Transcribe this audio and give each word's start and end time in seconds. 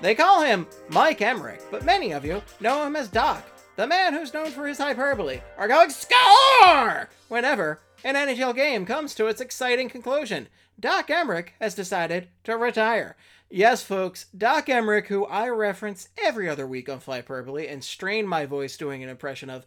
They 0.00 0.14
call 0.14 0.42
him 0.42 0.66
Mike 0.88 1.18
Emrick, 1.18 1.60
but 1.70 1.84
many 1.84 2.12
of 2.12 2.24
you 2.24 2.42
know 2.58 2.86
him 2.86 2.96
as 2.96 3.08
Doc, 3.08 3.44
the 3.76 3.86
man 3.86 4.14
who's 4.14 4.32
known 4.32 4.50
for 4.50 4.66
his 4.66 4.78
hyperbole, 4.78 5.42
are 5.58 5.68
going 5.68 5.90
score 5.90 7.10
whenever 7.28 7.80
an 8.02 8.14
NHL 8.14 8.54
game 8.54 8.86
comes 8.86 9.14
to 9.14 9.26
its 9.26 9.42
exciting 9.42 9.90
conclusion. 9.90 10.48
Doc 10.78 11.08
Emrick 11.08 11.48
has 11.60 11.74
decided 11.74 12.28
to 12.44 12.56
retire. 12.56 13.14
Yes, 13.50 13.82
folks, 13.82 14.24
Doc 14.36 14.66
Emrick, 14.68 15.08
who 15.08 15.26
I 15.26 15.48
reference 15.48 16.08
every 16.16 16.48
other 16.48 16.66
week 16.66 16.88
on 16.88 17.00
Flyperbole 17.00 17.70
and 17.70 17.84
strain 17.84 18.26
my 18.26 18.46
voice 18.46 18.78
doing 18.78 19.02
an 19.02 19.10
impression 19.10 19.50
of, 19.50 19.66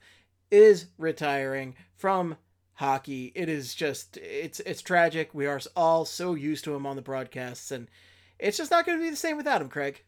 is 0.49 0.87
retiring 0.97 1.75
from 1.95 2.37
hockey. 2.73 3.31
It 3.35 3.49
is 3.49 3.75
just 3.75 4.17
it's 4.17 4.59
it's 4.61 4.81
tragic. 4.81 5.29
We 5.33 5.45
are 5.45 5.59
all 5.75 6.05
so 6.05 6.33
used 6.33 6.63
to 6.63 6.73
him 6.73 6.87
on 6.87 6.95
the 6.95 7.03
broadcasts 7.03 7.69
and 7.71 7.87
it's 8.39 8.57
just 8.57 8.71
not 8.71 8.85
going 8.85 8.97
to 8.97 9.03
be 9.03 9.11
the 9.11 9.15
same 9.15 9.37
without 9.37 9.61
him, 9.61 9.69
Craig. 9.69 10.03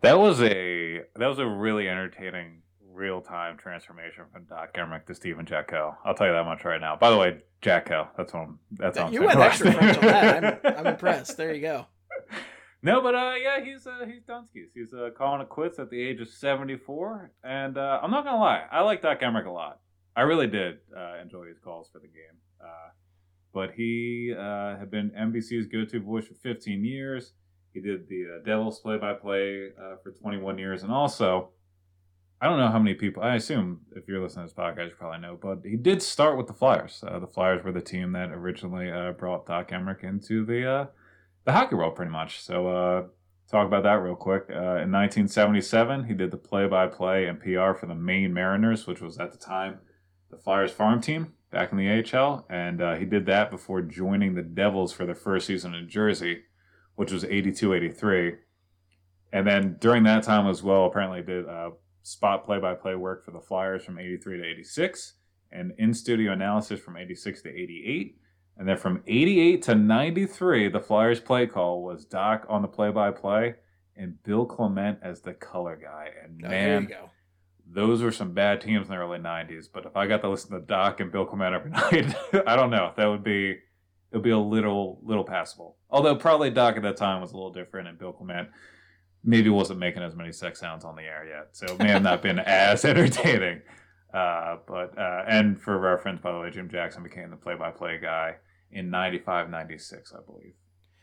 That 0.00 0.18
was 0.18 0.40
a 0.42 1.02
that 1.16 1.26
was 1.26 1.38
a 1.38 1.46
really 1.46 1.88
entertaining 1.88 2.62
real 2.92 3.20
time 3.20 3.56
transformation 3.56 4.24
from 4.32 4.44
Doc 4.44 4.74
Emrick 4.74 5.06
to 5.06 5.14
Stephen 5.14 5.44
Jacko. 5.46 5.96
I'll 6.04 6.14
tell 6.14 6.26
you 6.26 6.32
that 6.32 6.44
much 6.44 6.64
right 6.64 6.80
now. 6.80 6.96
By 6.96 7.10
the 7.10 7.16
way, 7.16 7.38
Jacko, 7.62 8.08
that's 8.16 8.32
what 8.32 8.40
I'm 8.40 8.58
that's 8.72 8.98
what 8.98 9.06
I'm 9.08 9.12
you 9.12 9.24
went 9.24 9.40
extra. 9.40 9.72
French 9.72 9.98
on 9.98 10.04
that. 10.04 10.60
I'm, 10.64 10.76
I'm 10.78 10.86
impressed. 10.94 11.36
There 11.36 11.52
you 11.54 11.62
go. 11.62 11.86
No, 12.80 13.02
but 13.02 13.16
uh, 13.16 13.34
yeah, 13.42 13.60
he's 13.60 13.88
uh, 13.88 14.06
he's 14.06 14.22
Dunskies. 14.22 14.68
He's 14.72 14.94
uh, 14.94 15.10
calling 15.16 15.40
it 15.40 15.48
quits 15.48 15.80
at 15.80 15.90
the 15.90 16.00
age 16.00 16.20
of 16.20 16.28
seventy 16.28 16.76
four, 16.76 17.32
and 17.42 17.76
uh, 17.76 17.98
I'm 18.00 18.12
not 18.12 18.24
gonna 18.24 18.38
lie, 18.38 18.66
I 18.70 18.82
like 18.82 19.02
Doc 19.02 19.18
Emrick 19.20 19.46
a 19.46 19.50
lot. 19.50 19.80
I 20.14 20.20
really 20.20 20.46
did 20.46 20.78
uh, 20.96 21.14
enjoy 21.20 21.46
his 21.48 21.58
calls 21.58 21.88
for 21.92 21.98
the 21.98 22.06
game. 22.06 22.38
Uh, 22.60 22.90
but 23.52 23.72
he 23.72 24.32
uh, 24.36 24.76
had 24.76 24.92
been 24.92 25.10
NBC's 25.10 25.66
go 25.66 25.84
to 25.84 26.00
voice 26.00 26.28
for 26.28 26.34
15 26.34 26.84
years. 26.84 27.32
He 27.80 27.88
did 27.88 28.08
the 28.08 28.24
uh, 28.24 28.44
Devils 28.44 28.80
play 28.80 28.98
by 28.98 29.14
play 29.14 29.70
for 30.02 30.12
21 30.12 30.58
years, 30.58 30.82
and 30.82 30.92
also. 30.92 31.50
I 32.40 32.46
don't 32.46 32.60
know 32.60 32.68
how 32.68 32.78
many 32.78 32.94
people. 32.94 33.20
I 33.20 33.34
assume 33.34 33.80
if 33.96 34.06
you're 34.06 34.22
listening 34.22 34.46
to 34.46 34.54
this 34.54 34.64
podcast, 34.64 34.90
you 34.90 34.94
probably 34.96 35.18
know. 35.18 35.36
But 35.42 35.58
he 35.64 35.74
did 35.74 36.00
start 36.00 36.36
with 36.36 36.46
the 36.46 36.52
Flyers. 36.52 37.02
Uh, 37.04 37.18
the 37.18 37.26
Flyers 37.26 37.64
were 37.64 37.72
the 37.72 37.80
team 37.80 38.12
that 38.12 38.30
originally 38.30 38.92
uh, 38.92 39.10
brought 39.10 39.46
Doc 39.46 39.70
Emrick 39.72 40.04
into 40.04 40.46
the 40.46 40.64
uh, 40.64 40.86
the 41.46 41.50
hockey 41.50 41.74
world 41.74 41.96
pretty 41.96 42.12
much. 42.12 42.40
So 42.40 43.10
talk 43.50 43.66
about 43.66 43.82
that 43.84 44.02
real 44.02 44.14
quick. 44.14 44.44
Uh, 44.50 44.84
in 44.84 44.92
1977, 44.92 46.04
he 46.04 46.14
did 46.14 46.30
the 46.30 46.36
play-by-play 46.36 47.26
and 47.26 47.40
PR 47.40 47.72
for 47.78 47.86
the 47.86 47.94
Maine 47.94 48.32
Mariners, 48.32 48.86
which 48.86 49.00
was 49.00 49.18
at 49.18 49.32
the 49.32 49.38
time 49.38 49.78
the 50.30 50.36
Flyers 50.36 50.72
farm 50.72 51.00
team 51.00 51.32
back 51.50 51.72
in 51.72 51.78
the 51.78 51.88
AHL, 51.88 52.46
and 52.50 52.82
uh, 52.82 52.94
he 52.96 53.06
did 53.06 53.24
that 53.26 53.50
before 53.50 53.80
joining 53.80 54.34
the 54.34 54.42
Devils 54.42 54.92
for 54.92 55.06
their 55.06 55.14
first 55.14 55.46
season 55.46 55.74
in 55.74 55.88
Jersey, 55.88 56.42
which 56.98 57.12
was 57.12 57.22
82-83. 57.22 58.38
And 59.32 59.46
then 59.46 59.76
during 59.78 60.02
that 60.02 60.24
time 60.24 60.48
as 60.48 60.64
well, 60.64 60.86
apparently 60.86 61.22
did 61.22 61.48
uh, 61.48 61.70
spot 62.02 62.44
play-by-play 62.44 62.96
work 62.96 63.24
for 63.24 63.30
the 63.30 63.40
Flyers 63.40 63.84
from 63.84 64.00
83 64.00 64.38
to 64.38 64.44
86, 64.44 65.14
and 65.52 65.72
in-studio 65.78 66.32
analysis 66.32 66.80
from 66.80 66.96
86 66.96 67.42
to 67.42 67.48
88. 67.50 68.18
And 68.56 68.68
then 68.68 68.76
from 68.76 69.04
88 69.06 69.62
to 69.62 69.74
93, 69.76 70.68
the 70.70 70.80
Flyers 70.80 71.20
play 71.20 71.46
call 71.46 71.84
was 71.84 72.04
Doc 72.04 72.44
on 72.48 72.62
the 72.62 72.68
play 72.68 72.90
by 72.90 73.12
play 73.12 73.54
and 73.96 74.20
Bill 74.24 74.44
Clement 74.44 74.98
as 75.00 75.20
the 75.20 75.34
color 75.34 75.76
guy. 75.80 76.08
And 76.24 76.42
Oh, 76.44 76.48
man, 76.48 76.88
those 77.64 78.02
were 78.02 78.10
some 78.10 78.32
bad 78.34 78.60
teams 78.60 78.88
in 78.88 78.90
the 78.90 78.96
early 78.96 79.20
90s. 79.20 79.66
But 79.72 79.86
if 79.86 79.96
I 79.96 80.08
got 80.08 80.22
to 80.22 80.28
listen 80.28 80.50
to 80.50 80.60
Doc 80.66 80.98
and 80.98 81.12
Bill 81.12 81.26
Clement 81.26 81.54
every 81.54 81.70
night, 82.02 82.16
I 82.44 82.56
don't 82.56 82.70
know. 82.70 82.92
That 82.96 83.06
would 83.06 83.22
be. 83.22 83.58
It 84.10 84.16
would 84.16 84.24
be 84.24 84.30
a 84.30 84.38
little 84.38 85.00
little 85.02 85.24
passable. 85.24 85.76
Although 85.90 86.16
probably 86.16 86.50
Doc 86.50 86.76
at 86.76 86.82
that 86.82 86.96
time 86.96 87.20
was 87.20 87.32
a 87.32 87.36
little 87.36 87.52
different, 87.52 87.88
and 87.88 87.98
Bill 87.98 88.12
Clement 88.12 88.48
maybe 89.24 89.50
wasn't 89.50 89.78
making 89.78 90.02
as 90.02 90.14
many 90.14 90.32
sex 90.32 90.58
sounds 90.60 90.84
on 90.84 90.96
the 90.96 91.02
air 91.02 91.26
yet, 91.28 91.48
so 91.52 91.66
it 91.66 91.78
may 91.78 91.88
have 91.88 92.02
not 92.02 92.22
been 92.22 92.38
as 92.46 92.84
entertaining. 92.84 93.60
Uh, 94.12 94.56
but 94.66 94.96
uh, 94.98 95.24
and 95.28 95.60
for 95.60 95.78
reference, 95.78 96.20
by 96.20 96.32
the 96.32 96.38
way, 96.38 96.50
Jim 96.50 96.68
Jackson 96.68 97.02
became 97.02 97.30
the 97.30 97.36
play-by-play 97.36 97.98
guy 97.98 98.36
in 98.72 98.90
95, 98.90 99.50
96, 99.50 100.12
I 100.12 100.20
believe. 100.24 100.54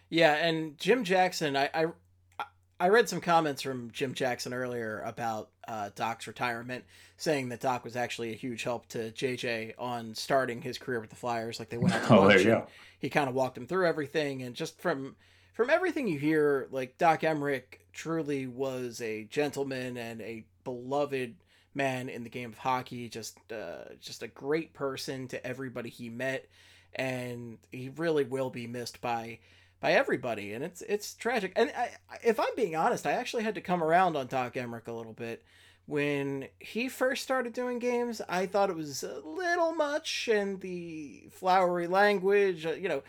Yeah, 0.10 0.34
and 0.34 0.78
Jim 0.78 1.04
Jackson, 1.04 1.56
I 1.56 1.70
I, 1.74 1.86
I 2.80 2.90
read 2.90 3.08
some 3.08 3.22
comments 3.22 3.62
from 3.62 3.92
Jim 3.92 4.14
Jackson 4.14 4.54
earlier 4.54 5.02
about 5.06 5.50
uh, 5.68 5.92
Doc's 5.96 6.28
retirement, 6.28 6.84
saying 7.16 7.50
that 7.50 7.62
Doc 7.62 7.86
was 7.86 7.96
actually 7.96 8.32
a 8.32 8.36
huge 8.36 8.64
help 8.64 8.88
to 8.90 9.12
JJ 9.12 9.74
on 9.80 10.14
starting 10.14 10.62
his 10.62 10.78
career 10.78 11.00
with 11.00 11.10
the 11.10 11.16
Flyers. 11.16 11.58
Like 11.58 11.70
they 11.70 11.78
went 11.78 11.96
out 11.96 12.08
to 12.08 12.16
Oh, 12.18 12.28
there 12.28 12.38
you 12.40 12.46
go. 12.46 12.68
he 13.00 13.10
kind 13.10 13.30
of 13.30 13.36
walked 13.36 13.58
him 13.58 13.66
through 13.66 13.88
everything, 13.88 14.42
and 14.42 14.56
just 14.56 14.82
from 14.82 15.16
from 15.54 15.70
everything 15.70 16.08
you 16.10 16.20
hear, 16.20 16.68
like 16.70 16.98
Doc 16.98 17.22
Emrick 17.22 17.80
truly 17.94 18.46
was 18.46 19.00
a 19.02 19.24
gentleman 19.24 19.96
and 19.96 20.22
a 20.22 20.46
beloved 20.66 21.36
man 21.74 22.10
in 22.10 22.24
the 22.24 22.30
game 22.30 22.50
of 22.52 22.58
hockey. 22.58 23.08
Just 23.08 23.38
uh, 23.54 23.94
just 24.02 24.22
a 24.22 24.28
great 24.28 24.74
person 24.74 25.30
to 25.30 25.48
everybody 25.48 25.90
he 25.90 26.10
met, 26.10 26.46
and 26.94 27.58
he 27.72 27.88
really 27.96 28.26
will 28.26 28.50
be 28.50 28.68
missed 28.68 29.00
by 29.00 29.40
by 29.86 29.92
everybody. 29.94 30.54
And 30.54 30.64
it's 30.64 30.82
it's 30.82 31.14
tragic. 31.14 31.54
And 31.56 31.72
I, 31.78 31.90
if 32.24 32.40
I'm 32.40 32.56
being 32.56 32.76
honest, 32.76 33.06
I 33.06 33.12
actually 33.12 33.44
had 33.44 33.56
to 33.56 33.62
come 33.62 33.84
around 33.84 34.16
on 34.18 34.26
Doc 34.28 34.56
Emrick 34.56 34.88
a 34.88 34.92
little 34.92 35.14
bit. 35.14 35.44
When 35.86 36.48
he 36.60 36.90
first 36.90 37.22
started 37.22 37.54
doing 37.54 37.78
games, 37.78 38.20
I 38.28 38.48
thought 38.48 38.72
it 38.72 38.76
was 38.76 39.04
a 39.04 39.20
little 39.20 39.74
much 39.76 40.28
and 40.32 40.60
the 40.60 41.28
flowery 41.32 41.86
language, 41.86 42.66
uh, 42.66 42.72
you 42.72 42.90
know, 42.90 43.04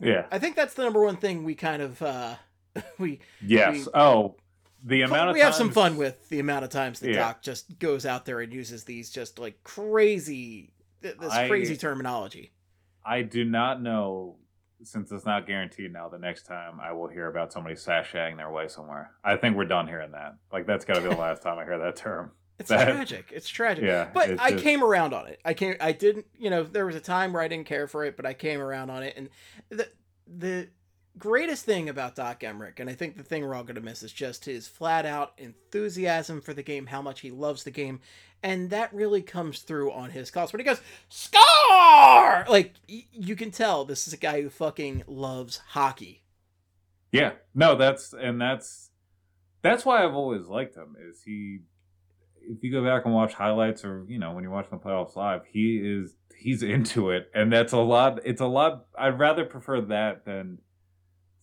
Yeah. 0.00 0.24
I 0.30 0.38
think 0.38 0.56
that's 0.56 0.72
the 0.72 0.84
number 0.84 1.04
one 1.04 1.16
thing 1.18 1.44
we 1.44 1.54
kind 1.54 1.82
of 1.82 2.00
uh 2.00 2.36
we 2.98 3.20
Yes. 3.44 3.84
We- 3.84 3.92
oh, 3.92 4.36
the 4.82 5.02
amount 5.02 5.28
of 5.30 5.34
we 5.34 5.40
have 5.40 5.54
some 5.54 5.70
fun 5.70 5.98
with 5.98 6.26
the 6.30 6.40
amount 6.40 6.64
of 6.64 6.70
times 6.70 7.00
that 7.00 7.10
Yeah. 7.10 7.18
Doc 7.18 7.42
just 7.42 7.78
goes 7.78 8.06
out 8.06 8.24
there 8.24 8.40
and 8.40 8.50
uses 8.52 8.84
these 8.84 9.10
just 9.10 9.38
like 9.38 9.62
crazy 9.62 10.72
th- 11.02 11.18
this 11.18 11.32
I- 11.32 11.48
crazy 11.48 11.76
terminology. 11.76 12.52
I 13.04 13.20
do 13.20 13.44
not 13.44 13.82
know, 13.82 14.36
since 14.84 15.10
it's 15.12 15.24
not 15.24 15.46
guaranteed 15.46 15.92
now, 15.92 16.08
the 16.08 16.18
next 16.18 16.44
time 16.44 16.78
I 16.80 16.92
will 16.92 17.08
hear 17.08 17.26
about 17.28 17.52
somebody 17.52 17.74
sashaying 17.74 18.36
their 18.36 18.50
way 18.50 18.68
somewhere. 18.68 19.10
I 19.24 19.36
think 19.36 19.56
we're 19.56 19.64
done 19.64 19.86
hearing 19.88 20.12
that. 20.12 20.36
Like, 20.52 20.66
that's 20.66 20.84
got 20.84 20.94
to 20.94 21.00
be 21.00 21.08
the 21.08 21.16
last 21.16 21.42
time 21.42 21.58
I 21.58 21.64
hear 21.64 21.78
that 21.78 21.96
term. 21.96 22.32
It's 22.56 22.68
That- 22.68 22.84
tragic. 22.84 23.30
It's 23.32 23.48
tragic. 23.48 23.82
Yeah. 23.84 24.08
But 24.14 24.38
I 24.40 24.52
just- 24.52 24.62
came 24.62 24.84
around 24.84 25.12
on 25.12 25.26
it. 25.26 25.40
I 25.44 25.54
came. 25.54 25.74
I 25.80 25.90
didn't. 25.90 26.26
You 26.38 26.50
know, 26.50 26.62
there 26.62 26.86
was 26.86 26.94
a 26.94 27.00
time 27.00 27.32
where 27.32 27.42
I 27.42 27.48
didn't 27.48 27.66
care 27.66 27.88
for 27.88 28.04
it, 28.04 28.16
but 28.16 28.24
I 28.26 28.32
came 28.32 28.60
around 28.60 28.90
on 28.90 29.02
it. 29.02 29.14
And 29.16 29.28
the 29.70 29.88
the 30.28 30.68
greatest 31.18 31.64
thing 31.64 31.88
about 31.88 32.16
Doc 32.16 32.40
Emrick, 32.40 32.80
and 32.80 32.90
I 32.90 32.94
think 32.94 33.16
the 33.16 33.22
thing 33.22 33.44
we're 33.44 33.54
all 33.54 33.62
going 33.62 33.76
to 33.76 33.80
miss, 33.80 34.02
is 34.02 34.12
just 34.12 34.44
his 34.44 34.66
flat 34.66 35.06
out 35.06 35.32
enthusiasm 35.38 36.40
for 36.40 36.54
the 36.54 36.62
game, 36.62 36.86
how 36.86 37.02
much 37.02 37.20
he 37.20 37.30
loves 37.30 37.64
the 37.64 37.70
game, 37.70 38.00
and 38.42 38.70
that 38.70 38.92
really 38.92 39.22
comes 39.22 39.60
through 39.60 39.92
on 39.92 40.10
his 40.10 40.30
calls 40.30 40.52
when 40.52 40.60
he 40.60 40.64
goes 40.64 40.80
score. 41.08 42.44
Like 42.48 42.74
y- 42.88 43.06
you 43.12 43.36
can 43.36 43.50
tell, 43.50 43.84
this 43.84 44.06
is 44.06 44.12
a 44.12 44.18
guy 44.18 44.42
who 44.42 44.50
fucking 44.50 45.04
loves 45.06 45.60
hockey. 45.68 46.22
Yeah. 47.12 47.32
No, 47.54 47.76
that's, 47.76 48.12
and 48.12 48.40
that's, 48.40 48.90
that's 49.62 49.84
why 49.84 50.04
I've 50.04 50.14
always 50.14 50.46
liked 50.46 50.76
him, 50.76 50.96
is 51.08 51.22
he, 51.24 51.60
if 52.42 52.62
you 52.62 52.72
go 52.72 52.84
back 52.84 53.04
and 53.06 53.14
watch 53.14 53.32
highlights 53.32 53.84
or, 53.84 54.04
you 54.08 54.18
know, 54.18 54.32
when 54.32 54.42
you're 54.42 54.52
watching 54.52 54.78
the 54.78 54.84
playoffs 54.84 55.16
live, 55.16 55.42
he 55.50 55.78
is, 55.78 56.12
he's 56.36 56.62
into 56.62 57.10
it. 57.10 57.30
And 57.34 57.50
that's 57.50 57.72
a 57.72 57.78
lot, 57.78 58.20
it's 58.24 58.42
a 58.42 58.46
lot, 58.46 58.86
I'd 58.98 59.18
rather 59.18 59.44
prefer 59.44 59.80
that 59.82 60.26
than 60.26 60.58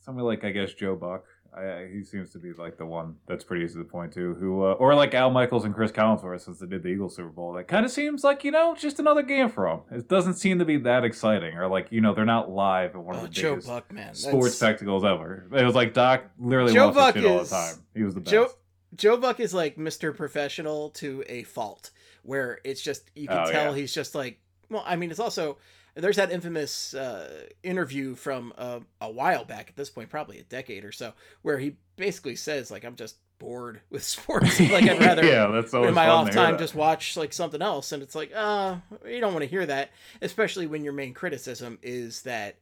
somebody 0.01 0.25
like, 0.25 0.43
I 0.43 0.51
guess, 0.51 0.73
Joe 0.73 0.95
Buck. 0.95 1.25
I, 1.53 1.89
he 1.91 2.01
seems 2.05 2.29
to 2.31 2.37
be 2.39 2.53
like 2.53 2.77
the 2.77 2.85
one 2.85 3.15
that's 3.27 3.43
pretty 3.43 3.65
easy 3.65 3.77
to 3.77 3.83
point 3.83 4.13
to. 4.13 4.35
Who 4.35 4.63
uh, 4.63 4.71
or 4.73 4.95
like 4.95 5.13
Al 5.13 5.29
Michaels 5.31 5.65
and 5.65 5.75
Cris 5.75 5.91
Collinsworth 5.91 6.39
since 6.39 6.59
they 6.59 6.65
did 6.65 6.81
the 6.81 6.87
Eagles 6.87 7.17
Super 7.17 7.27
Bowl. 7.27 7.51
That 7.51 7.67
kind 7.67 7.85
of 7.85 7.91
seems 7.91 8.23
like 8.23 8.45
you 8.45 8.51
know 8.51 8.73
just 8.73 8.99
another 8.99 9.21
game 9.21 9.49
for 9.49 9.67
them. 9.67 9.99
It 9.99 10.07
doesn't 10.07 10.35
seem 10.35 10.59
to 10.59 10.65
be 10.65 10.77
that 10.77 11.03
exciting 11.03 11.57
or 11.57 11.67
like 11.67 11.87
you 11.91 11.99
know 11.99 12.13
they're 12.13 12.23
not 12.23 12.49
live 12.49 12.91
at 12.95 13.03
one 13.03 13.15
of 13.17 13.23
Oh, 13.23 13.25
the 13.25 13.29
Joe 13.33 13.49
biggest 13.55 13.67
Buck, 13.67 13.91
man, 13.91 14.13
sports 14.13 14.33
That's- 14.33 14.55
spectacles 14.55 15.03
ever. 15.03 15.45
It 15.53 15.65
was 15.65 15.75
like 15.75 15.93
Doc 15.93 16.23
literally 16.39 16.71
Joe 16.73 16.89
Buck 16.91 17.15
shit 17.15 17.25
all 17.25 17.35
the 17.39 17.43
is- 17.43 17.49
time. 17.49 17.75
He 17.93 18.03
was 18.03 18.13
the 18.13 18.21
best. 18.21 18.31
Joe 18.31 18.47
Joe 18.95 19.17
Buck 19.17 19.41
is 19.41 19.53
like 19.53 19.75
Mr. 19.75 20.15
Professional 20.15 20.91
to 20.91 21.21
a 21.27 21.43
fault, 21.43 21.91
where 22.23 22.59
it's 22.63 22.81
just 22.81 23.11
you 23.13 23.27
can 23.27 23.39
Oh, 23.39 23.51
tell 23.51 23.75
yeah. 23.75 23.81
he's 23.81 23.93
just 23.93 24.15
like. 24.15 24.39
Well, 24.69 24.83
I 24.85 24.95
mean, 24.95 25.11
it's 25.11 25.19
also 25.19 25.57
there's 25.95 26.15
that 26.17 26.31
infamous 26.31 26.93
uh, 26.93 27.43
interview 27.63 28.15
from 28.15 28.53
uh, 28.57 28.79
a 29.01 29.11
while 29.11 29.43
back 29.45 29.69
at 29.69 29.75
this 29.75 29.89
point, 29.89 30.09
probably 30.09 30.39
a 30.39 30.43
decade 30.43 30.85
or 30.85 30.91
so, 30.91 31.13
where 31.41 31.57
he 31.59 31.75
basically 31.97 32.35
says 32.35 32.71
like, 32.71 32.83
"I'm 32.85 32.95
just 32.95 33.17
bored 33.39 33.81
with 33.89 34.03
sports. 34.03 34.59
like 34.71 34.83
I'd 34.87 34.99
rather 34.99 35.25
yeah, 35.25 35.47
that's 35.47 35.73
always 35.73 35.89
in 35.89 35.95
my 35.95 36.07
off 36.07 36.29
time 36.31 36.57
just 36.57 36.75
watch 36.75 37.17
like 37.17 37.33
something 37.33 37.61
else 37.61 37.91
and 37.91 38.03
it's 38.03 38.13
like 38.13 38.31
uh 38.35 38.75
you 39.03 39.19
don't 39.19 39.33
want 39.33 39.41
to 39.43 39.49
hear 39.49 39.65
that 39.65 39.89
especially 40.21 40.67
when 40.67 40.83
your 40.83 40.93
main 40.93 41.11
criticism 41.15 41.79
is 41.81 42.21
that 42.21 42.57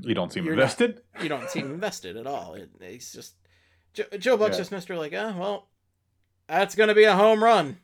you 0.00 0.14
don't 0.14 0.32
seem 0.32 0.44
you're 0.44 0.54
not- 0.54 0.62
invested. 0.62 1.00
you 1.22 1.28
don't 1.28 1.50
seem 1.50 1.66
invested 1.72 2.16
at 2.16 2.28
all 2.28 2.54
it, 2.54 2.70
it's 2.80 3.12
just 3.12 3.34
joe, 3.94 4.04
joe 4.16 4.36
buck's 4.36 4.56
Yeah. 4.56 4.64
just 4.64 4.70
mr 4.70 4.96
like 4.96 5.12
oh 5.12 5.34
well 5.36 5.68
that's 6.46 6.76
gonna 6.76 6.94
be 6.94 7.02
a 7.02 7.16
home 7.16 7.42
run 7.42 7.78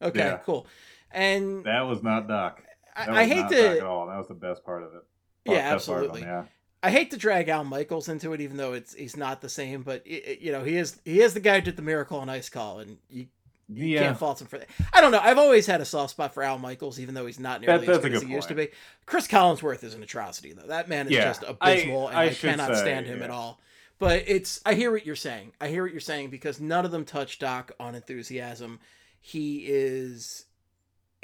okay 0.00 0.20
Yeah. 0.20 0.38
cool 0.38 0.66
and 1.10 1.64
That 1.64 1.82
was 1.82 2.02
not 2.02 2.26
Doc. 2.28 2.62
I, 2.96 3.22
I 3.22 3.24
hate 3.26 3.42
Doc 3.42 3.52
at 3.52 3.78
to 3.80 3.86
all. 3.86 4.06
That 4.06 4.18
was 4.18 4.28
the 4.28 4.34
best 4.34 4.64
part 4.64 4.82
of 4.82 4.94
it. 4.94 5.02
Yeah, 5.44 5.74
Best 5.74 5.86
part 5.86 5.98
of 6.04 6.04
absolutely. 6.10 6.20
him, 6.22 6.28
yeah. 6.28 6.44
I 6.82 6.90
hate 6.90 7.10
to 7.12 7.16
drag 7.16 7.48
Al 7.48 7.64
Michaels 7.64 8.08
into 8.08 8.32
it, 8.34 8.40
even 8.40 8.56
though 8.56 8.72
it's 8.74 8.94
he's 8.94 9.16
not 9.16 9.40
the 9.40 9.48
same. 9.48 9.82
But 9.82 10.02
i 10.08 10.22
i- 10.28 10.38
you 10.40 10.52
know, 10.52 10.62
he 10.64 10.76
is 10.76 10.98
he 11.04 11.20
is 11.20 11.34
the 11.34 11.40
guy 11.40 11.56
who 11.56 11.60
did 11.62 11.76
the 11.76 11.82
miracle 11.82 12.18
on 12.18 12.28
Ice 12.28 12.48
Call, 12.50 12.80
and 12.80 12.98
you 13.10 13.26
Yeah. 13.68 14.02
can't 14.02 14.18
fault 14.18 14.40
him 14.40 14.46
for 14.46 14.58
that. 14.58 14.68
I 14.92 15.00
don't 15.00 15.10
know. 15.10 15.18
I've 15.20 15.38
always 15.38 15.66
had 15.66 15.80
a 15.80 15.84
soft 15.86 16.10
spot 16.10 16.34
for 16.34 16.42
Al 16.42 16.58
Michaels, 16.58 17.00
even 17.00 17.14
though 17.14 17.24
he's 17.26 17.40
not 17.40 17.62
nearly 17.62 17.86
That- 17.86 17.96
as 17.96 18.02
good 18.02 18.14
as 18.14 18.22
he 18.22 18.28
used 18.32 18.48
to 18.48 18.54
be. 18.54 18.68
Cris 19.06 19.26
Collinsworth 19.26 19.82
is 19.82 19.94
an 19.94 20.02
atrocity, 20.02 20.52
though. 20.52 20.66
That 20.66 20.88
man 20.88 21.06
is 21.06 21.12
Yeah, 21.14 21.24
just 21.24 21.44
I- 21.44 21.48
abysmal, 21.72 22.08
and 22.08 22.16
I 22.18 22.24
I, 22.24 22.34
cannot 22.34 22.74
say, 22.74 22.80
stand 22.82 23.06
him 23.06 23.18
yeah. 23.18 23.24
at 23.24 23.30
all. 23.30 23.60
But 23.98 24.24
it's 24.26 24.60
I 24.66 24.74
hear 24.74 24.90
what 24.90 25.06
you're 25.06 25.16
saying. 25.16 25.52
I 25.60 25.68
hear 25.68 25.82
what 25.84 25.92
you're 25.92 26.00
saying 26.00 26.28
because 26.30 26.60
none 26.60 26.84
of 26.84 26.90
them 26.90 27.04
touch 27.06 27.38
Doc 27.38 27.72
on 27.80 27.94
enthusiasm. 27.94 28.80
He 29.20 29.64
is. 29.66 30.44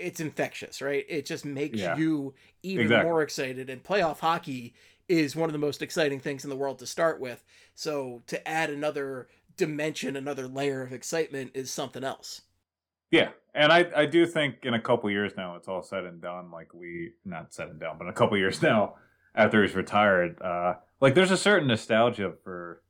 It's 0.01 0.21
infectious, 0.21 0.81
right? 0.83 1.05
It 1.09 1.27
just 1.27 1.45
makes 1.45 1.79
Yeah. 1.79 1.97
you 1.97 2.35
even 2.63 2.85
Exactly. 2.87 3.11
more 3.11 3.23
excited. 3.23 3.71
And 3.71 3.83
playoff 3.83 4.21
hockey 4.21 4.75
is 5.09 5.35
one 5.35 5.49
of 5.49 5.53
the 5.53 5.59
most 5.59 5.83
exciting 5.83 6.21
things 6.21 6.45
in 6.45 6.51
the 6.51 6.57
world 6.57 6.79
to 6.79 6.87
start 6.87 7.21
with. 7.21 7.45
So 7.75 8.23
to 8.29 8.47
add 8.49 8.71
another 8.71 9.29
dimension, 9.57 10.17
another 10.17 10.47
layer 10.47 10.83
of 10.83 10.93
excitement 10.93 11.51
is 11.55 11.71
something 11.71 12.05
else. 12.05 12.43
Yeah, 13.11 13.31
and 13.55 13.73
I 13.73 13.91
I 13.97 14.07
do 14.07 14.25
think 14.25 14.65
in 14.65 14.75
a 14.75 14.81
couple 14.81 15.11
years 15.11 15.33
now 15.37 15.57
it's 15.57 15.67
all 15.67 15.83
said 15.83 16.05
and 16.05 16.21
done. 16.21 16.51
Like 16.53 16.73
we 16.73 17.13
not 17.25 17.53
said 17.53 17.69
and 17.69 17.81
done, 17.81 17.97
but 17.99 18.05
in 18.05 18.11
a 18.11 18.15
couple 18.15 18.37
years 18.39 18.63
now 18.71 18.95
after 19.35 19.63
he's 19.63 19.75
retired, 19.75 20.41
uh, 20.41 20.75
like 21.01 21.15
there's 21.15 21.31
a 21.33 21.37
certain 21.37 21.67
nostalgia 21.69 22.33
for 22.45 22.83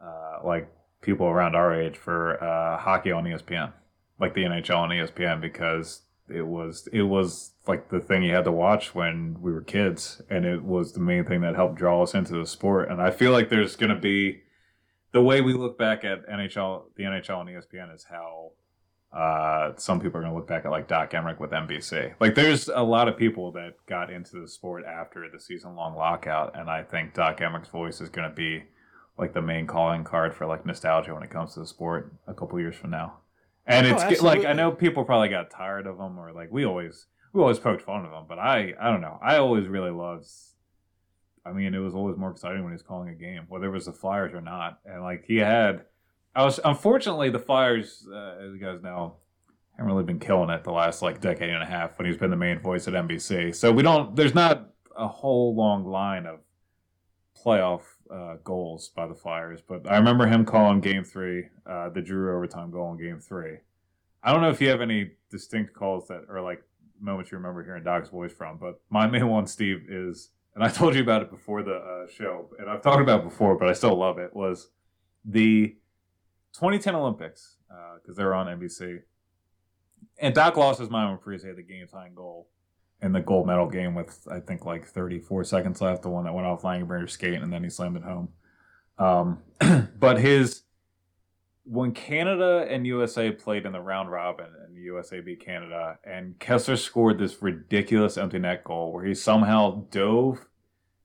uh, 0.00 0.38
like 0.44 0.70
people 1.02 1.26
around 1.26 1.54
our 1.54 1.74
age 1.74 1.96
for 1.96 2.42
uh, 2.42 2.78
hockey 2.78 3.12
on 3.12 3.24
ESPN, 3.24 3.72
like 4.18 4.32
the 4.34 4.44
NHL 4.44 4.78
on 4.78 4.88
ESPN, 4.90 5.40
because 5.40 6.02
it 6.30 6.46
was 6.46 6.88
it 6.92 7.02
was 7.02 7.52
like 7.66 7.90
the 7.90 8.00
thing 8.00 8.22
you 8.22 8.34
had 8.34 8.44
to 8.44 8.52
watch 8.52 8.94
when 8.94 9.36
we 9.40 9.52
were 9.52 9.62
kids, 9.62 10.22
and 10.30 10.44
it 10.44 10.62
was 10.62 10.92
the 10.92 11.00
main 11.00 11.24
thing 11.24 11.40
that 11.42 11.54
helped 11.54 11.76
draw 11.76 12.02
us 12.02 12.14
into 12.14 12.34
the 12.34 12.46
sport. 12.46 12.90
And 12.90 13.00
I 13.00 13.10
feel 13.10 13.32
like 13.32 13.48
there's 13.48 13.76
going 13.76 13.94
to 13.94 14.00
be 14.00 14.42
the 15.12 15.22
way 15.22 15.40
we 15.40 15.54
look 15.54 15.78
back 15.78 16.04
at 16.04 16.26
NHL, 16.28 16.84
the 16.96 17.04
NHL 17.04 17.40
and 17.40 17.48
ESPN 17.48 17.94
is 17.94 18.06
how 18.10 18.52
uh, 19.12 19.72
some 19.76 20.00
people 20.00 20.18
are 20.18 20.22
going 20.22 20.32
to 20.32 20.38
look 20.38 20.48
back 20.48 20.64
at 20.64 20.70
like 20.70 20.86
Doc 20.86 21.12
Emrick 21.12 21.40
with 21.40 21.50
NBC. 21.50 22.14
Like, 22.20 22.34
there's 22.34 22.68
a 22.68 22.82
lot 22.82 23.08
of 23.08 23.16
people 23.16 23.52
that 23.52 23.74
got 23.86 24.10
into 24.10 24.40
the 24.40 24.48
sport 24.48 24.84
after 24.84 25.26
the 25.30 25.40
season 25.40 25.74
long 25.76 25.96
lockout, 25.96 26.58
and 26.58 26.68
I 26.68 26.82
think 26.82 27.14
Doc 27.14 27.38
Emrick's 27.38 27.68
voice 27.68 28.00
is 28.00 28.10
going 28.10 28.28
to 28.28 28.34
be 28.34 28.64
like 29.16 29.32
the 29.32 29.42
main 29.42 29.66
calling 29.66 30.04
card 30.04 30.34
for 30.34 30.46
like 30.46 30.64
nostalgia 30.64 31.14
when 31.14 31.22
it 31.22 31.30
comes 31.30 31.54
to 31.54 31.60
the 31.60 31.66
sport 31.66 32.12
a 32.26 32.34
couple 32.34 32.60
years 32.60 32.76
from 32.76 32.90
now. 32.90 33.14
And 33.68 33.86
Oh, 33.86 34.08
it's 34.08 34.22
like 34.22 34.44
I 34.44 34.54
know 34.54 34.72
people 34.72 35.04
probably 35.04 35.28
got 35.28 35.50
tired 35.50 35.86
of 35.86 35.98
him, 35.98 36.18
or 36.18 36.32
like 36.32 36.48
we 36.50 36.64
always 36.64 37.06
we 37.32 37.40
always 37.42 37.58
poked 37.58 37.82
fun 37.82 38.04
of 38.06 38.12
him, 38.12 38.24
but 38.28 38.38
I 38.38 38.74
I 38.80 38.90
don't 38.90 39.02
know. 39.02 39.18
I 39.22 39.36
always 39.36 39.68
really 39.68 39.90
loved. 39.90 40.26
I 41.44 41.52
mean, 41.52 41.74
it 41.74 41.78
was 41.78 41.94
always 41.94 42.16
more 42.16 42.30
exciting 42.30 42.62
when 42.62 42.72
he 42.72 42.74
was 42.74 42.82
calling 42.82 43.10
a 43.10 43.14
game, 43.14 43.44
whether 43.48 43.66
it 43.66 43.70
was 43.70 43.86
the 43.86 43.92
Flyers 43.92 44.34
or 44.34 44.40
not. 44.40 44.80
And 44.84 45.02
like 45.02 45.24
he 45.26 45.36
had, 45.36 45.84
I 46.34 46.44
was 46.44 46.58
unfortunately 46.64 47.30
the 47.30 47.38
Flyers, 47.38 48.06
uh, 48.10 48.36
as 48.42 48.52
you 48.52 48.58
guys 48.58 48.82
know, 48.82 49.16
haven't 49.76 49.92
really 49.92 50.04
been 50.04 50.18
killing 50.18 50.50
it 50.50 50.64
the 50.64 50.72
last 50.72 51.02
like 51.02 51.20
decade 51.20 51.50
and 51.50 51.62
a 51.62 51.66
half 51.66 51.98
when 51.98 52.06
he's 52.06 52.16
been 52.16 52.30
the 52.30 52.36
main 52.36 52.58
voice 52.58 52.88
at 52.88 52.94
NBC. 52.94 53.54
So 53.54 53.70
we 53.70 53.82
don't. 53.82 54.16
There's 54.16 54.34
not 54.34 54.70
a 54.96 55.08
whole 55.08 55.54
long 55.54 55.84
line 55.86 56.26
of 56.26 56.40
playoff 57.44 57.82
uh, 58.10 58.36
goals 58.44 58.90
by 58.94 59.06
the 59.06 59.14
Flyers, 59.14 59.60
but 59.66 59.90
I 59.90 59.96
remember 59.96 60.26
him 60.26 60.44
calling 60.44 60.80
Game 60.80 61.04
Three, 61.04 61.48
uh, 61.66 61.88
the 61.90 62.00
Drew 62.00 62.34
overtime 62.34 62.70
goal 62.70 62.92
in 62.92 62.98
Game 62.98 63.20
Three. 63.20 63.58
I 64.22 64.32
don't 64.32 64.42
know 64.42 64.50
if 64.50 64.60
you 64.60 64.68
have 64.68 64.80
any 64.80 65.12
distinct 65.30 65.74
calls 65.74 66.08
that 66.08 66.24
are 66.28 66.40
like 66.40 66.62
moments 67.00 67.30
you 67.30 67.38
remember 67.38 67.62
hearing 67.62 67.84
Doc's 67.84 68.08
voice 68.08 68.32
from, 68.32 68.58
but 68.58 68.80
my 68.90 69.06
main 69.06 69.28
one, 69.28 69.46
Steve, 69.46 69.86
is, 69.88 70.30
and 70.54 70.64
I 70.64 70.68
told 70.68 70.94
you 70.94 71.02
about 71.02 71.22
it 71.22 71.30
before 71.30 71.62
the 71.62 71.76
uh, 71.76 72.10
show, 72.10 72.50
and 72.58 72.68
I've 72.68 72.82
talked 72.82 73.00
about 73.00 73.20
it 73.20 73.24
before, 73.24 73.56
but 73.56 73.68
I 73.68 73.72
still 73.72 73.96
love 73.96 74.18
it. 74.18 74.34
Was 74.34 74.68
the 75.24 75.76
2010 76.54 76.94
Olympics 76.94 77.56
because 78.00 78.16
they 78.16 78.24
were 78.24 78.34
on 78.34 78.46
NBC, 78.46 79.00
and 80.18 80.34
Doc 80.34 80.56
lost 80.56 80.80
his 80.80 80.90
mind 80.90 81.10
when 81.10 81.18
Parise 81.18 81.46
had 81.46 81.56
the 81.56 81.62
game 81.62 81.86
tying 81.86 82.14
goal 82.14 82.48
in 83.00 83.12
the 83.12 83.20
gold 83.20 83.46
medal 83.46 83.68
game 83.68 83.94
with 83.94 84.26
I 84.30 84.40
think 84.40 84.66
like 84.66 84.86
34 84.86 85.44
seconds 85.44 85.80
left, 85.80 86.02
the 86.02 86.08
one 86.08 86.24
that 86.24 86.34
went 86.34 86.46
off 86.46 86.62
Langenbrunner's 86.62 87.12
skate, 87.12 87.40
and 87.40 87.52
then 87.52 87.62
he 87.62 87.70
slammed 87.70 87.96
it 87.96 88.02
home. 88.02 88.28
Um, 88.98 89.42
but 89.98 90.18
his 90.18 90.62
when 91.64 91.92
Canada 91.92 92.66
and 92.68 92.86
USA 92.86 93.30
played 93.30 93.66
in 93.66 93.72
the 93.72 93.80
round 93.80 94.10
robin 94.10 94.46
and 94.64 94.76
USA 94.76 95.20
beat 95.20 95.44
Canada, 95.44 95.98
and 96.02 96.38
Kesler 96.38 96.78
scored 96.78 97.18
this 97.18 97.42
ridiculous 97.42 98.16
empty 98.16 98.38
net 98.38 98.64
goal 98.64 98.92
where 98.92 99.04
he 99.04 99.14
somehow 99.14 99.84
dove. 99.90 100.46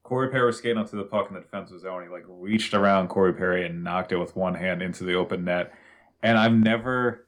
Corey 0.04 0.30
Perry 0.30 0.46
was 0.46 0.58
skating 0.58 0.78
up 0.78 0.90
to 0.90 0.96
the 0.96 1.04
puck 1.04 1.28
in 1.30 1.36
the 1.36 1.42
defensive 1.42 1.80
zone. 1.80 2.04
He 2.04 2.10
like 2.10 2.24
reached 2.28 2.74
around 2.74 3.08
Corey 3.08 3.34
Perry 3.34 3.66
and 3.66 3.84
knocked 3.84 4.12
it 4.12 4.18
with 4.18 4.36
one 4.36 4.56
hand 4.56 4.82
into 4.82 5.04
the 5.04 5.14
open 5.14 5.46
net. 5.46 5.74
And 6.22 6.38
I've 6.38 6.54
never, 6.54 7.28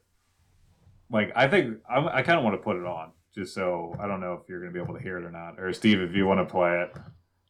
like, 1.10 1.32
I 1.34 1.48
think 1.48 1.78
I'm, 1.88 2.08
I 2.08 2.22
kind 2.22 2.38
of 2.38 2.44
want 2.44 2.54
to 2.54 2.62
put 2.62 2.76
it 2.76 2.84
on 2.84 3.12
just 3.36 3.54
so 3.54 3.94
I 4.00 4.06
don't 4.06 4.20
know 4.20 4.32
if 4.34 4.48
you're 4.48 4.60
going 4.60 4.72
to 4.72 4.78
be 4.78 4.82
able 4.82 4.94
to 4.96 5.02
hear 5.02 5.18
it 5.18 5.24
or 5.24 5.30
not. 5.30 5.60
Or 5.60 5.72
Steve, 5.72 6.00
if 6.00 6.14
you 6.14 6.26
want 6.26 6.40
to 6.40 6.50
play 6.50 6.80
it, 6.80 6.96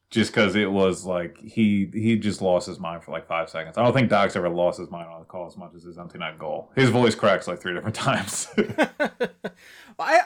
just 0.09 0.33
because 0.33 0.55
it 0.55 0.71
was 0.71 1.05
like 1.05 1.37
he 1.37 1.89
he 1.93 2.17
just 2.17 2.41
lost 2.41 2.67
his 2.67 2.79
mind 2.79 3.03
for 3.03 3.11
like 3.11 3.27
five 3.27 3.49
seconds. 3.49 3.77
I 3.77 3.83
don't 3.83 3.93
think 3.93 4.09
Doc's 4.09 4.35
ever 4.35 4.49
lost 4.49 4.79
his 4.79 4.89
mind 4.89 5.07
on 5.09 5.19
the 5.19 5.25
call 5.25 5.47
as 5.47 5.57
much 5.57 5.73
as 5.75 5.83
his 5.83 5.97
empty 5.97 6.17
net 6.17 6.39
goal. 6.39 6.71
His 6.75 6.89
voice 6.89 7.15
cracks 7.15 7.47
like 7.47 7.59
three 7.59 7.73
different 7.73 7.95
times. 7.95 8.47
I 9.99 10.21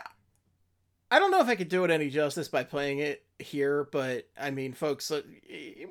I 1.09 1.19
don't 1.19 1.31
know 1.31 1.41
if 1.41 1.47
I 1.47 1.55
could 1.55 1.69
do 1.69 1.83
it 1.83 1.91
any 1.91 2.09
justice 2.09 2.47
by 2.47 2.63
playing 2.63 2.99
it 2.99 3.25
here, 3.37 3.87
but 3.91 4.27
I 4.39 4.51
mean, 4.51 4.73
folks, 4.73 5.11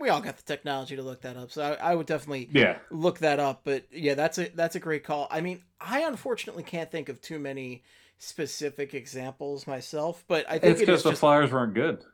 we 0.00 0.08
all 0.08 0.20
got 0.20 0.36
the 0.36 0.42
technology 0.44 0.96
to 0.96 1.02
look 1.02 1.22
that 1.22 1.36
up, 1.36 1.50
so 1.50 1.62
I, 1.62 1.90
I 1.90 1.94
would 1.94 2.06
definitely 2.06 2.48
yeah, 2.52 2.78
look 2.90 3.18
that 3.18 3.38
up. 3.38 3.62
But 3.64 3.84
yeah, 3.92 4.14
that's 4.14 4.38
a 4.38 4.48
that's 4.54 4.76
a 4.76 4.80
great 4.80 5.04
call. 5.04 5.26
I 5.30 5.40
mean, 5.40 5.62
I 5.80 6.00
unfortunately 6.00 6.62
can't 6.62 6.90
think 6.90 7.08
of 7.08 7.20
too 7.20 7.38
many 7.38 7.82
specific 8.20 8.94
examples 8.94 9.66
myself, 9.66 10.22
but 10.28 10.44
I 10.48 10.58
think 10.58 10.72
it's 10.72 10.80
because 10.80 10.98
is 11.00 11.04
the 11.04 11.10
just 11.10 11.20
Flyers 11.20 11.50
weren't 11.50 11.74
good. 11.74 12.04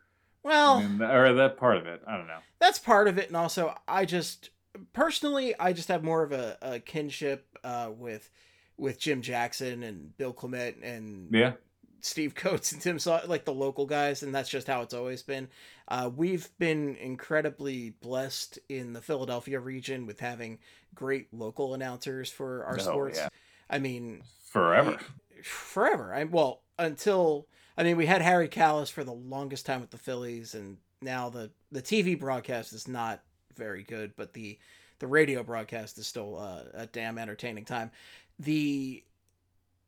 well, 0.43 0.79
I 0.79 0.87
mean, 0.87 1.03
or 1.03 1.35
that 1.35 1.59
part 1.59 1.77
of 1.77 1.87
it. 1.87 2.01
I 2.07 2.17
don't 2.17 2.29
know. 2.29 2.39
that's 2.61 2.79
part 2.79 3.09
of 3.09 3.19
it 3.19 3.27
and 3.29 3.37
also 3.37 3.75
i 3.87 4.05
just 4.07 4.51
personally 4.93 5.55
i 5.61 5.73
just 5.73 5.89
have 5.89 6.03
more 6.05 6.23
of 6.23 6.33
a, 6.33 6.57
a 6.63 6.79
kinship 6.81 7.59
uh, 7.65 7.91
with 7.97 8.31
with 8.79 8.99
jim 8.99 9.21
jackson 9.23 9.83
and 9.83 10.17
bill 10.17 10.33
clement 10.33 10.77
and 10.83 11.29
Yeah, 11.35 11.53
steve 12.01 12.35
coates 12.35 12.73
and 12.73 12.81
tim 12.81 12.99
saw 12.99 13.21
like 13.27 13.45
the 13.45 13.53
local 13.53 13.85
guys 13.87 14.23
and 14.23 14.35
that's 14.35 14.49
just 14.49 14.67
how 14.67 14.83
it's 14.83 14.95
always 14.95 15.23
been 15.23 15.49
uh, 15.89 16.11
we've 16.15 16.49
been 16.59 16.95
incredibly 16.97 17.91
blessed 18.01 18.59
in 18.69 18.93
the 18.93 19.01
philadelphia 19.03 19.59
region 19.61 20.07
with 20.07 20.21
having 20.21 20.59
great 20.95 21.33
local 21.35 21.75
announcers 21.75 22.31
for 22.31 22.65
our 22.65 22.77
Oh, 22.79 22.83
sports 22.83 23.19
yeah. 23.19 23.29
i 23.69 23.79
mean 23.79 24.23
forever. 24.45 24.99
Forever. 25.43 26.15
I 26.15 26.25
well 26.25 26.63
until 26.79 27.47
I 27.77 27.83
mean 27.83 27.97
we 27.97 28.07
had 28.07 28.23
Harry 28.23 28.49
Kalas 28.49 28.91
for 28.91 29.05
the 29.05 29.13
longest 29.13 29.67
time 29.67 29.81
with 29.81 29.91
the 29.91 29.99
Phillies, 29.99 30.55
and 30.55 30.79
now 31.03 31.29
the 31.29 31.51
the 31.73 31.83
TV 31.83 32.19
broadcast 32.19 32.73
is 32.73 32.89
not 32.89 33.23
very 33.57 33.83
good, 33.83 34.13
but 34.17 34.33
the 34.33 34.59
the 34.99 35.07
radio 35.07 35.43
broadcast 35.43 35.99
is 35.99 36.07
still 36.07 36.39
uh, 36.39 36.63
a 36.75 36.87
damn 36.87 37.19
entertaining 37.19 37.65
time. 37.65 37.91
The 38.39 39.03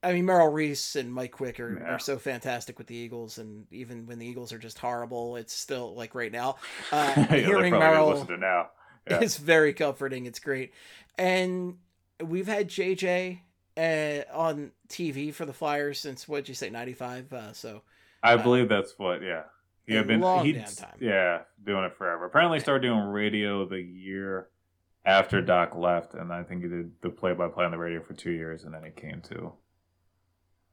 I 0.02 0.12
mean 0.12 0.26
Merrill 0.26 0.48
Reese 0.52 0.96
and 0.96 1.12
Mike 1.12 1.32
Quick 1.32 1.58
are, 1.60 1.78
Yeah. 1.78 1.94
are 1.94 1.98
so 1.98 2.18
fantastic 2.18 2.78
with 2.78 2.86
the 2.86 2.94
Eagles, 2.96 3.38
and 3.38 3.66
even 3.72 4.06
when 4.06 4.18
the 4.18 4.26
Eagles 4.26 4.52
are 4.52 4.58
just 4.58 4.78
horrible, 4.78 5.36
it's 5.36 5.52
still 5.52 5.94
like 5.94 6.14
right 6.14 6.30
now. 6.32 6.56
Uh, 6.92 7.12
Yeah, 7.16 7.36
hearing 7.36 7.72
Merrill 7.72 8.10
listen 8.10 8.26
to 8.28 8.36
now. 8.36 8.70
Yeah. 9.10 9.20
it's 9.22 9.38
very 9.38 9.72
comforting. 9.72 10.26
It's 10.26 10.38
great, 10.38 10.72
and 11.16 11.78
we've 12.22 12.46
had 12.46 12.68
JJ 12.68 13.40
uh, 13.78 14.22
on 14.32 14.72
TV 14.88 15.32
for 15.32 15.46
the 15.46 15.52
Flyers 15.52 16.00
since 16.00 16.26
what'd 16.26 16.48
you 16.48 16.54
say, 16.54 16.68
ninety 16.70 16.94
five? 16.94 17.32
Uh, 17.32 17.52
so 17.52 17.82
I 18.22 18.34
uh, 18.34 18.42
believe 18.42 18.68
that's 18.68 18.94
what. 18.98 19.22
Yeah, 19.22 19.44
he 19.86 19.94
had 19.94 20.06
been. 20.06 20.20
long 20.20 20.44
he 20.44 20.52
damn 20.52 20.64
time. 20.66 20.96
Yeah, 21.00 21.42
doing 21.64 21.84
it 21.84 21.94
forever. 21.96 22.24
Apparently, 22.26 22.60
started 22.60 22.86
doing 22.86 23.00
radio 23.00 23.66
the 23.66 23.80
year 23.80 24.48
after 25.04 25.40
Doc 25.40 25.74
left, 25.76 26.14
and 26.14 26.32
I 26.32 26.42
think 26.42 26.62
he 26.62 26.68
did 26.68 26.90
the 27.00 27.08
play-by-play 27.08 27.64
on 27.64 27.70
the 27.70 27.78
radio 27.78 28.02
for 28.02 28.12
two 28.14 28.32
years, 28.32 28.64
and 28.64 28.74
then 28.74 28.82
he 28.84 28.90
came 28.90 29.22
to 29.22 29.52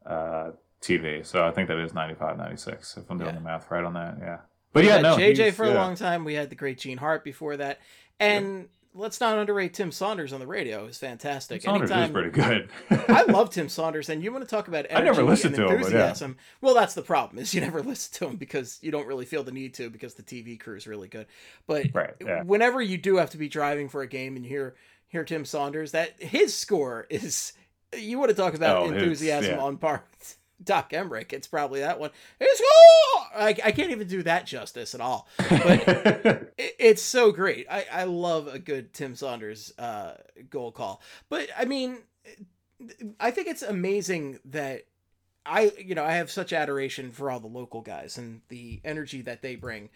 uh, 0.06 0.52
TV. 0.82 1.26
So 1.26 1.46
I 1.48 1.52
think 1.52 1.68
that 1.70 1.78
is 1.78 1.94
95, 1.94 2.38
96, 2.38 2.98
if 2.98 3.10
I'm 3.10 3.18
doing 3.18 3.30
Yeah. 3.30 3.36
the 3.36 3.42
math 3.42 3.70
right 3.72 3.84
on 3.84 3.94
that. 3.94 4.18
Yeah, 4.20 4.38
but 4.74 4.84
we 4.84 4.90
yeah, 4.90 5.00
no, 5.00 5.16
JJ 5.16 5.54
for 5.54 5.66
a 5.66 5.74
long 5.74 5.96
time. 5.96 6.26
We 6.26 6.34
had 6.34 6.50
the 6.50 6.56
great 6.56 6.80
Gene 6.80 6.98
Hart 6.98 7.24
before 7.24 7.56
that, 7.58 7.80
and 8.20 8.68
let's 8.96 9.20
not 9.20 9.38
underrate 9.38 9.74
Tim 9.74 9.92
Saunders 9.92 10.34
on 10.34 10.40
the 10.40 10.48
radio. 10.48 10.86
He's 10.88 10.98
fantastic. 10.98 11.62
Saunders 11.62 11.92
Anytime- 11.92 12.10
is 12.10 12.14
pretty 12.14 12.30
good. 12.32 12.70
I 13.10 13.24
love 13.24 13.50
Tim 13.52 13.70
Saunders, 13.70 14.10
and 14.10 14.24
you 14.24 14.32
want 14.32 14.44
to 14.44 14.50
talk 14.50 14.68
about 14.68 14.86
I 14.90 15.02
never 15.02 15.22
energy 15.22 15.24
listened 15.24 15.56
and 15.56 15.68
to 15.68 15.76
him, 15.76 15.82
but 15.82 15.92
yeah. 15.92 15.98
enthusiasm. 15.98 16.38
Well, 16.62 16.74
that's 16.74 16.94
the 16.94 17.02
problem 17.02 17.40
is 17.40 17.54
you 17.54 17.62
never 17.62 17.82
listen 17.84 18.14
to 18.20 18.28
him 18.32 18.38
because 18.38 18.80
you 18.82 18.92
don't 18.92 19.06
really 19.08 19.26
feel 19.26 19.44
the 19.44 19.52
need 19.52 19.74
to 19.76 19.90
because 19.90 20.16
the 20.16 20.24
TV 20.24 20.60
crew 20.60 20.76
is 20.78 20.88
really 20.88 21.08
good. 21.10 21.28
But 21.68 21.88
Right, 21.94 22.14
yeah. 22.26 22.44
whenever 22.44 22.82
you 22.82 22.98
do 22.98 23.18
have 23.18 23.30
to 23.32 23.38
be 23.38 23.50
driving 23.50 23.90
for 23.90 24.02
a 24.02 24.08
game 24.08 24.36
and 24.36 24.46
you 24.46 24.50
hear 24.50 24.76
hear 25.08 25.24
Tim 25.24 25.46
Saunders, 25.46 25.92
that 25.92 26.22
his 26.22 26.54
score 26.56 27.06
is 27.10 27.54
you 27.96 28.18
want 28.18 28.30
to 28.30 28.36
talk 28.36 28.54
about 28.56 28.78
Oh, 28.84 28.92
enthusiasm 28.92 29.56
yeah. 29.56 29.62
on 29.62 29.78
par 29.78 30.04
Doc 30.64 30.92
Emrick. 30.92 31.34
It's 31.34 31.48
probably 31.48 31.82
that 31.82 32.00
one. 32.00 32.12
It's 32.40 32.62
oh! 32.64 33.28
I, 33.36 33.50
I 33.50 33.72
can't 33.72 33.92
even 33.92 34.08
do 34.08 34.24
that 34.24 34.46
justice 34.46 34.96
at 34.96 35.02
all. 35.02 35.28
But 35.38 35.50
it, 36.58 36.76
it's 36.80 37.02
so 37.02 37.32
great. 37.32 37.68
I, 37.70 37.86
I 37.92 38.04
love 38.06 38.48
a 38.48 38.60
good 38.60 38.94
Tim 38.94 39.16
Saunders 39.16 39.74
uh, 39.78 40.16
goal 40.50 40.72
call. 40.72 41.02
But 41.30 41.50
I 41.58 41.66
mean, 41.66 42.00
I 43.20 43.32
think 43.32 43.48
it's 43.48 43.62
amazing 43.62 44.40
that 44.46 44.86
I, 45.46 45.72
you 45.78 45.96
know, 45.96 46.04
I 46.04 46.14
have 46.14 46.32
such 46.32 46.54
adoration 46.54 47.12
for 47.12 47.30
all 47.30 47.40
the 47.40 47.48
local 47.48 47.82
guys 47.82 48.18
and 48.18 48.42
the 48.50 48.82
energy 48.84 49.22
that 49.22 49.42
they 49.42 49.56
bring. 49.56 49.90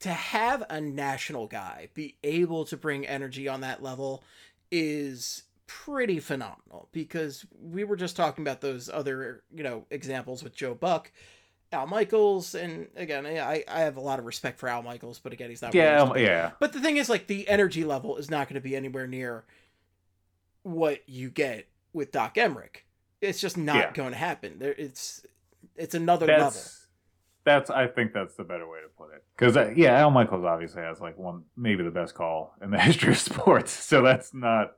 To 0.00 0.10
have 0.10 0.64
a 0.70 0.80
national 0.80 1.46
guy 1.46 1.88
be 1.92 2.16
able 2.22 2.64
to 2.66 2.76
bring 2.76 3.06
energy 3.06 3.48
on 3.48 3.60
that 3.60 3.82
level 3.82 4.24
is 4.70 5.42
pretty 5.84 6.18
phenomenal 6.20 6.88
because 6.92 7.44
we 7.60 7.84
were 7.84 7.96
just 7.96 8.16
talking 8.16 8.42
about 8.42 8.60
those 8.60 8.88
other, 8.88 9.42
you 9.54 9.62
know, 9.62 9.86
examples 9.90 10.42
with 10.42 10.54
Joe 10.54 10.74
Buck. 10.74 11.10
Al 11.72 11.86
Michaels, 11.86 12.56
and 12.56 12.88
again, 12.96 13.24
I, 13.26 13.62
I 13.68 13.80
have 13.82 13.96
a 13.96 14.00
lot 14.00 14.18
of 14.18 14.24
respect 14.24 14.58
for 14.58 14.68
Al 14.68 14.82
Michaels, 14.82 15.20
but 15.20 15.32
again, 15.32 15.50
he's 15.50 15.62
not. 15.62 15.72
yeah, 15.72 16.12
yeah. 16.16 16.50
But 16.58 16.72
the 16.72 16.80
thing 16.80 16.96
is, 16.96 17.08
like, 17.08 17.28
the 17.28 17.48
energy 17.48 17.84
level 17.84 18.16
is 18.16 18.28
not 18.28 18.48
going 18.48 18.54
to 18.56 18.60
be 18.60 18.74
anywhere 18.74 19.06
near 19.06 19.44
what 20.64 21.08
you 21.08 21.30
get 21.30 21.68
with 21.92 22.10
Doc 22.10 22.34
Emrick. 22.34 22.78
It's 23.20 23.40
just 23.40 23.56
not 23.56 23.76
Yeah. 23.76 23.92
going 23.92 24.10
to 24.10 24.16
happen. 24.16 24.58
There, 24.58 24.72
it's 24.76 25.24
it's 25.76 25.94
another 25.94 26.26
level. 26.26 26.44
That's 26.46 26.88
that's. 27.44 27.70
I 27.70 27.86
think 27.86 28.12
that's 28.12 28.34
the 28.34 28.44
better 28.44 28.68
way 28.68 28.78
to 28.80 28.88
put 28.98 29.14
it. 29.14 29.22
Because 29.36 29.56
uh, 29.56 29.72
yeah, 29.76 29.98
Al 30.00 30.10
Michaels 30.10 30.44
obviously 30.44 30.82
has 30.82 31.00
like 31.00 31.16
one, 31.18 31.44
maybe 31.56 31.84
the 31.84 31.90
best 31.92 32.14
call 32.14 32.54
in 32.60 32.70
the 32.72 32.78
history 32.80 33.12
of 33.12 33.18
sports. 33.18 33.70
So 33.70 34.02
that's 34.02 34.34
not. 34.34 34.72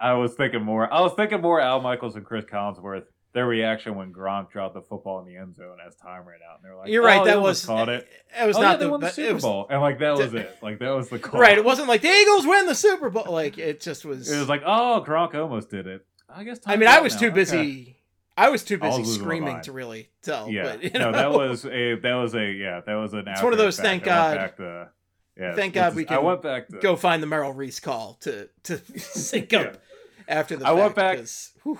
I 0.00 0.14
was 0.14 0.34
thinking 0.34 0.62
more. 0.62 0.92
I 0.92 1.00
was 1.00 1.12
thinking 1.14 1.40
more 1.40 1.60
Al 1.60 1.80
Michaels 1.80 2.16
and 2.16 2.24
Cris 2.24 2.44
Collinsworth. 2.44 3.04
Their 3.34 3.46
reaction 3.46 3.94
when 3.94 4.12
Gronk 4.12 4.50
dropped 4.50 4.74
the 4.74 4.80
football 4.80 5.20
in 5.20 5.26
the 5.26 5.36
end 5.36 5.54
zone 5.54 5.76
as 5.86 5.94
time 5.96 6.24
ran 6.26 6.38
out, 6.50 6.56
and 6.56 6.64
they 6.64 6.70
were 6.70 6.76
like, 6.76 6.88
You're 6.88 7.04
right. 7.04 7.20
"Oh, 7.20 7.24
that 7.26 7.40
was 7.40 7.64
caught 7.64 7.88
it." 7.90 8.08
It 8.40 8.46
was 8.46 8.56
oh, 8.56 8.62
not 8.62 8.80
yeah, 8.80 8.86
the, 8.88 8.98
the 8.98 9.10
Super 9.10 9.28
it 9.28 9.34
was, 9.34 9.42
Bowl, 9.42 9.66
and 9.68 9.80
like 9.82 9.98
that 9.98 10.16
was 10.16 10.32
it. 10.32 10.58
Like 10.62 10.78
that 10.78 10.90
was 10.90 11.10
the 11.10 11.18
call. 11.20 11.38
right. 11.40 11.58
It 11.58 11.64
wasn't 11.64 11.88
like 11.88 12.00
the 12.00 12.08
Eagles 12.10 12.46
win 12.46 12.66
the 12.66 12.74
Super 12.74 13.10
Bowl. 13.10 13.26
Like 13.28 13.58
it 13.58 13.80
just 13.80 14.04
was. 14.04 14.30
It 14.30 14.38
was 14.38 14.48
like, 14.48 14.62
oh, 14.64 15.04
Gronk 15.06 15.34
almost 15.34 15.68
did 15.70 15.86
it. 15.86 16.06
I 16.28 16.44
guess. 16.44 16.58
I 16.66 16.76
mean, 16.76 16.88
I 16.88 17.00
was 17.00 17.14
now. 17.14 17.20
too 17.20 17.26
Okay. 17.26 17.34
busy. 17.34 17.96
I 18.36 18.50
was 18.50 18.64
too 18.64 18.78
I 18.80 18.86
was 18.88 18.98
busy 18.98 19.18
screaming 19.18 19.60
to 19.62 19.72
really 19.72 20.08
tell. 20.22 20.48
Yeah, 20.48 20.62
but, 20.62 20.84
you 20.84 20.90
no, 20.90 21.10
know. 21.10 21.12
that 21.12 21.32
was 21.32 21.66
a 21.66 21.96
that 21.96 22.14
was 22.14 22.34
a 22.34 22.50
yeah 22.50 22.80
that 22.86 22.94
was 22.94 23.12
an. 23.12 23.26
It's 23.26 23.42
one 23.42 23.52
of 23.52 23.58
those, 23.58 23.78
thank. 23.78 24.04
I 24.04 24.06
God- 24.06 24.36
back 24.36 24.56
to- 24.56 24.88
yeah, 25.36 25.54
thank 25.54 25.74
God 25.74 25.90
is- 25.90 25.96
we 25.96 26.02
I 26.04 26.16
can 26.16 26.24
went 26.24 26.42
back 26.42 26.68
to 26.68 26.78
go 26.78 26.96
find 26.96 27.22
the 27.22 27.26
Merrill 27.26 27.52
Reese 27.52 27.80
call 27.80 28.14
to 28.22 28.48
to 28.64 28.78
sync 28.98 29.52
up 29.52 29.78
after 30.28 30.56
the. 30.56 30.66
I 30.66 30.72
went 30.72 30.94
back- 30.94 31.18
whew. 31.62 31.78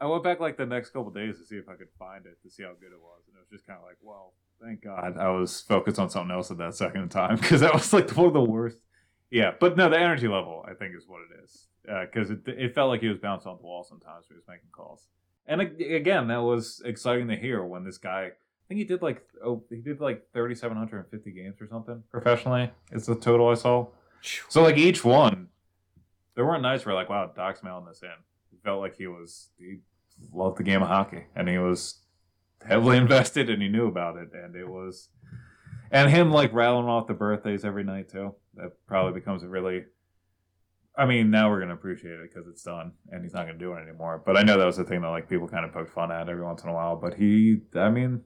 I 0.00 0.06
went 0.06 0.22
back 0.22 0.38
like 0.40 0.56
the 0.56 0.64
next 0.66 0.90
couple 0.90 1.10
days 1.10 1.38
to 1.38 1.44
see 1.44 1.56
if 1.56 1.68
I 1.68 1.74
could 1.74 1.88
find 1.98 2.24
it 2.24 2.40
to 2.44 2.50
see 2.50 2.62
how 2.62 2.70
good 2.80 2.92
it 2.92 3.00
was, 3.02 3.22
and 3.26 3.36
it 3.36 3.40
was 3.40 3.48
just 3.50 3.66
kind 3.66 3.78
of 3.78 3.84
like, 3.84 3.96
well, 4.00 4.32
thank 4.62 4.82
God 4.82 5.16
I 5.18 5.28
was 5.30 5.60
focused 5.60 5.98
on 5.98 6.08
something 6.08 6.30
else 6.34 6.50
at 6.52 6.58
that 6.58 6.74
second 6.74 7.08
time 7.08 7.36
because 7.40 7.60
that 7.60 7.74
was 7.74 7.92
like 7.92 8.08
one 8.16 8.26
of 8.26 8.32
the 8.32 8.42
worst. 8.44 8.78
Yeah, 9.30 9.52
but 9.58 9.76
no, 9.76 9.90
the 9.90 9.98
energy 9.98 10.28
level 10.28 10.64
I 10.66 10.74
think 10.74 10.94
is 10.96 11.06
what 11.08 11.20
it 11.22 11.44
is 11.44 11.66
uh, 11.90 12.02
because 12.06 12.30
it 12.30 12.46
it 12.46 12.74
felt 12.74 12.88
like 12.90 13.00
he 13.00 13.08
was 13.08 13.18
bouncing 13.18 13.50
off 13.50 13.58
the 13.58 13.66
wall 13.66 13.82
sometimes 13.84 14.26
when 14.28 14.36
he 14.36 14.38
was 14.38 14.48
making 14.48 14.68
calls, 14.72 15.08
and 15.46 15.60
again 15.60 16.28
that 16.28 16.42
was 16.42 16.80
exciting 16.84 17.28
to 17.28 17.36
hear 17.36 17.62
when 17.64 17.84
this 17.84 17.98
guy. 17.98 18.30
I 18.30 18.68
think 18.68 18.78
he 18.78 18.84
did 18.84 19.00
like 19.02 19.26
oh 19.44 19.64
he 19.70 19.76
did 19.80 19.98
like 20.00 20.26
thirty 20.32 20.54
seven 20.54 20.76
hundred 20.76 20.98
and 20.98 21.08
fifty 21.08 21.30
games 21.32 21.56
or 21.60 21.66
something 21.66 22.02
professionally. 22.10 22.70
It's 22.92 23.06
the 23.06 23.14
total 23.16 23.48
I 23.48 23.54
saw. 23.54 23.86
So 24.48 24.62
like 24.62 24.76
each 24.76 25.04
one, 25.04 25.48
there 26.38 26.46
weren't 26.46 26.62
nights 26.62 26.86
where 26.86 26.94
like 26.94 27.08
wow 27.08 27.28
Doc's 27.34 27.64
mailing 27.64 27.86
this 27.86 28.00
in. 28.00 28.10
It 28.52 28.62
felt 28.62 28.80
like 28.80 28.94
he 28.94 29.08
was 29.08 29.48
he 29.58 29.78
loved 30.32 30.56
the 30.56 30.62
game 30.62 30.82
of 30.82 30.88
hockey 30.88 31.24
and 31.34 31.48
he 31.48 31.58
was 31.58 31.98
heavily 32.64 32.96
invested 33.04 33.50
and 33.50 33.60
he 33.60 33.68
knew 33.68 33.88
about 33.88 34.16
it 34.16 34.28
and 34.32 34.54
it 34.54 34.68
was 34.68 35.08
and 35.90 36.08
him 36.08 36.30
like 36.30 36.52
rattling 36.52 36.86
off 36.86 37.08
the 37.08 37.14
birthdays 37.14 37.64
every 37.64 37.82
night 37.82 38.08
too. 38.08 38.36
That 38.54 38.70
probably 38.86 39.18
becomes 39.18 39.42
a 39.42 39.48
really. 39.48 39.86
I 40.96 41.06
mean, 41.06 41.30
now 41.32 41.50
we're 41.50 41.58
gonna 41.58 41.74
appreciate 41.74 42.20
it 42.20 42.30
because 42.32 42.46
it's 42.48 42.62
done, 42.62 42.92
and 43.10 43.24
he's 43.24 43.34
not 43.34 43.46
gonna 43.46 43.58
do 43.58 43.72
it 43.72 43.82
anymore. 43.82 44.22
But 44.24 44.36
I 44.36 44.42
know 44.42 44.58
that 44.58 44.64
was 44.64 44.76
the 44.76 44.84
thing 44.84 45.00
that 45.00 45.08
like 45.08 45.28
people 45.28 45.48
kind 45.48 45.64
of 45.64 45.72
poked 45.72 45.92
fun 45.92 46.12
at 46.12 46.28
every 46.28 46.44
once 46.44 46.62
in 46.62 46.68
a 46.68 46.72
while. 46.72 46.94
But 46.94 47.14
he, 47.14 47.62
I 47.74 47.88
mean, 47.88 48.22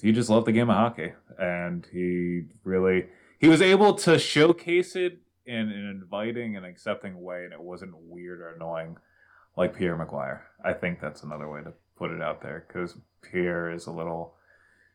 he 0.00 0.10
just 0.10 0.30
loved 0.30 0.46
the 0.46 0.52
game 0.52 0.70
of 0.70 0.76
hockey, 0.76 1.12
and 1.38 1.86
he 1.92 2.42
really 2.64 3.06
he 3.38 3.48
was 3.48 3.62
able 3.62 3.94
to 3.94 4.18
showcase 4.18 4.96
it 4.96 5.20
in 5.46 5.56
an 5.56 5.90
inviting 5.90 6.56
and 6.56 6.66
accepting 6.66 7.20
way, 7.22 7.44
and 7.44 7.52
it 7.52 7.60
wasn't 7.60 7.96
weird 7.96 8.40
or 8.40 8.54
annoying 8.54 8.96
like 9.56 9.76
Pierre 9.76 9.96
McGuire. 9.96 10.40
I 10.64 10.72
think 10.72 11.00
that's 11.00 11.22
another 11.22 11.48
way 11.48 11.62
to 11.62 11.72
put 11.96 12.10
it 12.10 12.20
out 12.20 12.42
there 12.42 12.66
because 12.66 12.96
Pierre 13.22 13.70
is 13.70 13.86
a 13.86 13.92
little 13.92 14.34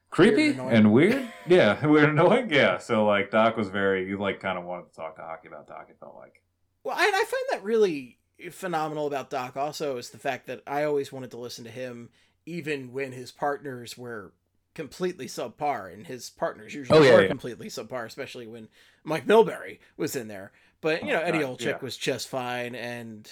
creepy 0.09 0.51
Weird 0.51 0.73
and 0.73 0.93
weird. 0.93 1.31
Yeah, 1.47 1.85
weird 1.85 2.09
and 2.09 2.19
annoying. 2.19 2.49
Yeah, 2.51 2.77
so 2.77 3.05
like 3.05 3.31
Doc 3.31 3.57
was 3.57 3.69
very 3.69 4.07
you 4.07 4.17
like 4.17 4.39
kind 4.39 4.57
of 4.57 4.65
wanted 4.65 4.89
to 4.89 4.95
talk 4.95 5.15
to 5.15 5.21
hockey 5.21 5.47
about 5.47 5.67
Doc. 5.67 5.87
It 5.89 5.97
felt 5.99 6.15
like 6.15 6.41
Well, 6.83 6.95
I, 6.97 7.03
I 7.03 7.23
find 7.25 7.45
that 7.51 7.63
really 7.63 8.19
phenomenal 8.51 9.07
about 9.07 9.29
Doc. 9.29 9.57
Also, 9.57 9.97
is 9.97 10.09
the 10.09 10.17
fact 10.17 10.47
that 10.47 10.61
I 10.67 10.83
always 10.83 11.11
wanted 11.11 11.31
to 11.31 11.37
listen 11.37 11.63
to 11.65 11.71
him, 11.71 12.09
even 12.45 12.91
when 12.91 13.11
his 13.11 13.31
partners 13.31 13.97
were 13.97 14.33
completely 14.81 15.27
subpar, 15.27 15.93
and 15.93 16.07
his 16.07 16.29
partners 16.31 16.73
usually 16.73 16.97
Oh, 16.97 17.03
yeah, 17.03 17.13
were 17.13 17.21
yeah. 17.21 17.27
completely 17.27 17.67
subpar, 17.67 18.05
especially 18.05 18.47
when 18.47 18.67
Mike 19.03 19.27
Milbury 19.27 19.77
was 19.97 20.15
in 20.15 20.27
there. 20.27 20.51
But 20.81 21.03
you 21.03 21.11
Oh, 21.11 21.19
know, 21.19 21.21
Eddie 21.21 21.39
Olczyk 21.39 21.65
yeah. 21.65 21.77
was 21.81 21.95
just 21.95 22.27
fine, 22.27 22.73
and 22.73 23.29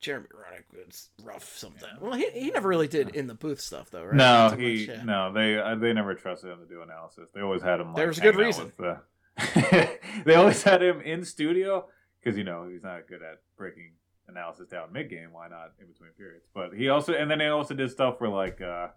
Jeremy 0.00 0.28
Roenick 0.32 0.86
was 0.86 1.08
rough 1.24 1.56
sometimes. 1.56 2.00
Well, 2.00 2.12
he, 2.12 2.30
he 2.30 2.50
never 2.50 2.68
really 2.68 2.86
did 2.88 3.16
in 3.16 3.26
the 3.26 3.34
booth 3.34 3.60
stuff 3.60 3.90
though, 3.90 4.04
right? 4.04 4.14
no, 4.14 4.54
he 4.56 4.86
much, 4.86 5.04
no 5.04 5.32
they 5.32 5.58
uh, 5.58 5.74
they 5.74 5.92
never 5.92 6.14
trusted 6.14 6.50
him 6.50 6.58
to 6.60 6.66
do 6.66 6.82
analysis. 6.82 7.28
They 7.34 7.40
always 7.40 7.62
had 7.62 7.80
him. 7.80 7.88
Like, 7.88 7.96
There 7.96 8.06
was 8.08 8.18
a 8.18 8.22
good 8.22 8.36
reason. 8.36 8.72
The... 8.78 9.00
they 10.24 10.34
always 10.36 10.62
had 10.62 10.82
him 10.82 11.00
in 11.00 11.24
studio 11.24 11.86
because 12.22 12.38
you 12.38 12.44
know 12.44 12.68
he's 12.70 12.82
not 12.84 13.08
good 13.08 13.22
at 13.22 13.40
breaking 13.56 13.92
analysis 14.28 14.68
down 14.68 14.92
mid 14.92 15.10
game. 15.10 15.32
Why 15.32 15.48
not 15.48 15.72
in 15.80 15.86
between 15.88 16.10
periods? 16.16 16.44
But 16.54 16.72
he 16.74 16.88
also 16.88 17.14
and 17.14 17.28
then 17.30 17.38
they 17.38 17.48
also 17.48 17.74
did 17.74 17.90
stuff 17.90 18.20
where 18.20 18.30
like. 18.30 18.60
uh 18.60 18.88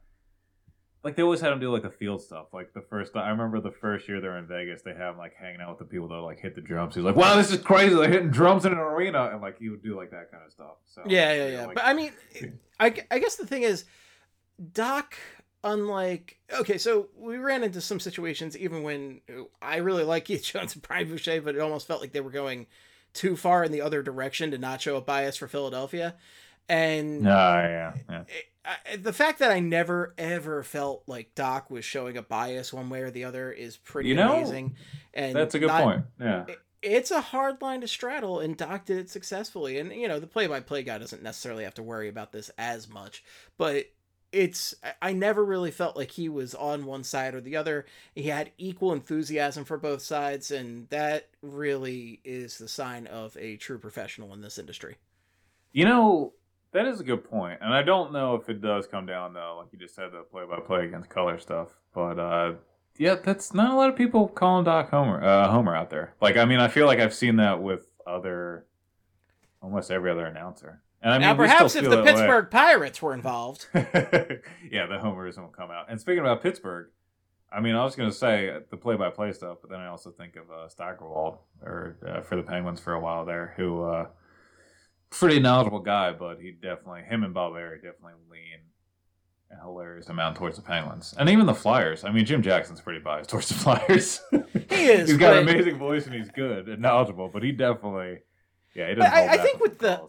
like 1.06 1.16
they 1.16 1.22
always 1.22 1.40
had 1.40 1.54
him 1.54 1.60
do 1.60 1.72
like 1.72 1.84
the 1.84 1.92
field 1.92 2.20
stuff. 2.22 2.48
Like 2.52 2.74
the 2.74 2.82
first, 2.82 3.16
I 3.16 3.30
remember 3.30 3.62
the 3.62 3.72
first 3.72 4.10
year 4.10 4.20
they 4.20 4.28
were 4.28 4.40
in 4.40 4.48
Vegas, 4.48 4.82
they 4.82 4.94
have 4.96 5.14
him 5.14 5.20
like 5.20 5.36
hanging 5.36 5.62
out 5.62 5.70
with 5.70 5.78
the 5.80 5.86
people 5.86 6.08
that 6.10 6.16
like 6.16 6.40
hit 6.40 6.56
the 6.56 6.62
drums. 6.62 6.96
He's 6.96 7.04
like, 7.04 7.16
"Wow, 7.16 7.36
this 7.36 7.52
is 7.52 7.62
crazy! 7.62 7.94
They're 7.94 8.10
hitting 8.10 8.32
drums 8.32 8.66
in 8.66 8.74
an 8.74 8.80
arena," 8.80 9.30
and 9.32 9.40
like 9.42 9.60
he 9.60 9.70
would 9.70 9.84
do 9.84 9.96
like 9.96 10.10
that 10.12 10.32
kind 10.32 10.44
of 10.44 10.52
stuff. 10.52 10.78
So 10.86 11.04
Yeah, 11.08 11.32
yeah, 11.32 11.38
know, 11.38 11.52
yeah. 11.52 11.66
like- 11.68 11.76
but 11.76 11.86
I 11.86 11.94
mean, 11.94 12.12
I, 12.80 12.94
I 13.12 13.20
guess 13.20 13.36
the 13.36 13.46
thing 13.46 13.62
is, 13.62 13.86
Doc, 14.74 15.16
unlike 15.64 16.38
okay, 16.60 16.78
so 16.80 17.08
we 17.16 17.38
ran 17.38 17.64
into 17.64 17.82
some 17.82 18.00
situations 18.00 18.58
even 18.58 18.82
when 18.84 19.22
uh, 19.30 19.44
I 19.62 19.78
really 19.78 20.04
like 20.04 20.26
Keith 20.26 20.44
Jones 20.44 20.74
and 20.74 20.82
Brian 20.82 21.08
Boucher, 21.08 21.42
but 21.42 21.56
it 21.56 21.62
almost 21.62 21.88
felt 21.88 22.02
like 22.02 22.14
they 22.14 22.22
were 22.22 22.32
going 22.32 22.68
too 23.14 23.36
far 23.38 23.64
in 23.64 23.72
the 23.72 23.82
other 23.82 24.02
direction 24.04 24.52
to 24.52 24.58
not 24.58 24.82
show 24.82 24.98
a 24.98 25.02
bias 25.02 25.38
for 25.38 25.48
Philadelphia, 25.48 26.16
and 26.70 27.22
No, 27.22 27.30
yeah, 27.30 27.94
yeah. 28.10 28.24
I, 28.66 28.96
the 28.96 29.14
fact 29.14 29.40
that 29.40 29.52
I 29.52 29.60
never 29.60 30.14
ever 30.18 30.64
felt 30.64 31.04
like 31.08 31.36
Doc 31.36 31.70
was 31.70 31.86
showing 31.86 32.18
a 32.18 32.22
bias 32.24 32.74
one 32.74 32.90
way 32.90 33.02
or 33.02 33.12
the 33.12 33.24
other 33.26 33.52
is 33.52 33.78
pretty 33.78 34.10
You 34.10 34.16
know, 34.16 34.36
amazing. 34.38 34.76
And 35.14 35.36
That's 35.36 35.54
a 35.56 35.60
good 35.60 35.68
not- 35.68 35.84
point. 35.84 36.06
Yeah. 36.20 36.46
it's 36.82 37.12
a 37.12 37.22
hard 37.22 37.62
line 37.62 37.82
to 37.82 37.88
straddle, 37.88 38.40
and 38.40 38.58
Doc 38.58 38.86
did 38.86 38.98
it 38.98 39.10
successfully. 39.10 39.78
And 39.80 39.92
you 39.94 40.08
know, 40.08 40.20
the 40.20 40.28
play-by-play 40.28 40.84
guy 40.84 40.98
doesn't 40.98 41.22
necessarily 41.24 41.64
have 41.64 41.76
to 41.76 41.84
worry 41.84 42.08
about 42.10 42.32
this 42.32 42.50
as 42.58 42.90
much, 42.90 43.24
but 43.58 43.86
it's 44.32 44.76
I 45.02 45.14
never 45.14 45.46
really 45.46 45.72
felt 45.72 45.96
like 45.96 46.12
he 46.12 46.28
was 46.28 46.54
on 46.56 46.86
one 46.86 47.04
side 47.06 47.36
or 47.36 47.42
the 47.42 47.56
other. 47.56 47.86
He 48.16 48.24
had 48.24 48.52
equal 48.58 48.92
enthusiasm 48.92 49.64
for 49.64 49.78
both 49.78 50.02
sides, 50.02 50.52
and 50.52 50.90
that 50.90 51.30
really 51.42 52.20
is 52.26 52.58
the 52.58 52.68
sign 52.68 53.08
of 53.08 53.38
a 53.40 53.56
true 53.58 53.78
professional 53.80 54.34
in 54.34 54.42
this 54.42 54.58
industry. 54.58 54.98
You 55.72 55.86
know, 55.86 56.34
that 56.76 56.86
is 56.88 57.00
a 57.00 57.04
good. 57.04 57.24
And 57.32 57.74
I 57.74 57.82
don't 57.82 58.12
know 58.12 58.36
if 58.36 58.50
it 58.50 58.62
does 58.62 58.86
come 58.86 59.06
down 59.06 59.34
though, 59.34 59.58
like 59.62 59.72
you 59.72 59.80
just 59.80 59.96
said, 59.96 60.12
the 60.12 60.24
play 60.24 60.44
by 60.46 60.60
play 60.60 60.86
against 60.86 61.10
color 61.10 61.40
stuff. 61.40 61.70
But 61.94 62.20
uh 62.20 62.54
yeah, 62.98 63.16
that's 63.16 63.54
not 63.54 63.72
a 63.72 63.76
lot 63.76 63.90
of 63.90 63.96
people 63.96 64.28
calling 64.28 64.66
Doc 64.66 64.90
Homer 64.90 65.24
uh 65.24 65.50
Homer 65.50 65.76
out 65.76 65.90
there. 65.90 66.14
Like 66.22 66.38
I 66.38 66.46
mean 66.46 66.60
I 66.60 66.68
feel 66.68 66.86
like 66.86 67.00
I've 67.00 67.14
seen 67.14 67.38
that 67.38 67.62
with 67.62 67.88
other 68.06 68.66
almost 69.62 69.90
every 69.90 70.12
other 70.12 70.26
announcer. 70.26 70.82
And 71.02 71.14
I 71.14 71.18
mean 71.18 71.28
now, 71.28 71.36
perhaps 71.36 71.76
if 71.76 71.84
the 71.84 71.90
that 71.90 72.04
way. 72.04 72.12
Pittsburgh 72.12 72.52
Pirates 72.52 73.02
were 73.02 73.14
involved, 73.14 73.68
yeah, 73.74 74.86
the 74.86 75.00
homerism 75.02 75.40
will 75.40 75.48
come 75.48 75.72
out. 75.72 75.86
And 75.90 76.00
speaking 76.00 76.20
about 76.20 76.44
Pittsburgh, 76.44 76.88
I 77.52 77.62
mean, 77.62 77.76
I 77.76 77.84
was 77.84 77.96
gonna 77.96 78.12
say 78.12 78.50
uh, 78.50 78.60
the 78.70 78.78
play-by-play 78.78 79.32
stuff, 79.32 79.60
but 79.62 79.70
then 79.70 79.80
I 79.80 79.88
also 79.88 80.10
think 80.12 80.36
of 80.36 80.50
uh, 80.52 80.68
Steigerwald 80.68 81.38
or 81.62 81.96
uh, 82.06 82.22
for 82.22 82.36
the 82.36 82.44
Penguins 82.44 82.82
for 82.82 82.94
a 82.94 83.00
while 83.00 83.24
there, 83.24 83.54
who 83.56 83.84
uh, 83.84 84.08
pretty 85.10 85.40
knowledgeable 85.40 85.80
guy, 85.80 86.12
but 86.12 86.40
he 86.40 86.52
definitely 86.52 87.02
him 87.04 87.24
and 87.24 87.34
Bob 87.34 87.54
Errey 87.54 87.76
definitely 87.78 88.14
lean 88.30 88.60
a 89.52 89.62
hilarious 89.64 90.10
amount 90.10 90.36
towards 90.38 90.58
the 90.58 90.62
Penguins, 90.64 91.14
and 91.18 91.30
even 91.30 91.46
the 91.46 91.54
Flyers. 91.54 92.04
I 92.04 92.12
mean, 92.12 92.26
Jim 92.26 92.42
Jackson's 92.42 92.82
pretty 92.82 93.00
biased 93.00 93.30
towards 93.30 93.48
the 93.48 93.54
Flyers. 93.66 94.22
He 94.70 94.86
is, 94.88 95.10
he's 95.10 95.18
got 95.18 95.34
but- 95.34 95.44
an 95.44 95.50
amazing 95.50 95.78
voice 95.78 96.06
and 96.06 96.16
he's 96.16 96.30
good 96.32 96.68
and 96.68 96.82
knowledgeable, 96.82 97.30
but 97.30 97.44
he 97.44 97.52
definitely, 97.52 98.20
yeah, 98.76 98.90
he 98.90 98.96
doesn't. 98.96 99.14
I- 99.14 99.28
I 99.34 99.38
think 99.38 99.60
with 99.62 99.80
the-. 99.80 100.02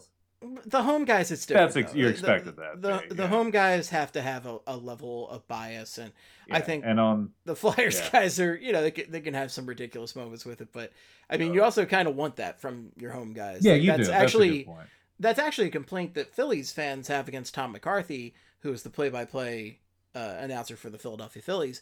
The 0.65 0.83
home 0.83 1.05
guys, 1.05 1.31
it's 1.31 1.47
different. 1.47 1.73
That's 1.73 1.87
ex- 1.87 1.95
you 1.95 2.05
The- 2.05 2.11
expected 2.11 2.55
that, 2.57 2.81
The 2.81 3.15
the 3.15 3.23
yeah. 3.23 3.27
home 3.27 3.49
guys 3.49 3.89
have 3.89 4.11
to 4.11 4.21
have 4.21 4.45
a, 4.45 4.59
a 4.67 4.77
level 4.77 5.27
of 5.29 5.47
bias, 5.47 5.97
and 5.97 6.11
I 6.51 6.59
think 6.61 6.83
and 6.85 6.99
on 6.99 7.31
the 7.45 7.55
Flyers 7.55 7.99
Yeah. 7.99 8.09
guys 8.11 8.39
are, 8.39 8.55
you 8.55 8.71
know, 8.71 8.81
they 8.83 8.91
can, 8.91 9.09
they 9.11 9.21
can 9.21 9.33
have 9.33 9.51
some 9.51 9.65
ridiculous 9.65 10.15
moments 10.15 10.45
with 10.45 10.61
it, 10.61 10.69
but 10.71 10.91
I 11.27 11.37
mean, 11.37 11.55
you 11.55 11.61
Uh, 11.61 11.65
also 11.65 11.85
kind 11.85 12.07
of 12.07 12.15
want 12.15 12.35
that 12.35 12.61
from 12.61 12.91
your 12.97 13.11
home 13.11 13.33
guys. 13.33 13.65
yeah, 13.65 13.73
Like, 13.73 13.81
you 13.81 13.87
that's 13.87 14.07
do. 14.09 14.13
Actually, 14.13 14.49
That's 14.49 14.59
a 14.61 14.65
good 14.65 14.75
point. 14.75 14.89
that's 15.19 15.39
actually 15.39 15.67
a 15.67 15.71
complaint 15.71 16.13
that 16.13 16.31
Phillies 16.35 16.71
fans 16.71 17.07
have 17.07 17.27
against 17.27 17.55
Tom 17.55 17.71
McCarthy, 17.71 18.35
who 18.59 18.71
is 18.71 18.83
the 18.83 18.91
play-by-play 18.91 19.79
uh, 20.13 20.35
announcer 20.39 20.75
for 20.75 20.91
the 20.91 20.99
Philadelphia 20.99 21.41
Phillies, 21.41 21.81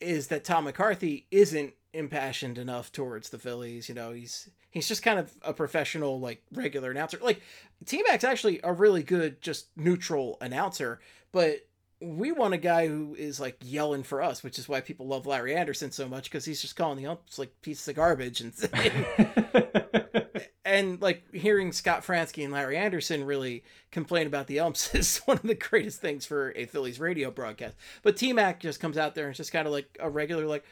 is 0.00 0.28
that 0.28 0.44
Tom 0.44 0.64
McCarthy 0.64 1.26
isn't 1.32 1.74
impassioned 1.92 2.58
enough 2.58 2.92
towards 2.92 3.30
the 3.30 3.38
Phillies. 3.38 3.88
You 3.88 3.94
know, 3.94 4.12
he's 4.12 4.50
he's 4.70 4.88
just 4.88 5.02
kind 5.02 5.18
of 5.18 5.32
a 5.42 5.52
professional, 5.52 6.20
like 6.20 6.42
regular 6.52 6.90
announcer. 6.90 7.18
Like 7.20 7.42
T 7.84 8.02
Mac's 8.02 8.24
actually 8.24 8.60
a 8.62 8.72
really 8.72 9.02
good, 9.02 9.40
just 9.40 9.68
neutral 9.76 10.36
announcer, 10.40 11.00
but 11.32 11.66
we 12.00 12.30
want 12.30 12.54
a 12.54 12.58
guy 12.58 12.86
who 12.86 13.16
is 13.18 13.40
like 13.40 13.56
yelling 13.60 14.04
for 14.04 14.22
us, 14.22 14.42
which 14.42 14.58
is 14.58 14.68
why 14.68 14.80
people 14.80 15.06
love 15.06 15.26
Larry 15.26 15.56
Andersen 15.56 15.90
so 15.90 16.08
much 16.08 16.24
because 16.24 16.44
he's 16.44 16.62
just 16.62 16.76
calling 16.76 16.98
the 16.98 17.06
umps 17.06 17.38
like 17.38 17.60
pieces 17.62 17.88
of 17.88 17.96
garbage 17.96 18.40
and 18.40 18.52
and 20.64 21.00
like 21.00 21.22
hearing 21.34 21.72
Scott 21.72 22.04
Franzke 22.04 22.44
and 22.44 22.52
Larry 22.52 22.76
Andersen 22.76 23.24
really 23.24 23.64
complain 23.90 24.26
about 24.26 24.46
the 24.46 24.60
umps 24.60 24.94
is 24.94 25.18
one 25.24 25.38
of 25.38 25.42
the 25.42 25.54
greatest 25.54 26.00
things 26.00 26.26
for 26.26 26.52
a 26.54 26.66
Phillies 26.66 27.00
radio 27.00 27.30
broadcast. 27.30 27.74
But 28.02 28.16
T 28.16 28.32
Mac 28.32 28.60
just 28.60 28.78
comes 28.78 28.98
out 28.98 29.14
there 29.14 29.24
and 29.24 29.30
it's 29.30 29.38
just 29.38 29.52
kind 29.52 29.66
of 29.66 29.72
like 29.72 29.96
a 29.98 30.10
regular, 30.10 30.46
like, 30.46 30.64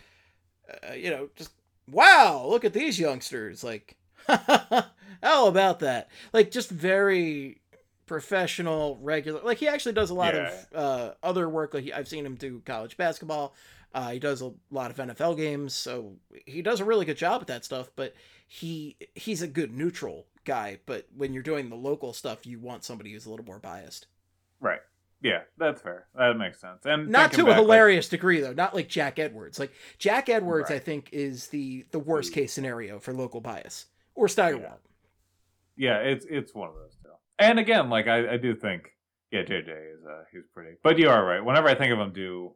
uh, 0.88 0.94
you 0.94 1.10
know, 1.10 1.28
just 1.36 1.50
wow, 1.90 2.44
look 2.46 2.64
at 2.64 2.72
these 2.72 2.98
youngsters. 2.98 3.62
Like, 3.62 3.96
how 4.28 5.46
about 5.46 5.80
that? 5.80 6.08
Like, 6.32 6.50
just 6.50 6.70
very 6.70 7.60
professional, 8.06 8.98
regular. 9.02 9.40
Like, 9.42 9.58
he 9.58 9.68
actually 9.68 9.92
does 9.92 10.10
a 10.10 10.14
lot 10.14 10.34
of 10.34 10.66
uh, 10.74 11.14
other 11.22 11.48
work. 11.48 11.74
Like, 11.74 11.84
he- 11.84 11.92
I've 11.92 12.08
seen 12.08 12.24
him 12.26 12.34
do 12.34 12.60
college 12.64 12.96
basketball. 12.96 13.54
Uh, 13.94 14.10
he 14.10 14.18
does 14.18 14.42
a 14.42 14.52
lot 14.70 14.90
of 14.90 14.96
NFL 14.98 15.36
games, 15.36 15.72
so 15.74 16.16
he 16.44 16.60
does 16.60 16.80
a 16.80 16.84
really 16.84 17.06
good 17.06 17.16
job 17.16 17.40
at 17.40 17.46
that 17.46 17.64
stuff. 17.64 17.90
But 17.96 18.14
he 18.46 18.96
he's 19.14 19.40
a 19.42 19.48
good 19.48 19.72
neutral 19.72 20.26
guy. 20.44 20.78
But 20.84 21.06
when 21.16 21.32
you're 21.32 21.42
doing 21.42 21.70
the 21.70 21.76
local 21.76 22.12
stuff, 22.12 22.44
you 22.46 22.58
want 22.58 22.84
somebody 22.84 23.12
who's 23.12 23.24
a 23.26 23.30
little 23.30 23.46
more 23.46 23.58
biased. 23.58 24.06
Right. 25.26 25.32
Yeah, 25.32 25.40
that's 25.58 25.80
fair. 25.82 26.06
That 26.14 26.36
makes 26.38 26.60
sense. 26.60 26.84
And 26.84 27.08
Not 27.08 27.32
to 27.32 27.42
a 27.42 27.44
back, 27.44 27.48
like- 27.56 27.60
hilarious 27.62 28.08
degree 28.08 28.40
though. 28.40 28.52
Not 28.52 28.74
like 28.74 28.88
Jack 28.88 29.18
Edwards. 29.18 29.58
Like 29.58 29.72
Jack 29.98 30.28
Edwards, 30.28 30.70
I 30.70 30.78
think 30.78 31.10
is 31.12 31.48
the 31.48 31.84
the 31.90 31.98
worst 31.98 32.32
case 32.32 32.52
scenario 32.52 32.98
for 32.98 33.12
local 33.12 33.40
bias 33.40 33.86
or 34.14 34.28
Steigerwald. 34.28 34.78
yeah, 35.76 35.98
it's 35.98 36.26
it's 36.28 36.54
one 36.54 36.68
of 36.68 36.74
those 36.74 36.96
two. 37.02 37.10
And 37.38 37.58
again, 37.58 37.90
like 37.90 38.06
I, 38.08 38.34
I 38.34 38.36
do 38.38 38.54
think, 38.54 38.90
yeah, 39.30 39.42
JJ 39.42 39.68
is 39.68 40.04
uh 40.08 40.22
he's 40.32 40.44
pretty. 40.54 40.76
But 40.82 40.98
you 40.98 41.08
are 41.10 41.24
right. 41.24 41.44
Whenever 41.44 41.68
I 41.68 41.74
think 41.74 41.92
of 41.92 41.98
him, 41.98 42.12
do 42.12 42.52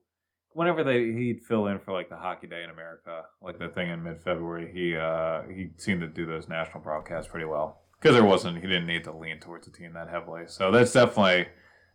whenever 0.53 0.83
they 0.83 1.13
he'd 1.13 1.43
fill 1.45 1.67
in 1.69 1.79
for 1.79 1.93
like 1.93 2.09
the 2.09 2.17
Hockey 2.17 2.47
Day 2.47 2.63
in 2.65 2.71
America, 2.71 3.25
like 3.43 3.59
the 3.59 3.69
thing 3.69 3.91
in 3.91 4.03
mid 4.03 4.23
February, 4.23 4.71
he 4.73 4.97
uh 4.97 5.43
he 5.43 5.71
seemed 5.77 6.01
to 6.01 6.07
do 6.09 6.25
those 6.27 6.49
national 6.49 6.81
broadcasts 6.81 7.31
pretty 7.31 7.47
well 7.47 7.83
because 8.01 8.15
there 8.15 8.25
wasn't 8.25 8.57
he 8.57 8.63
didn't 8.63 8.87
need 8.87 9.05
to 9.05 9.13
lean 9.13 9.39
towards 9.39 9.67
the 9.67 9.73
team 9.73 9.93
that 9.93 10.09
heavily. 10.09 10.45
So 10.47 10.71
that's 10.71 10.93
definitely 10.93 11.49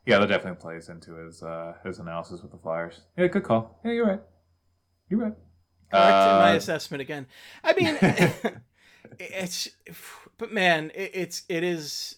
yeah, 0.06 0.20
that 0.20 0.28
definitely 0.28 0.60
plays 0.62 0.90
into 0.90 1.16
his 1.16 1.42
uh 1.44 1.74
his 1.84 2.00
analysis 2.00 2.42
with 2.42 2.52
the 2.52 2.58
Flyers. 2.58 3.02
Yeah, 3.18 3.28
good 3.28 3.44
call. 3.44 3.80
Yeah, 3.86 3.92
you're 3.92 4.06
right. 4.08 4.22
You're 5.10 5.20
right. 5.22 5.34
Correct 5.92 6.28
in 6.28 6.38
my 6.38 6.54
Uh, 6.54 6.56
assessment 6.56 7.02
again. 7.02 7.28
I 7.64 7.74
mean, 7.74 7.98
it's 9.20 9.70
but 10.38 10.52
man, 10.52 10.92
it, 10.96 11.12
it's 11.14 11.44
it 11.50 11.64
is 11.64 12.16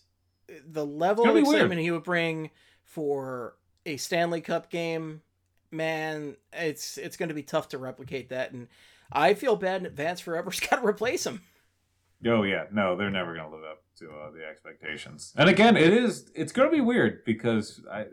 the 0.66 0.86
level 0.86 1.24
of 1.26 1.30
gonna 1.30 1.42
weird. 1.42 1.56
excitement 1.56 1.82
he 1.82 1.92
would 1.92 2.04
bring 2.04 2.52
for 2.84 3.56
a 3.86 3.98
Stanley 3.98 4.42
Cup 4.42 4.70
game. 4.70 5.22
Man, 5.72 6.38
it's 6.54 6.98
it's 6.98 7.18
going 7.18 7.30
to 7.30 7.36
be 7.36 7.44
tough 7.44 7.68
to 7.70 7.78
replicate 7.78 8.30
that, 8.30 8.54
and 8.54 8.68
I 9.12 9.34
feel 9.34 9.58
bad 9.58 9.82
in 9.82 9.86
advance 9.86 10.22
for 10.22 10.32
whoever's 10.34 10.60
got 10.70 10.78
to 10.82 10.88
replace 10.88 11.26
him. 11.26 11.42
Oh 12.26 12.44
yeah, 12.44 12.66
no, 12.72 12.96
they're 12.96 13.12
never 13.12 13.36
gonna 13.36 13.54
live 13.54 13.64
up 13.64 13.84
to 14.00 14.10
uh, 14.10 14.32
the 14.32 14.46
expectations. 14.46 15.34
And 15.36 15.50
again, 15.50 15.78
it 15.78 15.94
is 15.94 16.32
it's 16.34 16.52
gonna 16.52 16.72
be 16.72 16.82
weird 16.82 17.24
because 17.26 17.82
I 17.92 18.06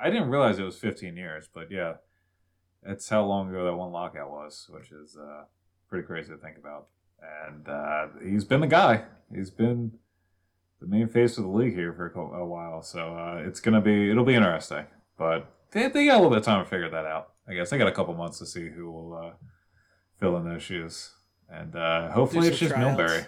I 0.00 0.10
didn't 0.10 0.30
realize 0.30 0.58
it 0.58 0.64
was 0.64 0.76
15 0.78 1.16
years, 1.16 1.48
but 1.52 1.70
yeah, 1.70 1.94
that's 2.82 3.08
how 3.08 3.24
long 3.24 3.48
ago 3.48 3.64
that 3.64 3.74
one 3.74 3.90
lockout 3.90 4.30
was, 4.30 4.68
which 4.70 4.92
is 4.92 5.16
uh, 5.16 5.44
pretty 5.88 6.06
crazy 6.06 6.30
to 6.30 6.38
think 6.38 6.56
about. 6.56 6.86
And 7.46 7.68
uh, 7.68 8.06
he's 8.22 8.44
been 8.44 8.60
the 8.60 8.68
guy. 8.68 9.04
He's 9.34 9.50
been 9.50 9.92
the 10.80 10.86
main 10.86 11.08
face 11.08 11.36
of 11.36 11.44
the 11.44 11.50
league 11.50 11.74
here 11.74 11.92
for 11.92 12.06
a, 12.06 12.46
while, 12.46 12.82
so 12.82 13.16
uh, 13.16 13.42
it's 13.44 13.58
gonna 13.58 13.80
be 13.80 14.10
it'll 14.10 14.24
be 14.24 14.34
interesting. 14.34 14.86
But 15.18 15.52
they, 15.72 15.88
they 15.88 16.06
got 16.06 16.14
a 16.14 16.18
little 16.18 16.30
bit 16.30 16.38
of 16.38 16.44
time 16.44 16.64
to 16.64 16.70
figure 16.70 16.88
that 16.90 17.04
out. 17.04 17.32
I 17.48 17.54
guess 17.54 17.70
they 17.70 17.78
got 17.78 17.88
a 17.88 17.92
couple 17.92 18.14
months 18.14 18.38
to 18.38 18.46
see 18.46 18.68
who 18.68 18.90
will 18.90 19.14
uh, 19.14 19.30
fill 20.20 20.36
in 20.36 20.48
those 20.48 20.62
shoes, 20.62 21.10
and 21.50 21.74
uh, 21.74 22.12
hopefully 22.12 22.46
it's 22.46 22.58
just 22.58 22.72
tryouts. 22.72 23.00
Milbury. 23.00 23.26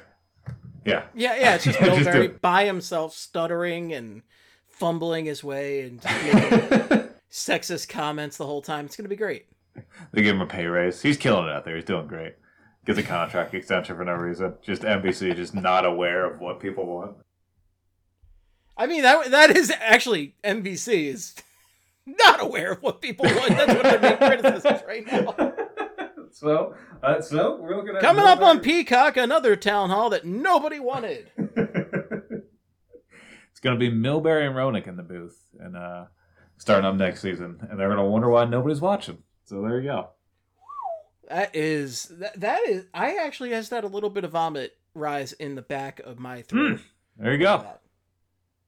Yeah, 0.85 1.05
Yeah, 1.15 1.37
yeah, 1.37 1.55
it's 1.55 1.65
just 1.65 1.81
Yeah, 1.81 2.03
just 2.03 2.41
by 2.41 2.65
himself, 2.65 3.15
stuttering 3.15 3.93
and 3.93 4.23
fumbling 4.69 5.27
his 5.27 5.45
way 5.45 5.83
and 5.83 6.01
sexist 7.31 7.89
comments 7.89 8.37
the 8.37 8.47
whole 8.47 8.63
time. 8.63 8.87
It's 8.87 8.97
going 8.97 9.05
to 9.05 9.11
be 9.11 9.17
great. 9.17 9.47
they 10.13 10.23
give 10.23 10.35
him 10.35 10.43
a 10.43 10.47
pay 10.47 10.67
raise. 10.67 11.03
He's 11.03 11.17
killing 11.17 11.47
it 11.47 11.53
out 11.53 11.65
there. 11.65 11.77
He's 11.77 11.85
doing 11.85 12.07
great. 12.07 12.35
Gets 12.87 12.99
a 12.99 13.03
contract 13.03 13.55
extension 13.55 13.97
for 13.97 14.05
no 14.05 14.15
reason. 14.15 14.55
Just 14.63 14.83
NBC, 14.83 15.37
just 15.37 15.55
not 15.55 15.85
aware 15.85 16.25
of 16.25 16.41
what 16.41 16.61
people 16.61 16.87
want. 16.87 17.17
I 18.77 18.87
mean, 18.87 19.03
that 19.03 19.31
that 19.31 19.55
is 19.55 19.71
actually 19.79 20.35
NBC 20.43 21.09
is 21.09 21.35
not 22.07 22.41
aware 22.43 22.73
of 22.73 22.83
what 22.83 23.03
people 23.03 23.27
want. 23.27 23.51
That's 23.51 23.75
one 23.75 23.85
of 23.85 24.01
their 24.01 24.01
main 24.01 24.17
criticisms 24.17 24.81
right 24.89 25.07
now. 25.07 25.53
So, 26.33 26.75
uh, 27.03 27.21
so 27.21 27.59
we're 27.61 27.77
looking 27.77 27.97
at 27.97 28.03
Coming 28.03 28.25
up 28.25 28.41
on 28.41 28.61
Peacock, 28.61 29.17
another 29.17 29.57
town 29.57 29.91
hall 29.91 30.11
that 30.11 30.25
nobody 30.25 30.79
wanted. 30.79 31.31
it's 31.37 32.47
gonna 33.61 33.79
be 33.79 33.91
Milbury 33.91 34.47
and 34.47 34.55
Roenick 34.55 34.87
in 34.87 34.97
the 34.97 35.03
booth, 35.03 35.39
and 35.59 35.77
uh, 35.77 36.05
starting 36.57 36.87
up 36.87 36.97
next 36.97 37.21
season, 37.21 37.67
and 37.69 37.79
they're 37.79 37.89
gonna 37.89 38.07
wonder 38.07 38.29
why 38.29 38.45
nobody's 38.45 38.81
watching. 38.81 39.19
So 39.45 39.63
there 39.63 39.81
you 39.81 39.89
go. 39.89 40.11
That 41.29 41.55
is 41.55 42.05
that, 42.19 42.41
that 42.41 42.69
is. 42.69 42.87
I 42.95 43.17
actually 43.17 43.51
has 43.51 43.69
that 43.71 43.85
a 43.85 43.89
little 43.89 44.11
bit 44.11 44.25
of 44.25 44.33
vomit 44.33 44.77
rise 44.95 45.33
in 45.33 45.55
the 45.55 45.63
back 45.63 46.01
of 46.01 46.19
my 46.19 46.43
throat. 46.43 46.81
There 47.17 47.33
you 47.33 47.39
go. 47.39 47.65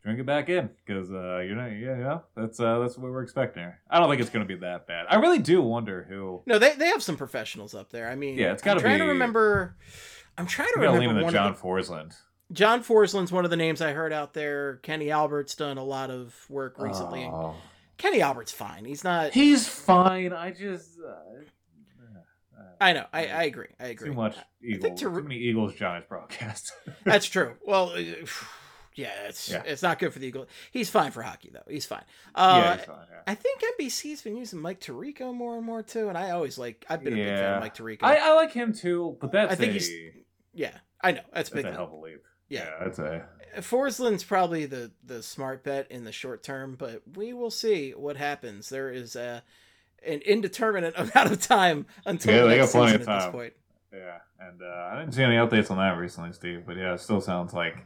Drink 0.02 0.18
it 0.18 0.26
back 0.26 0.48
in 0.48 0.68
because 0.84 1.12
uh, 1.12 1.38
you 1.46 1.54
know, 1.54 1.66
yeah, 1.66 1.96
yeah, 1.98 2.18
that's 2.34 2.58
uh, 2.58 2.80
that's 2.80 2.98
what 2.98 3.12
we're 3.12 3.22
expecting 3.22 3.62
here. 3.62 3.78
I 3.88 4.00
don't 4.00 4.08
think 4.10 4.20
it's 4.20 4.30
going 4.30 4.44
to 4.46 4.52
be 4.52 4.58
that 4.60 4.88
bad. 4.88 5.06
I 5.08 5.16
really 5.16 5.38
do 5.38 5.62
wonder 5.62 6.04
who. 6.08 6.42
No, 6.44 6.58
they 6.58 6.74
they 6.74 6.88
have 6.88 7.02
some 7.02 7.16
professionals 7.16 7.72
up 7.74 7.90
there. 7.90 8.08
I 8.10 8.16
mean, 8.16 8.36
Yeah, 8.36 8.52
it's 8.52 8.62
I'm 8.62 8.66
gotta 8.66 8.80
trying 8.80 8.98
to 8.98 9.04
remember. 9.04 9.76
I'm 10.36 10.46
trying 10.46 10.68
to 10.74 10.80
got 10.80 10.86
to 10.86 10.98
remember 10.98 11.06
one 11.06 11.16
into 11.16 11.26
of 11.28 11.32
John 11.32 11.52
the, 11.52 11.58
Forslund. 11.58 12.14
John 12.52 12.82
Forslund's 12.82 13.30
one 13.30 13.44
of 13.44 13.50
the 13.52 13.56
names 13.56 13.80
I 13.80 13.92
heard 13.92 14.12
out 14.12 14.34
there. 14.34 14.76
Kenny 14.78 15.10
Albert's 15.10 15.54
done 15.54 15.78
a 15.78 15.84
lot 15.84 16.10
of 16.10 16.34
work 16.50 16.78
recently. 16.78 17.24
Oh. 17.24 17.54
Kenny 17.96 18.20
Albert's 18.22 18.50
fine. 18.52 18.84
He's 18.84 19.04
not. 19.04 19.32
He's 19.32 19.68
fine. 19.68 20.32
I 20.32 20.50
just 20.50 20.98
uh, 20.98 21.42
I 22.80 22.92
know. 22.92 23.06
I, 23.12 23.26
I 23.28 23.42
agree. 23.44 23.68
I 23.78 23.86
agree. 23.88 24.08
too 24.08 24.14
much 24.14 24.36
Eagles. 24.60 24.98
to- 25.00 25.04
Too 25.08 25.22
many 25.22 25.36
Eagles 25.36 25.74
Giants 25.74 26.08
broadcasts. 26.08 26.72
That's 27.04 27.26
true. 27.26 27.54
Well, 27.64 27.90
uh, 27.90 28.00
yeah, 28.94 29.10
it's 29.28 29.48
Yeah. 29.50 29.62
it's 29.64 29.82
not 29.82 29.98
good 29.98 30.12
for 30.12 30.18
the 30.18 30.26
Eagles. 30.26 30.48
He's 30.70 30.90
fine 30.90 31.10
for 31.10 31.22
hockey 31.22 31.50
though. 31.52 31.62
He's 31.68 31.86
fine. 31.86 32.04
Uh, 32.34 32.60
yeah, 32.64 32.76
he's 32.76 32.84
fine. 32.86 32.96
Yeah. 33.10 33.18
I 33.26 33.34
think 33.34 33.60
NBC's 33.78 34.22
been 34.22 34.36
using 34.36 34.58
Mike 34.60 34.80
Tirico 34.80 35.34
more 35.34 35.56
and 35.56 35.64
more 35.64 35.82
too, 35.82 36.08
and 36.08 36.16
I 36.18 36.30
always 36.30 36.58
like. 36.58 36.84
I've 36.88 37.02
been 37.02 37.12
a 37.14 37.16
big 37.16 37.26
fan 37.26 37.54
of 37.54 37.60
Mike 37.60 37.76
Tirico. 37.76 38.02
I, 38.02 38.16
I 38.16 38.34
like 38.34 38.52
him 38.52 38.72
too, 38.72 39.16
but 39.20 39.32
that's 39.32 39.52
I 39.52 39.54
think 39.54 39.70
a, 39.70 39.72
he's- 39.74 39.90
yeah, 40.54 40.72
I 41.00 41.12
know 41.12 41.20
that's 41.32 41.50
that's 41.50 41.50
big. 41.50 41.66
a 41.66 41.72
hell 41.72 41.84
of 41.84 41.92
a 41.92 41.96
leap. 41.96 42.22
Yeah. 42.48 42.68
that's 42.80 42.98
a 42.98 43.24
Forslund's 43.58 44.24
probably 44.24 44.66
the 44.66 44.90
the 45.04 45.22
smart 45.22 45.62
bet 45.64 45.90
in 45.90 46.04
the 46.04 46.12
short 46.12 46.42
term, 46.42 46.74
but 46.78 47.02
we 47.16 47.32
will 47.32 47.50
see 47.50 47.90
what 47.92 48.16
happens. 48.16 48.68
There 48.68 48.90
is 48.90 49.16
a 49.16 49.42
an 50.06 50.20
indeterminate 50.22 50.94
amount 50.98 51.30
of 51.30 51.40
time 51.40 51.86
until 52.04 52.34
Yeah, 52.34 52.44
they 52.46 52.56
got 52.58 52.68
plenty 52.70 52.94
of 52.94 53.00
at 53.02 53.06
this 53.06 53.24
time. 53.24 53.32
point. 53.32 53.52
Yeah, 53.92 54.18
and 54.40 54.60
uh, 54.62 54.90
I 54.92 54.98
didn't 55.00 55.12
see 55.14 55.22
any 55.22 55.36
updates 55.36 55.70
on 55.70 55.76
that 55.76 55.98
recently, 55.98 56.32
Steve. 56.32 56.64
But 56.66 56.76
yeah, 56.78 56.94
it 56.94 57.00
still 57.00 57.20
sounds 57.20 57.52
like 57.52 57.76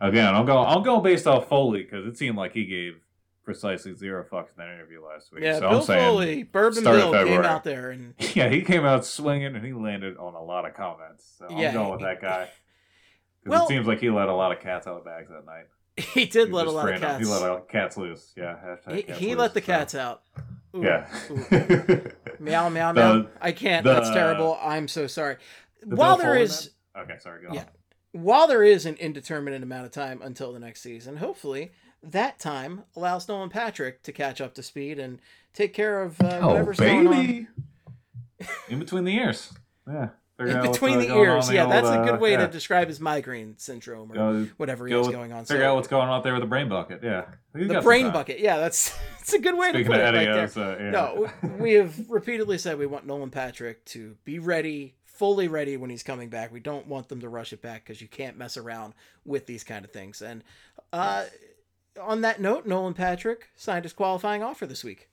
again. 0.00 0.34
I'll 0.34 0.44
go. 0.44 0.58
I'll 0.58 0.80
go 0.80 1.00
based 1.00 1.26
off 1.26 1.48
Foley 1.48 1.82
because 1.82 2.06
it 2.06 2.16
seemed 2.16 2.36
like 2.36 2.52
he 2.52 2.64
gave 2.66 3.00
precisely 3.44 3.94
zero 3.94 4.24
fucks 4.24 4.48
in 4.48 4.54
that 4.58 4.72
interview 4.74 5.00
last 5.04 5.32
week. 5.32 5.44
Yeah, 5.44 5.54
so 5.60 5.68
Bill 5.68 5.78
I'm 5.78 5.84
saying, 5.84 6.00
Foley, 6.10 6.42
Bourbon 6.42 6.82
Bill 6.82 7.12
came 7.24 7.42
out 7.42 7.62
there 7.62 7.90
and 7.90 8.14
yeah, 8.34 8.48
he 8.48 8.62
came 8.62 8.84
out 8.84 9.04
swinging 9.04 9.54
and 9.54 9.64
he 9.64 9.72
landed 9.72 10.16
on 10.16 10.34
a 10.34 10.42
lot 10.42 10.64
of 10.66 10.74
comments. 10.74 11.36
So 11.38 11.46
Yeah, 11.50 11.68
I'm 11.68 11.74
going 11.74 11.90
with 11.92 12.00
that 12.00 12.20
guy. 12.20 12.48
Well- 13.48 13.62
it 13.64 13.68
seems 13.68 13.86
like 13.86 14.00
he 14.00 14.10
let 14.10 14.28
a 14.28 14.34
lot 14.34 14.50
of 14.50 14.58
cats 14.58 14.88
out 14.88 14.96
of 14.96 15.04
bags 15.04 15.28
that 15.30 15.46
night. 15.46 15.66
he 15.96 16.24
did 16.24 16.48
He 16.48 16.52
let 16.52 16.66
a 16.66 16.70
lot 16.72 16.92
of 16.92 17.00
cats. 17.00 17.24
He 17.24 17.30
let 17.32 17.42
a 17.42 17.44
lot 17.46 17.58
of 17.60 17.68
cats 17.68 17.96
loose. 17.96 18.32
Yeah. 18.36 18.56
hashtag 18.56 18.96
He, 18.96 19.02
cats 19.04 19.18
he 19.20 19.26
loose, 19.28 19.38
let 19.38 19.54
the 19.54 19.60
so- 19.60 19.66
cats 19.66 19.94
out. 19.94 20.22
Ooh, 20.74 20.82
Yeah. 20.82 21.06
ooh. 21.30 22.10
Meow 22.40 22.68
meow 22.68 22.92
The- 22.92 23.00
meow. 23.00 23.26
I 23.40 23.52
can't. 23.52 23.84
the- 23.84 23.94
That's 23.94 24.10
terrible. 24.10 24.58
I'm 24.60 24.88
so 24.88 25.06
sorry. 25.06 25.36
The 25.84 25.94
While 25.94 26.16
Bill 26.16 26.24
there 26.24 26.34
Foley 26.34 26.42
is? 26.42 26.70
Okay, 26.98 27.18
sorry. 27.20 27.46
Go 27.46 27.54
Yeah. 27.54 27.60
on. 27.60 27.66
While 28.16 28.46
there 28.46 28.62
is 28.62 28.86
an 28.86 28.96
indeterminate 28.96 29.62
amount 29.62 29.86
of 29.86 29.92
time 29.92 30.20
until 30.22 30.52
the 30.52 30.58
next 30.58 30.80
season, 30.82 31.16
hopefully 31.18 31.72
that 32.02 32.38
time 32.38 32.84
allows 32.94 33.28
Nolan 33.28 33.48
Patrick 33.50 34.02
to 34.04 34.12
catch 34.12 34.40
up 34.40 34.54
to 34.54 34.62
speed 34.62 34.98
and 34.98 35.20
take 35.54 35.72
care 35.74 36.02
of 36.02 36.20
uh, 36.20 36.38
Oh, 36.42 36.48
whatever's 36.48 36.78
going 36.78 37.06
on. 37.08 37.12
baby. 37.14 37.46
In 38.68 38.78
between 38.78 39.04
the 39.04 39.14
ears. 39.16 39.52
Yeah. 39.88 40.08
In 40.38 40.60
between 40.60 40.96
uh, 40.96 41.00
the 41.00 41.16
ears, 41.16 41.48
in 41.48 41.54
yeah, 41.54 41.64
the 41.64 41.70
that's 41.70 41.86
old, 41.86 41.96
a 41.96 42.00
uh, 42.00 42.04
good 42.10 42.20
way 42.20 42.32
yeah. 42.32 42.46
to 42.46 42.48
describe 42.48 42.88
his 42.88 43.00
migraine 43.00 43.54
syndrome 43.56 44.12
or 44.12 44.14
Go- 44.16 44.48
whatever 44.58 44.86
he 44.86 44.90
go 44.92 44.98
has 44.98 45.08
going 45.08 45.32
on. 45.32 45.46
Figure 45.46 45.62
So, 45.62 45.70
out 45.70 45.76
what's 45.76 45.88
going 45.88 46.08
on 46.10 46.18
out 46.18 46.24
there 46.24 46.34
with 46.34 46.42
the 46.42 46.46
brain 46.46 46.68
bucket. 46.68 47.00
Yeah. 47.02 47.24
He's 47.56 47.68
the 47.68 47.80
brain 47.80 48.12
bucket. 48.12 48.38
Yeah, 48.38 48.58
that's 48.58 48.94
that's 49.18 49.32
a 49.32 49.38
good 49.38 49.56
way 49.56 49.70
Speaking 49.70 49.84
to 49.86 49.90
put 49.92 50.00
of 50.00 50.14
it 50.14 50.18
Eddie, 50.18 50.26
right 50.28 50.34
there. 50.34 50.44
O's, 50.44 50.56
uh, 50.58 50.76
yeah. 50.78 50.90
No, 50.90 51.30
we 51.58 51.72
have 51.72 52.10
repeatedly 52.10 52.58
said 52.58 52.76
we 52.76 52.84
want 52.84 53.06
Nolan 53.06 53.30
Patrick 53.30 53.82
to 53.86 54.14
be 54.24 54.38
ready, 54.38 54.95
fully 55.18 55.48
ready 55.48 55.76
when 55.76 55.90
he's 55.90 56.02
coming 56.02 56.28
back. 56.28 56.52
We 56.52 56.60
don't 56.60 56.86
want 56.86 57.08
them 57.08 57.20
to 57.20 57.28
rush 57.28 57.52
it 57.52 57.62
back 57.62 57.84
because 57.84 58.00
you 58.00 58.08
can't 58.08 58.36
mess 58.36 58.56
around 58.56 58.94
with 59.24 59.46
these 59.46 59.64
kind 59.64 59.84
of 59.84 59.90
things. 59.90 60.22
And 60.22 60.44
uh, 60.92 61.24
on 62.00 62.20
that 62.22 62.40
note, 62.40 62.66
Nolan 62.66 62.94
Patrick 62.94 63.48
signed 63.56 63.84
his 63.84 63.92
qualifying 63.92 64.42
offer 64.42 64.66
this 64.66 64.84
week. 64.84 65.08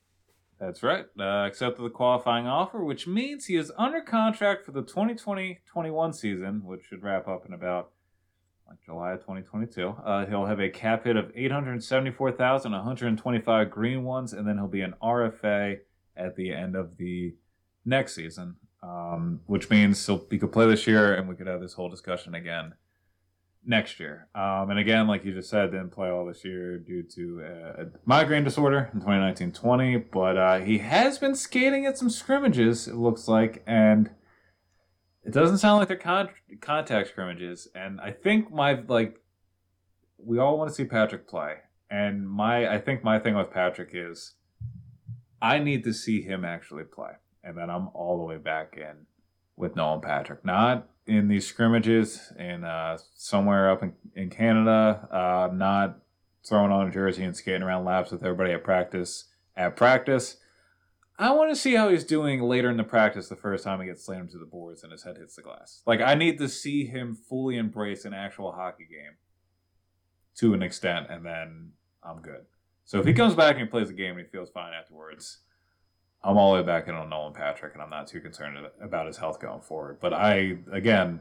That's 0.60 0.84
right. 0.84 1.06
Uh, 1.20 1.46
accepted 1.46 1.84
the 1.84 1.89
qualifying 1.89 2.48
offer, 2.48 2.84
which 2.84 3.08
means 3.08 3.46
he 3.46 3.56
is 3.56 3.72
under 3.78 4.02
contract 4.02 4.66
for 4.66 4.72
the 4.72 4.84
2020-21 4.84 6.16
season, 6.16 6.63
which 6.63 6.86
should 6.86 7.04
wrap 7.04 7.28
up 7.28 7.46
in 7.46 7.54
about 7.54 7.92
like 8.70 8.80
July 8.86 9.13
of 9.13 9.22
2022. 9.22 9.89
Uh, 9.89 10.26
he'll 10.26 10.46
have 10.46 10.60
a 10.60 10.70
cap 10.70 11.06
hit 11.06 11.18
of 11.18 11.32
874,125 11.36 13.70
green 13.70 14.04
ones, 14.04 14.34
and 14.34 14.48
then 14.48 14.58
he'll 14.58 14.68
be 14.68 14.82
an 14.82 14.96
RFA 15.02 15.80
at 16.16 16.36
the 16.36 16.54
end 16.54 16.76
of 16.76 16.98
the 16.98 17.34
next 17.86 18.16
season, 18.16 18.56
um, 18.84 19.39
which 19.46 19.69
means 19.69 20.06
he'll, 20.06 20.26
he 20.30 20.38
could 20.38 20.52
play 20.52 20.67
this 20.67 20.86
year, 20.86 21.13
and 21.13 21.28
we 21.28 21.36
could 21.36 21.48
have 21.48 21.62
this 21.62 21.74
whole 21.74 21.89
discussion 21.89 22.36
again 22.36 22.74
next 23.65 24.00
year. 24.00 24.28
Um, 24.36 24.69
and 24.69 24.78
again, 24.78 25.08
like 25.08 25.24
you 25.24 25.34
just 25.34 25.50
said, 25.50 25.72
didn't 25.72 25.91
play 25.91 26.10
all 26.10 26.26
this 26.26 26.43
year 26.43 26.78
due 26.78 27.04
to 27.15 27.41
a 27.78 27.86
migraine 28.06 28.43
disorder 28.43 28.89
in 28.93 29.02
2019-20. 29.02 30.06
But 30.12 30.38
uh, 30.38 30.60
he 30.60 30.80
has 30.80 31.17
been 31.17 31.36
skating 31.36 31.86
at 31.86 31.98
some 31.98 32.10
scrimmages, 32.10 32.88
it 32.88 32.96
looks 32.96 33.28
like, 33.28 33.63
and 33.65 34.10
it 35.24 35.32
doesn't 35.32 35.60
sound 35.60 35.80
like 35.80 35.88
they're 35.88 35.98
con- 35.98 36.30
contact 36.60 37.10
scrimmages. 37.10 37.67
And 37.74 38.02
I 38.02 38.12
think 38.12 38.52
my 38.52 38.82
like, 38.88 39.15
we 40.17 40.39
all 40.39 40.58
want 40.58 40.69
to 40.69 40.76
see 40.76 40.86
Patrick 40.86 41.28
play, 41.28 41.56
and 41.89 42.30
my 42.30 42.67
I 42.67 42.80
think 42.80 43.04
my 43.04 43.19
thing 43.19 43.36
with 43.36 43.52
Patrick 43.52 43.89
is, 43.93 44.36
I 45.41 45.60
need 45.60 45.84
to 45.84 45.93
see 45.93 46.22
him 46.22 46.46
actually 46.46 46.84
play, 46.84 47.12
and 47.44 47.58
then 47.58 47.70
I'm 47.70 47.90
all 47.94 48.18
the 48.18 48.24
way 48.24 48.38
back 48.38 48.76
in 48.78 49.06
with 49.56 49.76
Nolan 49.76 50.02
Patrick, 50.02 50.44
not 50.46 50.88
in 51.06 51.28
these 51.28 51.46
scrimmages 51.46 52.32
in 52.40 52.64
uh, 52.64 52.98
somewhere 53.16 53.70
up 53.70 53.84
in, 53.84 53.94
in 54.16 54.30
Canada, 54.30 55.08
uh, 55.12 55.54
not 55.54 56.00
throwing 56.48 56.72
on 56.72 56.88
a 56.88 56.92
jersey 56.92 57.24
and 57.24 57.36
skating 57.36 57.64
around 57.64 57.86
laps 57.86 58.12
with 58.12 58.24
everybody 58.24 58.52
at 58.52 58.64
practice. 58.64 59.26
At 59.56 59.76
practice, 59.76 60.38
I 61.20 61.32
want 61.32 61.52
to 61.52 61.56
see 61.56 61.76
how 61.76 61.90
he's 61.90 62.04
doing 62.04 62.42
later 62.42 62.70
in 62.70 62.78
the 62.78 62.84
practice 62.84 63.30
the 63.30 63.36
first 63.36 63.64
time 63.64 63.80
he 63.80 63.86
gets 63.86 64.04
slammed 64.04 64.32
to 64.32 64.40
the 64.40 64.46
boards 64.46 64.82
and 64.84 64.92
his 64.92 65.04
head 65.04 65.18
hits 65.18 65.36
the 65.36 65.44
glass. 65.44 65.84
Like 65.86 66.02
I 66.02 66.16
need 66.16 66.40
to 66.40 66.50
see 66.50 66.86
him 66.86 67.16
fully 67.16 67.58
embrace 67.58 68.06
an 68.06 68.14
actual 68.14 68.52
hockey 68.54 68.88
game 68.90 69.18
to 70.38 70.56
an 70.56 70.64
extent, 70.64 71.08
and 71.10 71.24
then 71.24 71.74
I'm 72.02 72.22
good. 72.22 72.46
So 72.86 73.00
if 73.00 73.06
he 73.06 73.14
comes 73.14 73.36
back 73.36 73.52
and 73.56 73.62
he 73.62 73.68
plays 73.68 73.90
the 73.90 73.94
game 73.94 74.18
and 74.18 74.26
he 74.26 74.32
feels 74.32 74.50
fine 74.50 74.74
afterwards, 74.74 75.40
I'm 76.24 76.38
all 76.38 76.54
the 76.54 76.62
way 76.62 76.66
back 76.66 76.88
in 76.88 76.96
on 76.96 77.10
Nolan 77.10 77.34
Patrick, 77.34 77.74
and 77.74 77.82
I'm 77.82 77.90
not 77.90 78.08
too 78.08 78.22
concerned 78.22 78.58
about 78.82 79.08
his 79.08 79.18
health 79.18 79.40
going 79.42 79.62
forward. 79.62 79.98
But 80.02 80.14
I, 80.14 80.58
again, 80.72 81.20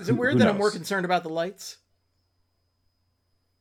Is 0.00 0.08
it 0.08 0.16
weird 0.16 0.38
that 0.38 0.48
I'm 0.48 0.58
more 0.58 0.70
concerned 0.70 1.04
about 1.04 1.22
the 1.22 1.28
lights? 1.28 1.78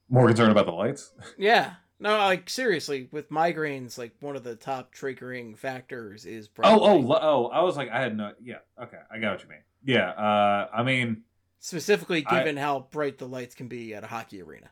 more 0.10 0.28
concerned 0.28 0.52
about 0.52 0.66
the 0.66 0.72
lights? 0.72 1.12
Yeah. 1.38 1.74
No, 2.00 2.18
like 2.18 2.50
seriously, 2.50 3.08
with 3.12 3.30
migraines, 3.30 3.98
like 3.98 4.12
one 4.20 4.36
of 4.36 4.44
the 4.44 4.56
top 4.56 4.94
triggering 4.94 5.58
factors 5.58 6.26
is 6.26 6.48
bright 6.50 6.70
Oh, 6.72 6.80
oh, 6.82 6.96
light. 6.98 7.20
oh! 7.24 7.48
I 7.48 7.62
was 7.62 7.78
like, 7.78 7.90
I 7.90 8.02
had 8.02 8.18
no. 8.18 8.34
Yeah, 8.44 8.58
okay, 8.84 8.98
I 9.10 9.18
got 9.20 9.32
what 9.32 9.44
you 9.44 9.50
mean. 9.50 9.60
Yeah, 9.86 10.10
uh, 10.10 10.68
I 10.74 10.84
mean, 10.84 11.22
specifically 11.60 12.26
I- 12.28 12.40
given 12.40 12.58
how 12.58 12.88
bright 12.92 13.18
the 13.18 13.28
lights 13.28 13.56
can 13.56 13.70
be 13.70 13.94
at 13.94 14.04
a 14.04 14.08
hockey 14.08 14.42
arena. 14.42 14.70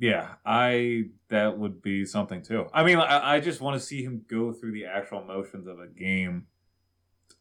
Yeah, 0.00 0.34
I 0.44 1.04
that 1.28 1.58
would 1.58 1.80
be 1.82 2.04
something 2.04 2.42
too. 2.42 2.66
I 2.72 2.82
mean, 2.82 2.96
I, 2.98 3.36
I 3.36 3.40
just 3.40 3.60
want 3.60 3.78
to 3.78 3.86
see 3.86 4.02
him 4.02 4.24
go 4.28 4.52
through 4.52 4.72
the 4.72 4.86
actual 4.86 5.22
motions 5.22 5.68
of 5.68 5.78
a 5.78 5.86
game, 5.86 6.46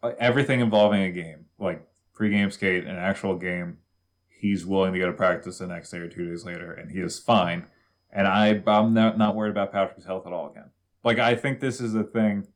Uh, 0.04 0.12
everything 0.20 0.60
involving 0.60 1.02
a 1.02 1.12
game, 1.12 1.46
like 1.58 1.88
pregame 2.14 2.52
skate, 2.52 2.84
an 2.84 2.98
actual 2.98 3.36
game. 3.38 3.78
He's 4.28 4.66
willing 4.66 4.94
to 4.94 5.00
go 5.00 5.08
to 5.08 5.14
practice 5.14 5.58
the 5.58 5.68
next 5.68 5.90
day 5.92 5.98
or 5.98 6.08
two 6.08 6.30
days 6.30 6.46
later, 6.46 6.72
and 6.72 6.92
he 6.92 7.00
is 7.00 7.18
fine. 7.20 7.66
And 8.12 8.28
I, 8.28 8.62
I'm 8.68 8.94
not, 8.94 9.18
not 9.18 9.36
worried 9.36 9.52
about 9.52 9.72
Patrick's 9.72 10.06
health 10.06 10.26
at 10.28 10.34
all 10.34 10.50
again. 10.52 10.70
Like 11.04 11.20
I 11.20 11.36
think 11.36 11.60
this 11.60 11.80
is 11.82 11.96
a 11.96 12.04
thing. 12.04 12.48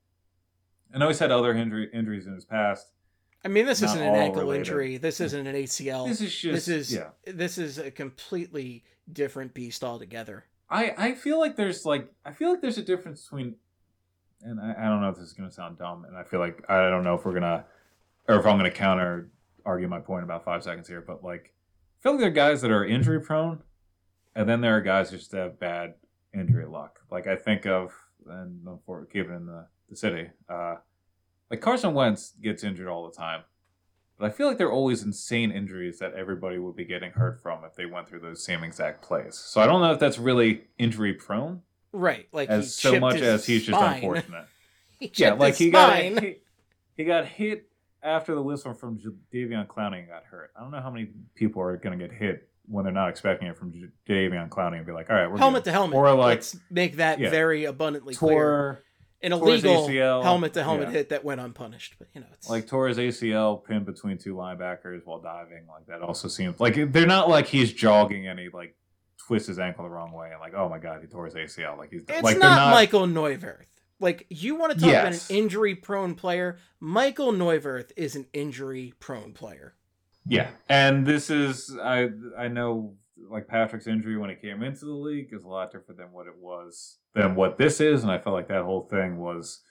I 0.93 0.97
know 0.99 1.07
he's 1.07 1.19
had 1.19 1.31
other 1.31 1.53
injury, 1.53 1.89
injuries 1.93 2.27
in 2.27 2.33
his 2.35 2.45
past. 2.45 2.87
I 3.45 3.49
mean, 3.49 3.65
this 3.65 3.81
Not 3.81 3.91
isn't 3.91 4.01
an 4.01 4.15
ankle 4.15 4.41
related. 4.41 4.59
injury. 4.67 4.97
This 4.97 5.19
isn't 5.19 5.47
an 5.47 5.55
ACL. 5.55 6.07
This 6.07 6.21
is 6.21 6.35
just 6.35 6.53
this 6.53 6.67
is 6.67 6.93
yeah. 6.93 7.09
this 7.25 7.57
is 7.57 7.77
a 7.77 7.91
completely 7.91 8.83
different 9.11 9.53
beast 9.53 9.83
altogether. 9.83 10.45
I 10.69 10.93
I 10.97 11.13
feel 11.15 11.39
like 11.39 11.55
there's 11.55 11.85
like 11.85 12.09
I 12.25 12.31
feel 12.31 12.49
like 12.49 12.61
there's 12.61 12.77
a 12.77 12.83
difference 12.83 13.23
between, 13.23 13.55
and 14.41 14.61
I, 14.61 14.75
I 14.77 14.89
don't 14.89 15.01
know 15.01 15.09
if 15.09 15.17
this 15.17 15.25
is 15.25 15.33
gonna 15.33 15.51
sound 15.51 15.77
dumb, 15.77 16.05
and 16.05 16.15
I 16.15 16.23
feel 16.23 16.39
like 16.39 16.63
I 16.69 16.89
don't 16.89 17.03
know 17.03 17.15
if 17.15 17.25
we're 17.25 17.33
gonna, 17.33 17.65
or 18.29 18.35
if 18.35 18.45
I'm 18.45 18.57
gonna 18.57 18.71
counter 18.71 19.29
argue 19.65 19.87
my 19.87 19.99
point 19.99 20.23
about 20.23 20.45
five 20.45 20.63
seconds 20.63 20.87
here, 20.87 21.01
but 21.01 21.23
like 21.23 21.53
I 21.99 22.03
feel 22.03 22.13
like 22.13 22.21
there 22.21 22.29
are 22.29 22.33
guys 22.33 22.61
that 22.61 22.71
are 22.71 22.85
injury 22.85 23.19
prone, 23.19 23.61
and 24.35 24.47
then 24.47 24.61
there 24.61 24.75
are 24.77 24.81
guys 24.81 25.09
who 25.09 25.17
just 25.17 25.33
have 25.33 25.59
bad 25.59 25.95
injury 26.33 26.65
luck. 26.65 26.99
Like 27.11 27.27
I 27.27 27.35
think 27.35 27.65
of 27.65 27.91
and 28.25 28.65
for 28.85 29.05
keeping 29.05 29.35
in 29.35 29.45
the 29.45 29.67
the 29.89 29.97
city, 29.97 30.29
uh, 30.47 30.75
like 31.49 31.61
Carson 31.61 31.93
Wentz 31.93 32.33
gets 32.41 32.63
injured 32.63 32.87
all 32.87 33.09
the 33.09 33.15
time. 33.15 33.43
But 34.17 34.27
I 34.27 34.29
feel 34.29 34.47
like 34.47 34.57
they're 34.57 34.71
always 34.71 35.03
insane 35.03 35.51
injuries 35.51 35.99
that 35.99 36.13
everybody 36.13 36.59
would 36.59 36.75
be 36.75 36.85
getting 36.85 37.11
hurt 37.11 37.41
from 37.41 37.63
if 37.65 37.75
they 37.75 37.85
went 37.85 38.07
through 38.07 38.19
those 38.19 38.43
same 38.43 38.63
exact 38.63 39.01
plays. 39.01 39.35
So 39.35 39.59
I 39.59 39.65
don't 39.65 39.81
know 39.81 39.91
if 39.91 39.99
that's 39.99 40.19
really 40.19 40.65
injury 40.77 41.13
prone 41.13 41.61
Right, 41.93 42.27
like 42.31 42.49
as 42.49 42.73
so 42.73 42.99
much 42.99 43.21
as 43.21 43.45
he's 43.45 43.63
just 43.65 43.77
spine. 43.77 43.95
unfortunate. 43.95 44.45
he 44.99 45.11
yeah, 45.13 45.33
like 45.33 45.55
he 45.55 45.69
got 45.69 45.89
spine. 45.89 46.17
hit, 46.17 46.43
he 46.97 47.05
got 47.05 47.25
hit 47.25 47.69
after 48.01 48.33
the 48.33 48.41
whistle 48.41 48.73
from 48.73 48.97
Jadeveon 48.97 49.67
Clowney 49.67 49.99
and 49.99 50.07
got 50.07 50.23
hurt. 50.23 50.51
I 50.57 50.61
don't 50.61 50.71
know 50.71 50.81
how 50.81 50.89
many 50.89 51.09
people 51.35 51.61
are 51.61 51.77
going 51.77 51.97
to 51.97 52.07
get 52.07 52.15
hit 52.15 52.49
when 52.65 52.83
they're 52.83 52.93
not 52.93 53.09
expecting 53.09 53.47
it 53.47 53.55
from 53.55 53.71
Jadeveon 54.09 54.49
Clowney 54.49 54.77
and 54.77 54.87
be 54.87 54.91
like, 54.91 55.11
all 55.11 55.15
right, 55.15 55.29
we're 55.29 55.37
helmet 55.37 55.63
good. 55.63 55.69
to 55.69 55.71
helmet. 55.71 55.95
Or 55.95 56.11
like 56.15 56.37
Let's 56.37 56.57
make 56.71 56.95
that 56.97 57.19
yeah. 57.19 57.29
very 57.29 57.65
abundantly 57.65 58.15
clear. 58.15 58.83
An 59.23 59.31
illegal 59.31 59.87
helmet 60.21 60.53
to 60.53 60.63
helmet 60.63 60.89
yeah. 60.89 60.95
hit 60.95 61.09
that 61.09 61.23
went 61.23 61.39
unpunished. 61.39 61.95
But 61.97 62.09
you 62.13 62.19
know, 62.19 62.27
it's 62.33 62.49
like 62.49 62.67
tore 62.67 62.89
his 62.89 62.97
ACL 62.97 63.63
pinned 63.63 63.85
between 63.85 64.17
two 64.17 64.35
linebackers 64.35 65.05
while 65.05 65.19
diving. 65.19 65.65
Like 65.67 65.87
that 65.87 66.01
also 66.01 66.27
seems 66.27 66.59
like 66.59 66.91
they're 66.91 67.07
not 67.07 67.29
like 67.29 67.47
he's 67.47 67.71
jogging 67.71 68.27
and 68.27 68.37
he 68.37 68.49
like 68.49 68.75
twists 69.17 69.47
his 69.47 69.59
ankle 69.59 69.85
the 69.85 69.89
wrong 69.89 70.11
way 70.11 70.31
and 70.31 70.41
like 70.41 70.53
oh 70.53 70.67
my 70.67 70.77
god 70.77 70.99
he 71.01 71.07
tore 71.07 71.25
his 71.25 71.35
ACL. 71.35 71.77
Like 71.77 71.91
he's 71.91 72.01
It's 72.07 72.21
like 72.21 72.37
not, 72.37 72.57
not 72.57 72.71
Michael 72.71 73.07
Neuvirth. 73.07 73.65
Like 74.01 74.25
you 74.29 74.55
want 74.55 74.73
to 74.73 74.79
talk 74.79 74.89
about 74.89 75.13
an 75.13 75.19
injury 75.29 75.75
prone 75.75 76.15
player, 76.15 76.57
Michael 76.81 77.31
Neuvirth 77.31 77.93
is 77.95 78.17
an 78.17 78.27
injury 78.33 78.93
prone 78.99 79.31
player. 79.31 79.75
Yeah, 80.27 80.49
and 80.67 81.05
this 81.05 81.29
is 81.29 81.77
I 81.81 82.09
I 82.37 82.49
know 82.49 82.95
like 83.29 83.47
Patrick's 83.47 83.87
injury 83.87 84.17
when 84.17 84.29
he 84.29 84.35
came 84.35 84.63
into 84.63 84.85
the 84.85 84.91
league 84.91 85.29
is 85.31 85.43
a 85.43 85.49
lot 85.49 85.71
different 85.71 85.99
than 85.99 86.11
what 86.11 86.27
it 86.27 86.37
was 86.39 86.97
than 87.15 87.35
what 87.35 87.57
this 87.57 87.79
is, 87.79 88.03
and 88.03 88.11
I 88.11 88.17
felt 88.17 88.35
like 88.35 88.47
that 88.47 88.63
whole 88.63 88.87
thing 88.89 89.17
was 89.17 89.61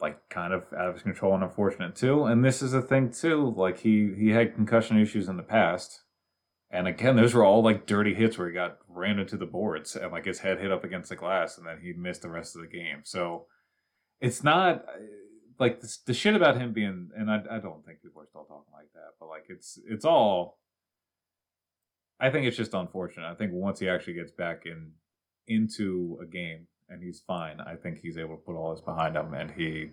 like 0.00 0.28
kind 0.28 0.52
of 0.52 0.64
out 0.76 0.88
of 0.88 0.94
his 0.94 1.02
control 1.02 1.34
and 1.34 1.42
unfortunate 1.42 1.96
too. 1.96 2.24
And 2.24 2.44
this 2.44 2.62
is 2.62 2.74
a 2.74 2.82
thing 2.82 3.10
too. 3.10 3.54
Like 3.56 3.78
he 3.78 4.12
he 4.18 4.30
had 4.30 4.54
concussion 4.54 5.00
issues 5.00 5.28
in 5.28 5.36
the 5.36 5.42
past, 5.42 6.02
and 6.70 6.86
again 6.86 7.16
those 7.16 7.34
were 7.34 7.44
all 7.44 7.62
like 7.62 7.86
dirty 7.86 8.14
hits 8.14 8.38
where 8.38 8.48
he 8.48 8.54
got 8.54 8.78
ran 8.88 9.18
into 9.18 9.36
the 9.36 9.46
boards 9.46 9.96
and 9.96 10.12
like 10.12 10.26
his 10.26 10.40
head 10.40 10.60
hit 10.60 10.72
up 10.72 10.84
against 10.84 11.08
the 11.08 11.16
glass, 11.16 11.58
and 11.58 11.66
then 11.66 11.80
he 11.82 11.92
missed 11.92 12.22
the 12.22 12.30
rest 12.30 12.56
of 12.56 12.62
the 12.62 12.68
game. 12.68 13.00
So 13.04 13.46
it's 14.20 14.42
not 14.42 14.84
like 15.58 15.80
the, 15.80 15.96
the 16.06 16.14
shit 16.14 16.34
about 16.34 16.56
him 16.58 16.72
being, 16.72 17.10
and 17.16 17.30
I, 17.30 17.42
I 17.50 17.58
don't 17.58 17.84
think 17.84 18.02
people 18.02 18.22
are 18.22 18.26
still 18.26 18.44
talking 18.44 18.72
like 18.72 18.92
that, 18.94 19.14
but 19.18 19.28
like 19.28 19.46
it's 19.48 19.78
it's 19.88 20.04
all. 20.04 20.58
I 22.20 22.30
think 22.30 22.46
it's 22.46 22.56
just 22.56 22.74
unfortunate. 22.74 23.30
I 23.30 23.34
think 23.34 23.52
once 23.52 23.80
he 23.80 23.88
actually 23.88 24.14
gets 24.14 24.32
back 24.32 24.62
in 24.64 24.92
into 25.48 26.18
a 26.22 26.26
game 26.26 26.66
and 26.88 27.02
he's 27.02 27.20
fine, 27.26 27.60
I 27.60 27.76
think 27.76 27.98
he's 27.98 28.18
able 28.18 28.36
to 28.36 28.42
put 28.42 28.56
all 28.56 28.74
this 28.74 28.80
behind 28.80 29.16
him 29.16 29.34
and 29.34 29.50
he 29.50 29.90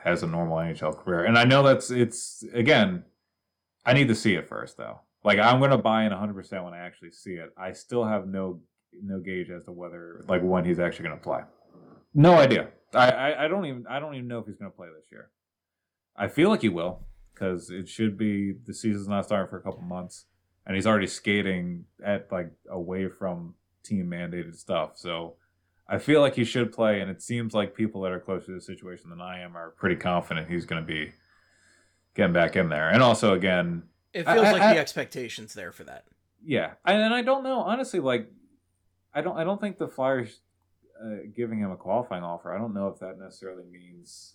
has 0.00 0.22
a 0.22 0.26
normal 0.26 0.56
NHL 0.56 0.96
career. 0.98 1.24
And 1.24 1.38
I 1.38 1.44
know 1.44 1.62
that's 1.62 1.90
it's 1.90 2.44
again, 2.52 3.04
I 3.86 3.92
need 3.92 4.08
to 4.08 4.14
see 4.14 4.34
it 4.34 4.48
first 4.48 4.76
though. 4.76 5.00
Like 5.24 5.38
I'm 5.38 5.60
gonna 5.60 5.78
buy 5.78 6.04
in 6.04 6.10
100 6.10 6.34
percent 6.34 6.64
when 6.64 6.74
I 6.74 6.78
actually 6.78 7.12
see 7.12 7.32
it. 7.32 7.50
I 7.56 7.72
still 7.72 8.04
have 8.04 8.26
no 8.26 8.60
no 9.02 9.20
gauge 9.20 9.50
as 9.50 9.64
to 9.64 9.72
whether 9.72 10.24
like 10.28 10.42
when 10.42 10.64
he's 10.64 10.80
actually 10.80 11.04
gonna 11.04 11.16
play. 11.16 11.40
No 12.14 12.34
idea. 12.34 12.68
I, 12.94 13.10
I, 13.10 13.44
I 13.44 13.48
don't 13.48 13.64
even 13.66 13.86
I 13.88 14.00
don't 14.00 14.14
even 14.14 14.28
know 14.28 14.40
if 14.40 14.46
he's 14.46 14.56
gonna 14.56 14.70
play 14.70 14.88
this 14.94 15.06
year. 15.10 15.30
I 16.16 16.28
feel 16.28 16.50
like 16.50 16.62
he 16.62 16.68
will 16.68 17.06
because 17.32 17.70
it 17.70 17.88
should 17.88 18.18
be 18.18 18.52
the 18.66 18.74
season's 18.74 19.08
not 19.08 19.24
starting 19.24 19.48
for 19.48 19.58
a 19.58 19.62
couple 19.62 19.82
months, 19.82 20.26
and 20.66 20.74
he's 20.76 20.86
already 20.86 21.06
skating 21.06 21.84
at 22.04 22.30
like 22.32 22.50
away 22.70 23.08
from 23.08 23.54
team 23.82 24.06
mandated 24.10 24.56
stuff. 24.56 24.92
So 24.96 25.34
I 25.88 25.98
feel 25.98 26.20
like 26.20 26.34
he 26.36 26.44
should 26.44 26.72
play, 26.72 27.00
and 27.00 27.10
it 27.10 27.20
seems 27.22 27.52
like 27.54 27.74
people 27.74 28.00
that 28.02 28.12
are 28.12 28.20
closer 28.20 28.46
to 28.46 28.54
the 28.54 28.60
situation 28.60 29.10
than 29.10 29.20
I 29.20 29.40
am 29.40 29.56
are 29.56 29.70
pretty 29.70 29.96
confident 29.96 30.48
he's 30.48 30.64
going 30.64 30.82
to 30.82 30.86
be 30.86 31.12
getting 32.14 32.32
back 32.32 32.56
in 32.56 32.68
there. 32.68 32.88
And 32.88 33.02
also, 33.02 33.34
again, 33.34 33.82
It 34.12 34.24
feels 34.26 34.46
I- 34.46 34.52
like 34.52 34.62
I- 34.62 34.74
the 34.74 34.80
expectations 34.80 35.54
there 35.54 35.72
for 35.72 35.84
that. 35.84 36.04
yeah, 36.44 36.74
and, 36.84 37.00
and 37.02 37.14
I 37.14 37.22
don't 37.22 37.42
know 37.42 37.60
honestly. 37.60 38.00
Like, 38.00 38.30
I 39.14 39.20
don't 39.20 39.36
I 39.36 39.44
don't 39.44 39.60
think 39.60 39.78
the 39.78 39.88
Flyers 39.88 40.40
uh, 41.02 41.26
giving 41.34 41.58
him 41.58 41.70
a 41.72 41.76
qualifying 41.76 42.22
offer. 42.22 42.54
I 42.54 42.58
don't 42.58 42.72
know 42.74 42.88
if 42.88 43.00
that 43.00 43.18
necessarily 43.18 43.64
means 43.64 44.34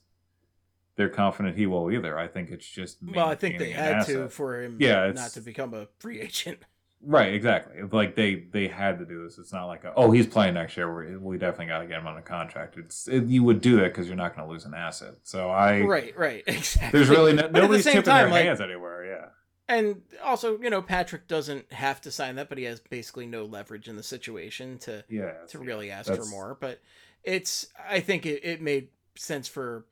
they're 0.97 1.09
confident 1.09 1.55
he 1.55 1.65
will 1.65 1.89
either. 1.91 2.17
I 2.17 2.27
think 2.27 2.51
it's 2.51 2.67
just 2.67 2.97
Well, 3.01 3.27
I 3.27 3.35
think 3.35 3.57
they 3.59 3.71
had 3.71 4.05
to 4.07 4.27
for 4.27 4.61
him 4.61 4.75
Yeah, 4.79 5.11
not 5.13 5.31
to 5.31 5.41
become 5.41 5.73
a 5.73 5.87
free 5.99 6.19
agent. 6.19 6.59
Right, 6.99 7.31
exactly. 7.35 7.79
Like 7.83 8.15
they 8.15 8.47
they 8.51 8.67
had 8.67 8.97
to 8.97 9.05
do 9.05 9.23
this. 9.23 9.37
It's 9.37 9.53
not 9.53 9.65
like 9.67 9.83
a, 9.83 9.93
oh 9.95 10.09
he's 10.09 10.25
playing 10.25 10.55
next 10.55 10.75
year. 10.75 10.91
We, 10.91 11.15
we 11.15 11.37
definitely 11.37 11.67
got 11.67 11.81
to 11.81 11.85
get 11.87 11.99
him 11.99 12.07
on 12.07 12.17
a 12.17 12.23
contract. 12.23 12.75
It's 12.75 13.07
it, 13.07 13.25
you 13.25 13.43
would 13.43 13.61
do 13.61 13.75
that 13.75 13.93
because 13.93 14.07
you're 14.07 14.15
not 14.17 14.35
going 14.35 14.47
to 14.47 14.51
lose 14.51 14.65
an 14.65 14.73
asset. 14.73 15.13
So 15.21 15.51
I 15.51 15.81
Right, 15.81 16.17
right, 16.17 16.43
exactly. 16.47 16.97
there's 16.97 17.07
really 17.09 17.33
no, 17.33 17.43
the 17.43 17.49
nobody's 17.61 17.83
same 17.83 17.93
tipping 17.93 18.09
time, 18.09 18.23
their 18.25 18.31
like- 18.31 18.45
hands 18.45 18.59
anywhere. 18.61 19.05
Yeah. 19.05 19.25
And 19.69 20.01
also, 20.23 20.57
you 20.59 20.71
know, 20.71 20.81
Patrick 20.81 21.27
doesn't 21.27 21.71
have 21.71 22.01
to 22.01 22.11
sign 22.11 22.35
that, 22.37 22.49
but 22.49 22.57
he 22.57 22.63
has 22.63 22.79
basically 22.79 23.27
no 23.27 23.45
leverage 23.45 23.87
in 23.87 23.95
the 23.95 24.01
situation 24.03 24.79
to 24.79 25.03
Yeah. 25.07 25.33
to 25.49 25.59
really 25.59 25.91
ask 25.91 26.11
for 26.11 26.25
more. 26.25 26.57
But 26.59 26.81
it's, 27.23 27.67
I 27.87 27.99
think 27.99 28.25
it, 28.25 28.43
it 28.43 28.59
made 28.59 28.87
sense 29.15 29.47
for 29.47 29.85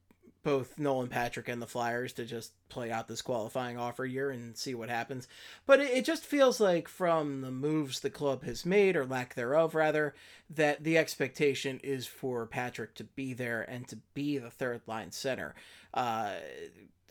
both 0.46 0.78
Nolan 0.80 1.10
Patrick 1.10 1.50
and 1.50 1.62
the 1.62 1.68
Flyers 1.68 2.14
to 2.14 2.24
just 2.24 2.54
play 2.70 2.92
out 2.92 3.08
this 3.10 3.22
qualifying 3.24 3.78
offer 3.78 4.06
year 4.06 4.30
and 4.30 4.56
see 4.56 4.76
what 4.76 4.90
happens. 4.90 5.28
But 5.66 5.82
it, 5.82 5.92
it 5.92 6.06
just 6.06 6.24
feels 6.24 6.62
like 6.62 6.88
from 6.88 7.42
the 7.42 7.52
moves 7.52 8.00
the 8.00 8.12
club 8.12 8.44
has 8.44 8.66
made, 8.66 8.96
or 8.96 9.06
lack 9.06 9.34
thereof, 9.34 9.74
rather, 9.76 10.14
that 10.52 10.84
the 10.84 10.98
expectation 10.98 11.80
is 11.84 12.06
for 12.06 12.46
Patrick 12.46 12.94
to 12.96 13.04
be 13.04 13.34
there 13.34 13.64
and 13.64 13.88
to 13.88 13.98
be 14.14 14.38
the 14.38 14.52
third 14.52 14.82
line 14.86 15.12
center. 15.12 15.56
Uh, 15.94 16.36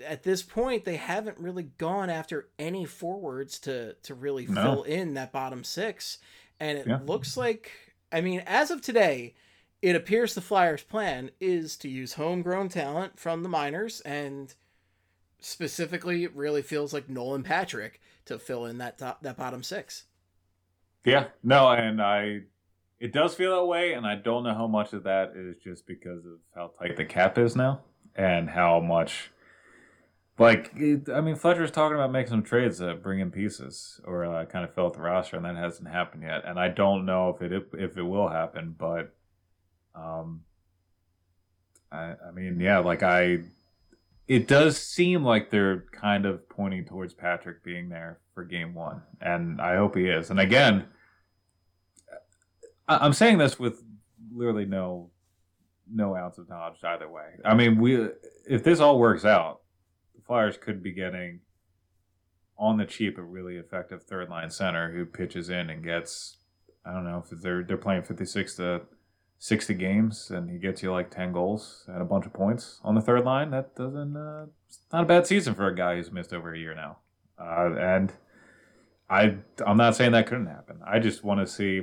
at 0.05 0.23
this 0.23 0.43
point, 0.43 0.85
they 0.85 0.97
haven't 0.97 1.39
really 1.39 1.71
gone 1.79 2.11
after 2.11 2.49
any 2.59 2.85
forwards 2.85 3.59
to 3.61 3.95
to 4.05 4.15
really 4.15 4.47
No. 4.47 4.63
fill 4.63 4.83
in 4.85 5.15
that 5.15 5.33
bottom 5.33 5.65
six, 5.65 6.19
and 6.61 6.79
it 6.79 6.87
Yeah. 6.87 7.01
looks 7.05 7.37
like, 7.37 7.73
I 8.13 8.21
mean, 8.21 8.43
as 8.47 8.71
of 8.71 8.81
today, 8.81 9.35
it 9.83 9.95
appears 9.95 10.35
the 10.35 10.41
Flyers' 10.41 10.83
plan 10.83 11.31
is 11.41 11.77
to 11.79 11.89
use 11.89 12.15
homegrown 12.15 12.71
talent 12.71 13.19
from 13.19 13.43
the 13.43 13.49
minors, 13.49 14.01
and 14.01 14.55
specifically, 15.41 16.25
it 16.25 16.35
really 16.35 16.63
feels 16.63 16.95
like 16.95 17.09
Nolan 17.09 17.43
Patrick 17.43 18.01
to 18.25 18.39
fill 18.39 18.65
in 18.65 18.79
that 18.79 18.97
top, 18.99 19.23
that 19.23 19.37
bottom 19.37 19.63
six. 19.63 20.05
Yeah, 21.05 21.27
no, 21.43 21.69
and 21.71 22.01
I, 22.01 22.45
it 22.99 23.13
does 23.13 23.35
feel 23.35 23.55
that 23.55 23.67
way, 23.67 23.93
and 23.93 24.07
I 24.07 24.15
don't 24.15 24.45
know 24.45 24.55
how 24.55 24.67
much 24.67 24.95
of 24.95 25.03
that 25.03 25.35
is 25.37 25.57
just 25.59 25.87
because 25.87 26.25
of 26.25 26.39
how 26.55 26.73
tight 26.79 26.97
the 26.97 27.05
cap 27.05 27.37
is 27.37 27.55
now, 27.55 27.81
and 28.17 28.49
how 28.49 28.81
much, 28.81 29.31
like, 30.39 30.73
it, 30.77 31.11
I 31.11 31.21
mean, 31.21 31.37
Fletcher's 31.37 31.71
talking 31.71 31.97
about 31.97 32.11
making 32.11 32.31
some 32.31 32.43
trades 32.43 32.79
to 32.79 32.95
bring 32.95 33.21
in 33.21 33.31
pieces 33.31 34.01
or 34.05 34.25
uh, 34.25 34.47
kind 34.47 34.65
of 34.65 34.75
fill 34.75 34.87
out 34.87 34.95
the 34.95 35.03
roster, 35.03 35.37
and 35.37 35.45
that 35.45 35.57
hasn't 35.57 35.91
happened 35.91 36.23
yet, 36.23 36.45
and 36.47 36.59
I 36.59 36.69
don't 36.69 37.05
know 37.05 37.29
if 37.29 37.43
it 37.43 37.53
if 37.75 37.99
it 37.99 38.03
will 38.03 38.29
happen, 38.29 38.75
but, 38.79 39.15
um, 39.95 40.43
I 41.93 42.15
I 42.29 42.31
mean, 42.33 42.61
yeah, 42.61 42.79
like 42.79 43.03
I. 43.03 43.39
It 44.27 44.49
does 44.49 44.79
seem 44.79 45.23
like 45.23 45.51
they're 45.51 45.85
kind 45.93 46.25
of 46.25 46.49
pointing 46.49 46.87
towards 46.87 47.13
Patrick 47.13 47.63
being 47.63 47.91
there 47.91 48.21
for 48.35 48.43
game 48.43 48.73
one, 48.75 49.03
and 49.21 49.61
I 49.61 49.77
hope 49.77 49.95
he 49.97 50.07
is. 50.07 50.31
And 50.31 50.41
again, 50.41 50.87
I- 52.89 52.99
I'm 53.05 53.13
saying 53.13 53.37
this 53.39 53.59
with 53.59 53.83
literally 54.35 54.65
no 54.65 55.11
no 55.93 56.17
ounce 56.17 56.39
of 56.39 56.49
knowledge 56.49 56.83
either 56.83 57.09
way. 57.09 57.27
I 57.45 57.55
mean, 57.55 57.79
we 57.79 58.09
if 58.49 58.65
this 58.65 58.81
all 58.81 58.99
works 58.99 59.25
out, 59.27 59.61
the 60.15 60.23
Flyers 60.23 60.57
could 60.57 60.83
be 60.83 60.93
getting 60.93 61.41
on 62.57 62.79
the 62.79 62.87
cheap 62.87 63.19
a 63.19 63.23
really 63.23 63.57
effective 63.57 64.03
third 64.05 64.29
line 64.31 64.49
center 64.51 64.93
who 64.93 65.05
pitches 65.05 65.51
in 65.51 65.69
and 65.71 65.85
gets 65.85 66.39
I 66.87 66.93
don't 66.93 67.05
know 67.05 67.23
if 67.31 67.41
they're 67.43 67.63
they're 67.63 67.77
playing 67.77 68.05
56 68.05 68.55
to 68.57 68.83
60 69.45 69.75
games 69.75 70.31
and 70.31 70.49
he 70.49 70.57
gets 70.57 70.83
you 70.83 70.91
like 70.91 71.11
10 71.11 71.31
goals 71.33 71.85
and 71.89 72.01
a 72.01 72.05
bunch 72.07 72.25
of 72.25 72.33
points 72.33 72.81
on 72.83 72.95
the 72.95 73.01
third 73.03 73.27
line. 73.27 73.51
That 73.51 73.77
doesn't 73.77 74.17
uh, 74.17 74.47
it's 74.67 74.79
not 74.91 75.03
a 75.03 75.07
bad 75.07 75.27
season 75.27 75.55
for 75.55 75.67
a 75.69 75.75
guy 75.75 75.97
who's 75.97 76.11
missed 76.11 76.33
over 76.33 76.55
a 76.55 76.59
year 76.59 76.75
now. 76.75 76.97
Uh, 77.39 77.75
and 77.79 78.11
I 79.11 79.37
I'm 79.67 79.77
not 79.77 79.97
saying 79.97 80.13
that 80.13 80.29
couldn't 80.29 80.47
happen. 80.47 80.81
I 80.87 80.99
just 80.99 81.23
want 81.25 81.41
to 81.41 81.47
see 81.47 81.83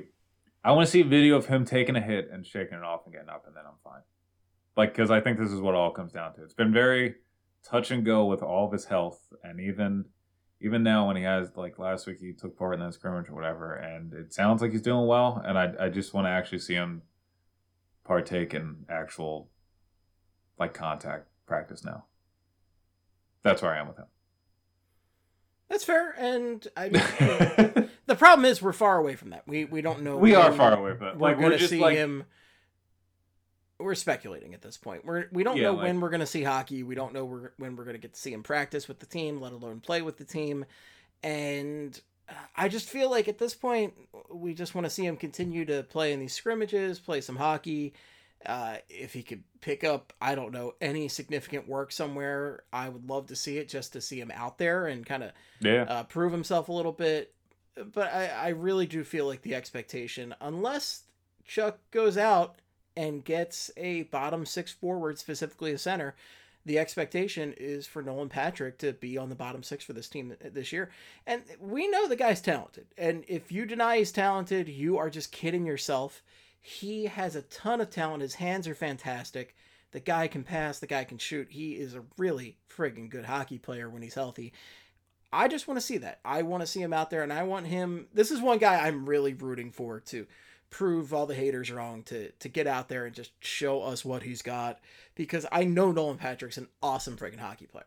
I 0.63 0.71
want 0.71 0.88
to 0.88 0.91
see 0.91 1.02
a 1.02 1.06
video 1.06 1.36
of 1.36 1.45
him 1.45 1.63
taking 1.63 1.95
a 1.95 2.02
hit 2.02 2.32
and 2.34 2.47
shaking 2.47 2.80
it 2.80 2.84
off 2.84 3.02
and 3.06 3.13
getting 3.13 3.30
up, 3.30 3.45
and 3.45 3.56
then 3.56 3.63
I'm 3.67 3.78
fine. 3.84 4.02
Like, 4.76 4.93
because 4.95 5.12
I 5.12 5.21
think 5.21 5.38
this 5.38 5.52
is 5.52 5.62
what 5.62 5.76
it 5.76 5.78
all 5.78 5.91
comes 5.91 6.13
down 6.13 6.34
to. 6.36 6.43
It's 6.43 6.56
been 6.56 6.74
very 6.74 7.15
touch 7.63 7.91
and 7.91 8.04
go 8.04 8.26
with 8.26 8.41
all 8.41 8.65
of 8.65 8.71
his 8.71 8.86
health, 8.86 9.21
and 9.43 9.60
even 9.60 10.06
even 10.62 10.82
now 10.82 11.06
when 11.06 11.15
he 11.15 11.21
has 11.24 11.50
like 11.56 11.78
last 11.78 12.08
week 12.08 12.17
he 12.19 12.34
took 12.34 12.58
part 12.58 12.74
in 12.74 12.80
that 12.80 12.95
scrimmage 12.95 13.30
or 13.30 13.36
whatever, 13.36 13.76
and 13.76 14.13
it 14.13 14.34
sounds 14.34 14.63
like 14.63 14.71
he's 14.71 14.82
doing 14.82 15.06
well, 15.06 15.43
and 15.45 15.60
I 15.60 15.74
I 15.80 15.89
just 15.89 16.15
want 16.15 16.26
to 16.26 16.32
actually 16.32 16.60
see 16.60 16.74
him 16.74 17.04
partake 18.12 18.54
in 18.54 18.76
actual 18.89 19.47
like 20.60 20.74
contact 20.74 21.28
practice 21.47 21.86
now. 21.86 22.04
That's 23.41 23.62
where 23.62 23.74
I 23.74 23.80
am 23.80 23.88
with 23.88 23.95
him. 23.95 24.08
That's 25.69 25.86
fair, 25.86 26.13
and 26.17 26.67
I 26.76 26.89
mean, 26.89 27.89
the 28.08 28.15
problem 28.15 28.43
is 28.43 28.62
we're 28.62 28.74
far 28.74 28.97
away 28.97 29.15
from 29.15 29.30
that. 29.30 29.47
We 29.47 29.63
we 29.63 29.82
don't 29.82 30.02
know. 30.02 30.17
we 30.17 30.36
are 30.36 30.52
far 30.52 30.78
away 30.78 30.91
but. 31.00 31.17
We're 31.17 31.30
Like 31.30 31.39
we're 31.39 31.58
just 31.58 31.69
see 31.69 31.80
like 31.80 31.95
him. 31.95 32.26
We're 33.80 33.95
speculating 33.95 34.54
at 34.54 34.62
this 34.62 34.76
point. 34.76 35.06
We're 35.06 35.28
we 35.32 35.43
don't 35.45 35.56
Yeah, 35.56 35.63
know 35.67 35.74
like- 35.76 35.84
when 35.84 36.02
we're 36.02 36.10
gonna 36.10 36.26
see 36.26 36.43
hockey. 36.43 36.84
We 36.84 36.95
don't 36.95 37.13
know 37.13 37.24
we're, 37.24 37.52
when 37.60 37.78
we're 37.78 37.86
gonna 37.86 37.97
get 37.97 38.13
to 38.15 38.19
see 38.19 38.34
him 38.34 38.43
practice 38.43 38.89
with 38.89 39.00
the 39.00 39.06
team, 39.06 39.39
let 39.39 39.54
alone 39.54 39.80
play 39.80 40.02
with 40.02 40.17
the 40.17 40.26
team. 40.26 40.65
And 41.24 41.97
I 42.56 42.67
just 42.67 42.89
feel 42.89 43.10
like 43.10 43.28
at 43.28 43.38
this 43.38 43.54
point 43.54 43.94
we 44.32 44.54
just 44.54 44.76
want 44.76 44.86
to 44.86 44.89
see 44.89 45.06
him 45.06 45.17
continue 45.17 45.65
to 45.65 45.84
play 45.84 46.13
in 46.13 46.20
these 46.20 46.34
scrimmages, 46.34 47.00
play 47.00 47.22
some 47.22 47.36
hockey. 47.36 47.94
Uh, 48.46 48.78
if 48.89 49.13
he 49.13 49.22
could 49.22 49.44
pick 49.62 49.84
up, 49.84 50.13
I 50.20 50.34
don't 50.34 50.52
know, 50.52 50.74
any 50.82 51.08
significant 51.08 51.67
work 51.67 51.91
somewhere, 51.91 52.63
I 52.74 52.89
would 52.89 53.08
love 53.08 53.28
to 53.28 53.36
see 53.36 53.58
it 53.58 53.70
just 53.70 53.94
to 53.94 54.02
see 54.02 54.20
him 54.20 54.32
out 54.34 54.58
there 54.58 54.88
and 54.88 55.06
kind 55.06 55.24
of 55.24 55.32
yeah. 55.60 55.84
uh, 55.84 56.04
prove 56.04 56.32
himself 56.32 56.67
a 56.67 56.74
little 56.74 56.91
bit. 56.91 57.34
But 57.94 58.12
I, 58.12 58.28
I 58.28 58.48
really 58.50 58.88
do 58.88 59.04
feel 59.04 59.28
like 59.28 59.44
the 59.44 59.56
expectation, 59.56 60.34
unless 60.41 61.04
Chuck 61.46 61.80
goes 61.91 62.17
out 62.17 62.56
and 62.98 63.24
gets 63.24 63.72
a 63.78 64.04
bottom 64.04 64.46
six 64.46 64.72
forward, 64.72 65.20
specifically 65.20 65.72
a 65.72 65.78
center, 65.78 66.15
the 66.65 66.80
expectation 66.80 67.54
is 67.58 67.88
for 67.88 68.02
Nolan 68.02 68.30
Patrick 68.30 68.78
to 68.80 68.93
be 68.93 69.17
on 69.17 69.30
the 69.30 69.36
bottom 69.36 69.63
six 69.63 69.84
for 69.84 69.93
this 69.93 70.08
team 70.08 70.36
this 70.41 70.71
year. 70.71 70.91
And 71.26 71.43
we 71.60 71.88
know 71.88 72.08
the 72.08 72.15
guy's 72.15 72.41
talented. 72.41 72.88
And 72.97 73.24
if 73.28 73.52
you 73.52 73.65
deny 73.65 73.97
he's 73.97 74.12
talented, 74.12 74.69
you 74.69 74.97
are 74.97 75.10
just 75.10 75.32
kidding 75.32 75.65
yourself. 75.65 76.21
He 76.60 77.06
has 77.06 77.36
a 77.36 77.41
ton 77.43 77.82
of 77.82 77.89
talent. 77.89 78.21
His 78.21 78.36
hands 78.36 78.67
are 78.67 78.76
fantastic. 78.76 79.56
The 79.91 80.00
guy 80.00 80.28
can 80.28 80.43
pass, 80.43 80.80
the 80.80 80.88
guy 80.88 81.04
can 81.04 81.17
shoot. 81.17 81.47
He 81.50 81.74
is 81.74 81.95
a 81.95 82.04
really 82.17 82.58
friggin' 82.74 83.10
good 83.10 83.26
hockey 83.26 83.58
player 83.58 83.89
when 83.89 84.02
he's 84.02 84.13
healthy. 84.13 84.54
I 85.34 85.47
just 85.47 85.67
want 85.67 85.80
to 85.80 85.86
see 85.86 85.97
that. 85.97 86.19
I 86.24 86.43
want 86.43 86.62
to 86.62 86.67
see 86.67 86.82
him 86.82 86.93
out 86.93 87.10
there, 87.10 87.24
and 87.24 87.32
I 87.32 87.43
want 87.43 87.67
him. 87.67 88.08
This 88.13 88.32
is 88.32 88.41
one 88.41 88.58
guy 88.58 88.86
I'm 88.86 89.06
really 89.06 89.34
rooting 89.34 89.71
for 89.71 90.00
to 90.02 90.28
prove 90.71 91.13
all 91.13 91.27
the 91.27 91.36
haters 91.36 91.69
wrong, 91.69 92.01
to 92.03 92.31
to 92.31 92.49
get 92.49 92.65
out 92.65 92.89
there 92.89 93.05
and 93.05 93.13
just 93.13 93.31
show 93.39 93.84
us 93.84 94.03
what 94.03 94.23
he's 94.23 94.41
got, 94.41 94.79
because 95.13 95.45
I 95.51 95.65
know 95.65 95.91
Nolan 95.91 96.17
Patrick's 96.17 96.57
an 96.57 96.69
awesome 96.81 97.17
freaking 97.17 97.39
hockey 97.39 97.67
player. 97.67 97.86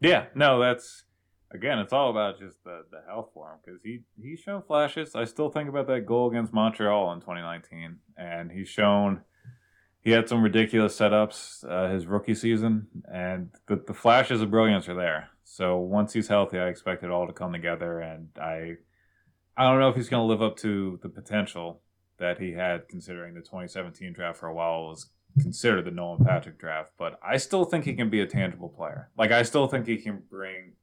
Yeah, 0.00 0.26
no, 0.36 0.60
that's 0.60 1.02
again, 1.50 1.78
it's 1.78 1.92
all 1.92 2.10
about 2.10 2.38
just 2.38 2.62
the, 2.62 2.84
the 2.90 3.02
health 3.06 3.30
for 3.34 3.50
him 3.50 3.58
because 3.64 3.80
he 3.82 4.00
he's 4.22 4.38
shown 4.38 4.62
flashes. 4.62 5.16
I 5.16 5.24
still 5.24 5.50
think 5.50 5.68
about 5.68 5.88
that 5.88 6.06
goal 6.06 6.30
against 6.30 6.52
Montreal 6.52 7.12
in 7.12 7.20
2019, 7.20 7.96
and 8.16 8.52
he's 8.52 8.68
shown 8.68 9.22
he 10.00 10.10
had 10.10 10.28
some 10.28 10.42
ridiculous 10.42 10.96
setups 10.98 11.68
uh, 11.68 11.92
his 11.92 12.06
rookie 12.06 12.34
season, 12.34 12.86
and 13.12 13.50
the 13.66 13.82
the 13.86 13.94
flashes 13.94 14.40
of 14.40 14.50
brilliance 14.50 14.88
are 14.88 14.94
there. 14.94 15.30
So 15.44 15.78
once 15.78 16.12
he's 16.12 16.28
healthy, 16.28 16.58
I 16.58 16.68
expect 16.68 17.02
it 17.02 17.10
all 17.10 17.26
to 17.26 17.32
come 17.32 17.52
together, 17.52 18.00
and 18.00 18.28
I 18.40 18.76
I 19.58 19.64
don't 19.64 19.80
know 19.80 19.88
if 19.88 19.96
he's 19.96 20.08
going 20.08 20.22
to 20.22 20.26
live 20.26 20.40
up 20.40 20.56
to 20.58 21.00
the 21.02 21.08
potential 21.08 21.82
that 22.18 22.38
he 22.38 22.52
had 22.52 22.88
considering 22.88 23.34
the 23.34 23.40
2017 23.40 24.12
draft 24.12 24.38
for 24.38 24.46
a 24.46 24.54
while 24.54 24.86
was 24.86 25.10
considered 25.40 25.84
the 25.84 25.90
Nolan 25.90 26.24
Patrick 26.24 26.58
draft, 26.58 26.92
but 26.96 27.18
I 27.22 27.38
still 27.38 27.64
think 27.64 27.84
he 27.84 27.94
can 27.94 28.08
be 28.08 28.20
a 28.20 28.26
tangible 28.26 28.68
player. 28.68 29.10
Like 29.18 29.32
I 29.32 29.42
still 29.42 29.66
think 29.66 29.86
he 29.86 29.96
can 29.96 30.22
bring 30.30 30.74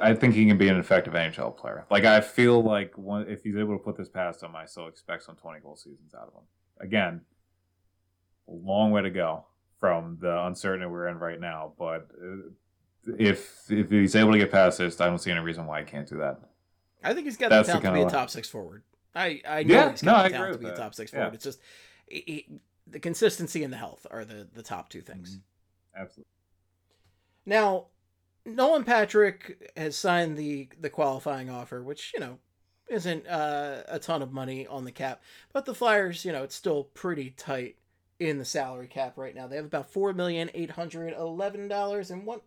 I 0.00 0.14
think 0.14 0.34
he 0.34 0.46
can 0.46 0.58
be 0.58 0.68
an 0.68 0.78
effective 0.78 1.14
NHL 1.14 1.56
player. 1.56 1.86
Like 1.90 2.04
I 2.04 2.20
feel 2.20 2.62
like 2.62 2.96
one, 2.96 3.26
if 3.28 3.42
he's 3.42 3.56
able 3.56 3.76
to 3.76 3.82
put 3.82 3.96
this 3.96 4.08
past 4.08 4.42
him, 4.42 4.56
I 4.56 4.64
still 4.64 4.88
expect 4.88 5.22
some 5.22 5.36
20 5.36 5.60
goal 5.60 5.76
seasons 5.76 6.14
out 6.14 6.28
of 6.28 6.34
him. 6.34 6.46
Again, 6.80 7.20
a 8.48 8.52
long 8.52 8.90
way 8.90 9.02
to 9.02 9.10
go 9.10 9.46
from 9.78 10.18
the 10.20 10.44
uncertainty 10.46 10.86
we're 10.86 11.08
in 11.08 11.18
right 11.18 11.40
now, 11.40 11.72
but 11.78 12.08
uh, 12.22 13.14
if 13.18 13.70
if 13.70 13.90
he's 13.90 14.16
able 14.16 14.32
to 14.32 14.38
get 14.38 14.50
past 14.50 14.78
this, 14.78 15.00
I 15.00 15.06
don't 15.06 15.18
see 15.18 15.30
any 15.30 15.40
reason 15.40 15.66
why 15.66 15.80
he 15.80 15.86
can't 15.86 16.08
do 16.08 16.18
that. 16.18 16.40
I 17.04 17.14
think 17.14 17.26
he's 17.26 17.36
got 17.36 17.50
That's 17.50 17.68
the 17.68 17.74
the 17.74 17.80
talent 17.80 17.98
to 18.00 18.04
be 18.04 18.06
a 18.08 18.10
top 18.10 18.30
six 18.30 18.48
forward. 18.48 18.82
I 19.14 19.40
I 19.48 19.62
know 19.62 19.74
Yeah, 19.74 19.90
he's 19.90 20.02
no, 20.02 20.12
got 20.12 20.24
I 20.24 20.28
the 20.28 20.34
talent 20.34 20.52
to 20.54 20.58
be 20.58 20.66
a 20.66 20.76
top 20.76 20.94
six 20.94 21.12
Yeah. 21.12 21.18
forward. 21.20 21.34
It's 21.34 21.44
just 21.44 21.60
he, 22.08 22.22
he- 22.26 22.60
the 22.88 23.00
consistency 23.00 23.64
and 23.64 23.72
the 23.72 23.76
health 23.76 24.06
are 24.10 24.24
the 24.24 24.46
the 24.52 24.62
top 24.62 24.88
two 24.88 25.00
things. 25.00 25.38
Absolutely. 25.96 26.24
Now, 27.44 27.86
Nolan 28.44 28.84
Patrick 28.84 29.70
has 29.76 29.96
signed 29.96 30.36
the 30.36 30.68
the 30.80 30.90
qualifying 30.90 31.50
offer, 31.50 31.82
which 31.82 32.12
you 32.14 32.20
know 32.20 32.38
isn't 32.88 33.26
uh, 33.26 33.82
a 33.88 33.98
ton 33.98 34.22
of 34.22 34.32
money 34.32 34.66
on 34.66 34.84
the 34.84 34.92
cap, 34.92 35.20
but 35.52 35.64
the 35.64 35.74
Flyers, 35.74 36.24
you 36.24 36.30
know, 36.32 36.44
it's 36.44 36.54
still 36.54 36.84
pretty 36.84 37.30
tight 37.30 37.76
in 38.18 38.38
the 38.38 38.44
salary 38.44 38.86
cap 38.86 39.14
right 39.16 39.34
now. 39.34 39.46
They 39.46 39.56
have 39.56 39.64
about 39.66 39.90
four 39.92 40.12
million 40.12 40.50
eight 40.54 40.70
hundred 40.70 41.14
eleven 41.14 41.68
dollars 41.68 42.10
and 42.10 42.24
one 42.24 42.40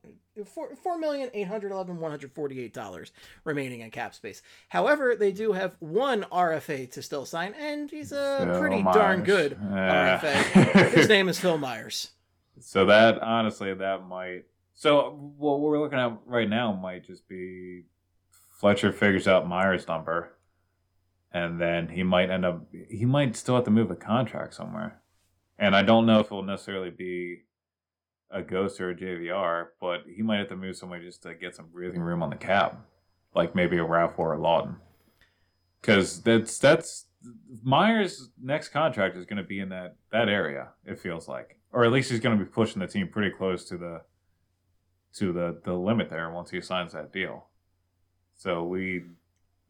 four 0.45 0.75
four 0.75 0.97
million 0.97 1.29
eight 1.33 1.47
hundred 1.47 1.71
eleven 1.71 1.99
one 1.99 2.11
hundred 2.11 2.31
forty 2.33 2.59
eight 2.61 2.73
dollars 2.73 3.11
remaining 3.43 3.81
in 3.81 3.91
cap 3.91 4.15
space. 4.15 4.41
However, 4.69 5.15
they 5.15 5.31
do 5.31 5.51
have 5.53 5.75
one 5.79 6.23
RFA 6.31 6.91
to 6.91 7.01
still 7.01 7.25
sign, 7.25 7.53
and 7.59 7.89
he's 7.89 8.11
a 8.11 8.45
Phil 8.45 8.59
pretty 8.59 8.83
darn 8.83 9.23
good 9.23 9.57
Yeah. 9.61 10.19
RFA. 10.19 10.91
His 10.95 11.07
name 11.09 11.29
is 11.29 11.39
Phil 11.39 11.57
Myers. 11.57 12.11
So 12.59 12.85
that 12.85 13.19
honestly, 13.21 13.73
that 13.73 14.07
might. 14.07 14.45
So 14.75 15.33
what 15.37 15.59
we're 15.59 15.79
looking 15.79 15.99
at 15.99 16.17
right 16.25 16.49
now 16.49 16.71
might 16.73 17.05
just 17.05 17.27
be 17.27 17.83
Fletcher 18.49 18.91
figures 18.91 19.27
out 19.27 19.47
Myers' 19.47 19.87
number, 19.87 20.33
and 21.31 21.59
then 21.61 21.89
he 21.89 22.03
might 22.03 22.29
end 22.29 22.45
up. 22.45 22.65
He 22.89 23.05
might 23.05 23.35
still 23.35 23.55
have 23.55 23.65
to 23.65 23.71
move 23.71 23.91
a 23.91 23.95
contract 23.95 24.53
somewhere, 24.53 24.99
and 25.59 25.75
I 25.75 25.83
don't 25.83 26.05
know 26.05 26.19
if 26.21 26.27
it 26.27 26.31
will 26.31 26.41
necessarily 26.43 26.89
be 26.89 27.41
a 28.31 28.41
Ghost 28.41 28.79
or 28.79 28.91
a 28.91 28.95
JVR, 28.95 29.67
but 29.81 30.03
he 30.07 30.21
might 30.21 30.37
have 30.37 30.47
to 30.49 30.55
move 30.55 30.75
somewhere 30.75 31.01
just 31.01 31.23
to 31.23 31.35
get 31.35 31.55
some 31.55 31.67
breathing 31.67 32.01
room 32.01 32.23
on 32.23 32.29
the 32.29 32.35
cap, 32.35 32.79
like 33.35 33.53
maybe 33.55 33.77
a 33.77 33.85
Raffl 33.85 34.19
or 34.19 34.33
a 34.33 34.37
Laughton, 34.37 34.77
because 35.81 36.21
that's 36.21 36.57
that's 36.57 37.07
Myers' 37.63 38.29
next 38.41 38.69
contract 38.69 39.17
is 39.17 39.25
going 39.25 39.37
to 39.37 39.43
be 39.43 39.59
in 39.59 39.69
that 39.69 39.95
that 40.11 40.29
area. 40.29 40.69
It 40.85 40.99
feels 40.99 41.27
like, 41.27 41.59
or 41.73 41.83
at 41.83 41.91
least 41.91 42.09
he's 42.09 42.19
going 42.19 42.37
to 42.37 42.43
be 42.43 42.49
pushing 42.49 42.79
the 42.79 42.87
team 42.87 43.09
pretty 43.09 43.35
close 43.35 43.65
to 43.65 43.77
the 43.77 44.01
to 45.15 45.33
the 45.33 45.59
the 45.65 45.73
limit 45.73 46.09
there 46.09 46.29
once 46.31 46.51
he 46.51 46.61
signs 46.61 46.93
that 46.93 47.11
deal. 47.11 47.47
So 48.35 48.63
we, 48.63 49.03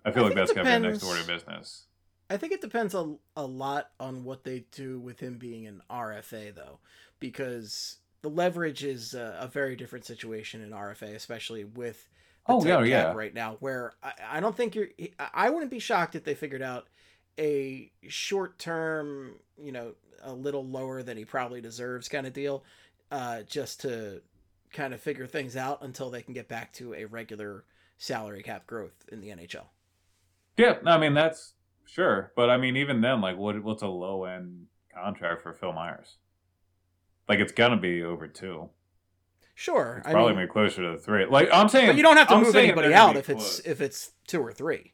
I 0.05 0.11
feel 0.11 0.25
I 0.25 0.27
like 0.27 0.35
that's 0.35 0.53
going 0.53 0.65
to 0.65 0.71
be 0.71 0.87
a 0.87 0.91
next 0.91 1.03
order 1.03 1.21
of 1.21 1.27
business. 1.27 1.85
I 2.29 2.37
think 2.37 2.53
it 2.53 2.61
depends 2.61 2.93
a, 2.93 3.15
a 3.35 3.45
lot 3.45 3.89
on 3.99 4.23
what 4.23 4.43
they 4.43 4.65
do 4.71 4.99
with 4.99 5.19
him 5.19 5.37
being 5.37 5.65
an 5.65 5.81
RFA, 5.89 6.53
though, 6.53 6.79
because 7.19 7.97
the 8.21 8.29
leverage 8.29 8.83
is 8.83 9.13
a, 9.13 9.37
a 9.41 9.47
very 9.47 9.75
different 9.75 10.05
situation 10.05 10.61
in 10.61 10.71
RFA, 10.71 11.15
especially 11.15 11.63
with 11.63 12.07
the 12.47 12.53
Oh, 12.53 12.63
yeah, 12.63 12.77
cap 12.77 12.85
yeah. 12.87 13.13
right 13.13 13.33
now. 13.33 13.57
Where 13.59 13.93
I, 14.03 14.13
I 14.33 14.39
don't 14.39 14.55
think 14.55 14.75
you're. 14.75 14.89
I- 15.19 15.29
I 15.33 15.49
wouldn't 15.49 15.71
be 15.71 15.79
shocked 15.79 16.15
if 16.15 16.23
they 16.23 16.35
figured 16.35 16.61
out 16.61 16.87
a 17.39 17.91
short 18.07 18.59
term, 18.59 19.35
you 19.61 19.71
know, 19.71 19.93
a 20.21 20.33
little 20.33 20.65
lower 20.65 21.01
than 21.01 21.15
he 21.17 21.25
probably 21.25 21.61
deserves 21.61 22.09
kind 22.09 22.27
of 22.27 22.33
deal, 22.33 22.63
uh, 23.11 23.43
just 23.43 23.81
to 23.81 24.21
kind 24.71 24.93
of 24.93 24.99
figure 25.01 25.25
things 25.25 25.55
out 25.55 25.81
until 25.81 26.09
they 26.09 26.21
can 26.21 26.33
get 26.33 26.47
back 26.47 26.71
to 26.73 26.93
a 26.93 27.05
regular 27.05 27.63
salary 27.97 28.43
cap 28.43 28.67
growth 28.67 29.05
in 29.11 29.19
the 29.21 29.29
NHL. 29.29 29.65
Yeah, 30.57 30.77
I 30.85 30.97
mean 30.97 31.13
that's 31.13 31.53
sure, 31.89 32.31
but 32.35 32.49
I 32.49 32.57
mean 32.57 32.75
even 32.77 33.01
then, 33.01 33.21
like 33.21 33.37
what 33.37 33.61
what's 33.63 33.81
a 33.83 33.87
low 33.87 34.25
end 34.25 34.67
contract 34.93 35.41
for 35.41 35.53
Phil 35.53 35.73
Myers? 35.73 36.17
Like 37.27 37.39
it's 37.39 37.51
gonna 37.51 37.77
be 37.77 38.03
over 38.03 38.27
two. 38.27 38.69
Sure, 39.55 39.97
It's 39.99 40.07
I 40.07 40.11
probably 40.13 40.35
mean, 40.35 40.45
be 40.47 40.51
closer 40.51 40.83
to 40.83 40.91
the 40.97 41.03
three. 41.03 41.25
Like 41.25 41.49
I'm 41.51 41.67
saying, 41.67 41.87
but 41.87 41.97
you 41.97 42.03
don't 42.03 42.15
have 42.17 42.29
to 42.29 42.35
I'm 42.35 42.43
move 42.43 42.55
anybody 42.55 42.93
out 42.93 43.17
if 43.17 43.29
it's 43.29 43.41
close. 43.43 43.59
if 43.65 43.81
it's 43.81 44.11
two 44.27 44.41
or 44.41 44.53
three. 44.53 44.93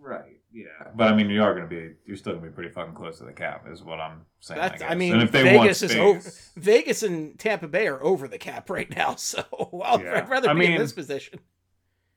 right. 0.00 0.40
Yeah, 0.56 0.66
but 0.94 1.08
I 1.12 1.16
mean 1.16 1.30
you 1.30 1.42
are 1.42 1.52
gonna 1.52 1.66
be 1.66 1.94
you're 2.06 2.16
still 2.16 2.34
gonna 2.34 2.46
be 2.46 2.52
pretty 2.52 2.70
fucking 2.70 2.94
close 2.94 3.18
to 3.18 3.24
the 3.24 3.32
cap, 3.32 3.66
is 3.68 3.82
what 3.82 3.98
I'm 3.98 4.20
saying. 4.38 4.60
That's- 4.60 4.82
I, 4.82 4.86
I 4.90 4.94
mean, 4.94 5.14
and 5.14 5.22
if 5.22 5.32
they 5.32 5.42
Vegas 5.42 5.82
want 5.82 5.90
is 5.92 5.96
over- 5.96 6.32
Vegas 6.56 7.02
and 7.02 7.36
Tampa 7.40 7.66
Bay 7.66 7.88
are 7.88 8.00
over 8.04 8.28
the 8.28 8.38
cap 8.38 8.70
right 8.70 8.88
now, 8.94 9.14
so 9.16 9.42
I'd 9.84 10.00
Yeah. 10.02 10.28
rather 10.28 10.48
I 10.50 10.54
be 10.54 10.66
in 10.66 10.78
this 10.78 10.92
position. 10.92 11.40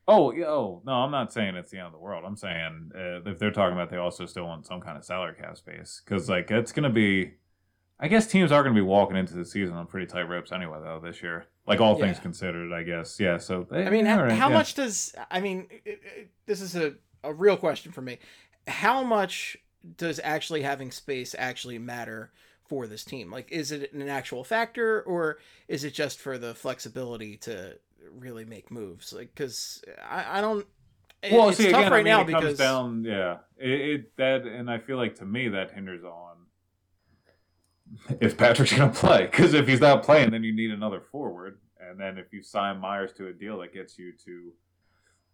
Oh, 0.07 0.31
yeah, 0.31 0.45
oh 0.45 0.81
no, 0.85 0.93
I'm 0.93 1.11
not 1.11 1.33
saying 1.33 1.55
it's 1.55 1.69
the 1.71 1.77
end 1.79 1.87
of 1.87 1.91
the 1.93 1.99
world. 1.99 2.23
I'm 2.25 2.37
saying 2.37 2.91
uh, 2.95 3.29
if 3.29 3.39
they're 3.39 3.51
talking 3.51 3.73
about 3.73 3.89
they 3.89 3.97
also 3.97 4.25
still 4.25 4.45
want 4.45 4.65
some 4.65 4.79
kind 4.79 4.97
of 4.97 5.03
salary 5.03 5.35
cap 5.39 5.57
space 5.57 6.01
because 6.05 6.29
like 6.29 6.49
it's 6.51 6.71
gonna 6.71 6.89
be. 6.89 7.33
I 7.99 8.07
guess 8.07 8.27
teams 8.27 8.51
are 8.51 8.61
gonna 8.61 8.75
be 8.75 8.81
walking 8.81 9.17
into 9.17 9.33
the 9.33 9.43
season 9.43 9.75
on 9.75 9.87
pretty 9.87 10.05
tight 10.05 10.29
ropes 10.29 10.51
anyway, 10.51 10.77
though 10.83 11.01
this 11.03 11.21
year. 11.23 11.47
Like 11.65 11.81
all 11.81 11.95
things 11.95 12.19
considered, 12.19 12.71
I 12.71 12.83
guess. 12.83 13.19
Yeah. 13.19 13.37
So 13.37 13.67
they, 13.69 13.85
I 13.85 13.89
mean, 13.89 14.05
how, 14.05 14.21
right, 14.21 14.31
how 14.31 14.49
yeah. 14.49 14.53
much 14.55 14.75
does 14.75 15.13
I 15.31 15.39
mean? 15.41 15.67
it- 15.83 15.99
it- 16.15 16.29
this 16.45 16.61
is 16.61 16.75
a 16.75 16.93
a 17.23 17.33
real 17.33 17.57
question 17.57 17.91
for 17.91 18.01
me. 18.01 18.19
How 18.67 19.03
much 19.03 19.57
does 19.97 20.19
actually 20.23 20.61
having 20.61 20.91
space 20.91 21.35
actually 21.37 21.79
matter 21.79 22.31
for 22.69 22.85
this 22.87 23.03
team? 23.03 23.31
Like, 23.31 23.51
is 23.51 23.71
it 23.71 23.91
an 23.93 24.07
actual 24.07 24.43
factor, 24.43 25.01
or 25.01 25.39
is 25.67 25.83
it 25.83 25.93
just 25.93 26.19
for 26.19 26.37
the 26.37 26.53
flexibility 26.53 27.35
to 27.37 27.77
really 28.11 28.45
make 28.45 28.71
moves? 28.71 29.13
Like, 29.13 29.33
because 29.33 29.83
I, 30.07 30.39
I 30.39 30.41
don't. 30.41 30.65
it- 31.21 31.31
Well, 31.33 31.49
it's 31.49 31.57
see, 31.57 31.69
tough 31.71 31.81
again, 31.81 31.91
right 31.91 31.99
I 31.99 32.03
mean, 32.03 32.11
now 32.13 32.21
it 32.21 32.27
because 32.27 32.43
comes 32.43 32.57
down, 32.57 33.03
yeah, 33.03 33.37
it, 33.57 33.69
it 33.81 34.17
that, 34.17 34.41
and 34.43 34.69
I 34.69 34.77
feel 34.79 34.97
like 34.97 35.15
to 35.15 35.25
me 35.25 35.49
that 35.49 35.71
hinders 35.71 36.03
on 36.03 36.35
if 38.19 38.37
Patrick's 38.37 38.73
gonna 38.75 38.91
play 38.91 39.25
because 39.25 39.53
if 39.53 39.67
he's 39.67 39.79
not 39.81 40.03
playing, 40.03 40.31
then 40.31 40.43
you 40.43 40.53
need 40.55 40.71
another 40.71 41.01
forward, 41.11 41.59
and 41.79 41.99
then 41.99 42.17
if 42.17 42.33
you 42.33 42.43
sign 42.43 42.79
Myers 42.79 43.13
to 43.13 43.27
a 43.27 43.33
deal 43.33 43.59
that 43.59 43.73
gets 43.73 43.97
you 43.97 44.11
to 44.25 44.53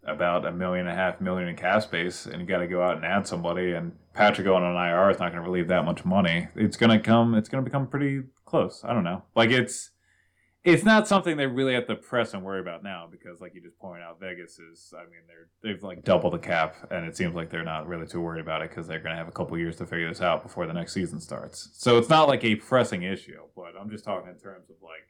about 0.06 0.46
a 0.46 0.52
million 0.52 0.86
and 0.88 0.94
a 0.94 1.02
half 1.02 1.22
million 1.22 1.48
in 1.48 1.56
cap 1.56 1.82
space, 1.82 2.26
and 2.26 2.42
you 2.42 2.46
got 2.46 2.58
to 2.60 2.68
go 2.68 2.84
out 2.84 2.98
and 2.98 3.06
add 3.06 3.26
somebody, 3.26 3.72
and 3.72 3.94
Patrick 4.14 4.44
going 4.46 4.62
on 4.64 4.76
IR 4.76 5.10
is 5.10 5.18
not 5.20 5.32
going 5.32 5.42
to 5.42 5.50
relieve 5.50 5.70
that 5.70 5.86
much 5.86 6.04
money. 6.06 6.48
It's 6.56 6.78
gonna 6.78 7.00
come. 7.00 7.36
It's 7.36 7.50
gonna 7.50 7.64
become 7.64 7.88
pretty 7.88 8.24
close. 8.46 8.84
I 8.84 8.94
don't 8.94 9.04
know. 9.06 9.24
Like 9.36 9.50
it's 9.50 9.92
it's 10.66 10.84
not 10.84 11.10
something 11.10 11.36
they 11.36 11.46
really 11.46 11.74
have 11.74 11.88
to 11.88 11.96
press 11.96 12.34
and 12.34 12.42
worry 12.42 12.62
about 12.62 12.84
now 12.84 13.06
because, 13.12 13.42
like 13.42 13.54
you 13.54 13.62
just 13.62 13.78
pointed 13.80 14.04
out, 14.04 14.20
Vegas 14.20 14.60
is. 14.60 14.94
I 14.98 15.02
mean, 15.04 15.22
they're 15.28 15.50
they've 15.62 15.84
like 15.84 16.06
doubled 16.06 16.34
the 16.34 16.40
cap, 16.40 16.76
and 16.90 17.06
it 17.06 17.18
seems 17.18 17.36
like 17.36 17.50
they're 17.50 17.66
not 17.66 17.86
really 17.86 18.08
too 18.08 18.22
worried 18.22 18.40
about 18.40 18.62
it 18.62 18.70
because 18.70 18.88
they're 18.88 19.00
going 19.00 19.12
to 19.12 19.18
have 19.18 19.28
a 19.28 19.32
couple 19.32 19.58
years 19.58 19.76
to 19.78 19.86
figure 19.86 20.08
this 20.08 20.22
out 20.22 20.42
before 20.42 20.66
the 20.66 20.74
next 20.74 20.94
season 20.94 21.20
starts. 21.20 21.70
So 21.74 21.98
it's 21.98 22.08
not 22.08 22.30
like 22.30 22.46
a 22.46 22.56
pressing 22.56 23.04
issue. 23.04 23.42
But 23.56 23.74
I'm 23.80 23.90
just 23.90 24.06
talking 24.06 24.30
in 24.30 24.40
terms 24.40 24.70
of 24.70 24.78
like 24.82 25.08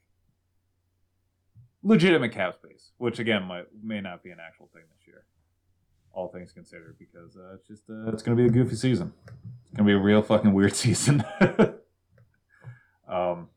legitimate 1.84 2.32
cap 2.32 2.56
space, 2.56 2.92
which 2.98 3.20
again 3.20 3.44
might 3.44 3.66
may 3.84 4.02
not 4.02 4.24
be 4.24 4.32
an 4.32 4.40
actual 4.40 4.72
thing 4.74 4.84
this 4.98 5.08
year, 5.08 5.26
all 6.14 6.30
things 6.30 6.52
considered, 6.52 6.96
because 6.98 7.38
uh, 7.38 7.54
it's 7.54 7.68
just 7.68 7.84
uh, 7.92 8.12
it's 8.12 8.24
going 8.24 8.36
to 8.36 8.44
be 8.44 8.50
a 8.50 8.52
goofy 8.52 8.76
season. 8.76 9.14
It's 9.28 9.78
going 9.78 9.86
to 9.88 9.94
be 9.94 9.94
a 9.94 10.02
real 10.02 10.24
fucking 10.24 10.52
weird 10.52 10.76
season. 10.76 11.24
um, 13.08 13.50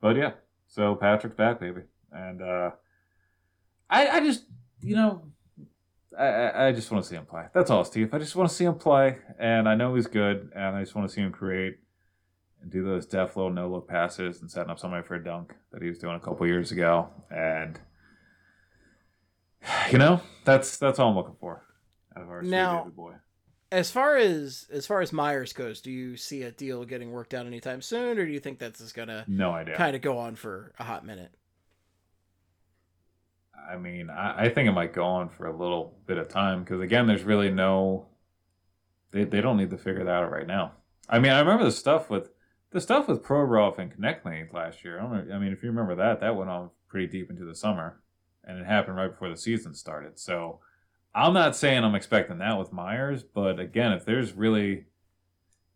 but 0.00 0.14
yeah. 0.14 0.32
So 0.74 0.96
Patrick's 0.96 1.36
back, 1.36 1.60
baby, 1.60 1.82
and 2.10 2.42
uh, 2.42 2.70
I, 3.88 4.08
I 4.08 4.20
just, 4.20 4.42
you 4.80 4.96
know, 4.96 5.22
I, 6.18 6.66
I 6.66 6.72
just 6.72 6.90
want 6.90 7.04
to 7.04 7.08
see 7.08 7.14
him 7.14 7.26
play. 7.26 7.44
That's 7.54 7.70
all, 7.70 7.84
Steve. 7.84 8.12
I 8.12 8.18
just 8.18 8.34
want 8.34 8.50
to 8.50 8.54
see 8.56 8.64
him 8.64 8.74
play, 8.74 9.18
and 9.38 9.68
I 9.68 9.76
know 9.76 9.94
he's 9.94 10.08
good, 10.08 10.50
and 10.52 10.74
I 10.74 10.80
just 10.80 10.96
want 10.96 11.08
to 11.08 11.14
see 11.14 11.20
him 11.20 11.30
create 11.30 11.76
and 12.60 12.72
do 12.72 12.82
those 12.82 13.06
deft 13.06 13.36
little 13.36 13.52
no 13.52 13.68
look 13.70 13.86
passes 13.86 14.40
and 14.40 14.50
setting 14.50 14.68
up 14.68 14.80
somebody 14.80 15.04
for 15.06 15.14
a 15.14 15.22
dunk 15.22 15.54
that 15.70 15.80
he 15.80 15.88
was 15.88 16.00
doing 16.00 16.16
a 16.16 16.20
couple 16.20 16.44
years 16.44 16.72
ago, 16.72 17.08
and 17.30 17.78
you 19.92 19.98
know, 19.98 20.20
that's 20.44 20.76
that's 20.76 20.98
all 20.98 21.10
I'm 21.10 21.14
looking 21.14 21.36
for 21.38 21.62
out 22.16 22.22
of 22.24 22.30
our 22.30 22.42
Now- 22.42 22.90
boy. 22.96 23.12
As 23.74 23.90
far 23.90 24.16
as 24.16 24.68
as 24.70 24.86
far 24.86 25.00
as 25.00 25.12
Myers 25.12 25.52
goes, 25.52 25.80
do 25.80 25.90
you 25.90 26.16
see 26.16 26.42
a 26.42 26.52
deal 26.52 26.84
getting 26.84 27.10
worked 27.10 27.34
out 27.34 27.44
anytime 27.46 27.82
soon, 27.82 28.18
or 28.18 28.24
do 28.24 28.30
you 28.30 28.38
think 28.38 28.60
that's 28.60 28.78
just 28.78 28.94
gonna 28.94 29.24
No 29.26 29.50
idea. 29.50 29.74
kind 29.76 29.96
of 29.96 30.02
go 30.02 30.16
on 30.18 30.36
for 30.36 30.72
a 30.78 30.84
hot 30.84 31.04
minute? 31.04 31.32
I 33.68 33.76
mean, 33.76 34.10
I, 34.10 34.44
I 34.44 34.48
think 34.48 34.68
it 34.68 34.72
might 34.72 34.92
go 34.92 35.04
on 35.04 35.28
for 35.28 35.46
a 35.46 35.56
little 35.56 35.96
bit 36.06 36.18
of 36.18 36.28
time 36.28 36.62
because 36.62 36.80
again, 36.80 37.06
there's 37.06 37.24
really 37.24 37.50
no. 37.50 38.06
They 39.10 39.24
they 39.24 39.40
don't 39.40 39.56
need 39.56 39.70
to 39.70 39.78
figure 39.78 40.04
that 40.04 40.10
out 40.10 40.30
right 40.30 40.46
now. 40.46 40.72
I 41.08 41.18
mean, 41.18 41.32
I 41.32 41.40
remember 41.40 41.64
the 41.64 41.72
stuff 41.72 42.10
with 42.10 42.30
the 42.70 42.80
stuff 42.80 43.08
with 43.08 43.22
Provorov 43.22 43.78
and 43.78 43.92
Konecny 43.92 44.52
last 44.52 44.84
year. 44.84 44.98
I, 45.00 45.02
don't 45.02 45.32
I 45.32 45.38
mean, 45.38 45.52
if 45.52 45.62
you 45.62 45.68
remember 45.70 45.94
that, 45.96 46.20
that 46.20 46.36
went 46.36 46.50
on 46.50 46.70
pretty 46.88 47.06
deep 47.08 47.30
into 47.30 47.44
the 47.44 47.54
summer, 47.54 48.00
and 48.44 48.58
it 48.58 48.66
happened 48.66 48.96
right 48.96 49.10
before 49.10 49.30
the 49.30 49.36
season 49.36 49.74
started. 49.74 50.18
So, 50.18 50.60
I'm 51.14 51.32
not 51.32 51.54
saying 51.54 51.84
I'm 51.84 51.94
expecting 51.94 52.38
that 52.38 52.58
with 52.58 52.72
Myers, 52.72 53.22
but 53.22 53.60
again, 53.60 53.92
if 53.92 54.04
there's 54.04 54.32
really 54.32 54.86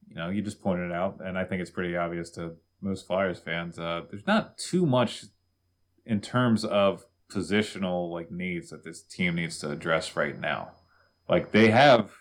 you 0.08 0.16
know, 0.16 0.30
you 0.30 0.42
just 0.42 0.62
pointed 0.62 0.90
it 0.90 0.94
out, 0.94 1.20
and 1.22 1.38
I 1.38 1.44
think 1.44 1.60
it's 1.60 1.70
pretty 1.70 1.96
obvious 1.96 2.30
to 2.30 2.56
most 2.80 3.06
Flyers 3.06 3.38
fans. 3.38 3.78
Uh, 3.78 4.02
there's 4.10 4.26
not 4.26 4.56
too 4.56 4.86
much 4.86 5.24
in 6.06 6.20
terms 6.20 6.64
of 6.64 7.04
positional 7.30 8.10
like 8.10 8.30
needs 8.30 8.70
that 8.70 8.84
this 8.84 9.02
team 9.02 9.34
needs 9.34 9.58
to 9.58 9.70
address 9.70 10.16
right 10.16 10.38
now. 10.38 10.70
Like 11.28 11.52
they 11.52 11.70
have, 11.70 12.12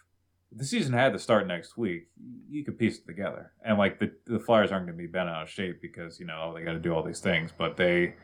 the 0.51 0.65
season 0.65 0.93
had 0.93 1.13
to 1.13 1.19
start 1.19 1.47
next 1.47 1.77
week. 1.77 2.09
You 2.49 2.65
could 2.65 2.77
piece 2.77 2.97
it 2.97 3.07
together, 3.07 3.53
and 3.63 3.77
like 3.77 3.99
the 3.99 4.11
the 4.25 4.39
Flyers 4.39 4.71
aren't 4.71 4.87
going 4.87 4.97
to 4.97 5.03
be 5.03 5.07
bent 5.07 5.29
out 5.29 5.43
of 5.43 5.49
shape 5.49 5.81
because 5.81 6.19
you 6.19 6.25
know 6.25 6.53
they 6.53 6.63
got 6.63 6.73
to 6.73 6.79
do 6.79 6.93
all 6.93 7.03
these 7.03 7.21
things, 7.21 7.51
but 7.57 7.77
they 7.77 8.15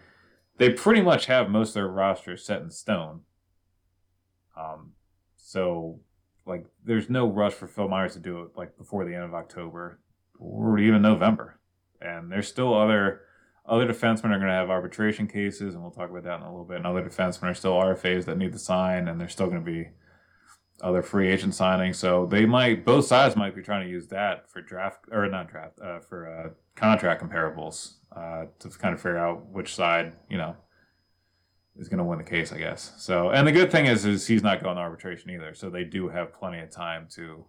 they 0.57 0.71
pretty 0.71 1.01
much 1.01 1.27
have 1.27 1.49
most 1.49 1.69
of 1.69 1.75
their 1.75 1.87
roster 1.87 2.35
set 2.35 2.61
in 2.61 2.69
stone. 2.69 3.21
Um, 4.57 4.91
so 5.37 5.99
like 6.45 6.65
there's 6.83 7.09
no 7.09 7.27
rush 7.27 7.53
for 7.53 7.67
Phil 7.67 7.87
Myers 7.87 8.13
to 8.13 8.19
do 8.19 8.41
it 8.41 8.51
like 8.55 8.77
before 8.77 9.05
the 9.05 9.13
end 9.13 9.23
of 9.23 9.33
October 9.33 9.99
or 10.39 10.77
even 10.79 11.01
November. 11.01 11.59
And 12.01 12.31
there's 12.31 12.47
still 12.47 12.73
other 12.73 13.21
other 13.65 13.87
defensemen 13.87 14.25
are 14.25 14.39
going 14.39 14.41
to 14.41 14.53
have 14.53 14.69
arbitration 14.69 15.25
cases, 15.25 15.73
and 15.73 15.81
we'll 15.81 15.91
talk 15.91 16.09
about 16.09 16.23
that 16.23 16.35
in 16.35 16.41
a 16.41 16.49
little 16.49 16.65
bit. 16.65 16.77
And 16.77 16.85
other 16.85 17.01
defensemen 17.01 17.43
are 17.43 17.53
still 17.53 17.71
RFAs 17.73 18.25
that 18.25 18.37
need 18.37 18.51
to 18.51 18.59
sign, 18.59 19.07
and 19.07 19.21
there's 19.21 19.31
still 19.31 19.47
going 19.47 19.63
to 19.63 19.71
be 19.71 19.89
other 20.81 21.01
free 21.01 21.29
agent 21.29 21.53
signings. 21.53 21.95
So 21.95 22.25
they 22.25 22.45
might 22.45 22.83
both 22.83 23.05
sides 23.05 23.37
might 23.37 23.55
be 23.55 23.61
trying 23.61 23.85
to 23.85 23.89
use 23.89 24.07
that 24.07 24.49
for 24.49 24.61
draft 24.61 25.05
or 25.11 25.27
not 25.29 25.49
draft 25.49 25.79
uh, 25.81 25.99
for 25.99 26.27
uh, 26.27 26.49
contract 26.75 27.23
comparables 27.23 27.93
uh, 28.15 28.45
to 28.59 28.69
kind 28.69 28.93
of 28.93 28.99
figure 28.99 29.17
out 29.17 29.45
which 29.47 29.75
side 29.75 30.13
you 30.29 30.37
know 30.37 30.57
is 31.77 31.89
going 31.89 31.97
to 31.97 32.03
win 32.03 32.19
the 32.19 32.23
case, 32.23 32.51
I 32.51 32.57
guess. 32.57 32.93
So, 32.97 33.31
and 33.31 33.47
the 33.47 33.51
good 33.51 33.71
thing 33.71 33.87
is, 33.87 34.05
is 34.05 34.27
he's 34.27 34.43
not 34.43 34.61
going 34.61 34.75
to 34.75 34.81
arbitration 34.81 35.31
either, 35.31 35.53
so 35.53 35.69
they 35.69 35.83
do 35.83 36.07
have 36.09 36.33
plenty 36.33 36.59
of 36.59 36.69
time 36.69 37.07
to 37.15 37.45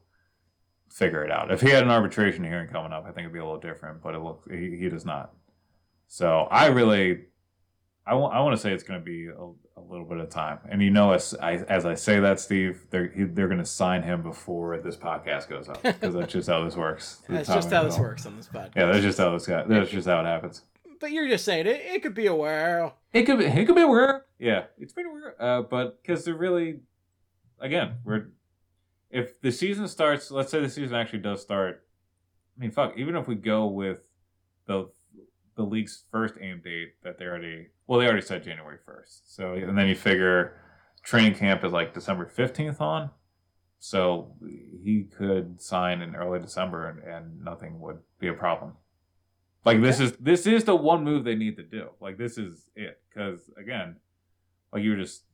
figure 0.89 1.25
it 1.25 1.31
out. 1.31 1.51
If 1.51 1.61
he 1.61 1.71
had 1.71 1.83
an 1.83 1.91
arbitration 1.91 2.45
hearing 2.45 2.69
coming 2.69 2.93
up, 2.93 3.05
I 3.05 3.09
think 3.09 3.21
it'd 3.21 3.33
be 3.33 3.39
a 3.39 3.45
little 3.45 3.61
different, 3.61 4.03
but 4.03 4.15
it 4.15 4.21
looks 4.21 4.49
he, 4.51 4.77
he 4.79 4.89
does 4.89 5.05
not. 5.05 5.33
So, 6.09 6.49
I 6.51 6.67
really, 6.67 7.25
I 8.07 8.15
want 8.15 8.35
I 8.35 8.41
want 8.41 8.57
to 8.57 8.61
say 8.61 8.73
it's 8.73 8.85
going 8.85 9.01
to 9.01 9.05
be 9.05 9.27
a, 9.27 9.81
a, 9.81 9.83
little 9.83 10.07
bit 10.07 10.19
of 10.19 10.31
time, 10.31 10.59
and 10.71 10.81
you 10.81 10.91
know, 10.91 11.13
as 11.13 11.35
I 11.43 11.55
as 11.69 11.85
I 11.85 11.95
say 11.95 12.21
that, 12.21 12.41
Steve, 12.41 12.87
they're 12.91 13.09
he, 13.09 13.25
they're 13.25 13.49
going 13.49 13.59
to 13.59 13.67
sign 13.67 14.03
him 14.03 14.23
before 14.23 14.79
this 14.81 14.97
podcast 14.97 15.49
goes 15.49 15.69
up 15.69 15.83
because 15.83 16.15
that's 16.15 16.33
just 16.33 16.49
how 16.49 16.65
this 16.65 16.77
works. 16.77 17.23
That's 17.29 17.49
just 17.49 17.71
how 17.71 17.83
this 17.83 17.99
works 17.99 18.25
on 18.27 18.37
this 18.37 18.49
podcast. 18.49 18.77
Yeah, 18.77 18.87
that's 18.87 19.03
just 19.03 19.19
how 19.19 19.31
this 19.33 19.47
guy. 19.47 19.65
That's 19.65 19.91
just 19.91 20.07
how 20.07 20.21
it 20.21 20.27
happens 20.27 20.63
but 21.05 21.13
you're 21.13 21.29
just 21.29 21.45
saying 21.45 21.67
it. 21.67 21.83
It 21.85 22.03
could 22.03 22.15
be 22.15 22.27
a 22.27 22.35
while. 22.35 22.97
It 23.15 23.23
could 23.27 23.39
be. 23.39 23.45
It 23.45 23.65
could 23.65 23.77
be 23.77 23.85
weird. 23.85 24.23
Yeah, 24.39 24.65
it's 24.77 24.93
pretty 24.93 25.09
weird. 25.09 25.35
Uh, 25.39 25.63
but 25.63 26.03
because 26.03 26.25
they're 26.25 26.35
really, 26.35 26.81
again, 27.61 27.95
we're 28.05 28.27
if 29.09 29.41
the 29.41 29.53
season 29.53 29.87
starts. 29.87 30.33
Let's 30.33 30.51
say 30.51 30.61
the 30.61 30.69
season 30.69 30.97
actually 30.97 31.21
does 31.21 31.41
start. 31.41 31.87
I 32.57 32.61
mean, 32.61 32.73
fuck. 32.73 32.95
Even 32.97 33.15
if 33.15 33.29
we 33.29 33.37
go 33.37 33.67
with 33.67 34.09
the 34.67 34.91
the 35.57 35.63
league's 35.63 36.05
first 36.11 36.35
aim 36.41 36.61
date 36.65 36.95
that 37.05 37.19
they 37.19 37.25
already 37.25 37.69
well, 37.87 38.01
they 38.01 38.07
already 38.07 38.27
said 38.27 38.43
January 38.43 38.79
first. 38.85 39.35
So 39.35 39.55
and 39.55 39.79
then 39.79 39.87
you 39.87 39.95
figure 39.95 40.61
training 41.05 41.37
camp 41.37 41.63
is 41.65 41.73
like 41.73 41.95
December 41.95 42.27
fifteenth 42.27 42.81
on. 42.81 43.11
So 43.79 44.35
he 44.83 45.05
could 45.17 45.61
sign 45.61 46.01
in 46.01 46.17
early 46.17 46.41
December 46.41 46.89
and, 46.89 47.03
and 47.03 47.45
nothing 47.45 47.79
would 47.81 47.99
be 48.19 48.29
a 48.29 48.33
problem. 48.33 48.73
Like 49.65 49.81
this 49.81 50.01
is 50.01 50.13
this 50.19 50.47
is 50.47 50.65
the 50.65 50.77
one 50.77 51.05
move 51.05 51.25
they 51.25 51.35
need 51.35 51.57
to 51.57 51.63
do. 51.63 51.89
Like 52.01 52.19
this 52.19 52.37
is 52.37 52.67
it 52.77 53.01
because 53.09 53.51
again, 53.57 53.97
like 54.73 54.83
you 54.83 54.91
were 54.91 54.97
just 54.97 55.25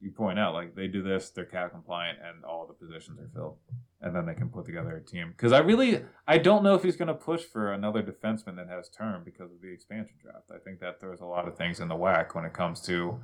you 0.00 0.10
point 0.10 0.38
out, 0.38 0.54
like 0.54 0.74
they 0.74 0.86
do 0.86 1.02
this, 1.02 1.30
they're 1.30 1.44
cap 1.44 1.72
compliant, 1.72 2.18
and 2.22 2.44
all 2.44 2.66
the 2.66 2.74
positions 2.74 3.18
are 3.18 3.30
filled, 3.34 3.56
and 4.00 4.14
then 4.14 4.26
they 4.26 4.34
can 4.34 4.48
put 4.48 4.66
together 4.66 4.96
a 4.96 5.00
team. 5.00 5.32
Because 5.36 5.52
I 5.52 5.58
really 5.58 6.02
I 6.26 6.38
don't 6.38 6.62
know 6.62 6.74
if 6.74 6.82
he's 6.82 6.96
going 6.96 7.08
to 7.08 7.14
push 7.14 7.42
for 7.42 7.72
another 7.72 8.02
defenseman 8.02 8.56
that 8.56 8.68
has 8.68 8.88
term 8.88 9.22
because 9.24 9.52
of 9.52 9.60
the 9.60 9.72
expansion 9.72 10.16
draft. 10.22 10.50
I 10.54 10.58
think 10.58 10.80
that 10.80 11.00
throws 11.00 11.20
a 11.20 11.26
lot 11.26 11.48
of 11.48 11.56
things 11.56 11.80
in 11.80 11.88
the 11.88 11.96
whack 11.96 12.34
when 12.34 12.44
it 12.44 12.52
comes 12.52 12.80
to 12.82 13.18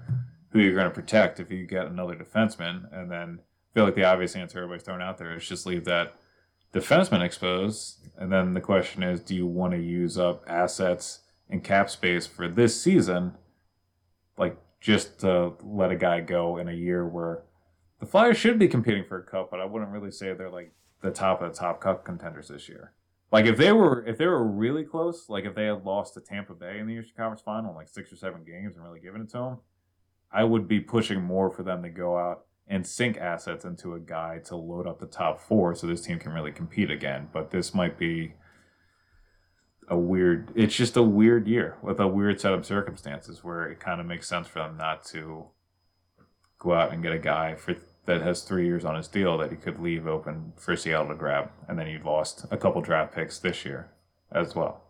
who 0.51 0.61
you're 0.61 0.75
going 0.75 0.85
to 0.89 0.91
protect 0.91 1.41
if 1.41 1.51
you 1.51 1.67
get 1.67 1.87
another 1.87 2.15
defenseman, 2.15 2.93
and 2.93 3.11
then 3.11 3.41
I 3.41 3.75
feel 3.75 3.85
like 3.85 3.95
the 3.95 4.05
obvious 4.05 4.37
answer 4.37 4.59
everybody's 4.59 4.83
thrown 4.83 5.01
out 5.01 5.19
there 5.19 5.35
is 5.35 5.49
just 5.49 5.67
leave 5.67 5.85
that 5.87 6.17
defenseman 6.73 7.23
exposed. 7.23 8.09
And 8.17 8.33
then 8.33 8.55
the 8.55 8.61
question 8.61 9.03
is, 9.03 9.21
do 9.21 9.35
you 9.35 9.47
want 9.47 9.73
to 9.73 9.81
use 9.81 10.19
up 10.19 10.45
assets 10.47 11.21
and 11.49 11.63
cap 11.63 11.91
space 11.91 12.27
for 12.27 12.49
this 12.49 12.81
season, 12.81 13.35
like 14.39 14.57
just 14.81 15.21
to 15.21 15.55
let 15.63 15.91
a 15.91 15.97
guy 15.97 16.21
go 16.21 16.57
in 16.57 16.69
a 16.69 16.73
year 16.73 17.07
where 17.07 17.43
the 18.01 18.07
Flyers 18.07 18.37
should 18.37 18.59
be 18.59 18.69
competing 18.69 19.05
for 19.05 19.19
a 19.19 19.25
cup, 19.25 19.51
but 19.51 19.61
I 19.61 19.65
wouldn't 19.65 19.93
really 19.93 20.11
say 20.11 20.33
they're 20.33 20.51
like 20.51 20.73
the 21.03 21.11
top 21.11 21.43
of 21.43 21.53
the 21.53 21.59
top 21.59 21.81
cup 21.81 22.05
contenders 22.05 22.49
this 22.49 22.69
year. 22.69 22.93
Like 23.31 23.47
if 23.47 23.57
they 23.57 23.73
were 23.73 24.05
if 24.07 24.19
they 24.19 24.27
were 24.27 24.45
really 24.45 24.85
close, 24.85 25.29
like 25.29 25.45
if 25.45 25.55
they 25.55 25.67
had 25.67 25.85
lost 25.85 26.15
to 26.15 26.21
Tampa 26.21 26.55
Bay 26.55 26.79
in 26.79 26.87
the 26.87 26.95
Eastern 26.95 27.17
Conference 27.17 27.43
Final, 27.43 27.75
like 27.75 27.89
six 27.89 28.13
or 28.13 28.17
seven 28.17 28.45
games, 28.45 28.77
and 28.77 28.85
really 28.85 29.01
given 29.01 29.23
it 29.23 29.31
to 29.31 29.39
them, 29.39 29.59
I 30.31 30.45
would 30.45 30.69
be 30.69 30.81
pushing 30.81 31.23
more 31.23 31.51
for 31.51 31.63
them 31.63 31.83
to 31.83 31.91
go 31.91 32.19
out 32.19 32.45
and 32.69 32.87
sink 32.87 33.17
assets 33.19 33.65
into 33.65 33.95
a 33.95 34.01
guy 34.01 34.39
to 34.45 34.57
load 34.57 34.87
up 34.87 35.01
the 35.01 35.07
top 35.07 35.41
four 35.41 35.75
so 35.75 35.87
this 35.87 36.03
team 36.03 36.19
can 36.19 36.33
really 36.33 36.53
compete 36.53 36.91
again. 36.91 37.29
But 37.33 37.51
this 37.51 37.75
might 37.75 37.99
be 37.99 38.35
a 39.89 39.97
weird 39.97 40.53
it's 40.55 40.77
just 40.77 40.97
a 40.97 41.03
weird 41.03 41.49
year 41.49 41.77
with 41.83 41.99
a 41.99 42.07
weird 42.07 42.41
set 42.41 42.53
of 42.53 42.65
circumstances 42.65 43.43
where 43.43 43.69
it 43.69 43.81
kind 43.81 44.01
of 44.01 44.07
makes 44.07 44.29
sense 44.29 44.47
for 44.47 44.61
them 44.61 44.77
not 44.77 45.05
to 45.05 45.47
go 46.61 46.73
out 46.73 46.93
and 46.93 47.03
get 47.03 47.13
a 47.13 47.19
guy 47.19 47.57
for 47.57 47.75
that 48.07 48.23
has 48.23 48.43
three 48.43 48.67
years 48.67 48.85
on 48.85 48.97
his 48.97 49.09
deal 49.09 49.39
that 49.39 49.51
he 49.51 49.57
could 49.57 49.79
leave 49.79 50.07
open 50.07 50.53
for 50.57 50.77
Seattle 50.77 51.09
to 51.09 51.15
grab, 51.15 51.51
and 51.69 51.79
then 51.79 51.87
you've 51.87 52.05
lost 52.05 52.47
a 52.51 52.57
couple 52.57 52.81
draft 52.81 53.15
picks 53.15 53.39
this 53.39 53.65
year 53.65 53.91
as 54.33 54.55
well. 54.55 54.82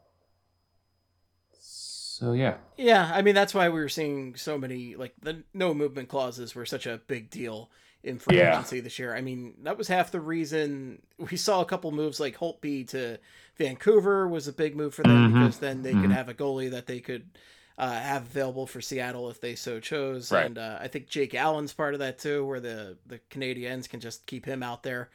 So 2.23 2.35
yeah. 2.35 2.55
Yeah, 2.77 3.11
I 3.12 3.20
mean 3.23 3.35
that's 3.35 3.53
why 3.53 3.68
we 3.68 3.81
were 3.81 3.89
seeing 3.89 4.37
so 4.37 4.57
many 4.57 4.95
like 4.95 5.12
the 5.20 5.43
no 5.53 5.75
movement 5.75 6.09
clauses 6.09 6.55
were 6.55 6.64
such 6.64 6.87
a 6.87 7.01
big 7.09 7.31
deal 7.31 7.68
in 8.05 8.20
free 8.20 8.39
yeah. 8.39 8.53
agency 8.53 8.79
this 8.79 8.97
year. 8.97 9.12
I 9.12 9.20
mean, 9.23 9.55
that 9.64 9.77
was 9.77 9.89
half 9.89 10.12
the 10.12 10.20
reason 10.20 11.03
we 11.18 11.37
saw 11.37 11.62
a 11.62 11.64
couple 11.64 11.91
moves 11.91 12.20
like 12.20 12.39
Holtby 12.39 12.87
to 12.91 13.18
Vancouver 13.57 14.29
was 14.29 14.47
a 14.47 14.53
big 14.53 14.77
move 14.77 14.95
for 14.95 15.03
them 15.03 15.31
mm-hmm. 15.31 15.41
because 15.41 15.59
then 15.59 15.83
they 15.83 15.91
mm-hmm. 15.91 16.03
could 16.03 16.11
have 16.12 16.29
a 16.29 16.35
goalie 16.35 16.70
that 16.70 16.87
they 16.87 17.01
could 17.01 17.29
uh, 17.77 17.91
have 17.91 18.23
available 18.23 18.68
for 18.68 18.81
Seattle 18.81 19.29
if 19.29 19.41
they 19.41 19.57
so 19.57 19.81
chose. 19.81 20.31
Right. 20.31 20.47
And 20.47 20.59
uh, 20.59 20.79
I 20.81 20.87
think 20.87 21.09
Jake 21.09 21.35
Allen's 21.35 21.73
part 21.73 21.93
of 21.93 21.99
that 21.99 22.20
too, 22.20 22.47
where 22.47 22.61
the 22.61 22.99
the 23.05 23.18
Canadiens 23.33 23.89
can 23.89 23.99
just 23.99 24.27
keep 24.27 24.47
him 24.47 24.62
out 24.62 24.85
there. 24.85 25.11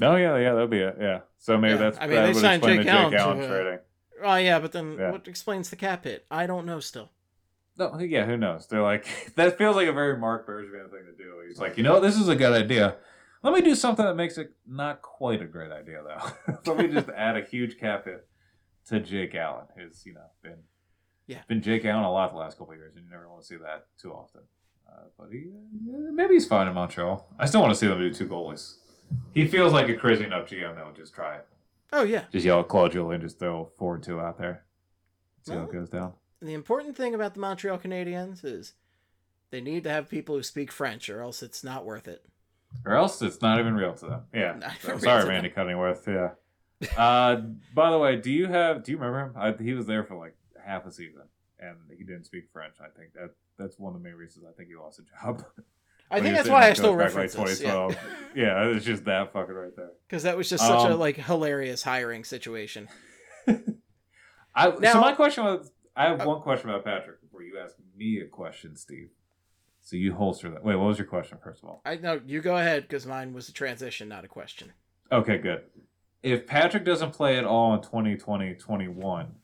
Oh 0.00 0.16
yeah, 0.16 0.34
yeah, 0.38 0.52
that'll 0.54 0.66
be 0.66 0.78
it. 0.78 0.96
Yeah. 0.98 1.20
So 1.36 1.58
maybe 1.58 1.74
yeah. 1.74 1.78
that's 1.78 1.98
I 1.98 2.06
mean, 2.06 2.14
that 2.14 2.32
they 2.32 2.40
signed 2.40 2.62
Jake, 2.62 2.78
the 2.78 2.84
Jake 2.84 2.92
Allen, 2.94 3.14
Allen 3.14 3.46
trading. 3.46 3.78
Oh 4.22 4.36
yeah, 4.36 4.58
but 4.58 4.72
then 4.72 4.96
yeah. 4.98 5.10
what 5.10 5.28
explains 5.28 5.70
the 5.70 5.76
cap 5.76 6.04
hit? 6.04 6.26
I 6.30 6.46
don't 6.46 6.66
know 6.66 6.80
still. 6.80 7.10
No, 7.76 7.96
yeah, 7.98 8.26
who 8.26 8.36
knows? 8.36 8.66
They're 8.66 8.82
like 8.82 9.06
that 9.36 9.58
feels 9.58 9.76
like 9.76 9.88
a 9.88 9.92
very 9.92 10.18
Marc 10.18 10.46
Bergevin 10.46 10.90
thing 10.90 11.04
to 11.06 11.16
do. 11.16 11.42
He's 11.46 11.58
like, 11.58 11.76
you 11.76 11.82
know, 11.82 12.00
this 12.00 12.16
is 12.16 12.28
a 12.28 12.36
good 12.36 12.52
idea. 12.52 12.96
Let 13.42 13.54
me 13.54 13.60
do 13.60 13.74
something 13.74 14.04
that 14.04 14.16
makes 14.16 14.36
it 14.36 14.52
not 14.66 15.00
quite 15.00 15.40
a 15.40 15.46
great 15.46 15.70
idea 15.70 16.02
though. 16.02 16.54
Let 16.74 16.78
me 16.78 16.88
just 16.92 17.08
add 17.10 17.36
a 17.36 17.44
huge 17.44 17.78
cap 17.78 18.04
hit 18.04 18.26
to 18.86 19.00
Jake 19.00 19.34
Allen, 19.34 19.66
who's 19.76 20.04
you 20.04 20.14
know 20.14 20.26
been 20.42 20.58
yeah 21.26 21.42
been 21.46 21.62
Jake 21.62 21.84
Allen 21.84 22.04
a 22.04 22.12
lot 22.12 22.32
the 22.32 22.38
last 22.38 22.58
couple 22.58 22.74
years, 22.74 22.96
and 22.96 23.04
you 23.04 23.10
never 23.10 23.28
want 23.28 23.42
to 23.42 23.46
see 23.46 23.56
that 23.56 23.86
too 24.00 24.12
often. 24.12 24.42
Uh, 24.88 25.04
but 25.18 25.28
he 25.30 25.46
uh, 25.94 26.12
maybe 26.12 26.34
he's 26.34 26.46
fine 26.46 26.66
in 26.66 26.74
Montreal. 26.74 27.28
I 27.38 27.46
still 27.46 27.60
want 27.60 27.72
to 27.72 27.78
see 27.78 27.86
them 27.86 27.98
do 27.98 28.12
two 28.12 28.26
goalies. 28.26 28.76
He 29.32 29.46
feels 29.46 29.72
like 29.72 29.88
a 29.88 29.94
crazy 29.94 30.24
enough 30.24 30.48
GM 30.48 30.74
that 30.74 30.84
would 30.84 30.96
just 30.96 31.14
try 31.14 31.36
it. 31.36 31.46
Oh 31.92 32.02
yeah. 32.02 32.24
Just 32.32 32.44
yell 32.44 32.60
at 32.60 32.68
Claude 32.68 32.92
Julien, 32.92 33.20
just 33.20 33.38
throw 33.38 33.70
four 33.78 33.98
two 33.98 34.20
out 34.20 34.38
there. 34.38 34.64
See 35.42 35.52
well, 35.52 35.62
how 35.62 35.66
it 35.66 35.72
goes 35.72 35.88
down. 35.88 36.12
The 36.40 36.54
important 36.54 36.96
thing 36.96 37.14
about 37.14 37.34
the 37.34 37.40
Montreal 37.40 37.78
Canadiens 37.78 38.44
is 38.44 38.74
they 39.50 39.60
need 39.60 39.84
to 39.84 39.90
have 39.90 40.08
people 40.08 40.36
who 40.36 40.42
speak 40.42 40.70
French, 40.70 41.08
or 41.08 41.22
else 41.22 41.42
it's 41.42 41.64
not 41.64 41.84
worth 41.84 42.06
it. 42.06 42.24
Or 42.84 42.94
else 42.94 43.22
it's 43.22 43.40
not 43.40 43.58
even 43.58 43.74
real 43.74 43.94
to 43.94 44.06
them. 44.06 44.22
Yeah. 44.34 44.72
So, 44.82 44.98
sorry, 44.98 45.26
Randy 45.26 45.50
Cunneyworth. 45.50 46.06
Yeah. 46.06 46.96
uh, 46.96 47.40
by 47.74 47.90
the 47.90 47.98
way, 47.98 48.16
do 48.16 48.30
you 48.30 48.46
have? 48.46 48.84
Do 48.84 48.92
you 48.92 48.98
remember 48.98 49.20
him? 49.20 49.32
I, 49.36 49.62
he 49.62 49.72
was 49.72 49.86
there 49.86 50.04
for 50.04 50.16
like 50.16 50.36
half 50.64 50.86
a 50.86 50.92
season, 50.92 51.22
and 51.58 51.76
he 51.96 52.04
didn't 52.04 52.24
speak 52.24 52.44
French. 52.52 52.74
I 52.80 52.88
think 52.96 53.14
that 53.14 53.30
that's 53.58 53.78
one 53.78 53.94
of 53.94 54.00
the 54.00 54.08
main 54.08 54.16
reasons 54.16 54.44
I 54.48 54.52
think 54.52 54.68
he 54.68 54.76
lost 54.76 55.00
a 55.00 55.02
job. 55.24 55.44
I 56.10 56.20
think 56.20 56.36
that's 56.36 56.48
why 56.48 56.68
I 56.68 56.72
still 56.72 56.94
reference 56.94 57.36
like 57.36 57.48
this. 57.48 57.60
Yeah. 57.60 57.88
yeah, 58.34 58.64
it's 58.68 58.84
just 58.84 59.04
that 59.04 59.32
fucking 59.32 59.54
right 59.54 59.74
there. 59.76 59.90
Because 60.06 60.22
that 60.22 60.36
was 60.36 60.48
just 60.48 60.66
such 60.66 60.86
um, 60.86 60.92
a 60.92 60.96
like 60.96 61.16
hilarious 61.16 61.82
hiring 61.82 62.24
situation. 62.24 62.88
I 64.54 64.70
now, 64.80 64.92
so 64.94 65.00
my 65.00 65.12
question 65.12 65.44
was 65.44 65.70
I 65.94 66.04
have 66.04 66.20
uh, 66.20 66.24
one 66.24 66.40
question 66.40 66.70
about 66.70 66.84
Patrick 66.84 67.20
before 67.20 67.42
you 67.42 67.58
ask 67.62 67.74
me 67.96 68.20
a 68.20 68.26
question, 68.26 68.76
Steve. 68.76 69.10
So 69.80 69.96
you 69.96 70.14
holster 70.14 70.50
that. 70.50 70.64
Wait, 70.64 70.76
what 70.76 70.86
was 70.86 70.98
your 70.98 71.06
question 71.06 71.38
first 71.42 71.62
of 71.62 71.68
all? 71.68 71.82
I 71.84 71.96
know 71.96 72.20
you 72.26 72.40
go 72.40 72.56
ahead 72.56 72.82
because 72.82 73.06
mine 73.06 73.32
was 73.32 73.48
a 73.48 73.52
transition, 73.52 74.08
not 74.08 74.24
a 74.24 74.28
question. 74.28 74.72
Okay, 75.10 75.38
good. 75.38 75.62
If 76.22 76.46
Patrick 76.46 76.84
doesn't 76.84 77.12
play 77.12 77.38
at 77.38 77.44
all 77.44 77.74
in 77.74 77.82
2020, 77.82 78.54
21, 78.54 79.34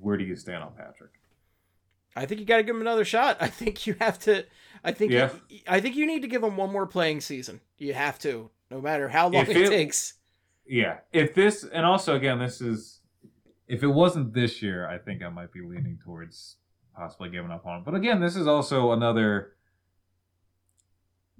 where 0.00 0.16
do 0.16 0.24
you 0.24 0.34
stand 0.34 0.64
on 0.64 0.72
Patrick? 0.72 1.12
I 2.16 2.26
think 2.26 2.40
you 2.40 2.46
got 2.46 2.56
to 2.56 2.62
give 2.62 2.74
him 2.74 2.80
another 2.80 3.04
shot. 3.04 3.36
I 3.40 3.48
think 3.48 3.86
you 3.86 3.94
have 4.00 4.18
to. 4.20 4.44
I 4.84 4.92
think. 4.92 5.12
Yeah. 5.12 5.30
You, 5.48 5.60
I 5.68 5.80
think 5.80 5.96
you 5.96 6.06
need 6.06 6.22
to 6.22 6.28
give 6.28 6.42
him 6.42 6.56
one 6.56 6.72
more 6.72 6.86
playing 6.86 7.20
season. 7.20 7.60
You 7.78 7.94
have 7.94 8.18
to, 8.20 8.50
no 8.70 8.80
matter 8.80 9.08
how 9.08 9.28
long 9.28 9.46
it, 9.46 9.56
it 9.56 9.68
takes. 9.68 10.14
yeah. 10.66 10.98
If 11.12 11.34
this, 11.34 11.64
and 11.64 11.84
also 11.84 12.14
again, 12.16 12.38
this 12.38 12.60
is, 12.60 13.00
if 13.68 13.82
it 13.82 13.88
wasn't 13.88 14.32
this 14.34 14.62
year, 14.62 14.88
I 14.88 14.98
think 14.98 15.22
I 15.22 15.28
might 15.28 15.52
be 15.52 15.60
leaning 15.60 15.98
towards 16.04 16.56
possibly 16.96 17.28
giving 17.28 17.50
up 17.50 17.66
on 17.66 17.78
him. 17.78 17.82
But 17.84 17.94
again, 17.94 18.20
this 18.20 18.36
is 18.36 18.46
also 18.46 18.92
another, 18.92 19.52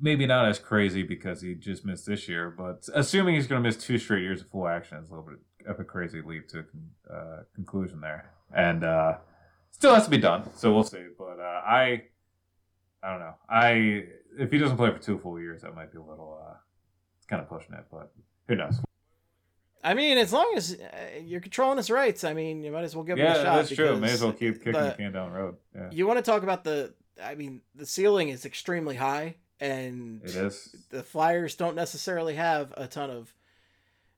maybe 0.00 0.26
not 0.26 0.46
as 0.46 0.58
crazy 0.58 1.02
because 1.02 1.40
he 1.40 1.54
just 1.54 1.84
missed 1.84 2.06
this 2.06 2.28
year, 2.28 2.50
but 2.50 2.86
assuming 2.94 3.36
he's 3.36 3.46
going 3.46 3.62
to 3.62 3.66
miss 3.66 3.76
two 3.76 3.96
straight 3.98 4.22
years 4.22 4.42
of 4.42 4.48
full 4.48 4.68
action 4.68 4.98
is 4.98 5.08
a 5.08 5.10
little 5.14 5.26
bit 5.28 5.38
of 5.66 5.80
a 5.80 5.84
crazy 5.84 6.20
leap 6.20 6.48
to 6.48 6.64
uh, 7.10 7.38
conclusion 7.54 8.00
there, 8.00 8.30
and 8.54 8.84
uh, 8.84 9.14
still 9.70 9.94
has 9.94 10.04
to 10.04 10.10
be 10.10 10.18
done. 10.18 10.48
So 10.54 10.72
we'll 10.74 10.84
see. 10.84 11.06
But 11.18 11.40
uh, 11.40 11.62
I, 11.66 12.02
I 13.02 13.10
don't 13.10 13.20
know. 13.20 13.34
I 13.48 14.04
if 14.38 14.50
he 14.50 14.58
doesn't 14.58 14.76
play 14.76 14.90
for 14.90 14.98
two 14.98 15.18
full 15.18 15.38
years, 15.40 15.62
that 15.62 15.74
might 15.74 15.92
be 15.92 15.98
a 15.98 16.02
little 16.02 16.40
uh, 16.46 16.54
kind 17.28 17.40
of 17.42 17.48
pushing 17.48 17.74
it, 17.74 17.84
but 17.90 18.10
who 18.48 18.56
knows? 18.56 18.80
I 19.84 19.94
mean, 19.94 20.18
as 20.18 20.32
long 20.32 20.52
as 20.56 20.74
uh, 20.74 21.20
you're 21.22 21.40
controlling 21.40 21.76
his 21.76 21.90
rights, 21.90 22.24
I 22.24 22.32
mean, 22.34 22.62
you 22.64 22.72
might 22.72 22.82
as 22.82 22.96
well 22.96 23.04
give 23.04 23.18
him 23.18 23.26
a 23.26 23.34
shot. 23.34 23.44
Yeah, 23.44 23.56
that's 23.56 23.70
true. 23.74 23.96
May 23.98 24.10
as 24.12 24.22
well 24.22 24.32
keep 24.32 24.56
kicking 24.58 24.72
the- 24.72 24.88
the 24.88 24.94
can 24.96 25.12
down 25.12 25.32
the 25.32 25.38
road. 25.38 25.56
Yeah, 25.74 25.88
You 25.92 26.06
want 26.06 26.18
to 26.18 26.28
talk 26.28 26.42
about 26.42 26.64
the? 26.64 26.92
I 27.22 27.34
mean, 27.34 27.62
the 27.74 27.86
ceiling 27.86 28.28
is 28.28 28.44
extremely 28.44 28.96
high, 28.96 29.36
and 29.60 30.22
it 30.24 30.34
is. 30.34 30.74
the 30.90 31.02
Flyers 31.02 31.54
don't 31.54 31.76
necessarily 31.76 32.34
have 32.34 32.74
a 32.76 32.86
ton 32.88 33.10
of. 33.10 33.32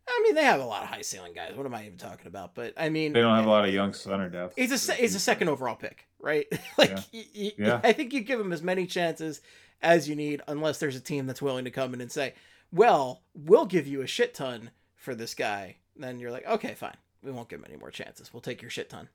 I 0.09 0.23
mean, 0.25 0.35
they 0.35 0.45
have 0.45 0.61
a 0.61 0.65
lot 0.65 0.83
of 0.83 0.89
high 0.89 1.03
ceiling 1.03 1.35
guys. 1.35 1.55
What 1.55 1.67
am 1.67 1.75
I 1.75 1.85
even 1.85 1.99
talking 1.99 2.27
about? 2.27 2.55
But 2.55 2.73
I 2.79 2.89
mean, 2.89 3.13
They 3.13 3.21
don't 3.21 3.37
have 3.37 3.45
a 3.45 3.51
lot 3.51 3.69
of 3.69 3.75
young 3.75 3.93
center 3.93 4.31
depth. 4.31 4.55
He's 4.57 4.89
a 4.89 4.95
he's 4.95 5.15
a 5.15 5.21
second 5.21 5.49
overall 5.49 5.77
pick, 5.77 6.08
right? 6.21 6.47
like, 6.79 6.91
Yeah. 6.91 7.03
y- 7.13 7.25
y- 7.37 7.53
Yeah. 7.59 7.81
I 7.83 7.93
think 7.93 8.13
you 8.13 8.21
give 8.23 8.41
him 8.41 8.53
as 8.53 8.63
many 8.63 8.87
chances 8.87 9.41
as 9.83 10.09
you 10.09 10.17
need, 10.17 10.43
unless 10.49 10.79
there's 10.79 10.97
a 10.97 11.01
team 11.01 11.27
that's 11.27 11.41
willing 11.43 11.65
to 11.65 11.71
come 11.71 11.95
in 11.95 12.01
and 12.01 12.11
say, 12.11 12.35
"Well, 12.73 13.23
we'll 13.35 13.67
give 13.67 13.87
you 13.87 14.03
a 14.03 14.07
shit 14.07 14.35
ton 14.35 14.71
for 14.97 15.15
this 15.15 15.35
guy." 15.35 15.77
Then 15.97 16.19
you're 16.19 16.31
like, 16.33 16.47
"Okay, 16.47 16.75
fine. 16.75 16.97
We 17.23 17.31
won't 17.33 17.49
give 17.49 17.61
him 17.61 17.67
any 17.69 17.77
more 17.79 17.91
chances. 17.91 18.33
We'll 18.33 18.41
take 18.41 18.61
your 18.63 18.71
shit 18.71 18.91
ton." 18.91 19.09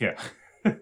Yeah, 0.00 0.20
yeah, 0.64 0.72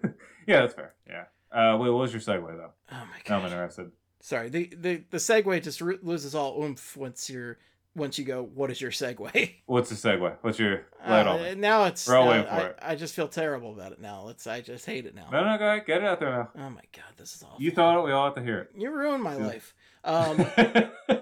that's 0.61 0.73
fair. 0.73 0.93
Yeah. 1.07 1.25
Uh, 1.51 1.77
wait, 1.77 1.89
what 1.89 1.99
was 1.99 2.11
your 2.13 2.21
segue 2.21 2.55
though? 2.57 2.71
Oh 2.91 2.95
my 3.11 3.21
Now 3.29 3.39
I'm 3.39 3.45
interested. 3.45 3.91
Sorry. 4.21 4.49
The 4.49 4.73
the 4.75 5.03
the 5.11 5.17
segue 5.17 5.61
just 5.63 5.81
loses 5.81 6.33
all 6.35 6.61
oomph 6.63 6.97
once 6.97 7.29
you're 7.29 7.57
once 7.95 8.19
you 8.19 8.25
go. 8.25 8.43
What 8.43 8.69
is 8.71 8.79
your 8.81 8.91
segue? 8.91 9.53
What's 9.65 9.89
the 9.89 9.95
segue? 9.95 10.35
What's 10.41 10.59
your 10.59 10.85
light 11.07 11.25
Uh, 11.27 11.31
on? 11.51 11.59
now 11.59 11.85
it's. 11.85 12.07
We're 12.07 12.17
all 12.17 12.27
uh, 12.27 12.31
waiting 12.31 12.45
for 12.45 12.51
I, 12.51 12.59
it. 12.65 12.79
I 12.81 12.95
just 12.95 13.13
feel 13.15 13.27
terrible 13.27 13.71
about 13.73 13.91
it 13.93 14.01
now. 14.01 14.21
Let's. 14.23 14.45
I 14.47 14.61
just 14.61 14.85
hate 14.85 15.05
it 15.05 15.15
now. 15.15 15.27
No, 15.31 15.43
no, 15.43 15.57
go 15.57 15.65
ahead. 15.67 15.85
Get 15.87 16.01
it 16.01 16.05
out 16.07 16.19
there 16.19 16.29
now. 16.31 16.49
Oh 16.57 16.69
my 16.69 16.81
god, 16.93 17.05
this 17.17 17.35
is 17.35 17.43
awful. 17.43 17.61
You 17.61 17.71
thought 17.71 17.99
it. 17.99 18.03
We 18.05 18.11
all 18.11 18.25
have 18.25 18.35
to 18.35 18.43
hear 18.43 18.59
it. 18.59 18.71
You 18.77 18.91
ruined 18.91 19.23
my 19.23 19.37
Yeah. 19.37 19.47
life. 19.47 19.73
Um, 20.03 20.37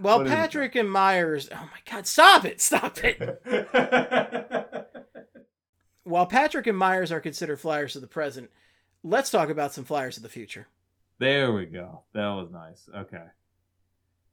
well, 0.00 0.18
What? 0.18 0.26
Patrick 0.28 0.74
and 0.76 0.90
Myers. 0.90 1.48
Oh 1.52 1.56
my 1.70 1.92
God! 1.92 2.06
Stop 2.06 2.44
it! 2.44 2.60
Stop 2.60 2.98
it! 3.04 3.40
While 6.04 6.26
Patrick 6.26 6.66
and 6.66 6.76
Myers 6.78 7.12
are 7.12 7.20
considered 7.20 7.60
Flyers 7.60 7.94
of 7.94 8.02
the 8.02 8.08
present, 8.08 8.50
let's 9.04 9.30
talk 9.30 9.48
about 9.50 9.72
some 9.74 9.84
Flyers 9.84 10.16
of 10.16 10.22
the 10.22 10.28
future. 10.28 10.66
There 11.18 11.52
we 11.52 11.66
go. 11.66 12.02
That 12.14 12.28
was 12.30 12.50
nice. 12.50 12.88
Okay. 12.94 13.22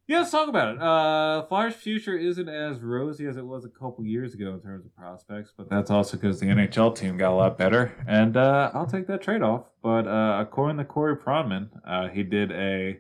Yeah, 0.08 0.20
let's 0.20 0.32
talk 0.32 0.48
about 0.48 0.76
it. 0.76 0.82
Uh, 0.82 1.46
Flyers' 1.48 1.76
future 1.76 2.18
isn't 2.18 2.48
as 2.48 2.80
rosy 2.80 3.26
as 3.28 3.36
it 3.36 3.46
was 3.46 3.66
a 3.66 3.70
couple 3.70 4.06
years 4.06 4.34
ago 4.34 4.54
in 4.54 4.62
terms 4.62 4.86
of 4.86 4.96
prospects, 4.96 5.52
but 5.56 5.70
that's 5.70 5.92
also 5.92 6.16
because 6.16 6.40
the 6.40 6.46
NHL 6.46 6.96
team 6.96 7.18
got 7.18 7.34
a 7.34 7.36
lot 7.36 7.58
better, 7.58 7.94
and 8.08 8.38
uh, 8.38 8.72
I'll 8.74 8.88
take 8.88 9.08
that 9.08 9.22
trade 9.22 9.42
off. 9.42 9.66
But 9.84 10.08
uh, 10.08 10.38
according 10.40 10.78
to 10.78 10.86
Corey 10.86 11.18
Pronman, 11.18 11.72
uh, 11.86 12.08
he 12.08 12.24
did 12.24 12.54
a 12.54 13.00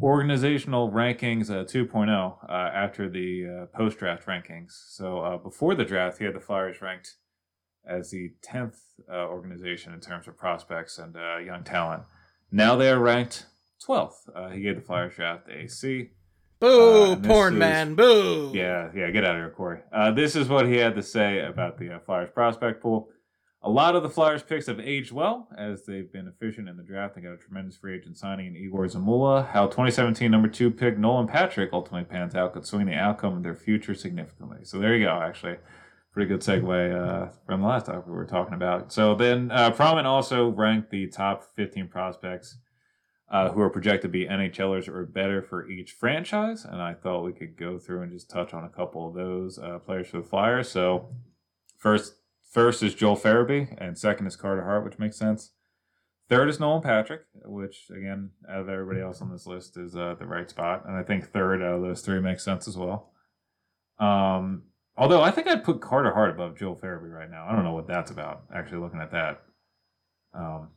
organizational 0.00 0.90
rankings 0.90 1.50
uh, 1.50 1.64
2.0 1.64 2.08
uh, 2.48 2.52
after 2.52 3.10
the 3.10 3.66
uh, 3.72 3.76
post 3.76 3.98
draft 3.98 4.26
rankings. 4.26 4.70
So 4.88 5.18
uh, 5.18 5.36
before 5.36 5.74
the 5.74 5.84
draft, 5.84 6.18
he 6.18 6.24
had 6.24 6.34
the 6.34 6.40
Flyers 6.40 6.80
ranked 6.80 7.16
as 7.86 8.10
the 8.10 8.32
10th 8.42 8.76
uh, 9.10 9.26
organization 9.26 9.92
in 9.92 10.00
terms 10.00 10.26
of 10.26 10.38
prospects 10.38 10.98
and 10.98 11.16
uh, 11.16 11.36
young 11.36 11.64
talent. 11.64 12.04
Now 12.50 12.76
they 12.76 12.88
are 12.90 12.98
ranked 12.98 13.46
12th. 13.86 14.28
Uh, 14.34 14.48
he 14.50 14.60
gave 14.60 14.76
the 14.76 14.82
Flyers 14.82 15.14
draft 15.14 15.48
a 15.48 15.68
C. 15.68 16.10
Boo, 16.60 17.12
Uh, 17.12 17.16
porn 17.16 17.54
is- 17.54 17.58
man, 17.58 17.94
boo. 17.94 18.50
Yeah, 18.54 18.90
yeah, 18.94 19.10
get 19.10 19.24
out 19.24 19.36
of 19.36 19.42
here, 19.42 19.50
Corey. 19.50 19.80
Uh, 19.92 20.10
this 20.12 20.34
is 20.36 20.48
what 20.48 20.66
he 20.66 20.76
had 20.76 20.94
to 20.94 21.02
say 21.02 21.40
about 21.40 21.78
the 21.78 21.96
uh, 21.96 21.98
Flyers 22.00 22.30
prospect 22.30 22.80
pool. 22.82 23.08
A 23.62 23.70
lot 23.70 23.96
of 23.96 24.02
the 24.02 24.10
Flyers 24.10 24.42
picks 24.42 24.66
have 24.66 24.78
aged 24.78 25.10
well 25.10 25.48
as 25.56 25.86
they've 25.86 26.12
been 26.12 26.28
efficient 26.28 26.68
in 26.68 26.76
the 26.76 26.82
draft. 26.82 27.14
They 27.14 27.22
got 27.22 27.32
a 27.32 27.38
tremendous 27.38 27.76
free 27.78 27.96
agent 27.96 28.16
signing 28.18 28.46
in 28.48 28.56
Egor 28.56 28.86
Zamula. 28.88 29.48
How 29.48 29.66
2017 29.66 30.30
number 30.30 30.48
two 30.48 30.70
pick 30.70 30.98
Nolan 30.98 31.26
Patrick 31.26 31.70
ultimately 31.72 32.04
pans 32.04 32.34
out 32.34 32.52
could 32.52 32.66
swing 32.66 32.86
the 32.86 32.94
outcome 32.94 33.38
of 33.38 33.42
their 33.42 33.54
future 33.56 33.94
significantly. 33.94 34.58
So 34.64 34.78
there 34.78 34.94
you 34.94 35.06
go, 35.06 35.18
actually. 35.22 35.56
Pretty 36.12 36.28
good 36.28 36.40
segue 36.40 36.94
uh, 36.94 37.30
from 37.46 37.62
the 37.62 37.66
last 37.66 37.86
topic 37.86 38.06
we 38.06 38.12
were 38.12 38.26
talking 38.26 38.52
about. 38.54 38.92
So 38.92 39.14
then 39.14 39.50
uh, 39.50 39.70
Pronman 39.72 40.04
also 40.04 40.50
ranked 40.50 40.90
the 40.90 41.06
top 41.08 41.44
15 41.56 41.88
prospects 41.88 42.58
uh, 43.30 43.50
who 43.50 43.60
are 43.60 43.70
projected 43.70 44.02
to 44.02 44.08
be 44.08 44.26
NHLers 44.26 44.88
or 44.88 45.06
better 45.06 45.42
for 45.42 45.68
each 45.68 45.92
franchise. 45.92 46.64
And 46.64 46.80
I 46.80 46.94
thought 46.94 47.24
we 47.24 47.32
could 47.32 47.56
go 47.56 47.78
through 47.78 48.02
and 48.02 48.12
just 48.12 48.30
touch 48.30 48.52
on 48.52 48.64
a 48.64 48.68
couple 48.68 49.08
of 49.08 49.14
those 49.14 49.58
uh, 49.58 49.78
players 49.78 50.08
for 50.08 50.18
the 50.18 50.28
Flyers. 50.28 50.68
So 50.68 51.08
first, 51.78 52.16
first 52.50 52.82
is 52.82 52.94
Joel 52.94 53.16
Farabee, 53.16 53.74
and 53.78 53.98
second 53.98 54.26
is 54.26 54.36
Carter 54.36 54.64
Hart, 54.64 54.84
which 54.84 54.98
makes 54.98 55.16
sense. 55.16 55.52
Third 56.28 56.48
is 56.48 56.58
Nolan 56.58 56.82
Patrick, 56.82 57.22
which 57.44 57.90
again, 57.90 58.30
out 58.48 58.60
of 58.60 58.68
everybody 58.68 59.00
else 59.00 59.20
on 59.20 59.30
this 59.30 59.46
list, 59.46 59.76
is 59.76 59.94
uh, 59.94 60.14
the 60.18 60.26
right 60.26 60.48
spot. 60.48 60.84
And 60.86 60.96
I 60.96 61.02
think 61.02 61.30
third 61.30 61.62
out 61.62 61.74
of 61.74 61.82
those 61.82 62.00
three 62.00 62.20
makes 62.20 62.44
sense 62.44 62.66
as 62.66 62.76
well. 62.76 63.12
Um, 63.98 64.64
although 64.96 65.22
I 65.22 65.30
think 65.30 65.48
I'd 65.48 65.64
put 65.64 65.82
Carter 65.82 66.14
Hart 66.14 66.30
above 66.30 66.58
Joel 66.58 66.76
Farabee 66.76 67.12
right 67.12 67.30
now. 67.30 67.46
I 67.46 67.54
don't 67.54 67.64
know 67.64 67.74
what 67.74 67.86
that's 67.86 68.10
about. 68.10 68.44
Actually, 68.54 68.80
looking 68.80 69.00
at 69.00 69.10
that. 69.10 69.42
Um, 70.32 70.68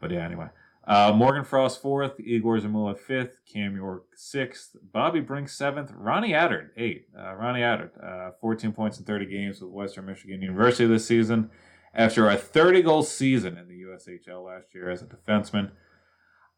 but 0.00 0.10
yeah, 0.10 0.24
anyway. 0.24 0.48
Uh, 0.84 1.12
Morgan 1.14 1.44
Frost 1.44 1.80
fourth, 1.80 2.18
Egor 2.18 2.58
Zamula 2.58 2.98
fifth, 2.98 3.38
Cam 3.46 3.76
York 3.76 4.04
sixth, 4.16 4.74
Bobby 4.92 5.20
Brink 5.20 5.48
seventh, 5.48 5.92
Ronnie 5.94 6.32
Attard 6.32 6.70
eight. 6.76 7.06
Uh, 7.16 7.34
Ronnie 7.34 7.60
Attard, 7.60 7.90
uh, 8.02 8.32
14 8.40 8.72
points 8.72 8.98
in 8.98 9.04
30 9.04 9.26
games 9.26 9.60
with 9.60 9.70
Western 9.70 10.06
Michigan 10.06 10.42
University 10.42 10.86
this 10.86 11.06
season. 11.06 11.50
After 11.94 12.28
a 12.28 12.36
30 12.36 12.82
goal 12.82 13.02
season 13.02 13.56
in 13.58 13.68
the 13.68 13.82
USHL 13.82 14.44
last 14.44 14.74
year 14.74 14.90
as 14.90 15.02
a 15.02 15.06
defenseman, 15.06 15.70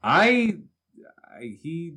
I, 0.02 0.58
I 1.22 1.58
he, 1.60 1.96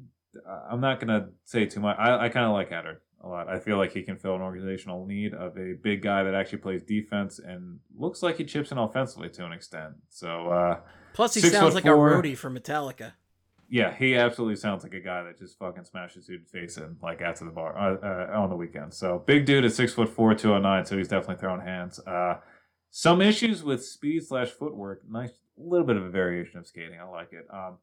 I'm 0.69 0.82
not 0.82 0.99
gonna 0.99 1.30
say 1.45 1.65
too 1.65 1.80
much. 1.80 1.97
I, 1.97 2.25
I 2.25 2.30
kind 2.30 2.45
of 2.45 2.51
like 2.51 2.71
Attard 2.71 2.97
a 3.24 3.28
lot. 3.28 3.47
I 3.49 3.59
feel 3.59 3.78
like 3.78 3.91
he 3.91 4.03
can 4.03 4.18
fill 4.18 4.36
an 4.36 4.41
organizational 4.41 5.05
need 5.05 5.34
of 5.34 5.57
a 5.57 5.74
big 5.82 6.01
guy 6.01 6.24
that 6.24 6.34
actually 6.34 6.59
plays 6.59 6.84
defense 6.84 7.39
and 7.39 7.80
looks 7.97 8.22
like 8.22 8.38
he 8.38 8.45
chips 8.45 8.72
in 8.72 8.78
offensively 8.78 9.30
to 9.30 9.45
an 9.45 9.51
extent. 9.51 9.93
So. 10.09 10.49
uh 10.49 10.80
Plus, 11.13 11.34
he 11.34 11.41
sounds 11.41 11.74
like 11.74 11.84
four. 11.86 12.11
a 12.13 12.22
roadie 12.22 12.38
for 12.38 12.51
Metallica. 12.51 13.13
yeah, 13.70 13.91
he 13.93 14.15
absolutely 14.15 14.55
sounds 14.55 14.84
like 14.84 14.93
a 14.93 14.99
guy 14.99 15.24
that 15.24 15.39
just 15.39 15.57
fucking 15.57 15.84
smashes 15.84 16.28
dude's 16.28 16.51
face 16.51 16.78
in 16.78 16.95
like 17.01 17.22
after 17.22 17.43
the 17.43 17.51
bar 17.51 17.76
uh, 17.76 17.97
uh, 18.36 18.39
on 18.39 18.49
the 18.51 18.55
weekend. 18.55 18.93
So 18.93 19.24
big 19.26 19.45
dude 19.45 19.65
at 19.65 19.74
six 19.74 19.93
foot 19.93 20.09
four, 20.09 20.36
two 20.36 20.53
oh 20.53 20.59
nine. 20.59 20.86
So 20.86 20.95
he's 20.95 21.07
definitely 21.07 21.38
throwing 21.38 21.61
hands. 21.61 21.99
Uh, 21.99 22.36
some 22.91 23.20
issues 23.22 23.63
with 23.63 23.84
speed 23.84 24.26
slash 24.26 24.49
footwork. 24.49 25.01
Nice, 25.09 25.32
little 25.57 25.88
bit 25.88 25.97
of 25.97 26.03
a 26.03 26.09
variation 26.09 26.59
of 26.59 26.68
skating. 26.68 26.99
I 26.99 27.05
like 27.05 27.34
it. 27.34 27.47
Um, 27.51 27.80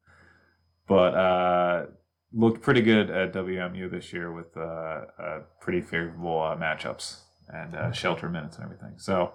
but 0.86 1.14
uh, 1.14 1.86
looked 2.34 2.62
pretty 2.62 2.82
good 2.82 3.10
at 3.10 3.32
WMU 3.32 3.90
this 3.90 4.12
year 4.12 4.32
with 4.32 4.56
uh, 4.56 4.60
uh, 4.60 5.40
pretty 5.60 5.80
favorable 5.80 6.40
uh, 6.40 6.56
matchups 6.56 7.20
and 7.48 7.74
uh, 7.74 7.92
shelter 7.92 8.28
minutes 8.28 8.56
and 8.56 8.64
everything. 8.64 8.94
So 8.96 9.32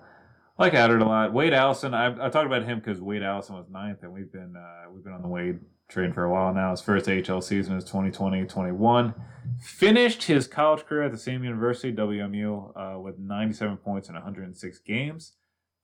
like 0.60 0.74
Attard 0.74 1.02
a 1.02 1.06
lot. 1.06 1.34
Wade 1.34 1.54
Allison, 1.54 1.94
I, 1.94 2.08
I 2.08 2.30
talked 2.30 2.46
about 2.46 2.66
him 2.66 2.80
because 2.80 3.02
Wade 3.02 3.24
Allison 3.24 3.56
was 3.56 3.70
ninth, 3.70 4.04
and 4.04 4.12
we've 4.12 4.32
been 4.32 4.56
uh, 4.56 4.92
we've 4.94 5.04
been 5.04 5.14
on 5.14 5.22
the 5.22 5.28
Wade 5.28 5.60
train 5.88 6.14
for 6.14 6.26
a 6.26 6.30
while 6.30 6.54
now. 6.54 6.72
His 6.72 6.82
first 6.82 7.10
AHL 7.10 7.42
season 7.42 7.76
is 7.76 7.86
2020-21. 7.86 9.16
Finished 9.60 10.24
his 10.24 10.48
college 10.48 10.86
career 10.86 11.04
at 11.04 11.12
the 11.12 11.18
same 11.18 11.44
university, 11.44 11.92
WMU, 11.92 12.72
uh, 12.76 13.00
with 13.00 13.18
97 13.18 13.78
points 13.78 14.08
in 14.08 14.14
106 14.14 14.80
games, 14.80 15.34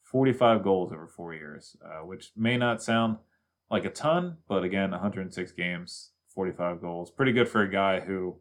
45 0.03 0.63
goals 0.63 0.91
over 0.91 1.07
four 1.07 1.33
years, 1.33 1.75
uh, 1.83 2.05
which 2.05 2.31
may 2.35 2.55
not 2.55 2.83
sound 2.83 3.17
like 3.71 3.83
a 3.83 3.89
ton, 3.89 4.37
but 4.47 4.63
again, 4.63 4.91
106 4.91 5.51
games, 5.53 6.11
45 6.35 6.81
goals, 6.81 7.11
pretty 7.11 7.31
good 7.31 7.47
for 7.47 7.61
a 7.61 7.71
guy 7.71 8.01
who 8.01 8.35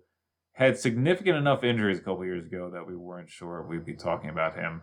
had 0.53 0.79
significant 0.79 1.37
enough 1.37 1.65
injuries 1.65 1.99
a 1.99 2.03
couple 2.03 2.25
years 2.25 2.47
ago 2.47 2.71
that 2.71 2.87
we 2.87 2.97
weren't 2.97 3.31
sure 3.31 3.67
we'd 3.67 3.85
be 3.87 3.95
talking 3.95 4.31
about 4.31 4.55
him 4.55 4.83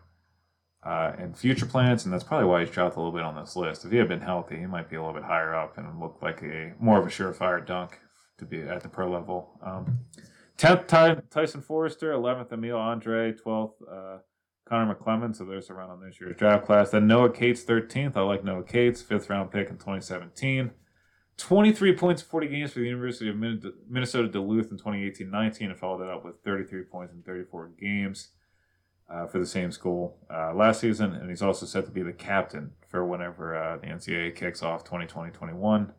uh, 0.84 1.14
and 1.18 1.38
future 1.38 1.66
plans, 1.66 2.05
and 2.05 2.14
that's 2.14 2.24
probably 2.24 2.47
why 2.47 2.62
he's 2.62 2.72
dropped 2.72 2.95
a 2.95 2.99
little 2.99 3.12
bit 3.12 3.24
on 3.24 3.36
this 3.36 3.55
list. 3.55 3.86
If 3.86 3.91
he 3.91 3.97
had 3.97 4.07
been 4.07 4.22
healthy, 4.22 4.57
he 4.57 4.66
might 4.66 4.89
be 4.89 4.95
a 4.95 4.99
little 4.99 5.14
bit 5.14 5.24
higher 5.24 5.53
up 5.53 5.78
and 5.78 5.99
look 5.99 6.20
like 6.22 6.41
a 6.41 6.74
more 6.80 6.99
of 6.99 7.05
a 7.05 7.09
surefire 7.09 7.66
dunk 7.66 7.99
to 8.39 8.45
be 8.45 8.62
at 8.62 8.82
the 8.82 8.89
pro 8.89 9.09
level. 9.09 9.59
Um, 9.64 9.99
10th 10.57 10.88
Ty- 10.88 11.22
Tyson 11.30 11.62
Foerster, 11.62 12.14
11th 12.14 12.51
Emil 12.51 12.78
Andrae, 12.78 13.38
12th 13.39 13.74
uh, 13.91 14.18
Connor 14.68 14.95
McClennon, 14.95 15.36
so 15.36 15.43
there's 15.43 15.70
around 15.70 15.89
on 15.91 16.01
this 16.01 16.20
year's 16.20 16.38
draft 16.38 16.66
class. 16.66 16.89
Then 16.89 17.07
Noah 17.07 17.32
Cates, 17.32 17.64
13th. 17.64 18.16
I 18.16 18.22
like 18.22 18.43
Noah 18.43 18.64
Cates, 18.64 19.01
fifth 19.01 19.30
round 19.30 19.51
pick 19.51 19.70
in 19.70 19.76
2017. 19.76 20.72
23 21.42 21.96
points 21.96 22.22
in 22.22 22.28
40 22.28 22.48
games 22.48 22.72
for 22.72 22.80
the 22.80 22.86
University 22.86 23.30
of 23.30 23.36
Minnesota 23.36 24.28
Duluth 24.28 24.72
in 24.72 24.78
2018-19 24.78 25.62
and 25.62 25.78
followed 25.78 26.00
that 26.00 26.10
up 26.10 26.24
with 26.24 26.38
33 26.46 26.84
points 26.84 27.14
in 27.14 27.24
34 27.24 27.72
games 27.80 28.30
uh, 29.10 29.26
for 29.28 29.39
the 29.39 29.46
same 29.46 29.72
school 29.72 30.18
uh, 30.34 30.54
last 30.54 30.80
season. 30.80 31.14
And 31.14 31.30
he's 31.30 31.42
also 31.42 31.66
set 31.66 31.86
to 31.86 31.92
be 31.92 32.04
the 32.04 32.14
captain 32.14 32.72
for 32.88 33.06
whenever 33.06 33.56
uh, 33.56 33.78
the 33.78 33.88
NCAA 33.88 34.36
kicks 34.36 34.62
off 34.62 34.86
2020-21. 34.86 35.92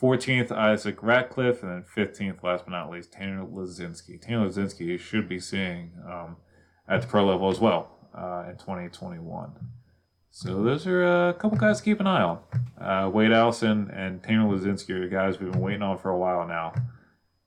14th, 0.00 0.52
Isaac 0.52 1.02
Ratcliffe, 1.02 1.62
and 1.62 1.72
then 1.72 1.84
15th, 1.96 2.42
last 2.42 2.64
but 2.64 2.70
not 2.70 2.90
least, 2.90 3.12
Tanner 3.12 3.44
Laczynski. 3.44 4.20
Tanner 4.20 4.48
Laczynski 4.48 4.98
should 4.98 5.28
be 5.28 5.40
seeing 5.40 5.92
um, 6.06 6.36
at 6.88 7.02
the 7.02 7.06
pro 7.08 7.26
level 7.26 7.50
as 7.50 7.58
well 7.58 8.08
uh, 8.16 8.44
in 8.48 8.56
2021. 8.56 9.52
So 10.38 10.62
those 10.62 10.86
are 10.86 11.04
uh, 11.04 11.30
a 11.30 11.34
couple 11.34 11.58
guys 11.58 11.78
to 11.78 11.82
keep 11.82 11.98
an 11.98 12.06
eye 12.06 12.22
on. 12.22 12.38
Uh, 12.80 13.10
Wade 13.12 13.32
Allison 13.32 13.90
and 13.90 14.22
Tanner 14.22 14.44
Laczynski 14.44 14.90
are 14.90 15.00
the 15.00 15.08
guys 15.08 15.40
we've 15.40 15.50
been 15.50 15.60
waiting 15.60 15.82
on 15.82 15.98
for 15.98 16.10
a 16.10 16.16
while 16.16 16.46
now. 16.46 16.74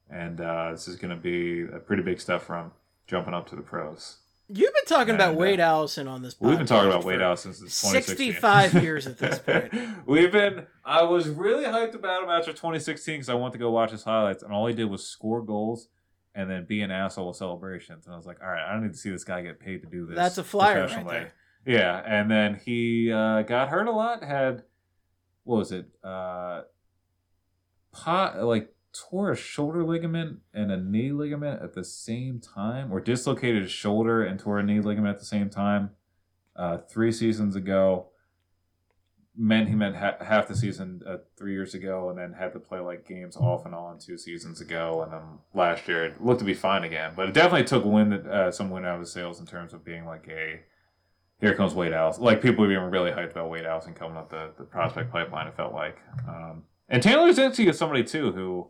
And 0.09 0.41
uh, 0.41 0.71
this 0.71 0.89
is 0.89 0.97
going 0.97 1.15
to 1.15 1.15
be 1.15 1.61
a 1.73 1.79
pretty 1.79 2.03
big 2.03 2.19
step 2.19 2.41
for 2.41 2.57
him 2.57 2.71
jumping 3.07 3.33
up 3.33 3.47
to 3.47 3.55
the 3.55 3.61
pros. 3.61 4.17
You've 4.49 4.73
been 4.73 4.85
talking 4.87 5.15
about 5.15 5.29
And, 5.29 5.37
uh, 5.37 5.39
Wade 5.39 5.61
Allison 5.61 6.09
on 6.09 6.21
this. 6.21 6.35
We've 6.37 6.57
been 6.57 6.67
talking 6.67 6.89
about 6.91 7.05
Wade 7.05 7.21
Allison 7.21 7.53
since 7.53 7.79
2016. 7.79 8.33
65 8.33 8.73
years 8.83 9.07
at 9.07 9.17
this 9.17 9.39
point. 9.39 9.73
We've 10.05 10.33
been. 10.33 10.67
I 10.83 11.03
was 11.03 11.29
really 11.29 11.63
hyped 11.63 11.95
about 11.95 12.23
him 12.23 12.29
after 12.29 12.51
2016 12.51 13.13
because 13.13 13.29
I 13.29 13.35
wanted 13.35 13.53
to 13.53 13.59
go 13.59 13.71
watch 13.71 13.91
his 13.91 14.03
highlights, 14.03 14.43
and 14.43 14.51
all 14.51 14.67
he 14.67 14.73
did 14.73 14.89
was 14.89 15.07
score 15.07 15.41
goals 15.41 15.87
and 16.35 16.49
then 16.49 16.65
be 16.65 16.81
an 16.81 16.91
asshole 16.91 17.29
with 17.29 17.37
celebrations. 17.37 18.05
And 18.05 18.13
I 18.13 18.17
was 18.17 18.25
like, 18.25 18.41
all 18.43 18.49
right, 18.49 18.67
I 18.67 18.73
don't 18.73 18.83
need 18.83 18.91
to 18.91 18.99
see 18.99 19.11
this 19.11 19.23
guy 19.23 19.41
get 19.43 19.61
paid 19.61 19.81
to 19.83 19.87
do 19.87 20.05
this. 20.05 20.17
That's 20.17 20.37
a 20.37 20.43
flyer 20.43 20.87
right 20.87 21.07
there. 21.07 21.33
Yeah, 21.65 22.01
and 22.05 22.29
then 22.29 22.59
he 22.65 23.11
uh, 23.11 23.43
got 23.43 23.69
hurt 23.69 23.87
a 23.87 23.91
lot. 23.91 24.23
Had 24.23 24.63
what 25.43 25.57
was 25.57 25.71
it? 25.71 25.87
Uh, 26.03 26.61
pot 27.91 28.43
like 28.43 28.73
tore 28.93 29.31
a 29.31 29.35
shoulder 29.35 29.83
ligament 29.83 30.39
and 30.53 30.71
a 30.71 30.77
knee 30.77 31.11
ligament 31.11 31.61
at 31.61 31.73
the 31.73 31.83
same 31.83 32.39
time, 32.39 32.91
or 32.91 32.99
dislocated 32.99 33.63
his 33.63 33.71
shoulder 33.71 34.23
and 34.23 34.39
tore 34.39 34.59
a 34.59 34.63
knee 34.63 34.81
ligament 34.81 35.13
at 35.13 35.19
the 35.19 35.25
same 35.25 35.49
time. 35.49 35.91
Uh, 36.55 36.77
three 36.77 37.11
seasons 37.11 37.55
ago, 37.55 38.07
meant 39.37 39.69
he 39.69 39.75
meant 39.75 39.95
ha- 39.95 40.17
half 40.19 40.47
the 40.47 40.55
season 40.55 41.01
uh, 41.07 41.17
three 41.37 41.53
years 41.53 41.73
ago, 41.73 42.09
and 42.09 42.17
then 42.17 42.33
had 42.33 42.53
to 42.53 42.59
play 42.59 42.79
like 42.79 43.07
games 43.07 43.37
off 43.37 43.65
and 43.65 43.73
on 43.73 43.99
two 43.99 44.17
seasons 44.17 44.59
ago, 44.61 45.01
and 45.03 45.13
then 45.13 45.21
last 45.53 45.87
year 45.87 46.05
it 46.05 46.23
looked 46.23 46.39
to 46.39 46.45
be 46.45 46.53
fine 46.53 46.83
again. 46.83 47.13
But 47.15 47.29
it 47.29 47.33
definitely 47.33 47.65
took 47.65 47.85
wind 47.85 48.13
uh, 48.13 48.51
some 48.51 48.69
wind 48.69 48.85
out 48.85 48.95
of 48.95 49.01
his 49.01 49.11
sails 49.11 49.39
in 49.39 49.45
terms 49.45 49.73
of 49.73 49.85
being 49.85 50.05
like 50.05 50.27
a 50.27 50.61
here 51.41 51.55
comes 51.55 51.73
Wade 51.73 51.91
Allison. 51.91 52.23
Like 52.23 52.41
people 52.41 52.65
were 52.65 52.89
really 52.89 53.11
hyped 53.11 53.31
about 53.31 53.49
Wade 53.49 53.65
Allison 53.65 53.93
coming 53.93 54.15
up 54.15 54.29
the, 54.29 54.51
the 54.57 54.63
prospect 54.63 55.11
pipeline. 55.11 55.47
It 55.47 55.55
felt 55.55 55.73
like, 55.73 55.97
um, 56.27 56.63
and 56.87 57.01
Tanner 57.01 57.23
Laczynski 57.23 57.67
is 57.67 57.77
somebody 57.77 58.03
too 58.03 58.31
who, 58.31 58.69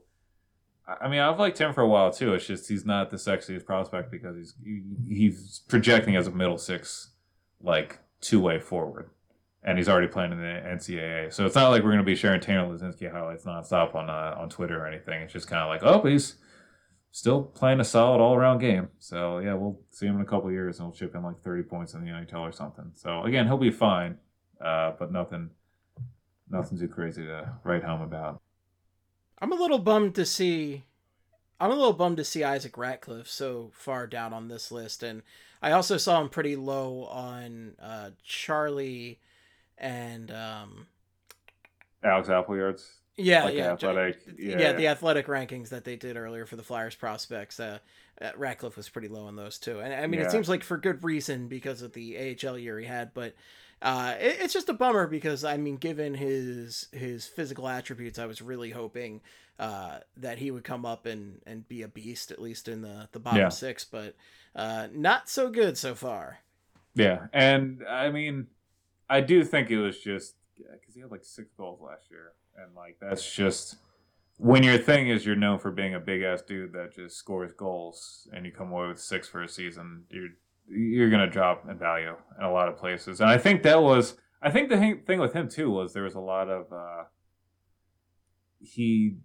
I 0.87 1.09
mean, 1.09 1.19
I've 1.19 1.37
liked 1.37 1.59
him 1.59 1.73
for 1.73 1.81
a 1.81 1.87
while 1.87 2.11
too. 2.11 2.33
It's 2.33 2.45
just 2.45 2.67
he's 2.69 2.85
not 2.85 3.11
the 3.11 3.17
sexiest 3.17 3.65
prospect 3.65 4.09
because 4.09 4.35
he's 4.35 4.55
he's 5.07 5.61
projecting 5.67 6.15
as 6.15 6.27
a 6.27 6.31
middle 6.31 6.57
six, 6.57 7.11
like 7.61 7.99
two 8.19 8.39
way 8.39 8.59
forward, 8.59 9.09
and 9.63 9.77
he's 9.77 9.87
already 9.87 10.07
playing 10.07 10.31
in 10.31 10.39
the 10.39 10.43
NCAA. 10.43 11.31
So 11.31 11.45
it's 11.45 11.55
not 11.55 11.69
like 11.69 11.83
we're 11.83 11.91
going 11.91 11.99
to 11.99 12.03
be 12.03 12.15
sharing 12.15 12.41
Tanner 12.41 12.65
Laczynski 12.65 13.11
highlights 13.11 13.45
nonstop 13.45 13.95
on 13.95 14.09
uh, 14.09 14.35
on 14.37 14.49
Twitter 14.49 14.83
or 14.83 14.87
anything. 14.87 15.21
It's 15.21 15.33
just 15.33 15.47
kind 15.47 15.61
of 15.61 15.69
like, 15.69 15.81
oh, 15.83 16.07
he's 16.07 16.35
still 17.11 17.43
playing 17.43 17.79
a 17.79 17.83
solid 17.83 18.21
all 18.21 18.35
around 18.35 18.59
game. 18.59 18.89
So 18.99 19.39
yeah, 19.39 19.53
we'll 19.53 19.79
see 19.91 20.05
him 20.05 20.15
in 20.15 20.21
a 20.21 20.25
couple 20.25 20.47
of 20.47 20.53
years 20.53 20.79
and 20.79 20.87
he'll 20.87 20.95
chip 20.95 21.15
in 21.15 21.23
like 21.23 21.41
30 21.41 21.63
points 21.63 21.93
in 21.93 22.01
the 22.03 22.11
NHL 22.11 22.39
or 22.39 22.51
something. 22.51 22.91
So 22.95 23.23
again, 23.23 23.47
he'll 23.47 23.57
be 23.57 23.71
fine, 23.71 24.17
uh, 24.63 24.93
but 24.97 25.11
nothing, 25.11 25.49
nothing 26.49 26.79
too 26.79 26.87
crazy 26.87 27.23
to 27.25 27.53
write 27.63 27.83
home 27.83 28.01
about. 28.01 28.41
I'm 29.41 29.51
a 29.51 29.55
little 29.55 29.79
bummed 29.79 30.15
to 30.15 30.25
see. 30.25 30.83
I'm 31.59 31.71
a 31.71 31.75
little 31.75 31.93
bummed 31.93 32.17
to 32.17 32.23
see 32.23 32.43
Isaac 32.43 32.77
Ratcliffe 32.77 33.29
so 33.29 33.71
far 33.73 34.07
down 34.07 34.33
on 34.33 34.47
this 34.47 34.71
list, 34.71 35.03
and 35.03 35.21
I 35.61 35.71
also 35.71 35.97
saw 35.97 36.19
him 36.19 36.29
pretty 36.29 36.55
low 36.55 37.05
on 37.05 37.75
uh, 37.79 38.11
Charlie 38.23 39.19
and 39.77 40.31
um, 40.31 40.87
Alex 42.03 42.29
Appleyard's 42.29 43.00
yeah, 43.23 43.43
like 43.45 43.55
yeah, 43.55 43.71
athletic, 43.71 44.19
yeah, 44.37 44.59
yeah, 44.59 44.71
the 44.73 44.87
athletic 44.87 45.27
rankings 45.27 45.69
that 45.69 45.83
they 45.83 45.95
did 45.95 46.17
earlier 46.17 46.45
for 46.45 46.55
the 46.55 46.63
Flyers 46.63 46.95
prospects. 46.95 47.59
Uh, 47.59 47.79
uh, 48.21 48.31
Ratcliffe 48.37 48.77
was 48.77 48.89
pretty 48.89 49.07
low 49.07 49.25
on 49.25 49.35
those 49.35 49.57
too, 49.57 49.79
and 49.79 49.93
I 49.93 50.07
mean 50.07 50.19
Yeah. 50.19 50.27
it 50.27 50.31
seems 50.31 50.49
like 50.49 50.63
for 50.63 50.77
good 50.77 51.03
reason 51.03 51.47
because 51.47 51.81
of 51.81 51.93
the 51.93 52.37
AHL 52.45 52.57
year 52.57 52.79
he 52.79 52.85
had, 52.85 53.13
but. 53.13 53.33
Uh, 53.83 54.13
it, 54.19 54.37
it's 54.41 54.53
just 54.53 54.69
a 54.69 54.73
bummer 54.73 55.07
because 55.07 55.43
I 55.43 55.57
mean, 55.57 55.75
given 55.77 56.13
his 56.13 56.87
his 56.91 57.25
physical 57.25 57.67
attributes, 57.67 58.19
I 58.19 58.27
was 58.27 58.39
really 58.39 58.69
hoping 58.69 59.21
uh, 59.57 60.01
that 60.17 60.37
he 60.37 60.51
would 60.51 60.63
come 60.63 60.85
up 60.85 61.07
and, 61.07 61.41
and 61.47 61.67
be 61.67 61.81
a 61.81 61.87
beast 61.87 62.29
at 62.29 62.39
least 62.39 62.67
in 62.67 62.83
the 62.83 63.09
the 63.11 63.17
bottom 63.19 63.39
Yeah. 63.39 63.49
six, 63.49 63.83
but 63.83 64.15
uh, 64.55 64.87
not 64.93 65.29
so 65.29 65.49
good 65.49 65.79
so 65.79 65.95
far. 65.95 66.41
Yeah, 66.93 67.25
and 67.33 67.83
I 67.89 68.11
mean, 68.11 68.45
I 69.09 69.21
do 69.21 69.43
think 69.43 69.71
it 69.71 69.79
was 69.79 69.99
just 69.99 70.35
because 70.57 70.93
he 70.93 71.01
had 71.01 71.09
like 71.09 71.23
six 71.23 71.49
goals 71.57 71.81
last 71.81 72.11
year, 72.11 72.33
and 72.57 72.75
like 72.75 72.97
that's 72.99 73.35
just 73.35 73.77
when 74.37 74.63
your 74.63 74.77
thing 74.77 75.09
is 75.09 75.25
you're 75.25 75.35
known 75.35 75.59
for 75.59 75.71
being 75.71 75.93
a 75.95 75.99
big 75.99 76.23
ass 76.23 76.41
dude 76.41 76.73
that 76.73 76.93
just 76.95 77.15
scores 77.15 77.51
goals, 77.53 78.27
and 78.33 78.45
you 78.45 78.51
come 78.51 78.71
away 78.71 78.87
with 78.87 78.99
six 78.99 79.27
for 79.27 79.43
a 79.43 79.47
season, 79.47 80.03
you're 80.09 80.29
you're 80.67 81.09
gonna 81.09 81.29
drop 81.29 81.69
in 81.69 81.77
value 81.77 82.15
in 82.37 82.45
a 82.45 82.51
lot 82.51 82.67
of 82.67 82.77
places, 82.77 83.21
and 83.21 83.29
I 83.29 83.37
think 83.37 83.63
that 83.63 83.81
was 83.81 84.15
I 84.41 84.49
think 84.49 84.69
the 84.69 84.99
thing 85.05 85.19
with 85.19 85.33
him 85.33 85.47
too 85.47 85.69
was 85.69 85.93
there 85.93 86.03
was 86.03 86.15
a 86.15 86.19
lot 86.19 86.49
of 86.49 86.71
uh, 86.71 87.03
he 88.59 89.17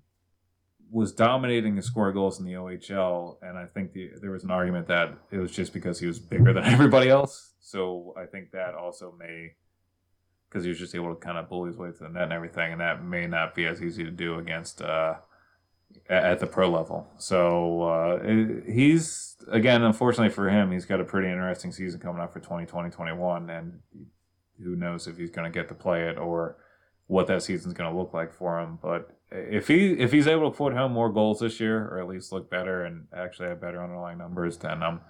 was 0.91 1.12
dominating 1.12 1.74
and 1.74 1.85
scoring 1.85 2.14
goals 2.14 2.39
in 2.39 2.47
the 2.47 2.53
OHL, 2.53 3.39
and 3.43 3.59
I 3.59 3.66
think 3.66 3.93
the, 3.93 4.11
there 4.20 4.31
was 4.31 4.45
an 4.45 4.51
argument 4.51 4.87
that 4.89 5.16
it 5.31 5.39
was 5.39 5.51
just 5.51 5.72
because 5.72 5.99
he 5.99 6.07
was 6.07 6.18
bigger 6.18 6.53
than 6.53 6.64
everybody 6.64 7.09
else. 7.09 7.55
So 7.61 8.14
I 8.16 8.27
think 8.27 8.53
that 8.53 8.74
also 8.74 9.14
may, 9.18 9.55
because 10.49 10.64
he 10.64 10.70
was 10.70 10.78
just 10.78 10.94
able 10.94 11.14
to 11.14 11.20
kind 11.20 11.38
of 11.38 11.49
bully 11.49 11.68
his 11.68 11.76
way 11.76 11.90
to 11.90 11.99
the 11.99 12.09
net 12.09 12.24
and 12.24 12.32
everything, 12.32 12.72
and 12.72 12.80
that 12.80 13.05
may 13.05 13.26
not 13.26 13.55
be 13.55 13.66
as 13.66 13.82
easy 13.82 14.05
to 14.05 14.11
do 14.11 14.38
against 14.38 14.80
uh, 14.80 15.14
at 16.09 16.40
the 16.40 16.47
pro 16.47 16.70
level. 16.70 17.09
So 17.18 17.82
uh, 17.82 18.62
he's 18.70 19.36
again, 19.49 19.82
unfortunately 19.82 20.32
for 20.32 20.49
him, 20.49 20.72
he's 20.72 20.84
got 20.84 21.01
a 21.01 21.05
pretty 21.05 21.28
interesting 21.28 21.72
season 21.72 22.01
coming 22.01 22.22
up 22.22 22.32
for 22.32 22.40
2020-21, 22.40 23.59
and 23.59 23.80
who 24.62 24.76
knows 24.76 25.07
if 25.07 25.16
he's 25.16 25.30
going 25.30 25.51
to 25.51 25.57
get 25.57 25.68
to 25.68 25.74
play 25.74 26.09
it 26.09 26.18
or 26.18 26.57
what 27.07 27.26
that 27.28 27.42
season's 27.42 27.74
going 27.74 27.90
to 27.90 27.97
look 27.97 28.12
like 28.12 28.32
for 28.32 28.61
him. 28.61 28.78
But 28.82 29.16
if 29.30 29.68
he 29.68 29.92
if 29.92 30.12
he's 30.12 30.26
able 30.26 30.51
to 30.51 30.57
put 30.57 30.72
home 30.72 30.92
more 30.92 31.11
goals 31.11 31.40
this 31.40 31.61
year, 31.61 31.88
or 31.88 32.01
at 32.01 32.09
least 32.09 32.32
look 32.32 32.51
better 32.51 32.84
and 32.84 33.07
actually 33.14 33.49
have 33.49 33.61
better 33.61 33.82
underlying 33.82 34.18
numbers, 34.18 34.57
then 34.59 34.82
um, 34.82 35.01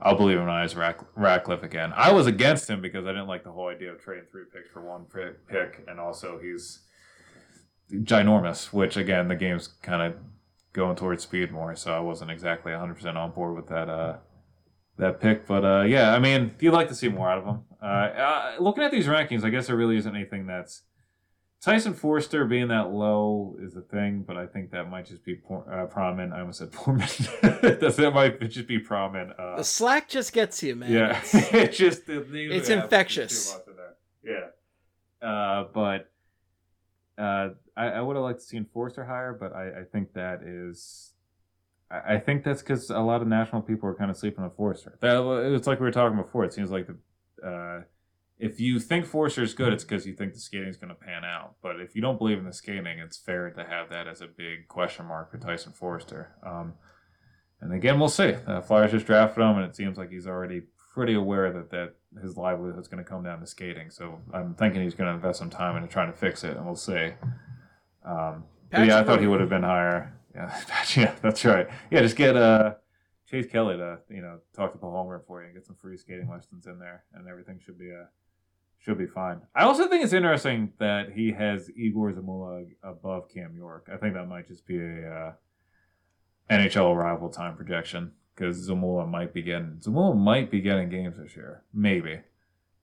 I'll 0.00 0.16
believe 0.16 0.38
him 0.38 0.48
as 0.48 0.76
Rack, 0.76 1.00
Ratcliffe 1.14 1.62
again. 1.62 1.92
I 1.96 2.12
was 2.12 2.26
against 2.26 2.68
him 2.68 2.82
because 2.82 3.06
I 3.06 3.10
didn't 3.10 3.28
like 3.28 3.44
the 3.44 3.52
whole 3.52 3.68
idea 3.68 3.92
of 3.92 4.00
trading 4.00 4.24
three 4.30 4.44
picks 4.52 4.70
for 4.70 4.82
one 4.82 5.04
pick, 5.04 5.84
and 5.88 5.98
also 5.98 6.38
he's 6.38 6.80
ginormous, 7.90 8.72
which 8.72 8.96
again 8.96 9.28
the 9.28 9.36
game's 9.36 9.68
kind 9.82 10.02
of 10.02 10.20
going 10.72 10.96
towards 10.96 11.22
speed 11.22 11.50
more, 11.50 11.74
so 11.76 11.92
I 11.92 12.00
wasn't 12.00 12.30
exactly 12.30 12.72
100 12.72 12.94
percent 12.94 13.16
on 13.16 13.30
board 13.30 13.56
with 13.56 13.68
that 13.68 13.88
uh 13.88 14.16
that 14.98 15.20
pick. 15.20 15.46
But 15.46 15.64
uh, 15.64 15.82
yeah, 15.82 16.14
I 16.14 16.18
mean, 16.18 16.54
you'd 16.60 16.72
like 16.72 16.88
to 16.88 16.94
see 16.94 17.08
more 17.08 17.30
out 17.30 17.38
of 17.38 17.44
him. 17.44 17.60
Uh, 17.82 17.84
uh, 17.84 18.52
looking 18.58 18.84
at 18.84 18.90
these 18.90 19.06
rankings, 19.06 19.44
I 19.44 19.50
guess 19.50 19.66
there 19.66 19.76
really 19.76 19.96
isn't 19.96 20.14
anything 20.14 20.46
that's 20.46 20.82
Tyson 21.66 21.94
Foerster 21.94 22.44
being 22.44 22.68
that 22.68 22.90
low 22.92 23.56
is 23.60 23.74
a 23.74 23.80
thing, 23.80 24.22
but 24.24 24.36
I 24.36 24.46
think 24.46 24.70
that 24.70 24.88
might 24.88 25.04
just 25.04 25.24
be 25.24 25.34
por- 25.34 25.66
uh, 25.68 25.92
Pronman. 25.92 26.32
I 26.32 26.38
almost 26.38 26.60
said 26.60 26.70
Portman. 26.70 27.08
That's 27.42 27.96
that 27.96 28.12
might 28.14 28.40
just 28.48 28.68
be 28.68 28.78
Pronman. 28.78 29.34
Uh, 29.36 29.56
The 29.56 29.64
slack 29.64 30.08
just 30.08 30.32
gets 30.32 30.62
you, 30.62 30.76
man. 30.76 30.92
yeah, 30.92 31.18
It's- 31.34 31.76
just 31.76 32.06
the 32.06 32.20
names 32.30 32.54
It's 32.54 32.68
infectious. 32.68 33.52
in. 34.24 34.32
Yeah, 34.32 35.26
uh, 35.28 35.64
but 35.74 36.08
uh, 37.18 37.48
I, 37.76 37.86
I 37.88 38.00
would 38.00 38.14
have 38.14 38.22
liked 38.24 38.38
to 38.40 38.46
see 38.46 38.60
Foerster 38.72 39.04
higher, 39.04 39.32
but 39.38 39.52
I, 39.52 39.80
I 39.80 39.84
think 39.90 40.12
that 40.12 40.42
is. 40.44 41.14
I 41.90 42.14
I 42.14 42.18
think 42.20 42.44
that's 42.44 42.62
because 42.62 42.90
a 42.90 43.00
lot 43.00 43.22
of 43.22 43.26
national 43.28 43.62
people 43.62 43.88
are 43.88 43.94
kind 43.94 44.10
of 44.10 44.16
sleeping 44.16 44.44
on 44.44 44.52
Foerster. 44.56 44.98
That, 45.00 45.20
it's 45.52 45.66
like 45.66 45.80
we 45.80 45.86
were 45.86 45.90
talking 45.92 46.16
before. 46.16 46.44
It 46.44 46.52
seems 46.52 46.70
like 46.70 46.86
the 46.86 46.96
uh, 47.48 47.82
if 48.38 48.60
you 48.60 48.78
think 48.78 49.06
Foerster 49.06 49.42
is 49.42 49.54
good, 49.54 49.72
it's 49.72 49.84
because 49.84 50.06
you 50.06 50.14
think 50.14 50.34
the 50.34 50.40
skating 50.40 50.68
is 50.68 50.76
going 50.76 50.90
to 50.90 50.94
pan 50.94 51.24
out. 51.24 51.54
But 51.62 51.80
if 51.80 51.96
you 51.96 52.02
don't 52.02 52.18
believe 52.18 52.38
in 52.38 52.44
the 52.44 52.52
skating, 52.52 52.98
it's 52.98 53.16
fair 53.16 53.50
to 53.50 53.64
have 53.64 53.88
that 53.90 54.06
as 54.06 54.20
a 54.20 54.26
big 54.26 54.68
question 54.68 55.06
mark 55.06 55.30
for 55.30 55.38
Tyson 55.38 55.72
Foerster. 55.72 56.34
Um, 56.44 56.74
and 57.60 57.72
again, 57.72 57.98
we'll 57.98 58.08
see. 58.08 58.34
Uh, 58.46 58.60
Flyers 58.60 58.90
just 58.90 59.06
drafted 59.06 59.42
him, 59.42 59.56
and 59.56 59.64
it 59.64 59.74
seems 59.74 59.96
like 59.96 60.10
he's 60.10 60.26
already 60.26 60.62
pretty 60.92 61.14
aware 61.14 61.50
that, 61.52 61.70
that 61.70 61.94
his 62.22 62.36
livelihood 62.36 62.78
is 62.78 62.88
going 62.88 63.02
to 63.02 63.08
come 63.08 63.22
down 63.22 63.40
to 63.40 63.46
skating. 63.46 63.90
So 63.90 64.20
I'm 64.32 64.54
thinking 64.54 64.82
he's 64.82 64.94
going 64.94 65.08
to 65.08 65.14
invest 65.14 65.38
some 65.38 65.50
time 65.50 65.76
into 65.76 65.88
trying 65.88 66.12
to 66.12 66.18
fix 66.18 66.44
it, 66.44 66.56
and 66.56 66.66
we'll 66.66 66.74
see. 66.74 67.12
Um, 68.04 68.44
but 68.70 68.86
yeah, 68.86 68.98
I 68.98 69.04
thought 69.04 69.20
he 69.20 69.26
would 69.26 69.40
have 69.40 69.48
been 69.48 69.62
higher. 69.62 70.14
Yeah, 70.34 70.62
yeah, 70.96 71.14
that's 71.22 71.44
right. 71.44 71.68
Yeah, 71.90 72.02
just 72.02 72.16
get 72.16 72.36
uh, 72.36 72.74
Chase 73.30 73.46
Kelly 73.46 73.76
to 73.76 73.98
you 74.10 74.20
know 74.20 74.40
talk 74.54 74.72
to 74.72 74.78
Paul 74.78 74.92
Holmgren 74.92 75.26
for 75.26 75.40
you 75.40 75.46
and 75.46 75.54
get 75.54 75.66
some 75.66 75.76
free 75.76 75.96
skating 75.96 76.28
lessons 76.28 76.66
in 76.66 76.78
there, 76.78 77.04
and 77.14 77.26
everything 77.26 77.58
should 77.64 77.78
be 77.78 77.90
uh, 77.90 78.04
should 78.78 78.98
be 78.98 79.06
fine. 79.06 79.40
I 79.54 79.64
also 79.64 79.88
think 79.88 80.04
it's 80.04 80.12
interesting 80.12 80.72
that 80.78 81.12
he 81.12 81.32
has 81.32 81.70
Egor 81.76 82.12
Zamula 82.12 82.66
above 82.82 83.28
Cam 83.28 83.56
York. 83.56 83.88
I 83.92 83.96
think 83.96 84.14
that 84.14 84.28
might 84.28 84.46
just 84.46 84.66
be 84.66 84.78
a 84.78 85.10
uh, 85.10 85.32
NHL 86.50 86.94
arrival 86.94 87.28
time 87.28 87.56
projection 87.56 88.12
because 88.34 88.68
Zamula 88.68 89.08
might 89.08 89.32
be 89.34 89.42
getting 89.42 89.80
Zamula 89.80 90.16
might 90.16 90.50
be 90.50 90.60
getting 90.60 90.88
games 90.88 91.16
this 91.18 91.36
year, 91.36 91.62
maybe 91.72 92.20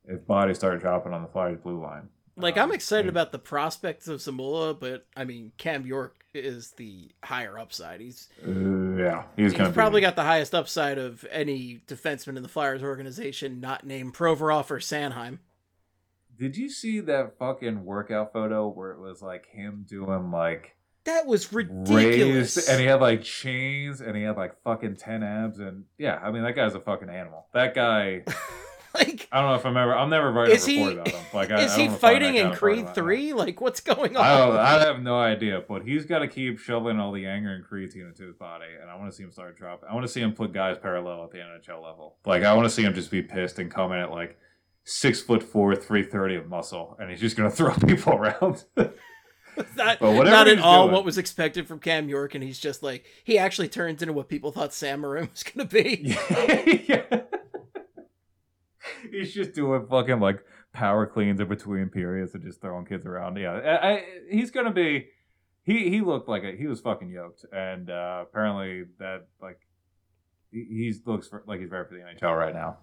if 0.06 0.26
bodies 0.28 0.58
start 0.58 0.82
dropping 0.82 1.14
on 1.14 1.22
the 1.22 1.30
Flyers 1.30 1.60
blue 1.62 1.82
line. 1.82 2.10
Like 2.36 2.58
Um, 2.58 2.70
I'm 2.70 2.76
excited 2.76 3.06
yeah. 3.06 3.12
about 3.12 3.32
the 3.32 3.40
prospects 3.40 4.08
of 4.08 4.20
Zamula, 4.20 4.78
but 4.78 5.06
I 5.16 5.24
mean 5.24 5.52
Cam 5.58 5.86
York 5.86 6.26
is 6.34 6.72
the 6.72 7.12
higher 7.24 7.58
upside. 7.58 8.02
He's 8.02 8.28
Uh, 8.46 8.50
yeah, 8.98 9.24
he's, 9.36 9.52
he's 9.52 9.54
gonna 9.54 9.70
be- 9.70 9.76
probably 9.76 10.02
got 10.02 10.16
the 10.16 10.24
highest 10.24 10.56
upside 10.56 10.98
of 10.98 11.26
any 11.32 11.82
defenseman 11.88 12.36
in 12.36 12.44
the 12.44 12.50
Flyers 12.50 12.84
organization, 12.84 13.60
not 13.62 13.86
named 13.86 14.14
Provorov 14.16 14.72
or 14.72 14.80
Sanheim. 14.80 15.40
Did 16.38 16.58
you 16.58 16.70
see 16.70 17.00
that 17.02 17.38
fucking 17.38 17.86
workout 17.86 18.34
photo 18.34 18.68
where 18.68 18.92
it 18.92 19.00
was 19.00 19.22
like 19.22 19.48
him 19.48 19.86
doing 19.88 20.32
like 20.32 20.76
That 21.06 21.26
was 21.26 21.54
ridiculous. 21.54 22.56
raised 22.58 22.70
and 22.70 22.80
he 22.80 22.86
had 22.86 23.02
like 23.02 23.24
chains 23.24 24.02
and 24.02 24.16
he 24.16 24.24
had 24.24 24.38
like 24.38 24.62
fucking 24.64 24.96
10 24.96 25.24
abs 25.24 25.60
and 25.60 25.86
yeah, 25.98 26.20
I 26.22 26.32
mean 26.32 26.44
that 26.44 26.56
guy's 26.56 26.76
a 26.76 26.80
fucking 26.80 27.10
animal. 27.10 27.48
That 27.54 27.76
guy 27.76 28.24
like, 28.96 29.28
I 29.32 29.42
don't 29.42 29.50
know 29.50 29.56
if 29.56 29.66
I'm 29.66 29.76
ever 29.76 29.96
I'm 29.96 30.10
never 30.10 30.32
writing 30.32 30.56
is 30.56 30.68
a 30.68 30.72
report 30.72 30.92
he 30.92 31.00
about 31.00 31.08
him. 31.08 31.26
Like 31.34 31.52
I, 31.52 31.62
is 31.64 31.72
I 31.72 31.82
he 31.82 31.88
find 31.88 32.00
fighting 32.00 32.36
in 32.36 32.52
Creed. 32.52 32.94
Three? 32.94 33.34
Like, 33.34 33.60
what's 33.60 33.80
going 33.80 34.16
on? 34.16 34.24
I 34.24 34.38
don't 34.38 34.56
I 34.56 34.80
have 34.86 35.02
no 35.04 35.20
idea, 35.20 35.64
but 35.68 35.84
he's 35.84 36.06
got 36.06 36.20
to 36.20 36.28
keep 36.28 36.60
shoveling 36.60 37.00
all 37.00 37.12
the 37.12 37.26
anger 37.26 37.54
and 37.54 37.66
creatine 37.66 38.08
into 38.08 38.24
his 38.28 38.36
body, 38.36 38.66
and 38.80 38.90
I 38.92 38.96
want 38.96 39.10
to 39.10 39.16
see 39.16 39.24
him 39.24 39.32
start 39.32 39.58
dropping. 39.58 39.90
I 39.90 39.94
want 39.94 40.06
to 40.06 40.12
see 40.12 40.22
him 40.22 40.34
put 40.34 40.54
guys 40.54 40.78
parallel 40.78 41.24
at 41.24 41.32
the 41.32 41.40
NHL 41.40 41.84
level. 41.84 42.18
Like 42.26 42.44
I 42.44 42.54
want 42.54 42.66
to 42.66 42.70
see 42.70 42.84
him 42.84 42.94
just 42.94 43.10
be 43.10 43.22
pissed 43.24 43.58
and 43.58 43.72
come 43.72 43.92
in 43.94 44.00
at 44.00 44.12
like 44.12 44.38
six 44.84 45.22
foot 45.22 45.42
four, 45.44 45.76
three 45.76 46.04
thirty 46.04 46.36
of 46.36 46.48
muscle, 46.48 46.96
and 47.00 47.10
he's 47.10 47.20
just 47.20 47.36
gonna 47.38 47.52
throw 47.52 47.74
people 47.76 48.14
around. 48.14 48.64
not, 48.76 50.00
But 50.00 50.14
whatever 50.14 50.30
not 50.32 50.48
at 50.48 50.60
all 50.60 50.84
doing. 50.86 50.94
what 50.96 51.06
was 51.06 51.18
expected 51.18 51.68
from 51.68 51.80
Cam 51.80 52.10
York, 52.10 52.34
and 52.36 52.44
he's 52.44 52.60
just 52.60 52.82
like 52.84 53.06
he 53.24 53.38
actually 53.38 53.68
turns 53.70 54.02
into 54.02 54.14
what 54.14 54.28
people 54.30 54.52
thought 54.52 54.74
Sam 54.74 55.02
Morin 55.02 55.30
was 55.32 55.44
gonna 55.44 55.68
be. 55.68 56.16
yeah. 56.88 57.22
He's 59.12 59.34
just 59.34 59.54
doing 59.54 59.86
fucking 59.90 60.20
like 60.20 60.44
power 60.74 61.06
cleans 61.06 61.40
in 61.40 61.48
between 61.48 61.90
periods 61.90 62.34
and 62.34 62.44
just 62.44 62.62
throwing 62.62 62.86
kids 62.86 63.06
around. 63.06 63.38
Yeah, 63.38 63.52
I, 63.54 63.90
I, 63.92 64.04
he's 64.30 64.52
gonna 64.52 64.72
be. 64.74 65.08
He 65.64 65.90
he 65.90 66.02
looked 66.02 66.28
like 66.28 66.44
a, 66.44 66.52
he 66.56 66.68
was 66.68 66.82
fucking 66.82 67.10
yoked, 67.10 67.46
and 67.54 67.90
uh, 67.90 68.24
apparently 68.28 68.86
that 69.00 69.28
like 69.42 69.60
he 70.52 70.66
he's 70.70 71.02
looks 71.06 71.28
for, 71.28 71.44
like 71.48 71.62
he's 71.62 71.70
ready 71.70 71.88
for 71.88 71.94
the 71.96 72.02
NHL 72.02 72.38
right 72.38 72.54
now. 72.54 72.78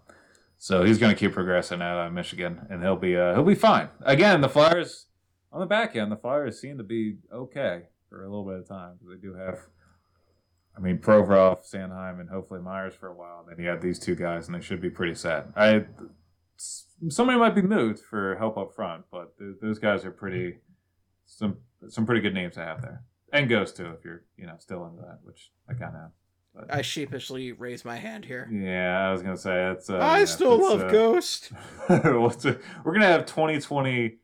So 0.63 0.85
he's 0.85 0.99
gonna 0.99 1.15
keep 1.15 1.33
progressing 1.33 1.81
out 1.81 2.07
uh, 2.07 2.11
Michigan, 2.11 2.67
and 2.69 2.83
he'll 2.83 2.95
be 2.95 3.17
uh, 3.17 3.33
he'll 3.33 3.45
be 3.45 3.55
fine. 3.55 3.89
Again, 4.03 4.43
the 4.43 4.49
Flyers 4.49 5.07
on 5.51 5.61
the 5.61 5.67
back 5.67 5.97
end, 5.97 6.13
the 6.13 6.17
Flyers 6.17 6.61
seem 6.61 6.77
to 6.77 6.85
be 6.85 7.17
okay 7.33 7.85
for 8.11 8.25
a 8.25 8.29
little 8.29 8.45
bit 8.45 8.59
of 8.59 8.69
time 8.69 8.97
because 8.99 9.17
they 9.17 9.27
do 9.27 9.35
have 9.35 9.59
I 10.77 10.81
mean, 10.81 10.99
Provorov, 10.99 11.69
Sanheim, 11.69 12.21
and 12.21 12.29
hopefully 12.29 12.61
Myers 12.61 12.95
for 12.95 13.09
a 13.09 13.15
while. 13.15 13.41
And 13.41 13.49
Then 13.57 13.65
you 13.65 13.71
have 13.71 13.81
these 13.81 13.99
two 13.99 14.15
guys, 14.15 14.47
and 14.47 14.55
they 14.55 14.61
should 14.61 14.81
be 14.81 14.91
pretty 14.91 15.15
set. 15.15 15.47
I 15.57 15.87
somebody 16.57 17.39
might 17.39 17.55
be 17.55 17.63
moved 17.63 18.01
for 18.01 18.37
help 18.37 18.59
up 18.59 18.75
front, 18.75 19.05
but 19.11 19.37
th- 19.39 19.57
those 19.63 19.79
guys 19.79 20.05
are 20.05 20.11
pretty 20.11 20.59
some 21.25 21.57
some 21.89 22.05
pretty 22.05 22.21
good 22.21 22.35
names 22.35 22.55
to 22.57 22.61
have 22.61 22.83
there, 22.83 23.03
and 23.33 23.49
Ghost 23.49 23.77
too 23.77 23.87
if 23.99 24.05
you're 24.05 24.25
you 24.37 24.47
know 24.47 24.57
still 24.59 24.85
into 24.87 25.01
that, 25.01 25.21
which 25.23 25.53
I 25.69 25.73
kind 25.73 25.97
of 25.97 26.11
I 26.68 26.82
sheepishly 26.82 27.53
raise 27.53 27.84
my 27.84 27.96
hand 27.96 28.24
here. 28.24 28.48
yeah, 28.53 29.09
I 29.09 29.12
was 29.12 29.22
gonna 29.22 29.36
say 29.36 29.51
that's. 29.55 29.88
Uh, 29.88 29.98
I 29.98 30.20
yeah, 30.20 30.24
still 30.24 30.61
love 30.61 30.82
uh, 30.82 30.90
Ghost. 30.90 31.53
we're 31.88 32.03
gonna 32.92 33.07
have 33.07 33.24
2020. 33.26 34.16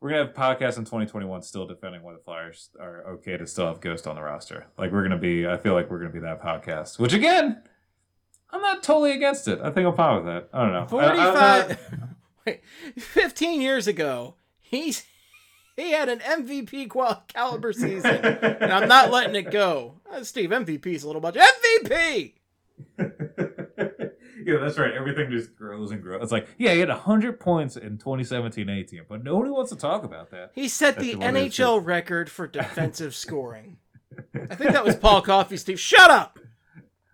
We're 0.00 0.10
gonna 0.10 0.26
have 0.26 0.34
podcasts 0.34 0.78
in 0.78 0.84
2021 0.84 1.42
still 1.42 1.66
defending 1.66 2.02
why 2.02 2.12
the 2.12 2.18
Flyers 2.20 2.70
are 2.80 3.04
okay 3.14 3.36
to 3.36 3.46
still 3.46 3.66
have 3.66 3.80
Ghost 3.80 4.06
on 4.06 4.16
the 4.16 4.22
roster. 4.22 4.66
Like 4.78 4.92
we're 4.92 5.02
gonna 5.02 5.18
be. 5.18 5.46
I 5.46 5.56
feel 5.56 5.74
like 5.74 5.90
we're 5.90 5.98
gonna 5.98 6.10
be 6.12 6.20
that 6.20 6.42
podcast. 6.42 6.98
Which 6.98 7.12
again, 7.12 7.62
I'm 8.50 8.60
not 8.60 8.82
totally 8.82 9.12
against 9.12 9.48
it. 9.48 9.60
I 9.60 9.70
think 9.70 9.86
I'm 9.86 9.96
fine 9.96 10.16
with 10.16 10.26
that. 10.26 10.48
I 10.52 10.62
don't 10.62 10.72
know. 10.72 10.98
I- 10.98 11.06
I'm 11.10 11.16
not- 11.16 11.68
45 11.72 12.00
wait 12.46 12.60
15 12.98 13.60
years 13.62 13.86
ago 13.86 14.34
he's 14.60 15.04
he 15.76 15.90
had 15.92 16.08
an 16.08 16.20
mvp 16.20 16.88
qual- 16.88 17.24
caliber 17.28 17.72
season. 17.74 18.16
And 18.24 18.72
i'm 18.72 18.88
not 18.88 19.10
letting 19.10 19.34
it 19.34 19.50
go. 19.50 20.00
Uh, 20.10 20.22
steve 20.24 20.50
mvp's 20.50 21.02
a 21.02 21.06
little 21.06 21.22
much. 21.22 21.34
Mvp 21.36 22.32
yeah, 22.98 24.56
that's 24.60 24.78
right. 24.78 24.92
Everything 24.92 25.30
just 25.30 25.54
grows 25.56 25.90
and 25.92 26.02
grows. 26.02 26.22
It's 26.22 26.32
like, 26.32 26.48
yeah, 26.58 26.72
he 26.72 26.80
had 26.80 26.88
100 26.88 27.38
points 27.38 27.76
in 27.76 27.98
2017-18, 27.98 29.02
but 29.08 29.22
nobody 29.22 29.50
wants 29.50 29.70
to 29.70 29.76
talk 29.76 30.02
about 30.04 30.30
that. 30.32 30.50
he 30.54 30.68
set 30.68 30.96
That's 30.96 31.06
the 31.06 31.14
the 31.14 31.20
nhl 31.20 31.84
record 31.84 32.28
for 32.30 32.46
defensive 32.60 33.14
scoring. 33.14 33.78
I 34.34 34.54
think 34.54 34.72
that 34.72 34.84
was 34.84 34.96
paul 34.96 35.22
coffey 35.22 35.56
steve. 35.56 35.80
Shut 35.80 36.10
up! 36.10 36.38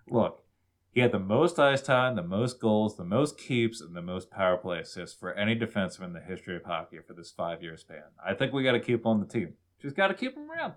Look, 0.09 0.40
he 0.91 0.99
had 1.01 1.11
the 1.11 1.19
most 1.19 1.57
ice 1.57 1.81
time, 1.81 2.15
the 2.15 2.23
most 2.23 2.59
goals, 2.59 2.97
the 2.97 3.05
most 3.05 3.37
keeps, 3.37 3.81
and 3.81 3.95
the 3.95 4.01
most 4.01 4.29
power 4.29 4.57
play 4.57 4.79
assists 4.79 5.17
for 5.17 5.33
any 5.33 5.55
defenseman 5.55 6.05
in 6.05 6.13
the 6.13 6.19
history 6.19 6.55
of 6.55 6.63
hockey 6.65 6.99
for 7.05 7.13
this 7.13 7.31
five-year 7.31 7.77
span. 7.77 8.03
I 8.25 8.33
think 8.33 8.51
we 8.51 8.63
got 8.63 8.73
to 8.73 8.79
keep 8.79 9.01
him 9.01 9.07
on 9.07 9.19
the 9.19 9.25
team. 9.25 9.53
Just 9.81 9.95
got 9.95 10.09
to 10.09 10.13
keep 10.13 10.35
him 10.35 10.51
around. 10.51 10.73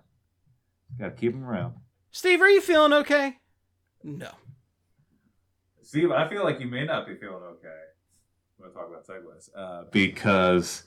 Got 0.97 1.09
to 1.09 1.15
keep 1.15 1.33
him 1.33 1.43
around. 1.43 1.75
steve 2.11 2.41
are 2.41 2.49
you 2.49 2.61
feeling 2.61 2.93
okay 2.93 3.37
no 4.03 4.29
Steve, 5.85 6.11
I 6.11 6.27
feel 6.27 6.43
like 6.43 6.59
you 6.59 6.65
may 6.65 6.83
not 6.83 7.05
be 7.05 7.15
feeling 7.15 7.43
okay. 7.43 7.67
I'm 8.57 8.63
going 8.63 8.71
to 8.71 8.75
talk 8.75 8.89
about 8.89 9.05
segues. 9.05 9.49
Uh, 9.55 9.83
because 9.91 10.83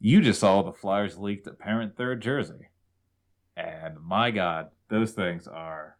you 0.00 0.20
just 0.20 0.38
saw 0.38 0.62
the 0.62 0.72
Flyers 0.72 1.16
leaked 1.16 1.46
a 1.46 1.52
parent 1.52 1.96
third 1.96 2.20
jersey. 2.20 2.68
And 3.56 3.98
my 4.02 4.30
God, 4.30 4.68
those 4.90 5.12
things 5.12 5.48
are. 5.48 5.96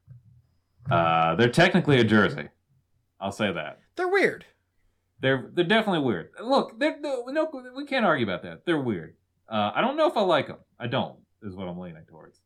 Uh, 0.91 1.35
they're 1.37 1.49
technically 1.49 1.99
a 2.01 2.05
jersey. 2.05 2.49
I'll 3.21 3.33
say 3.33 3.53
that. 3.53 3.81
they're 3.97 4.09
weird 4.09 4.45
They're 5.21 5.51
they're 5.55 5.65
definitely 5.65 6.01
weird. 6.01 6.31
Look, 6.43 6.79
they're, 6.79 6.99
no, 7.01 7.25
no, 7.29 7.51
we 7.77 7.87
can't 7.87 8.05
argue 8.05 8.27
about 8.27 8.43
that. 8.43 8.67
They're 8.67 8.81
weird. 8.81 9.15
Uh, 9.49 9.71
I 9.75 9.81
don't 9.81 9.97
know 9.97 10.07
if 10.09 10.17
I 10.17 10.23
like 10.23 10.49
them. 10.49 10.59
I 10.79 10.87
don't. 10.87 11.17
Is 11.43 11.55
what 11.55 11.69
I'm 11.69 11.79
leaning 11.79 12.05
towards. 12.09 12.41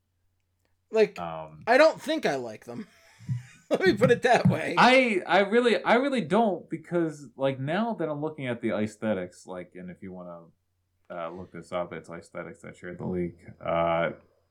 like 0.90 1.18
Um, 1.18 1.62
i 1.66 1.76
don't 1.78 2.00
think 2.00 2.26
i 2.26 2.34
like 2.34 2.64
them 2.64 2.86
let 3.70 3.80
me 3.84 3.92
put 3.92 4.10
it 4.10 4.22
that 4.22 4.48
way 4.48 4.74
I 4.78 5.20
I 5.26 5.40
really 5.40 5.82
I 5.84 5.94
really 5.94 6.22
don't 6.22 6.68
because 6.70 7.26
like 7.36 7.60
now 7.60 7.94
that 7.98 8.08
I'm 8.08 8.20
looking 8.22 8.46
at 8.46 8.60
the 8.62 8.70
aesthetics, 8.76 9.46
like, 9.46 9.72
and 9.74 9.90
if 9.90 10.02
you 10.02 10.12
want 10.12 10.28
to 11.08 11.16
uh, 11.16 11.30
look 11.30 11.52
this 11.52 11.70
up, 11.72 11.92
it's 11.92 12.08
Icethetics 12.08 12.60
that 12.62 12.76
shared 12.76 12.98
the 12.98 13.06
leak. 13.06 13.36
Uh, 13.64 14.10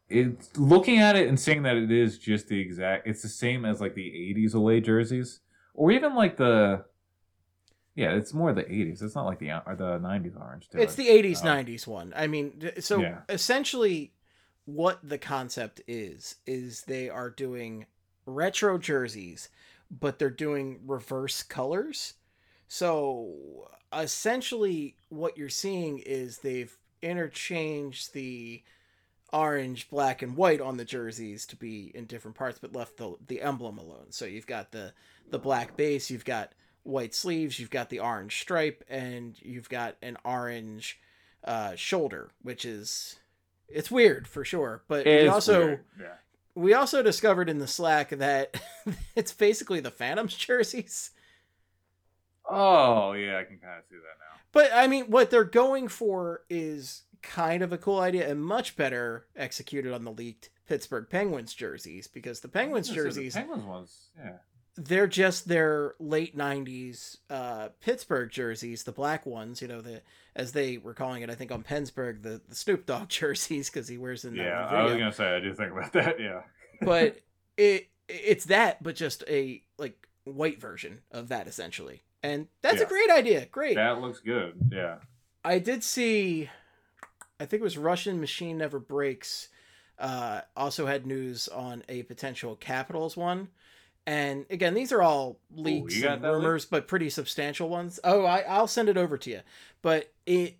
it's 0.09 0.55
looking 0.57 0.99
at 0.99 1.15
it 1.15 1.27
and 1.27 1.39
seeing 1.39 1.63
that 1.63 1.75
it 1.75 1.91
is 1.91 2.17
just 2.19 2.47
the 2.47 2.59
exact. 2.59 3.07
It's 3.07 3.21
the 3.23 3.27
same 3.29 3.65
as 3.65 3.81
like 3.81 3.95
the 3.95 4.09
'80s 4.35 4.53
away 4.53 4.79
jerseys, 4.81 5.39
or 5.77 5.91
even 5.93 6.15
like 6.15 6.37
the. 6.37 6.83
Yeah, 7.95 8.11
it's 8.11 8.33
more 8.33 8.53
the 8.53 8.63
'80s. 8.63 9.01
It's 9.01 9.15
not 9.15 9.25
like 9.25 9.39
the 9.39 9.51
or 9.65 9.75
the 9.75 9.97
'90s 9.99 10.35
orange. 10.35 10.67
It's 10.75 10.93
it. 10.93 10.97
the 10.97 11.09
80s, 11.09 11.41
Um, 11.41 11.45
90s 11.45 11.87
one. 11.87 12.13
I 12.15 12.27
mean, 12.27 12.71
so 12.79 13.01
Yeah. 13.01 13.21
essentially, 13.29 14.13
what 14.65 14.99
the 15.07 15.17
concept 15.17 15.81
is, 15.87 16.35
is 16.45 16.83
they 16.83 17.09
are 17.09 17.29
doing 17.29 17.87
retro 18.25 18.77
jerseys, 18.77 19.49
but 19.89 20.19
they're 20.19 20.29
doing 20.29 20.81
reverse 20.85 21.41
colors. 21.43 22.13
So 22.67 23.69
essentially, 23.93 24.97
what 25.09 25.37
you're 25.37 25.49
seeing 25.49 25.99
is 25.99 26.39
they've 26.39 26.77
interchanged 27.01 28.13
the 28.13 28.63
orange, 29.33 29.89
black, 29.89 30.21
and 30.21 30.37
white 30.37 30.61
on 30.61 30.77
the 30.77 30.85
jerseys 30.85 31.45
to 31.47 31.55
be 31.55 31.91
in 31.95 32.05
different 32.05 32.37
parts, 32.37 32.59
but 32.59 32.73
left 32.73 32.97
the 32.97 33.15
the 33.27 33.41
emblem 33.41 33.77
alone. 33.77 34.07
So 34.11 34.25
you've 34.25 34.47
got 34.47 34.71
the 34.71 34.93
the 35.29 35.39
black 35.39 35.75
base, 35.75 36.09
you've 36.09 36.25
got 36.25 36.53
white 36.83 37.13
sleeves, 37.13 37.59
you've 37.59 37.69
got 37.69 37.89
the 37.89 37.99
orange 37.99 38.39
stripe, 38.39 38.83
and 38.89 39.35
you've 39.41 39.69
got 39.69 39.97
an 40.01 40.17
orange 40.23 40.99
uh, 41.43 41.75
shoulder, 41.75 42.31
which 42.41 42.65
is 42.65 43.19
it's 43.67 43.91
weird 43.91 44.27
for 44.27 44.45
sure. 44.45 44.83
But 44.87 45.05
we 45.05 45.27
also 45.27 45.79
yeah. 45.99 46.15
we 46.55 46.73
also 46.73 47.01
discovered 47.01 47.49
in 47.49 47.59
the 47.59 47.67
Slack 47.67 48.09
that 48.09 48.59
it's 49.15 49.33
basically 49.33 49.79
the 49.79 49.91
Phantoms 49.91 50.35
jerseys. 50.37 51.11
Oh 52.49 53.13
yeah, 53.13 53.39
I 53.39 53.43
can 53.43 53.57
kind 53.57 53.77
of 53.77 53.85
see 53.89 53.95
that 53.95 54.19
now. 54.19 54.39
But 54.51 54.71
I 54.73 54.87
mean, 54.87 55.05
what 55.05 55.29
they're 55.29 55.43
going 55.43 55.87
for 55.89 56.43
is 56.49 57.03
kind 57.21 57.61
of 57.61 57.73
a 57.73 57.77
cool 57.77 57.99
idea 57.99 58.29
and 58.29 58.41
much 58.41 58.77
better 58.77 59.25
executed 59.35 59.93
on 59.93 60.05
the 60.05 60.11
leaked 60.11 60.49
Pittsburgh 60.67 61.07
Penguins 61.09 61.53
jerseys 61.53 62.07
because 62.07 62.39
the 62.39 62.47
Penguins 62.47 62.89
I 62.89 62.93
was 62.93 62.97
gonna 62.97 63.11
say, 63.11 63.19
jerseys 63.21 63.33
the 63.33 63.39
Penguins 63.39 63.65
ones, 63.65 64.09
yeah. 64.17 64.37
They're 64.77 65.07
just 65.07 65.47
their 65.47 65.95
late 65.99 66.37
90s 66.37 67.17
uh, 67.31 67.69
Pittsburgh 67.81 68.29
jerseys, 68.29 68.83
the 68.83 68.91
black 68.91 69.25
ones, 69.25 69.61
you 69.61 69.67
know, 69.67 69.81
the 69.81 70.01
as 70.35 70.51
they 70.51 70.77
were 70.77 70.93
calling 70.93 71.23
it, 71.23 71.31
I 71.31 71.35
think 71.35 71.51
on 71.51 71.63
PensBurgh, 71.63 72.21
the, 72.21 72.39
the 72.47 72.53
Snoop 72.53 72.85
Dogg 72.85 73.09
jerseys 73.09 73.69
because 73.71 73.87
he 73.87 73.97
wears 73.97 74.23
in 74.23 74.35
Yeah, 74.35 74.65
I 74.67 74.83
was 74.83 74.93
gonna 74.93 75.11
say 75.11 75.35
I 75.35 75.39
do 75.39 75.53
think 75.53 75.71
about 75.71 75.93
that. 75.93 76.19
Yeah. 76.19 76.41
but 76.81 77.17
it 77.57 77.87
it's 78.07 78.45
that, 78.45 78.81
but 78.83 78.95
just 78.95 79.23
a 79.27 79.63
like 79.79 80.07
white 80.25 80.61
version 80.61 80.99
of 81.11 81.29
that 81.29 81.47
essentially, 81.47 82.03
and 82.21 82.47
that's 82.61 82.77
Yeah. 82.77 82.83
a 82.85 82.87
great 82.87 83.09
idea. 83.09 83.45
Great. 83.47 83.75
That 83.75 83.99
looks 83.99 84.19
good. 84.19 84.69
Yeah. 84.71 84.97
I 85.43 85.57
did 85.59 85.83
see, 85.83 86.49
I 87.39 87.45
think 87.45 87.61
it 87.61 87.63
was 87.63 87.77
Russian 87.77 88.19
Machine 88.19 88.57
Never 88.59 88.79
Breaks, 88.79 89.47
uh, 89.97 90.41
also 90.55 90.85
had 90.85 91.07
news 91.07 91.47
on 91.47 91.83
a 91.89 92.03
potential 92.03 92.55
Capitals 92.55 93.17
one. 93.17 93.47
And 94.07 94.45
again, 94.49 94.73
these 94.73 94.91
are 94.93 95.01
all 95.03 95.37
leaks 95.53 96.01
got 96.01 96.13
and 96.15 96.23
that 96.23 96.31
leak? 96.31 96.37
rumors, 96.41 96.65
but 96.65 96.87
pretty 96.87 97.09
substantial 97.09 97.67
ones. 97.67 97.99
Oh, 98.05 98.23
I, 98.23 98.39
I'll 98.39 98.65
send 98.67 98.87
it 98.87 98.95
over 98.97 99.17
to 99.17 99.29
you. 99.29 99.41
But 99.81 100.11
it, 100.25 100.55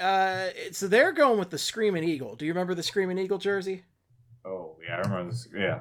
uh, 0.00 0.48
so 0.72 0.88
they're 0.88 1.12
going 1.12 1.38
with 1.38 1.50
the 1.50 1.58
Screaming 1.58 2.02
Eagle. 2.02 2.34
Do 2.34 2.44
you 2.46 2.52
remember 2.52 2.74
the 2.74 2.82
Screaming 2.82 3.16
Eagle 3.16 3.38
jersey? 3.38 3.84
Oh 4.44 4.76
yeah, 4.84 4.96
I 4.96 4.98
remember 5.08 5.30
this. 5.30 5.46
Yeah, 5.54 5.60
yeah, 5.60 5.78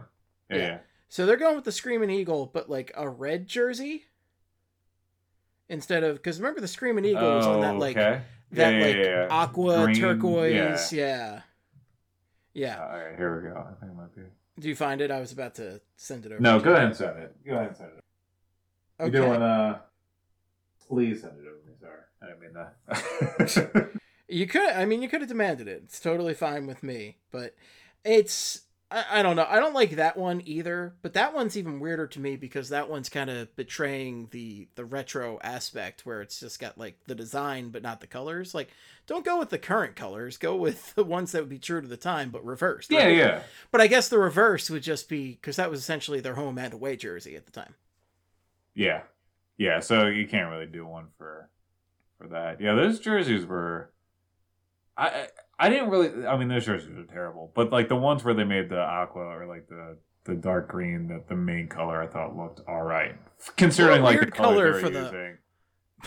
Yeah. 0.52 0.58
yeah. 0.58 0.78
So 1.08 1.26
they're 1.26 1.36
going 1.38 1.56
with 1.56 1.66
the 1.66 1.72
Screaming 1.72 2.12
Eagle, 2.12 2.46
but 2.46 2.70
like 2.70 2.92
a 2.96 3.10
red 3.10 3.48
jersey 3.48 4.06
instead 5.68 6.04
of 6.04 6.18
because 6.18 6.40
remember 6.40 6.62
the 6.62 6.68
Screaming 6.68 7.06
Eagle 7.06 7.36
was 7.38 7.46
on 7.48 7.62
that 7.62 7.78
like 7.80 7.98
Oh, 7.98 8.02
okay. 8.02 8.22
that 8.52 8.72
Yeah, 8.74 8.80
yeah, 8.80 8.86
like 8.86 8.96
yeah, 8.98 9.04
yeah. 9.04 9.28
aqua 9.32 9.84
Green, 9.86 9.96
turquoise, 9.96 10.94
yeah. 10.94 11.42
yeah, 12.54 12.80
All 12.80 12.90
right, 13.00 13.16
here 13.18 13.42
we 13.42 13.50
go. 13.50 13.56
I 13.56 13.80
think 13.80 13.92
it 13.94 13.96
might 13.98 14.16
be. 14.16 14.22
Do 14.60 14.68
you 14.68 14.76
find 14.76 15.02
it? 15.02 15.10
I 15.12 15.20
was 15.20 15.32
about 15.32 15.56
to 15.56 15.82
send 15.96 16.26
it 16.26 16.32
over. 16.32 16.42
No, 16.42 16.60
to 16.60 16.64
go 16.64 16.70
you. 16.72 16.76
ahead 16.76 16.88
and 16.88 16.96
send 16.96 17.20
it. 17.20 17.36
Go 17.46 17.56
ahead 17.56 17.68
and 17.70 17.78
send 17.78 17.90
it. 17.98 18.04
Okay. 19.02 19.18
You're 19.18 19.28
doing 19.28 19.42
uh. 19.42 19.80
Please 20.88 21.22
send 21.22 21.34
it 21.40 21.48
over 21.48 21.58
to 21.60 21.66
me. 21.68 21.74
Sorry, 21.80 22.02
I 22.22 22.26
didn't 22.26 22.42
mean 22.42 22.54
that. 22.54 23.90
You 24.32 24.46
could. 24.46 24.70
I 24.70 24.86
mean, 24.86 25.02
you 25.02 25.10
could 25.10 25.22
have 25.22 25.28
demanded 25.28 25.68
it. 25.68 25.82
It's 25.86 26.00
totally 26.00 26.36
fine 26.36 26.68
with 26.68 26.84
me. 26.84 27.18
But 27.32 27.56
it's. 28.06 28.62
I, 28.92 29.06
I 29.12 29.22
don't 29.22 29.36
know. 29.36 29.46
I 29.48 29.60
don't 29.60 29.74
like 29.74 29.92
that 29.92 30.18
one 30.18 30.42
either. 30.46 30.96
But 31.02 31.14
that 31.14 31.34
one's 31.34 31.58
even 31.58 31.80
weirder 31.80 32.08
to 32.08 32.20
me 32.20 32.36
because 32.36 32.70
that 32.70 32.90
one's 32.90 33.10
kind 33.10 33.30
of 33.30 33.56
betraying 33.56 34.28
the 34.32 34.68
the 34.76 34.86
retro 34.86 35.40
aspect 35.44 36.06
where 36.06 36.22
it's 36.22 36.40
just 36.40 36.60
got 36.60 36.78
like 36.78 36.98
the 37.06 37.16
design 37.16 37.70
but 37.70 37.84
not 37.84 38.02
the 38.02 38.08
colors. 38.08 38.54
Like, 38.56 38.70
don't 39.08 39.26
go 39.26 39.38
with 39.38 39.50
the 39.50 39.60
current 39.60 39.96
colors. 39.96 40.38
Go 40.38 40.56
with 40.56 40.96
the 40.96 41.04
ones 41.04 41.32
that 41.32 41.42
would 41.42 41.50
be 41.50 41.60
true 41.60 41.82
to 41.82 41.88
the 41.88 41.98
time 41.98 42.30
but 42.30 42.46
reversed. 42.46 42.92
yeah, 42.92 43.06
right? 43.06 43.18
yeah. 43.18 43.42
But 43.72 43.82
I 43.82 43.88
guess 43.88 44.10
the 44.10 44.20
reverse 44.20 44.70
would 44.70 44.84
just 44.84 45.10
be 45.10 45.32
because 45.34 45.58
that 45.58 45.70
was 45.70 45.80
essentially 45.80 46.20
their 46.20 46.36
home 46.36 46.58
and 46.58 46.74
away 46.74 46.96
jersey 46.96 47.36
at 47.36 47.46
the 47.46 47.52
time. 47.52 47.76
Yeah, 48.74 49.02
yeah. 49.58 49.80
So 49.82 50.08
you 50.08 50.28
can't 50.28 50.50
really 50.52 50.66
do 50.66 50.86
one 50.86 51.08
for 51.18 51.50
for 52.18 52.28
that. 52.30 52.62
Yeah, 52.62 52.74
those 52.74 53.00
jerseys 53.00 53.46
were. 53.46 53.92
I 54.98 55.28
I 55.60 55.68
didn't 55.70 55.90
really. 55.90 56.26
I 56.26 56.38
mean, 56.38 56.48
those 56.48 56.66
jerseys 56.66 56.96
were 56.96 57.04
terrible, 57.04 57.52
but 57.54 57.72
like 57.72 57.90
the 57.90 57.96
ones 57.96 58.24
where 58.24 58.34
they 58.34 58.46
made 58.46 58.70
the 58.70 58.80
aqua 58.80 59.22
or 59.22 59.46
like 59.46 59.68
the 59.68 59.98
the 60.24 60.36
dark 60.36 60.70
green, 60.70 61.08
that 61.10 61.28
the 61.28 61.36
main 61.36 61.68
color, 61.68 62.02
I 62.02 62.08
thought 62.08 62.38
looked 62.38 62.62
all 62.68 62.84
right, 62.84 63.16
considering 63.58 64.02
like 64.02 64.20
the 64.22 64.28
color 64.28 64.72
color 64.72 64.80
for 64.80 64.86
were 64.86 64.90
the- 64.92 65.04
using. 65.04 65.38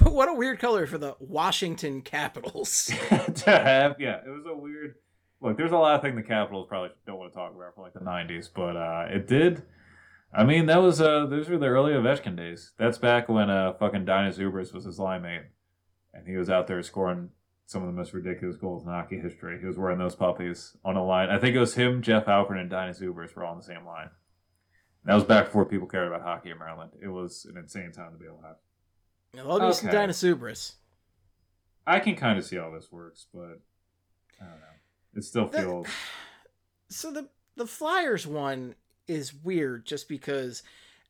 But 0.00 0.12
what 0.14 0.30
a 0.30 0.34
weird 0.34 0.58
color 0.58 0.86
for 0.86 0.96
the 0.96 1.16
Washington 1.20 2.00
Capitals. 2.00 2.86
to 3.08 3.50
have. 3.50 3.96
Yeah, 4.00 4.20
it 4.26 4.30
was 4.30 4.44
a 4.46 4.56
weird. 4.56 4.94
Look, 5.42 5.58
there's 5.58 5.72
a 5.72 5.76
lot 5.76 5.96
of 5.96 6.02
things 6.02 6.16
the 6.16 6.22
Capitals 6.22 6.66
probably 6.68 6.90
don't 7.06 7.18
want 7.18 7.32
to 7.32 7.36
talk 7.36 7.54
about 7.54 7.74
for 7.74 7.82
like 7.82 7.92
the 7.92 8.00
'90s, 8.00 8.48
but 8.54 8.76
uh, 8.76 9.06
it 9.14 9.28
did. 9.28 9.62
I 10.34 10.44
mean, 10.44 10.64
that 10.66 10.80
was 10.80 11.00
uh, 11.00 11.26
those 11.26 11.50
were 11.50 11.58
the 11.58 11.66
early 11.66 11.92
Ovechkin 11.92 12.36
days. 12.36 12.72
That's 12.78 12.96
back 12.96 13.28
when 13.28 13.50
uh, 13.50 13.74
fucking 13.74 14.06
Dainius 14.06 14.38
Zubrus 14.38 14.72
was 14.72 14.84
his 14.84 14.98
line 14.98 15.22
mate, 15.22 15.42
and 16.14 16.26
he 16.26 16.36
was 16.36 16.48
out 16.48 16.68
there 16.68 16.82
scoring 16.82 17.28
some 17.66 17.82
of 17.82 17.88
the 17.88 17.94
most 17.94 18.12
ridiculous 18.12 18.56
goals 18.56 18.84
in 18.84 18.90
hockey 18.90 19.18
history. 19.18 19.58
He 19.60 19.66
was 19.66 19.76
wearing 19.78 19.98
those 19.98 20.14
puppies 20.14 20.76
on 20.84 20.96
a 20.96 21.04
line. 21.04 21.30
I 21.30 21.38
think 21.38 21.56
it 21.56 21.60
was 21.60 21.74
him, 21.74 22.02
Jeff 22.02 22.26
Halpern, 22.26 22.60
and 22.60 22.70
Dainius 22.70 23.00
Zubrus 23.00 23.34
were 23.34 23.44
all 23.44 23.52
on 23.52 23.58
the 23.58 23.64
same 23.64 23.86
line. 23.86 24.10
That 25.04 25.14
was 25.14 25.24
back 25.24 25.46
before 25.46 25.64
people 25.64 25.88
cared 25.88 26.08
about 26.08 26.22
hockey 26.22 26.50
in 26.50 26.58
Maryland. 26.58 26.92
It 27.02 27.08
was 27.08 27.44
an 27.50 27.56
insane 27.56 27.92
time 27.92 28.12
to 28.12 28.18
be 28.18 28.26
alive. 28.26 28.56
I 29.36 29.42
love 29.42 29.74
some 29.74 29.88
Okay. 29.88 29.96
Dinosaurus. 29.96 30.74
I 31.86 31.98
can 31.98 32.14
kind 32.14 32.38
of 32.38 32.44
see 32.44 32.56
how 32.56 32.70
this 32.70 32.92
works, 32.92 33.26
but 33.32 33.60
I 34.40 34.44
don't 34.44 34.60
know. 34.60 34.76
It 35.14 35.24
still 35.24 35.48
feels. 35.48 35.86
So 36.88 37.10
the 37.10 37.30
the 37.56 37.66
Flyers 37.66 38.26
one 38.26 38.74
is 39.08 39.32
weird 39.32 39.86
just 39.86 40.10
because 40.10 40.62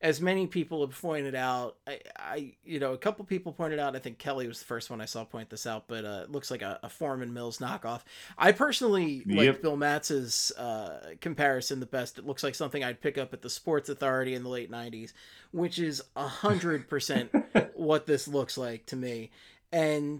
as 0.03 0.19
many 0.19 0.47
people 0.47 0.85
have 0.85 1.01
pointed 1.01 1.33
out, 1.33 1.77
I, 1.87 1.99
I 2.19 2.53
you 2.65 2.77
know, 2.77 2.91
a 2.91 2.97
couple 2.97 3.23
people 3.23 3.53
pointed 3.53 3.79
out, 3.79 3.95
I 3.95 3.99
think 3.99 4.17
Kelly 4.17 4.49
was 4.49 4.59
the 4.59 4.65
first 4.65 4.89
one 4.89 4.99
I 4.99 5.05
saw 5.05 5.23
point 5.23 5.49
this 5.49 5.65
out, 5.65 5.85
but 5.87 6.03
uh, 6.03 6.23
it 6.23 6.31
looks 6.31 6.51
like 6.51 6.61
a, 6.61 6.77
a 6.83 6.89
Forman 6.89 7.33
Mills 7.33 7.59
knockoff. 7.59 8.01
I 8.37 8.51
personally 8.51 9.23
like 9.25 9.61
Bill 9.61 9.77
Matz's 9.77 10.51
uh, 10.57 11.13
comparison 11.21 11.79
the 11.79 11.85
best. 11.85 12.19
It 12.19 12.27
looks 12.27 12.43
like 12.43 12.53
something 12.53 12.83
I'd 12.83 12.99
pick 12.99 13.17
up 13.17 13.33
at 13.33 13.41
the 13.41 13.49
Sports 13.49 13.87
Authority 13.87 14.35
in 14.35 14.43
the 14.43 14.49
late 14.49 14.69
90s, 14.69 15.13
which 15.51 15.79
is 15.79 16.03
100% 16.17 17.69
what 17.73 18.05
this 18.05 18.27
looks 18.27 18.57
like 18.57 18.85
to 18.87 18.97
me. 18.97 19.31
And 19.71 20.19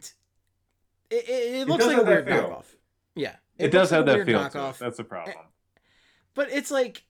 it, 1.10 1.28
it, 1.28 1.56
it 1.56 1.68
looks 1.68 1.84
does 1.84 1.94
like 1.94 2.02
a 2.02 2.10
weird 2.10 2.26
feel. 2.26 2.38
knockoff. 2.38 2.66
Yeah. 3.16 3.36
It, 3.60 3.70
does 3.70 3.92
like 3.92 3.98
have 3.98 4.06
that 4.06 4.26
feel. 4.26 4.46
It. 4.46 4.80
That's 4.80 5.00
a 5.00 5.04
problem. 5.04 5.36
But 6.36 6.52
it's 6.52 6.72
like 6.72 7.04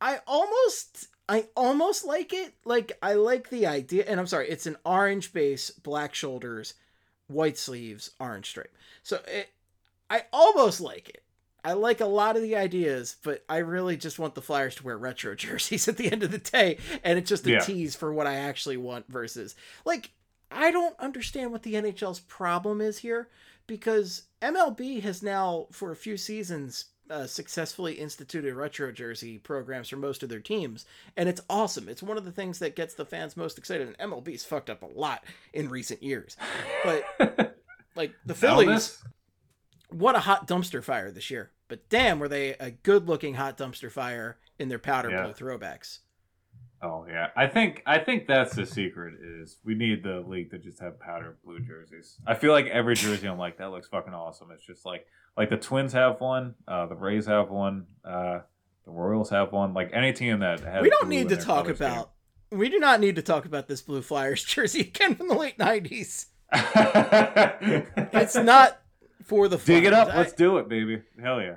I 0.00 0.18
almost 0.26 1.06
I 1.28 1.46
almost 1.56 2.04
like 2.04 2.32
it. 2.32 2.54
Like 2.64 2.92
I 3.02 3.14
like 3.14 3.48
the 3.48 3.66
idea 3.66 4.04
and 4.06 4.18
I'm 4.20 4.26
sorry, 4.26 4.48
it's 4.48 4.66
an 4.66 4.76
orange 4.84 5.32
base, 5.32 5.70
black 5.70 6.14
shoulders, 6.14 6.74
white 7.28 7.56
sleeves, 7.58 8.10
orange 8.20 8.48
stripe. 8.50 8.74
So 9.02 9.20
it 9.26 9.50
I 10.10 10.24
almost 10.32 10.80
like 10.80 11.08
it. 11.08 11.22
I 11.64 11.74
like 11.74 12.00
a 12.00 12.06
lot 12.06 12.36
of 12.36 12.42
the 12.42 12.56
ideas, 12.56 13.16
but 13.22 13.44
I 13.48 13.58
really 13.58 13.96
just 13.96 14.18
want 14.18 14.34
the 14.34 14.42
Flyers 14.42 14.74
to 14.76 14.84
wear 14.84 14.98
retro 14.98 15.34
jerseys 15.36 15.86
at 15.88 15.96
the 15.96 16.10
end 16.10 16.24
of 16.24 16.32
the 16.32 16.38
day, 16.38 16.78
and 17.04 17.18
it's 17.18 17.28
just 17.28 17.46
a 17.46 17.52
Yeah. 17.52 17.60
tease 17.60 17.94
for 17.94 18.12
what 18.12 18.26
I 18.26 18.34
actually 18.34 18.76
want 18.76 19.08
versus 19.08 19.54
like 19.84 20.10
I 20.50 20.70
don't 20.70 20.98
understand 20.98 21.50
what 21.50 21.62
the 21.62 21.74
NHL's 21.74 22.20
problem 22.20 22.80
is 22.82 22.98
here 22.98 23.28
because 23.66 24.24
MLB 24.42 25.00
has 25.02 25.22
now 25.22 25.66
for 25.70 25.90
a 25.92 25.96
few 25.96 26.16
seasons 26.18 26.86
uh, 27.10 27.26
successfully 27.26 27.94
instituted 27.94 28.54
retro 28.54 28.90
jersey 28.92 29.38
programs 29.38 29.88
for 29.88 29.96
most 29.96 30.22
of 30.22 30.28
their 30.28 30.40
teams, 30.40 30.84
and 31.16 31.28
it's 31.28 31.40
awesome. 31.50 31.88
It's 31.88 32.02
one 32.02 32.16
of 32.16 32.24
the 32.24 32.32
things 32.32 32.58
that 32.60 32.76
gets 32.76 32.94
the 32.94 33.04
fans 33.04 33.36
most 33.36 33.58
excited. 33.58 33.88
And 33.98 34.10
MLB's 34.12 34.44
fucked 34.44 34.70
up 34.70 34.82
a 34.82 34.86
lot 34.86 35.24
in 35.52 35.68
recent 35.68 36.02
years, 36.02 36.36
but 36.84 37.56
like 37.96 38.12
the 38.24 38.34
Phillies 38.34 39.02
what 39.90 40.16
a 40.16 40.20
hot 40.20 40.48
dumpster 40.48 40.82
fire 40.82 41.10
this 41.10 41.30
year. 41.30 41.50
But 41.68 41.88
damn, 41.88 42.18
were 42.18 42.28
they 42.28 42.54
a 42.54 42.70
good 42.70 43.08
looking 43.08 43.34
hot 43.34 43.58
dumpster 43.58 43.90
fire 43.90 44.38
in 44.58 44.68
their 44.68 44.78
powder 44.78 45.10
Yeah. 45.10 45.24
blue 45.24 45.32
throwbacks. 45.34 45.98
Oh 46.82 47.06
yeah, 47.08 47.28
I 47.36 47.46
think 47.46 47.82
I 47.86 47.98
think 47.98 48.26
that's 48.26 48.56
the 48.56 48.66
secret. 48.66 49.14
Is 49.22 49.58
we 49.64 49.74
need 49.74 50.02
the 50.02 50.20
league 50.26 50.50
to 50.50 50.58
just 50.58 50.80
have 50.80 50.98
powder 50.98 51.36
blue 51.44 51.60
jerseys. 51.60 52.16
I 52.26 52.34
feel 52.34 52.50
like 52.52 52.66
every 52.66 52.96
jersey 52.96 53.28
I'm 53.28 53.38
like 53.38 53.58
that 53.58 53.70
looks 53.70 53.86
fucking 53.86 54.12
awesome. 54.12 54.50
It's 54.50 54.66
just 54.66 54.84
like 54.84 55.06
like 55.36 55.48
the 55.48 55.56
Twins 55.56 55.92
have 55.92 56.20
one, 56.20 56.54
uh, 56.66 56.86
the 56.86 56.96
Rays 56.96 57.26
have 57.26 57.50
one, 57.50 57.86
uh, 58.04 58.40
the 58.84 58.90
Royals 58.90 59.30
have 59.30 59.52
one. 59.52 59.74
Like 59.74 59.90
any 59.92 60.12
team 60.12 60.40
that 60.40 60.60
has 60.60 60.82
we 60.82 60.90
don't 60.90 61.08
need 61.08 61.28
to 61.28 61.36
talk 61.36 61.68
about. 61.68 62.10
We 62.50 62.68
do 62.68 62.78
not 62.80 62.98
need 63.00 63.16
to 63.16 63.22
talk 63.22 63.46
about 63.46 63.68
this 63.68 63.80
blue 63.80 64.02
Flyers 64.02 64.42
jersey 64.44 64.80
again 64.80 65.14
from 65.14 65.28
the 65.28 65.34
late 65.36 65.58
nineties. 65.58 66.26
It's 66.52 68.34
not 68.36 68.80
for 69.24 69.46
the 69.48 69.56
Dig 69.56 69.84
it 69.84 69.92
up. 69.92 70.08
I- 70.08 70.18
Let's 70.18 70.32
do 70.32 70.58
it, 70.58 70.68
baby. 70.68 71.02
Hell 71.22 71.40
yeah. 71.40 71.56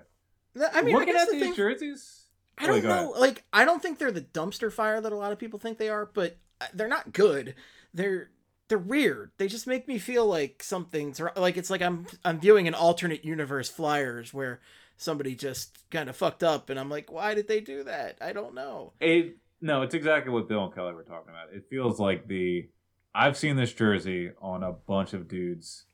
I, 0.74 0.84
mean, 0.84 0.96
looking 0.96 1.16
at 1.16 1.26
the 1.28 1.34
these 1.34 1.42
thing, 1.42 1.56
jerseys. 1.56 2.25
I 2.58 2.68
don't 2.68 2.84
know. 2.84 3.14
Like, 3.18 3.44
I 3.52 3.66
don't 3.66 3.82
think 3.82 4.00
they're 4.00 4.12
the 4.12 4.22
dumpster 4.22 4.72
fire 4.72 5.02
that 5.02 5.12
a 5.12 5.18
lot 5.18 5.32
of 5.32 5.40
people 5.40 5.60
think 5.60 5.78
they 5.78 5.90
are, 5.90 6.06
but 6.06 6.38
uh, 6.62 6.66
they're 6.74 6.88
not 6.88 7.14
good. 7.14 7.56
They're 7.94 8.30
they're 8.68 8.78
weird. 8.78 9.32
They 9.38 9.48
just 9.48 9.68
make 9.68 9.88
me 9.88 10.00
feel 10.00 10.26
like 10.26 10.64
something's 10.64 11.22
like 11.36 11.58
it's 11.58 11.70
like 11.70 11.82
I'm 11.82 12.08
I'm 12.24 12.40
viewing 12.40 12.68
an 12.68 12.74
alternate 12.74 13.26
universe 13.26 13.70
Flyers 13.70 14.34
where 14.34 14.60
somebody 14.98 15.36
just 15.36 15.78
kind 15.92 16.10
of 16.10 16.16
fucked 16.16 16.44
up, 16.44 16.70
and 16.70 16.80
I'm 16.80 16.90
like, 16.90 17.12
why 17.12 17.34
did 17.36 17.48
they 17.48 17.60
do 17.60 17.84
that? 17.84 18.18
I 18.22 18.34
don't 18.34 18.56
know. 18.56 18.94
It 19.00 19.38
no, 19.62 19.82
it's 19.82 19.96
exactly 19.96 20.32
what 20.32 20.48
Bill 20.48 20.66
and 20.66 20.74
Kelly 20.74 20.94
were 20.94 21.04
talking 21.04 21.30
about. 21.30 21.54
It 21.54 21.66
feels 21.70 22.00
like 22.00 22.28
the 22.28 22.70
I've 23.14 23.38
seen 23.38 23.56
this 23.56 23.74
jersey 23.74 24.32
on 24.42 24.64
a 24.64 24.72
bunch 24.72 25.14
of 25.14 25.28
dudes 25.28 25.86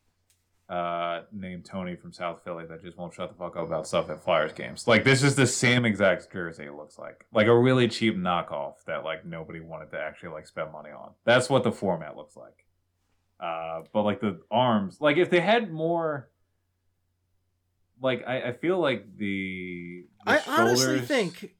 uh 0.72 1.24
named 1.34 1.66
Tony 1.66 1.98
from 1.98 2.14
South 2.14 2.40
Philly 2.46 2.66
that 2.66 2.82
just 2.82 2.98
won't 2.98 3.14
shut 3.14 3.30
the 3.30 3.36
fuck 3.36 3.58
up 3.58 3.66
about 3.68 3.86
stuff 3.86 4.10
at 4.10 4.24
Flyers 4.24 4.54
games. 4.54 4.88
Like 4.88 5.04
this 5.04 5.22
is 5.22 5.36
the 5.36 5.46
same 5.46 5.84
exact 5.84 6.32
jersey 6.32 6.64
it 6.64 6.76
looks 6.76 6.98
like. 6.98 7.26
Like 7.34 7.48
a 7.48 7.58
really 7.58 7.90
cheap 7.90 8.16
knockoff 8.16 8.76
that 8.88 9.04
like 9.04 9.26
nobody 9.26 9.60
wanted 9.60 9.92
to 9.92 10.00
actually 10.00 10.30
like 10.30 10.48
spend 10.48 10.72
money 10.72 10.92
on. 10.92 11.12
That's 11.26 11.50
what 11.50 11.64
the 11.64 11.74
format 11.74 12.16
looks 12.16 12.38
like. 12.38 12.66
Uh 13.38 13.82
but 13.92 14.04
like 14.04 14.22
the 14.22 14.40
arms, 14.50 15.02
like 15.02 15.18
if 15.18 15.30
they 15.30 15.42
had 15.42 15.74
more 15.74 16.30
like 18.02 18.24
I, 18.26 18.42
I 18.42 18.54
feel 18.54 18.80
like 18.80 19.18
the, 19.18 20.06
the 20.26 20.32
I 20.32 20.42
honestly 20.48 21.02
think 21.02 21.54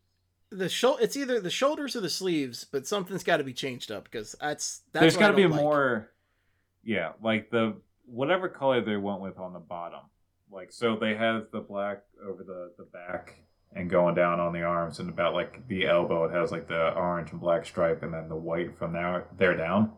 the 0.52 0.70
shou- 0.70 0.98
it's 1.02 1.18
either 1.18 1.42
the 1.42 1.50
shoulders 1.50 1.98
or 1.98 2.00
the 2.00 2.10
sleeves, 2.10 2.64
but 2.64 2.88
something's 2.88 3.24
got 3.24 3.38
to 3.38 3.44
be 3.44 3.54
changed 3.54 3.92
up 3.92 4.06
because 4.06 4.36
that's 4.40 4.84
that's 4.94 5.02
there's 5.02 5.18
got 5.18 5.32
to 5.32 5.36
be 5.36 5.48
like. 5.48 5.62
more 5.62 6.12
yeah 6.84 7.12
like 7.22 7.52
the 7.52 7.76
whatever 8.12 8.50
color 8.50 8.82
they 8.82 8.98
went 8.98 9.22
with 9.22 9.38
on 9.38 9.54
the 9.54 9.60
bottom 9.60 10.02
like 10.52 10.72
so 10.72 10.96
they 10.96 11.16
have 11.16 11.44
the 11.52 11.60
black 11.60 12.04
over 12.26 12.44
the 12.44 12.72
the 12.78 12.86
back 12.92 13.44
and 13.74 13.90
going 13.90 14.14
down 14.14 14.40
on 14.40 14.52
the 14.52 14.62
arms 14.62 15.00
and 15.00 15.10
about 15.10 15.34
like 15.34 15.68
the 15.68 15.88
elbow 15.88 16.26
it 16.26 16.34
has 16.34 16.52
like 16.52 16.68
the 16.68 16.94
orange 16.94 17.32
and 17.32 17.40
black 17.40 17.66
stripe 17.66 18.04
and 18.04 18.14
then 18.14 18.28
the 18.28 18.36
white 18.36 18.78
from 18.78 18.94
there 18.94 19.28
there 19.38 19.56
down 19.56 19.92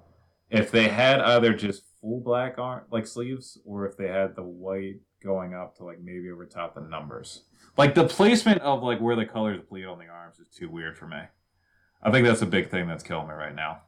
if 0.53 0.69
they 0.69 0.87
had 0.87 1.19
either 1.19 1.53
just 1.53 1.83
full 1.99 2.19
black 2.19 2.59
arm 2.59 2.83
like 2.91 3.07
sleeves, 3.07 3.57
or 3.65 3.87
if 3.87 3.97
they 3.97 4.07
had 4.07 4.35
the 4.35 4.43
white 4.43 4.99
going 5.23 5.55
up 5.55 5.75
to 5.77 5.83
like 5.83 5.99
maybe 6.01 6.29
over 6.29 6.45
top 6.45 6.75
the 6.75 6.81
numbers. 6.81 7.43
Like 7.77 7.95
the 7.95 8.07
placement 8.07 8.61
of 8.61 8.83
like 8.83 8.99
where 8.99 9.15
the 9.15 9.25
colors 9.25 9.61
bleed 9.67 9.85
on 9.85 9.97
the 9.97 10.05
arms 10.05 10.37
is 10.39 10.49
too 10.49 10.69
weird 10.69 10.97
for 10.97 11.07
me. 11.07 11.21
I 12.03 12.11
think 12.11 12.27
that's 12.27 12.41
a 12.41 12.45
big 12.45 12.69
thing 12.69 12.87
that's 12.87 13.03
killing 13.03 13.27
me 13.27 13.33
right 13.33 13.55
now. 13.55 13.81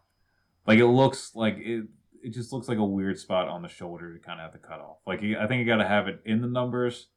Like 0.65 0.79
it 0.79 0.87
looks 0.87 1.35
like 1.35 1.57
it. 1.59 1.85
It 2.25 2.33
just 2.33 2.51
looks 2.51 2.67
like 2.67 2.77
a 2.77 2.83
weird 2.83 3.19
spot 3.19 3.47
on 3.47 3.61
the 3.61 3.67
shoulder 3.67 4.13
to 4.13 4.19
kind 4.19 4.39
of 4.39 4.51
have 4.51 4.61
to 4.61 4.67
cut 4.67 4.79
off. 4.79 4.97
Like 5.05 5.19
I 5.19 5.47
think 5.47 5.59
you 5.59 5.65
got 5.65 5.77
to 5.77 5.87
have 5.87 6.07
it 6.07 6.21
in 6.25 6.41
the 6.41 6.47
numbers 6.47 7.07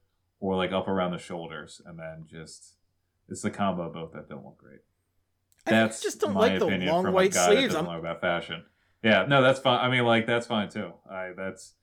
or 0.41 0.55
like 0.57 0.73
up 0.73 0.87
around 0.87 1.13
the 1.13 1.19
shoulders, 1.19 1.81
and 1.87 1.99
then 1.99 2.27
just 2.27 2.75
it's 3.29 3.43
the 3.43 3.51
combo 3.51 3.87
of 3.87 3.95
both 3.95 4.13
that 4.13 4.29
don't 4.29 4.45
look 4.45 4.59
great. 4.59 4.81
I 5.67 5.71
That's 5.71 6.03
just 6.03 6.21
don't 6.21 6.35
my 6.35 6.41
like 6.41 6.59
the 6.59 6.67
opinion 6.67 6.91
long 6.91 7.05
from 7.05 7.15
white 7.15 7.31
a 7.31 7.35
guy 7.35 7.41
that 7.41 7.53
sleeves. 7.53 7.75
doesn't 7.75 7.87
I'm, 7.87 7.93
know 7.93 7.99
about 7.99 8.21
fashion. 8.21 8.65
Yeah, 9.03 9.27
no, 9.27 9.43
that's 9.43 9.61
fine. 9.61 9.81
I 9.81 9.91
mean, 9.91 10.05
like 10.05 10.27
that's 10.27 10.47
fine 10.47 10.69
too. 10.69 10.93
I 11.11 11.31
that's 11.37 11.75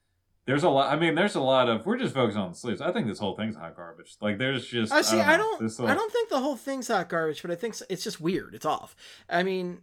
there's 0.45 0.63
a 0.63 0.69
lot. 0.69 0.93
I 0.93 0.99
mean, 0.99 1.15
there's 1.15 1.36
a 1.36 1.41
lot 1.41 1.67
of. 1.67 1.86
We're 1.86 1.97
just 1.97 2.13
focusing 2.13 2.41
on 2.41 2.51
the 2.51 2.57
sleeves. 2.57 2.80
I 2.80 2.91
think 2.91 3.07
this 3.07 3.17
whole 3.17 3.36
thing's 3.36 3.55
hot 3.55 3.76
garbage. 3.76 4.15
Like 4.21 4.38
there's 4.38 4.67
just. 4.67 4.93
I 4.93 5.01
see. 5.01 5.19
I 5.19 5.38
don't. 5.38 5.59
this 5.59 5.80
I 5.80 5.95
don't 5.95 6.11
think 6.11 6.30
the 6.30 6.39
whole 6.39 6.55
thing's 6.55 6.88
hot 6.88 7.09
garbage, 7.09 7.41
but 7.41 7.49
I 7.49 7.55
think 7.55 7.76
it's 7.89 8.03
just 8.03 8.21
weird. 8.21 8.53
It's 8.53 8.65
off. 8.65 8.95
I 9.28 9.41
mean, 9.41 9.80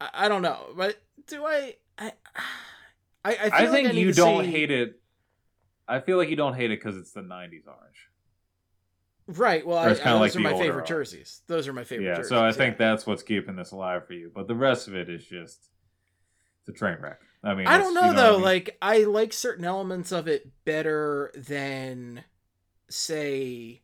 I, 0.00 0.10
I 0.14 0.28
don't 0.28 0.42
know, 0.42 0.68
but 0.76 1.00
do 1.26 1.44
I? 1.44 1.74
I 1.98 2.12
I, 3.24 3.30
I, 3.30 3.34
feel 3.34 3.50
I 3.52 3.60
like 3.60 3.70
think 3.70 3.94
need 3.94 4.00
you 4.00 4.12
to 4.12 4.16
don't 4.16 4.44
see- 4.44 4.50
hate 4.50 4.70
it. 4.70 5.00
I 5.88 6.00
feel 6.00 6.16
like 6.16 6.28
you 6.30 6.36
don't 6.36 6.54
hate 6.54 6.70
it 6.70 6.78
because 6.80 6.96
it's 6.96 7.12
the 7.12 7.20
'90s 7.22 7.66
orange. 7.66 8.08
Right. 9.28 9.66
Well, 9.66 9.78
Or 9.78 9.88
I, 9.88 9.90
it's 9.90 10.00
kinda 10.00 10.18
like 10.18 10.32
those 10.32 10.36
are 10.36 10.40
my 10.44 10.52
favorite 10.52 10.70
orange. 10.74 10.88
jerseys. 10.88 11.42
Those 11.48 11.66
are 11.68 11.72
my 11.72 11.82
favorite. 11.84 12.06
Yeah, 12.06 12.14
jerseys. 12.16 12.28
so 12.28 12.44
I 12.44 12.52
think 12.52 12.78
that's 12.78 13.06
what's 13.06 13.22
keeping 13.24 13.56
this 13.56 13.72
alive 13.72 14.06
for 14.06 14.12
you. 14.12 14.30
But 14.34 14.46
the 14.46 14.54
rest 14.54 14.86
of 14.88 14.94
it 14.94 15.08
is 15.08 15.24
just 15.24 15.68
it's 16.60 16.68
a 16.68 16.72
train 16.72 16.98
wreck. 17.00 17.20
I 17.42 17.54
mean, 17.54 17.66
I 17.66 17.78
don't 17.78 17.94
you 17.94 18.00
know, 18.00 18.12
though. 18.12 18.28
I 18.34 18.36
mean? 18.36 18.42
Like 18.42 18.76
I 18.82 18.98
like 19.04 19.32
certain 19.32 19.64
elements 19.64 20.12
of 20.12 20.26
it 20.28 20.48
better 20.64 21.30
than, 21.36 22.22
say, 22.88 23.82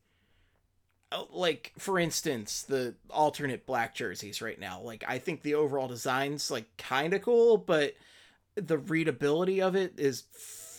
Uh, 1.13 1.25
like 1.31 1.73
for 1.79 1.99
instance, 1.99 2.63
the 2.63 2.95
alternate 3.11 3.67
black 3.67 3.95
jerseys 3.95 4.41
right 4.41 4.59
now. 4.59 4.81
Like 4.81 5.05
I 5.07 5.19
think 5.19 5.43
the 5.43 5.55
overall 5.55 5.89
design's 5.89 6.51
like 6.51 6.77
kind 6.79 7.13
of 7.15 7.23
cool, 7.23 7.57
but 7.59 7.95
the 8.55 8.79
readability 8.79 9.61
of 9.63 9.75
it 9.77 9.95
is 9.99 10.25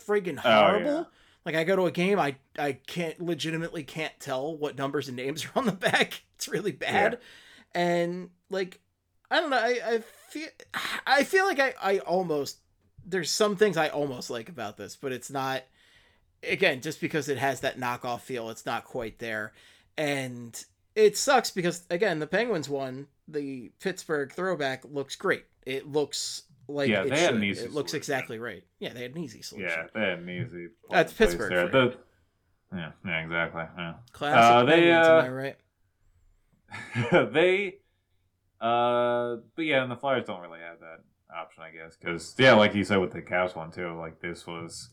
friggin' 0.06 0.40
Oh, 0.44 0.48
yeah. 0.48 0.66
horrible. 0.70 1.08
Like 1.44 1.54
I 1.56 1.64
go 1.64 1.76
to 1.76 1.84
a 1.86 1.90
game, 1.90 2.18
I 2.18 2.36
I 2.58 2.72
can't 2.72 3.20
legitimately 3.20 3.84
can't 3.84 4.18
tell 4.18 4.56
what 4.56 4.78
numbers 4.78 5.08
and 5.08 5.16
names 5.16 5.44
are 5.54 5.58
on 5.58 5.66
the 5.66 5.72
back. 5.72 6.22
It's 6.36 6.48
really 6.48 6.72
bad, 6.72 7.18
and 7.74 8.30
like 8.50 8.80
I 9.30 9.40
don't 9.40 9.50
know. 9.50 9.58
I, 9.58 9.78
I 9.86 9.98
feel 10.30 10.48
I 11.06 11.24
feel 11.24 11.44
like 11.46 11.60
I 11.60 11.74
I 11.82 11.98
almost 11.98 12.58
there's 13.06 13.30
some 13.30 13.56
things 13.56 13.76
I 13.76 13.88
almost 13.88 14.30
like 14.30 14.48
about 14.48 14.76
this, 14.76 14.96
but 14.96 15.12
it's 15.12 15.30
not. 15.30 15.62
Again, 16.46 16.82
just 16.82 17.00
because 17.00 17.30
it 17.30 17.38
has 17.38 17.60
that 17.60 17.80
knockoff 17.80 18.20
feel, 18.20 18.50
it's 18.50 18.66
not 18.66 18.84
quite 18.84 19.18
there, 19.18 19.54
and 19.96 20.64
it 20.94 21.16
sucks 21.16 21.50
because 21.50 21.84
again, 21.90 22.18
the 22.18 22.26
Penguins 22.26 22.68
one, 22.68 23.06
the 23.28 23.70
Pittsburgh 23.80 24.32
throwback 24.32 24.84
looks 24.84 25.16
great. 25.16 25.44
It 25.66 25.86
looks 25.86 26.42
like 26.68 26.88
Yeah, 26.90 27.02
it 27.04 27.10
they 27.10 27.20
had 27.20 27.34
an 27.34 27.44
easy 27.44 27.64
It 27.64 27.72
looks 27.72 27.90
solution. 27.92 27.96
exactly 27.96 28.38
right. 28.38 28.62
Yeah, 28.78 28.92
they 28.92 29.02
had 29.02 29.12
an 29.12 29.18
easy 29.18 29.42
solution. 29.42 29.70
yeah, 29.70 29.86
they 29.94 30.00
had 30.00 30.18
an 30.20 30.28
easy. 30.28 30.68
That's 30.90 31.12
Pittsburgh 31.12 31.50
there. 31.50 31.68
The, 31.68 31.96
yeah, 32.74 32.92
yeah, 33.04 33.22
exactly. 33.24 33.62
Yeah. 33.76 33.94
Classic 34.12 34.38
Uh, 34.40 34.64
they, 34.64 34.72
Penguins, 34.90 35.06
uh, 35.06 35.18
am 35.18 35.24
I 35.24 35.28
right? 35.28 35.56
they 37.32 37.78
uh 38.60 39.36
but 39.54 39.64
yeah 39.64 39.82
and 39.82 39.90
the 39.92 39.96
flyers 39.96 40.24
don't 40.26 40.40
really 40.40 40.58
have 40.60 40.80
that 40.80 41.00
option 41.36 41.62
i 41.62 41.70
guess 41.70 41.96
because 41.96 42.34
yeah 42.38 42.52
like 42.54 42.74
you 42.74 42.82
said 42.84 42.98
with 42.98 43.12
the 43.12 43.20
Cavs 43.22 43.54
one 43.54 43.70
too 43.70 43.96
like 43.98 44.20
this 44.20 44.46
was 44.46 44.90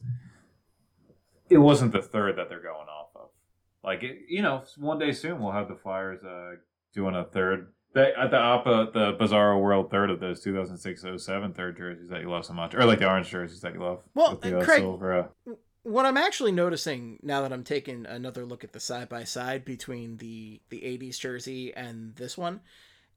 it 1.50 1.58
wasn't 1.58 1.92
the 1.92 2.02
third 2.02 2.36
that 2.38 2.50
they're 2.50 2.62
going 2.62 2.88
off 2.88 3.10
of 3.11 3.11
like 3.84 4.04
it, 4.04 4.20
you 4.30 4.42
know 4.42 4.64
one 4.78 5.00
day 5.00 5.12
soon 5.12 5.40
we'll 5.40 5.52
have 5.52 5.68
the 5.68 5.76
flyers 5.76 6.24
uh 6.24 6.56
doing 6.94 7.16
a 7.16 7.24
third 7.26 7.72
they, 7.94 8.14
at 8.14 8.32
the 8.32 8.38
oppa 8.38 8.92
the 8.94 9.14
bizarro 9.14 9.60
world 9.62 9.90
third 9.92 10.10
of 10.10 10.20
those 10.20 10.44
2006-07 10.46 11.56
third 11.56 11.78
jerseys 11.78 12.10
that 12.10 12.22
you 12.22 12.30
love 12.30 12.46
so 12.46 12.54
much 12.54 12.74
or 12.76 12.86
like 12.86 13.00
the 13.00 13.08
orange 13.08 13.30
jerseys 13.30 13.62
that 13.62 13.74
you 13.74 13.80
love 13.82 14.00
Well, 14.14 14.36
the, 14.36 14.60
uh, 14.60 14.64
Craig- 14.64 14.82
silver 14.82 15.14
uh, 15.48 15.54
what 15.84 16.06
I'm 16.06 16.18
actually 16.18 16.52
noticing 16.52 17.18
now 17.24 17.42
that 17.42 17.52
I'm 17.52 17.64
taking 17.64 18.06
another 18.06 18.46
look 18.46 18.64
at 18.64 18.72
the 18.72 18.80
side 18.80 19.10
by 19.10 19.24
side 19.24 19.66
between 19.66 20.18
the 20.18 20.62
the 20.70 20.82
80s 20.82 21.20
jersey 21.20 21.74
and 21.74 22.16
this 22.18 22.38
one 22.38 22.62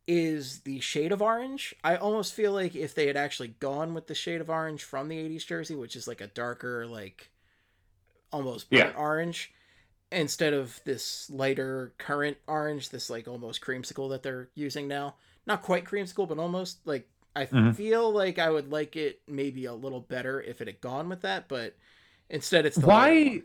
is 0.06 0.60
the 0.60 0.80
shade 0.80 1.12
of 1.12 1.22
orange. 1.22 1.74
I 1.82 1.96
almost 1.96 2.34
feel 2.34 2.52
like 2.52 2.74
if 2.76 2.94
they 2.94 3.06
had 3.06 3.16
actually 3.16 3.48
gone 3.48 3.94
with 3.94 4.06
the 4.06 4.14
shade 4.14 4.40
of 4.42 4.50
orange 4.50 4.82
from 4.84 5.08
the 5.08 5.16
80s 5.16 5.46
jersey, 5.46 5.74
which 5.74 5.96
is 5.96 6.06
like 6.08 6.20
a 6.20 6.26
darker 6.26 6.86
like 6.86 7.30
almost 8.32 8.70
burnt 8.70 8.92
Yeah. 8.94 8.98
orange 8.98 9.52
instead 10.14 10.52
of 10.52 10.80
this 10.84 11.28
lighter 11.30 11.92
current 11.98 12.36
orange, 12.46 12.90
this 12.90 13.10
like 13.10 13.28
almost 13.28 13.60
creamsicle 13.60 14.10
that 14.10 14.22
they're 14.22 14.48
using 14.54 14.88
now. 14.88 15.16
Not 15.46 15.62
quite 15.62 15.84
creamsicle, 15.84 16.28
but 16.28 16.38
almost 16.38 16.86
like 16.86 17.08
I 17.36 17.46
Mhm. 17.46 17.74
feel 17.74 18.12
like 18.12 18.38
I 18.38 18.48
would 18.48 18.70
like 18.70 18.96
it 18.96 19.20
maybe 19.26 19.64
a 19.64 19.74
little 19.74 20.00
better 20.00 20.40
if 20.40 20.60
it 20.60 20.68
had 20.68 20.80
gone 20.80 21.08
with 21.08 21.22
that, 21.22 21.48
but 21.48 21.74
instead 22.30 22.64
it's 22.64 22.76
the 22.76 22.86
why 22.86 23.42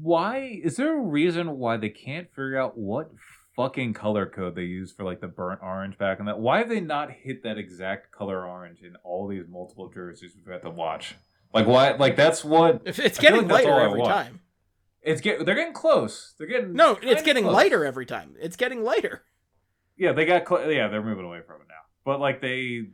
why 0.00 0.60
is 0.62 0.76
there 0.76 0.96
a 0.96 1.00
reason 1.00 1.58
why 1.58 1.76
they 1.76 1.90
can't 1.90 2.28
figure 2.30 2.56
out 2.56 2.78
what 2.78 3.10
fucking 3.56 3.92
color 3.92 4.24
code 4.24 4.54
they 4.54 4.62
use 4.62 4.92
for 4.92 5.04
like 5.04 5.20
the 5.20 5.26
burnt 5.26 5.60
orange 5.62 5.98
back 5.98 6.18
in 6.20 6.24
that 6.26 6.38
why 6.38 6.58
have 6.58 6.68
they 6.68 6.80
not 6.80 7.10
hit 7.10 7.42
that 7.42 7.58
exact 7.58 8.10
color 8.10 8.46
orange 8.46 8.80
in 8.82 8.96
all 9.04 9.26
these 9.26 9.44
multiple 9.48 9.90
jerseys 9.92 10.34
we've 10.34 10.50
had 10.50 10.62
to 10.62 10.70
watch 10.70 11.16
like 11.52 11.66
why 11.66 11.92
like 11.92 12.16
that's 12.16 12.42
what 12.44 12.80
it's 12.86 13.18
getting 13.18 13.46
like 13.48 13.64
lighter 13.66 13.80
every 13.80 14.02
time. 14.02 14.40
It's 15.02 15.20
get 15.20 15.44
they're 15.44 15.54
getting 15.54 15.72
close 15.74 16.34
they're 16.38 16.46
getting 16.46 16.72
No, 16.74 16.98
it's 17.02 17.22
getting 17.22 17.44
close. 17.44 17.54
lighter 17.54 17.84
every 17.84 18.06
time. 18.06 18.34
It's 18.40 18.56
getting 18.56 18.82
lighter. 18.84 19.22
yeah 19.96 20.12
they 20.12 20.24
got 20.24 20.46
cl- 20.48 20.70
yeah 20.70 20.88
they're 20.88 21.02
moving 21.02 21.24
away 21.24 21.40
from 21.46 21.60
it 21.60 21.68
now 21.68 21.82
but 22.04 22.20
like 22.20 22.40
they 22.40 22.86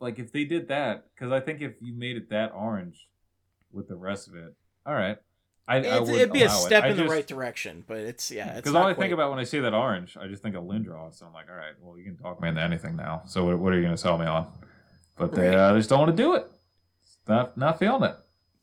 like 0.00 0.18
if 0.18 0.32
they 0.32 0.44
did 0.44 0.68
that 0.68 1.06
because 1.14 1.32
i 1.32 1.40
think 1.40 1.60
if 1.60 1.72
you 1.80 1.94
made 1.94 2.16
it 2.16 2.28
that 2.30 2.52
orange 2.54 3.06
with 3.72 3.88
the 3.88 3.96
rest 3.96 4.28
of 4.28 4.34
it 4.34 4.54
all 4.84 4.94
right 4.94 5.16
I, 5.68 5.76
I 5.76 6.02
it'd 6.02 6.32
be 6.32 6.42
a 6.42 6.46
it. 6.46 6.50
step 6.50 6.82
I 6.82 6.88
in 6.88 6.96
the 6.96 7.04
right 7.06 7.24
direction, 7.26 7.84
but 7.86 7.98
it's 7.98 8.32
yeah. 8.32 8.56
Because 8.56 8.74
all 8.74 8.82
I 8.82 8.94
quite- 8.94 9.04
think 9.04 9.12
about 9.14 9.30
when 9.30 9.38
I 9.38 9.44
see 9.44 9.60
that 9.60 9.72
orange, 9.72 10.16
I 10.20 10.26
just 10.26 10.42
think 10.42 10.56
of 10.56 10.64
Lindros. 10.64 11.14
So 11.20 11.24
I'm 11.26 11.32
like, 11.32 11.46
all 11.48 11.54
right, 11.54 11.72
well, 11.80 11.96
you 11.96 12.02
can 12.04 12.16
talk 12.16 12.42
me 12.42 12.48
into 12.48 12.60
anything 12.60 12.96
now. 12.96 13.22
So 13.26 13.44
what, 13.44 13.58
what 13.60 13.72
are 13.72 13.76
you 13.76 13.82
going 13.82 13.94
to 13.94 13.96
sell 13.96 14.18
me 14.18 14.26
on? 14.26 14.48
But 15.16 15.32
they 15.36 15.50
Right. 15.50 15.56
uh, 15.56 15.76
just 15.76 15.88
don't 15.88 16.00
want 16.00 16.14
to 16.16 16.20
do 16.20 16.34
it. 16.34 16.50
Not 17.28 17.56
not 17.56 17.78
feeling 17.78 18.02
it. 18.02 18.16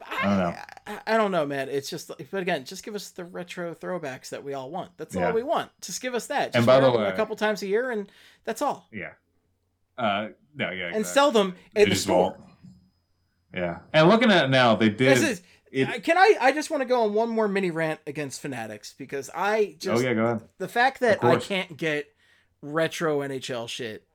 I 0.06 0.24
don't 0.26 0.38
know. 0.40 0.56
I, 0.90 1.00
I 1.08 1.18
don't 1.18 1.32
know, 1.32 1.46
man. 1.46 1.70
It's 1.70 1.90
just, 1.90 2.12
but 2.32 2.42
again, 2.42 2.66
just 2.66 2.84
give 2.84 2.96
us 2.96 3.12
the 3.12 3.24
retro 3.24 3.74
throwbacks 3.74 4.30
that 4.30 4.44
we 4.44 4.54
all 4.54 4.70
want. 4.70 4.92
That's 4.98 5.16
Yeah. 5.16 5.28
all 5.28 5.34
we 5.34 5.44
want. 5.44 5.70
Just 5.82 6.02
give 6.02 6.16
us 6.16 6.28
that. 6.28 6.48
Just 6.48 6.56
And 6.58 6.66
by 6.66 6.80
the 6.80 6.92
way- 6.92 7.06
a 7.08 7.16
couple 7.16 7.36
times 7.36 7.62
a 7.62 7.68
year, 7.68 7.92
and 7.92 8.12
that's 8.44 8.62
all. 8.62 8.88
Yeah. 8.92 9.12
Uh, 9.98 10.30
no, 10.56 10.72
yeah. 10.72 10.92
And 10.94 11.06
sell 11.06 11.32
them 11.32 11.56
They 11.74 11.84
in 11.84 11.90
the 11.90 11.96
store. 11.96 12.32
won't. 12.32 12.38
Yeah. 13.54 13.80
And 13.94 14.10
looking 14.10 14.32
at 14.32 14.46
it 14.46 14.50
now, 14.50 14.76
they 14.76 14.90
did. 14.90 15.18
This 15.18 15.22
is. 15.24 15.42
it, 15.72 16.04
Can 16.04 16.18
I? 16.18 16.36
I 16.40 16.52
just 16.52 16.70
want 16.72 16.82
to 16.82 16.86
go 16.88 17.04
on 17.04 17.14
one 17.14 17.30
more 17.30 17.48
mini 17.48 17.72
rant 17.72 18.00
against 18.08 18.42
Fanatics 18.42 18.94
because 18.98 19.30
I 19.36 19.76
just 19.80 20.02
oh 20.02 20.06
yeah, 20.08 20.14
go 20.14 20.26
ahead. 20.26 20.42
the 20.58 20.68
fact 20.68 21.00
that 21.02 21.24
I 21.24 21.36
can't 21.38 21.76
get 21.78 22.08
retro 22.62 23.20
NHL 23.20 23.68
shit. 23.68 24.06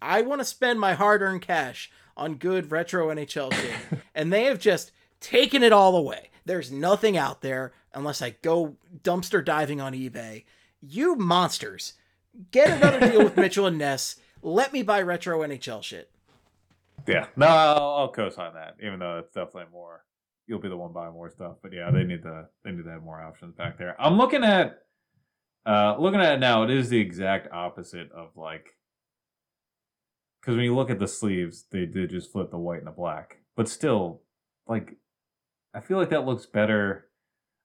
I 0.00 0.22
want 0.22 0.40
to 0.40 0.44
spend 0.44 0.78
my 0.80 0.94
hard-earned 0.94 1.42
cash 1.42 1.90
on 2.16 2.34
good 2.36 2.70
retro 2.70 3.08
NHL 3.08 3.52
shit, 3.52 4.00
and 4.14 4.32
they 4.32 4.44
have 4.44 4.58
just 4.58 4.92
taken 5.20 5.62
it 5.62 5.72
all 5.72 5.96
away. 5.96 6.30
There's 6.44 6.70
nothing 6.70 7.16
out 7.16 7.40
there 7.40 7.72
unless 7.94 8.20
I 8.20 8.36
go 8.42 8.76
dumpster 9.02 9.44
diving 9.44 9.80
on 9.80 9.94
eBay. 9.94 10.44
You 10.80 11.16
monsters, 11.16 11.94
get 12.50 12.70
another 12.70 13.10
deal 13.10 13.24
with 13.24 13.36
Mitchell 13.38 13.66
and 13.66 13.78
Ness. 13.78 14.16
Let 14.42 14.72
me 14.72 14.82
buy 14.82 15.00
retro 15.02 15.40
NHL 15.40 15.82
shit. 15.82 16.10
Yeah. 17.06 17.26
No, 17.36 17.46
I'll, 17.46 17.94
I'll 17.96 18.12
co-sign 18.12 18.54
that, 18.54 18.76
even 18.82 18.98
though 18.98 19.18
it's 19.18 19.32
definitely 19.32 19.72
more. 19.72 20.04
You'll 20.46 20.60
be 20.60 20.68
the 20.68 20.76
one 20.76 20.92
buying 20.92 21.14
more 21.14 21.30
stuff, 21.30 21.56
but 21.62 21.72
yeah, 21.72 21.90
they 21.90 22.04
need 22.04 22.22
to 22.22 22.46
they 22.64 22.70
need 22.70 22.84
to 22.84 22.90
have 22.90 23.02
more 23.02 23.22
options 23.22 23.54
back 23.54 23.78
there. 23.78 23.96
I'm 23.98 24.18
looking 24.18 24.44
at, 24.44 24.80
uh, 25.64 25.96
looking 25.98 26.20
at 26.20 26.34
it 26.34 26.40
now. 26.40 26.64
It 26.64 26.70
is 26.70 26.90
the 26.90 27.00
exact 27.00 27.50
opposite 27.50 28.12
of 28.12 28.36
like, 28.36 28.66
because 30.40 30.56
when 30.56 30.66
you 30.66 30.74
look 30.74 30.90
at 30.90 30.98
the 30.98 31.08
sleeves, 31.08 31.64
they 31.70 31.86
did 31.86 32.10
just 32.10 32.30
flip 32.30 32.50
the 32.50 32.58
white 32.58 32.78
and 32.78 32.86
the 32.86 32.90
black, 32.90 33.38
but 33.56 33.68
still, 33.68 34.20
like, 34.66 34.94
I 35.74 35.80
feel 35.80 35.98
like 35.98 36.10
that 36.10 36.24
looks 36.24 36.46
better. 36.46 37.06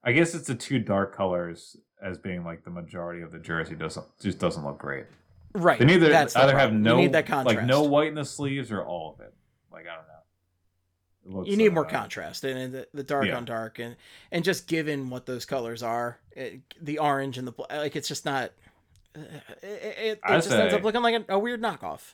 I 0.03 0.11
guess 0.11 0.33
it's 0.33 0.47
the 0.47 0.55
two 0.55 0.79
dark 0.79 1.15
colors 1.15 1.77
as 2.01 2.17
being 2.17 2.43
like 2.43 2.63
the 2.63 2.71
majority 2.71 3.21
of 3.21 3.31
the 3.31 3.39
jersey 3.39 3.75
doesn't 3.75 4.05
just 4.21 4.39
doesn't 4.39 4.65
look 4.65 4.79
great. 4.79 5.05
Right. 5.53 5.79
They 5.79 5.85
need 5.85 5.99
to 5.99 6.09
That's 6.09 6.33
the 6.33 6.43
either 6.43 6.57
have 6.57 6.73
no 6.73 6.97
like 6.99 7.65
no 7.65 7.83
white 7.83 8.07
in 8.07 8.15
the 8.15 8.25
sleeves 8.25 8.71
or 8.71 8.85
all 8.85 9.13
of 9.13 9.25
it. 9.25 9.33
Like 9.71 9.85
I 9.87 9.95
don't 9.95 10.07
know. 10.07 11.43
You 11.45 11.57
need 11.57 11.73
more 11.73 11.85
uh, 11.85 11.89
contrast 11.89 12.43
and 12.43 12.73
the, 12.73 12.87
the 12.93 13.03
dark 13.03 13.27
yeah. 13.27 13.37
on 13.37 13.45
dark 13.45 13.77
and 13.77 13.95
and 14.31 14.43
just 14.43 14.67
given 14.67 15.09
what 15.09 15.25
those 15.25 15.45
colors 15.45 15.83
are 15.83 16.19
it, 16.31 16.61
the 16.81 16.97
orange 16.97 17.37
and 17.37 17.47
the 17.47 17.53
like 17.69 17.95
it's 17.95 18.07
just 18.07 18.25
not 18.25 18.51
uh, 19.15 19.19
it, 19.61 19.65
it, 19.65 20.19
it 20.23 20.27
just 20.27 20.51
ends 20.51 20.73
up 20.73 20.83
looking 20.83 21.01
like 21.01 21.15
a, 21.29 21.33
a 21.33 21.37
weird 21.37 21.61
knockoff 21.61 22.13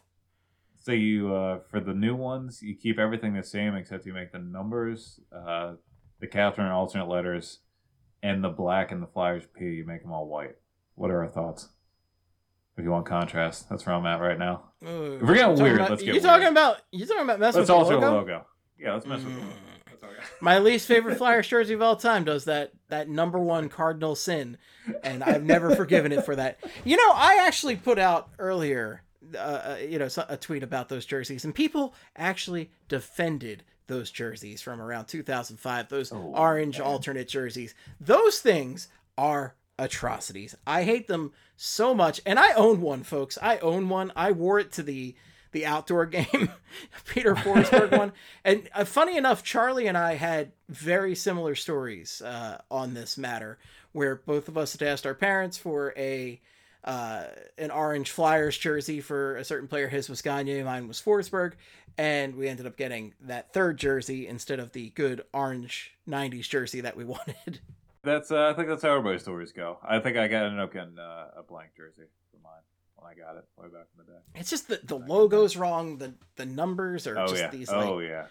So 0.86 0.92
you 0.92 1.34
uh, 1.34 1.62
for 1.72 1.80
the 1.80 1.96
new 1.96 2.16
ones, 2.16 2.62
you 2.62 2.76
keep 2.76 3.00
everything 3.00 3.34
the 3.34 3.42
same 3.42 3.74
except 3.74 4.06
you 4.06 4.14
make 4.14 4.32
the 4.32 4.38
numbers, 4.38 5.20
uh, 5.36 5.74
the 6.20 6.28
captain 6.28 6.64
and 6.64 6.72
alternate 6.72 7.08
letters, 7.10 7.62
and 8.22 8.44
the 8.44 8.50
black 8.50 8.92
and 8.92 9.02
the 9.02 9.08
Flyers 9.08 9.46
P. 9.58 9.66
You 9.66 9.86
make 9.88 10.04
them 10.04 10.12
all 10.12 10.28
white. 10.28 10.54
What 10.94 11.10
are 11.10 11.24
our 11.24 11.28
thoughts? 11.28 11.70
If 12.78 12.84
you 12.84 12.92
want 12.92 13.08
contrast, 13.08 13.68
that's 13.68 13.84
where 13.84 13.96
I'm 13.96 14.06
at 14.06 14.20
right 14.22 14.38
now. 14.38 14.74
Ooh. 14.88 15.16
If 15.16 15.22
we're 15.24 15.34
getting 15.34 15.60
weird, 15.60 15.78
about- 15.78 15.90
let's 15.90 16.04
get 16.04 16.14
You 16.14 16.22
talking 16.22 16.50
about 16.50 16.78
you 16.92 17.08
talking 17.08 17.24
about 17.24 17.40
messing 17.40 17.62
Let's 17.62 17.70
with 17.72 17.78
alter 17.80 17.96
the 17.96 18.02
logo? 18.02 18.18
logo. 18.20 18.46
Yeah, 18.78 18.94
let's 18.94 19.08
mess 19.08 19.24
with 19.24 19.34
the 19.34 19.40
Mm. 19.42 19.44
logo. 19.44 19.56
That's 19.90 20.04
all 20.04 20.10
I 20.12 20.14
got. 20.14 20.24
My 20.40 20.60
least 20.60 20.88
favorite 20.88 21.18
flyer 21.18 21.42
jersey 21.42 21.74
of 21.74 21.82
all 21.82 21.96
time 21.96 22.26
does 22.26 22.46
that 22.46 22.74
that 22.90 23.10
number 23.10 23.40
one 23.40 23.70
cardinal 23.70 24.14
sin, 24.16 24.60
and 25.04 25.24
I've 25.24 25.44
never 25.44 25.76
forgiven 25.76 26.12
it 26.12 26.26
for 26.26 26.36
that. 26.36 26.60
You 26.84 26.96
know, 26.98 27.12
I 27.16 27.40
actually 27.42 27.76
put 27.78 27.98
out 27.98 28.30
earlier, 28.38 29.02
uh, 29.34 29.38
uh, 29.38 29.78
you 29.88 29.98
know, 30.00 30.08
a 30.30 30.38
tweet 30.38 30.64
about 30.64 30.90
those 30.90 31.06
jerseys, 31.06 31.46
and 31.46 31.56
people 31.56 31.94
actually 32.16 32.72
defended 32.88 33.64
those 33.88 34.12
jerseys 34.12 34.62
from 34.62 34.82
around 34.82 35.06
2005. 35.06 35.90
Those 35.90 36.12
Oh, 36.12 36.34
orange 36.36 36.80
man. 36.80 36.88
alternate 36.88 37.28
jerseys. 37.28 37.74
Those 38.00 38.40
things 38.40 38.88
are 39.18 39.56
atrocities. 39.78 40.56
I 40.66 40.84
hate 40.84 41.08
them 41.08 41.32
so 41.58 41.94
much, 41.94 42.22
and 42.26 42.40
I 42.40 42.54
own 42.54 42.82
one, 42.82 43.04
folks. 43.04 43.38
I 43.42 43.58
own 43.60 43.90
one. 43.90 44.12
I 44.16 44.32
wore 44.32 44.60
it 44.60 44.72
to 44.74 44.84
the 44.84 45.16
the 45.52 45.66
outdoor 45.66 46.06
game, 46.08 46.50
Peter 47.08 47.34
Forsberg 47.34 47.98
one. 47.98 48.12
And 48.44 48.68
uh, 48.76 48.84
funny 48.84 49.16
enough, 49.18 49.42
Charlie 49.42 49.88
and 49.88 49.98
I 49.98 50.16
had 50.16 50.52
very 50.68 51.16
similar 51.16 51.56
stories 51.56 52.22
uh, 52.22 52.60
on 52.70 52.94
this 52.94 53.18
matter, 53.18 53.58
where 53.94 54.16
both 54.18 54.50
of 54.50 54.58
us 54.58 54.74
had 54.74 54.84
asked 54.84 55.06
our 55.06 55.14
parents 55.14 55.58
for 55.58 55.94
a 55.96 56.42
uh, 56.86 57.26
an 57.58 57.72
orange 57.72 58.12
Flyers 58.12 58.58
jersey 58.58 59.02
for 59.02 59.36
a 59.38 59.44
certain 59.44 59.68
player. 59.68 59.88
His 59.88 60.08
was 60.08 60.22
Gagne, 60.22 60.64
mine 60.64 60.88
was 60.88 61.02
Forsberg, 61.02 61.54
and 61.98 62.36
we 62.36 62.48
ended 62.48 62.68
up 62.68 62.78
getting 62.78 63.14
that 63.22 63.52
third 63.54 63.78
jersey 63.78 64.28
instead 64.28 64.60
of 64.60 64.72
the 64.72 64.92
good 64.92 65.24
orange 65.34 65.96
'90s 66.08 66.48
jersey 66.48 66.82
that 66.82 66.96
we 66.96 67.04
wanted. 67.06 67.60
That's 68.04 68.32
uh, 68.32 68.50
I 68.50 68.54
think 68.54 68.68
that's 68.68 68.84
how 68.84 68.92
everybody's 68.92 69.24
stories 69.24 69.52
go. 69.52 69.80
I 69.84 70.00
think 70.00 70.16
I 70.16 70.28
got 70.28 70.46
ended 70.46 70.60
up 70.60 70.72
getting 70.72 71.00
uh, 71.00 71.32
a 71.36 71.44
blank 71.44 71.72
jersey 71.76 72.04
for 72.32 72.38
mine 72.44 72.62
when 72.98 73.12
I 73.12 73.16
got 73.16 73.36
it 73.36 73.46
way 73.58 73.68
back 73.68 73.88
in 73.98 74.06
the 74.06 74.12
day. 74.12 74.20
It's 74.36 74.52
just 74.52 74.68
the 74.68 74.80
the 74.84 75.00
logo's 75.00 75.58
wrong. 75.58 75.98
The 75.98 76.14
the 76.36 76.46
numbers 76.46 77.08
are 77.08 77.18
Oh 77.18 77.28
just 77.28 77.42
yeah. 77.42 77.50
these 77.50 77.72
like 77.72 77.88
oh 77.88 77.98
yeah. 78.00 78.26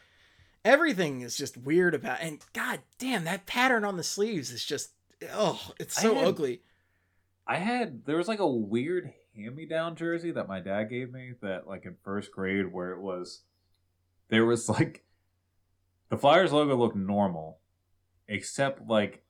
everything 0.64 1.22
is 1.22 1.36
just 1.36 1.56
weird 1.56 1.94
about. 1.94 2.18
And 2.20 2.38
god 2.52 2.80
damn, 2.98 3.24
that 3.24 3.46
pattern 3.46 3.84
on 3.84 3.96
the 3.96 4.04
sleeves 4.04 4.52
is 4.52 4.64
just 4.64 4.90
oh, 5.32 5.60
it's 5.80 6.00
so 6.00 6.18
ugly. 6.18 6.60
I 7.46 7.56
had 7.56 8.04
there 8.06 8.16
was 8.16 8.28
like 8.28 8.38
a 8.38 8.46
weird 8.46 9.12
hand 9.36 9.56
me 9.56 9.66
down 9.66 9.96
jersey 9.96 10.30
that 10.30 10.48
my 10.48 10.60
dad 10.60 10.84
gave 10.84 11.12
me 11.12 11.32
that 11.42 11.66
like 11.66 11.84
in 11.84 11.96
first 12.02 12.32
grade 12.32 12.72
where 12.72 12.92
it 12.92 13.00
was 13.00 13.42
there 14.28 14.46
was 14.46 14.68
like 14.68 15.04
the 16.08 16.16
Flyers 16.16 16.52
logo 16.52 16.76
looked 16.76 16.96
normal 16.96 17.58
except 18.28 18.88
like 18.88 19.24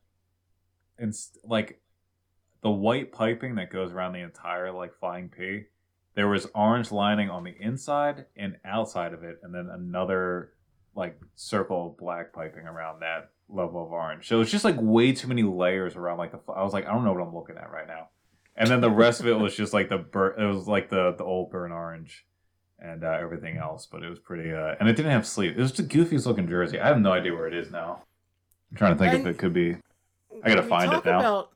in 0.99 1.13
like 1.43 1.81
the 2.63 2.71
white 2.71 3.13
piping 3.13 3.57
that 3.57 3.73
goes 3.73 3.93
around 3.93 4.13
the 4.13 4.21
entire 4.21 4.71
like 4.71 4.95
flying 4.95 5.29
P 5.29 5.65
there 6.15 6.29
was 6.29 6.47
orange 6.55 6.93
lining 6.93 7.29
on 7.29 7.43
the 7.43 7.57
inside 7.61 8.27
and 8.37 8.57
outside 8.65 9.13
of 9.13 9.25
it 9.25 9.41
and 9.43 9.53
then 9.53 9.69
another 9.73 10.53
like 10.95 11.19
circle 11.35 11.89
of 11.89 11.99
black 11.99 12.33
piping 12.33 12.67
around 12.67 13.01
that 13.01 13.31
level 13.49 13.85
of 13.85 13.93
orange 13.93 14.27
so 14.27 14.41
it's 14.41 14.51
just 14.51 14.65
like 14.65 14.77
way 14.79 15.13
too 15.13 15.29
many 15.29 15.43
layers 15.43 15.97
around 15.97 16.19
like 16.19 16.33
the 16.33 16.39
fl- 16.39 16.53
i 16.53 16.63
was 16.63 16.73
like 16.73 16.87
i 16.87 16.93
don't 16.93 17.05
know 17.05 17.13
what 17.13 17.23
i'm 17.23 17.35
looking 17.35 17.57
at 17.57 17.71
right 17.71 17.87
now 17.87 18.09
and 18.57 18.69
then 18.69 18.81
the 18.81 18.91
rest 18.91 19.21
of 19.21 19.27
it 19.27 19.39
was 19.39 19.55
just 19.55 19.73
like 19.73 19.89
the 19.89 19.99
bur- 19.99 20.35
it 20.39 20.47
was 20.47 20.67
like 20.67 20.89
the 20.89 21.13
the 21.19 21.25
old 21.25 21.51
burnt 21.51 21.73
orange 21.73 22.25
and 22.79 23.05
uh, 23.05 23.19
everything 23.21 23.57
else 23.57 23.87
but 23.91 24.03
it 24.03 24.09
was 24.09 24.19
pretty 24.19 24.53
uh 24.53 24.75
and 24.81 24.89
it 24.89 24.97
didn't 24.97 25.13
have 25.13 25.27
sleeve 25.27 25.53
it 25.59 25.61
was 25.61 25.73
the 25.73 25.83
goofiest 25.83 26.27
looking 26.27 26.49
jersey 26.49 26.81
i 26.81 26.87
have 26.89 26.99
no 27.01 27.13
idea 27.13 27.33
where 27.33 27.47
it 27.47 27.55
is 27.55 27.71
now 27.71 28.03
i'm 28.71 28.77
trying 28.77 28.93
to 28.95 28.99
think 28.99 29.13
And- 29.15 29.27
if 29.27 29.35
it 29.35 29.39
could 29.39 29.53
be 29.53 29.77
I 30.43 30.49
gotta 30.49 30.63
find 30.65 30.93
it 30.93 31.05
now. 31.05 31.21
About, 31.21 31.51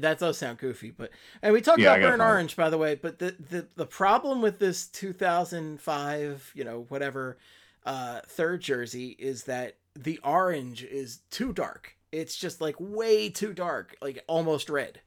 that 0.00 0.18
does 0.18 0.36
sound 0.36 0.58
goofy, 0.58 0.90
but 0.90 1.10
and 1.42 1.52
we 1.52 1.60
talked 1.60 1.78
Yeah, 1.78 1.94
about 1.94 2.00
burnt 2.08 2.18
find 2.18 2.28
it. 2.28 2.32
orange, 2.32 2.56
by 2.56 2.70
the 2.70 2.76
way. 2.78 2.96
But 2.96 3.20
the, 3.20 3.36
the 3.38 3.68
the 3.76 3.86
problem 3.86 4.42
with 4.42 4.58
this 4.58 4.88
2005, 4.88 6.52
you 6.54 6.64
know, 6.64 6.86
whatever, 6.88 7.38
uh, 7.84 8.20
third 8.26 8.62
jersey 8.62 9.10
is 9.18 9.44
that 9.44 9.76
the 9.96 10.18
orange 10.24 10.82
is 10.84 11.20
too 11.30 11.52
dark. 11.52 11.96
It's 12.12 12.36
just 12.36 12.60
like 12.60 12.76
way 12.78 13.28
too 13.30 13.52
dark, 13.52 13.96
like 14.00 14.22
almost 14.28 14.70
red. 14.70 15.00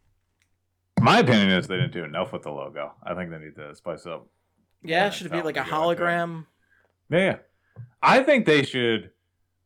my 1.01 1.19
opinion 1.19 1.49
is 1.51 1.67
they 1.67 1.75
didn't 1.77 1.93
do 1.93 2.03
enough 2.03 2.33
with 2.33 2.41
the 2.43 2.51
logo 2.51 2.91
i 3.03 3.13
think 3.15 3.31
they 3.31 3.37
need 3.39 3.55
to 3.55 3.73
spice 3.73 4.05
up 4.05 4.27
Yeah, 4.83 5.05
Yeah, 5.05 5.09
should 5.11 5.27
it 5.27 5.31
be 5.31 5.41
like 5.41 5.55
a 5.55 5.61
would 5.61 5.65
be 5.65 5.71
okay. 5.71 6.03
hologram? 6.03 6.45
Yeah, 7.09 7.19
yeah. 7.19 7.35
I 8.01 8.21
think 8.23 8.45
they 8.45 8.63
should 8.63 9.11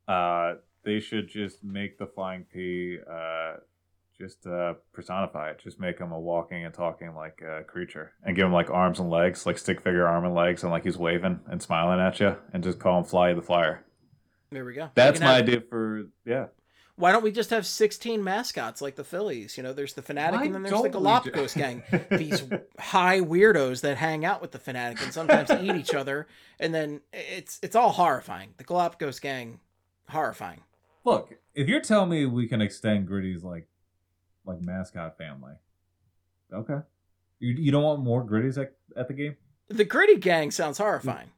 uh 0.08 0.56
they 0.86 1.00
should 1.00 1.28
just 1.30 1.64
make 1.64 1.98
the 1.98 2.06
flying 2.06 2.46
P 2.54 3.00
uh 3.10 3.54
just 4.16 4.46
uh 4.46 4.74
personify 4.94 5.50
it. 5.52 5.60
Just 5.64 5.80
make 5.80 5.98
him 5.98 6.12
a 6.12 6.20
walking 6.20 6.66
and 6.66 6.74
talking 6.74 7.16
like 7.16 7.42
uh, 7.42 7.64
creature 7.64 8.14
and 8.24 8.36
give 8.36 8.46
him 8.46 8.54
like 8.54 8.70
arms 8.70 9.00
and 9.00 9.10
legs, 9.10 9.46
like 9.48 9.58
stick 9.58 9.82
figure 9.82 10.06
arm 10.08 10.26
and 10.26 10.36
legs 10.36 10.62
and 10.62 10.72
like 10.72 10.84
he's 10.84 10.98
waving 10.98 11.40
and 11.48 11.62
smiling 11.64 12.00
at 12.00 12.20
you 12.20 12.36
and 12.54 12.64
just 12.64 12.78
call 12.80 13.00
him 13.00 13.06
Fly 13.06 13.34
the 13.34 13.42
Flyer. 13.42 13.84
There 14.54 14.66
we 14.66 14.74
go. 14.74 14.90
That's 14.96 15.20
can 15.20 15.28
my 15.28 15.34
have- 15.36 15.44
idea 15.44 15.62
for 15.62 16.04
yeah. 16.26 16.46
Why 16.96 17.12
don't 17.12 17.24
we 17.24 17.32
just 17.32 17.50
have 17.50 17.66
16 17.66 18.24
mascots 18.24 18.80
like 18.80 18.96
the 18.96 19.04
Phillies? 19.04 19.58
You 19.58 19.64
know, 19.64 19.74
there's 19.74 19.94
the 19.96 20.04
Phanatic 20.04 20.34
Why 20.34 20.44
and 20.44 20.54
then 20.54 20.62
there's 20.62 20.72
the 20.72 20.76
don't 20.76 20.84
we 20.84 20.90
do- 20.90 21.00
Galapagos 21.00 21.56
gang. 21.56 21.82
These 22.12 22.44
high 22.78 23.20
weirdos 23.20 23.82
that 23.82 23.98
hang 23.98 24.24
out 24.26 24.42
with 24.44 24.52
the 24.52 24.60
Phanatic 24.60 25.02
and 25.04 25.12
sometimes 25.12 25.50
eat 25.50 25.76
each 25.76 25.96
other, 25.96 26.28
and 26.60 26.72
then 26.74 27.02
it's 27.12 27.60
it's 27.64 27.76
all 27.76 27.90
horrifying. 27.94 28.54
The 28.58 28.64
Galapagos 28.64 29.20
gang, 29.20 29.60
horrifying. 30.08 30.62
Look, 31.04 31.34
if 31.56 31.68
you're 31.68 31.82
telling 31.82 32.12
me 32.12 32.28
we 32.28 32.48
can 32.48 32.62
extend 32.62 33.08
Gritty's 33.08 33.44
like 33.44 33.68
like 34.46 34.62
mascot 34.62 35.18
family, 35.18 35.54
okay. 36.54 36.78
You 37.40 37.54
you 37.54 37.72
don't 37.72 37.84
want 37.84 38.02
more 38.04 38.24
Gritties 38.24 38.62
at, 38.62 38.74
at 38.96 39.08
the 39.08 39.16
game? 39.16 39.36
The 39.70 39.84
Gritty 39.84 40.18
gang 40.18 40.52
sounds 40.52 40.78
horrifying. 40.78 41.32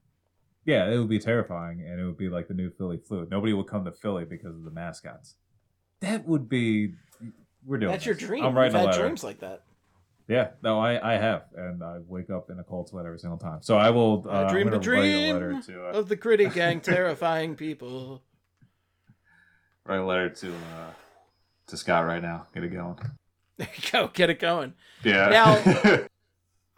Yeah, 0.66 0.90
it 0.90 0.98
would 0.98 1.10
be 1.10 1.20
terrifying, 1.20 1.82
and 1.82 2.00
it 2.00 2.06
would 2.06 2.18
be 2.18 2.28
like 2.30 2.48
the 2.48 2.54
new 2.56 2.72
Philly 2.72 2.98
flu. 2.98 3.28
Nobody 3.30 3.54
would 3.54 3.68
come 3.68 3.86
to 3.86 3.92
Philly 3.92 4.26
because 4.26 4.56
of 4.56 4.64
the 4.64 4.72
mascots. 4.72 5.36
That 6.02 6.26
would 6.28 6.50
be. 6.50 6.94
We're 7.66 7.78
doing. 7.78 7.92
That's 7.92 8.06
your 8.06 8.16
dream. 8.16 8.44
I'm 8.44 8.56
writing 8.58 8.74
You've 8.74 8.84
a 8.84 8.88
had 8.88 8.92
letter. 8.92 9.02
dreams 9.04 9.24
like 9.24 9.40
that. 9.40 9.64
Yeah, 10.28 10.50
no, 10.64 10.80
I, 10.80 11.14
I 11.14 11.18
have, 11.18 11.44
and 11.56 11.84
I 11.84 12.00
wake 12.08 12.32
up 12.32 12.50
in 12.50 12.58
a 12.60 12.64
cold 12.64 12.90
sweat 12.90 13.06
every 13.06 13.20
single 13.20 13.38
time. 13.38 13.60
So 13.62 13.78
I 13.78 13.92
will. 13.92 14.26
Uh, 14.28 14.32
I 14.32 14.42
I'm 14.44 14.48
dreamed 14.50 14.74
a 14.74 14.80
gonna 14.80 15.00
a 15.02 15.34
letter 15.34 15.50
dream 15.52 15.62
to 15.64 15.86
uh, 15.88 15.92
of 15.92 16.10
the 16.10 16.18
critic 16.18 16.54
gang 16.54 16.82
terrifying 16.82 17.56
people. 17.56 18.24
write 19.86 19.98
a 20.00 20.06
letter 20.06 20.30
to 20.30 20.50
uh, 20.52 20.92
to 21.68 21.78
Scott 21.78 22.06
right 22.08 22.22
now. 22.24 22.48
Get 22.56 22.64
it 22.64 22.70
going. 22.70 22.98
There 23.58 23.68
you 23.76 23.92
go. 23.92 24.08
Get 24.14 24.32
it 24.32 24.40
going. 24.40 24.74
Yeah. 25.04 25.28
Now- 25.30 26.08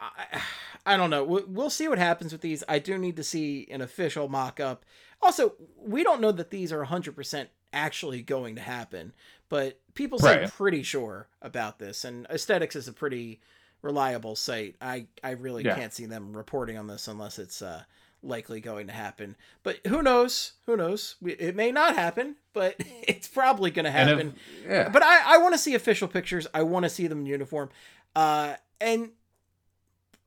I, 0.00 0.40
I 0.88 0.96
don't 0.96 1.10
know. 1.10 1.24
We- 1.24 1.42
We'll 1.46 1.70
see 1.70 1.88
what 1.88 1.98
happens 1.98 2.32
with 2.32 2.40
these. 2.40 2.64
I 2.68 2.78
do 2.78 2.98
need 2.98 3.16
to 3.16 3.24
see 3.24 3.66
an 3.70 3.80
official 3.80 4.28
mock 4.28 4.58
up. 4.60 4.84
Also, 5.22 5.54
we 5.76 6.02
don't 6.04 6.20
know 6.20 6.32
that 6.32 6.50
these 6.50 6.72
are 6.72 6.84
100% 6.84 7.48
actually 7.72 8.22
going 8.22 8.54
to 8.56 8.60
happen, 8.62 9.12
but 9.48 9.80
people 9.94 10.18
seem 10.18 10.28
Right. 10.30 10.50
pretty 10.50 10.82
sure 10.82 11.28
about 11.42 11.78
this, 11.78 12.04
and 12.04 12.26
Icethetics 12.28 12.74
is 12.76 12.88
a 12.88 12.92
pretty 12.92 13.40
reliable 13.82 14.34
site. 14.36 14.76
I, 14.80 15.06
I 15.22 15.32
really 15.32 15.64
Yeah. 15.64 15.74
can't 15.76 15.92
see 15.92 16.06
them 16.06 16.36
reporting 16.36 16.76
on 16.78 16.86
this 16.86 17.06
unless 17.08 17.38
it's 17.38 17.60
uh, 17.62 17.82
likely 18.22 18.60
going 18.60 18.86
to 18.88 18.92
happen. 18.92 19.36
But 19.62 19.78
who 19.86 20.02
knows? 20.02 20.52
Who 20.66 20.76
knows? 20.76 21.16
It 21.22 21.54
may 21.54 21.70
not 21.72 21.94
happen, 21.94 22.36
but 22.52 22.76
it's 22.78 23.28
probably 23.28 23.70
going 23.70 23.84
to 23.84 23.90
And 23.90 24.10
if- 24.10 24.16
happen 24.18 24.34
yeah. 24.66 24.88
but 24.88 25.02
I, 25.02 25.34
I 25.34 25.38
want 25.38 25.54
to 25.54 25.58
see 25.58 25.74
official 25.74 26.08
pictures. 26.08 26.46
I 26.54 26.62
want 26.62 26.84
to 26.84 26.90
see 26.90 27.06
them 27.06 27.20
in 27.20 27.26
uniform. 27.26 27.70
Uh, 28.16 28.54
and 28.80 29.10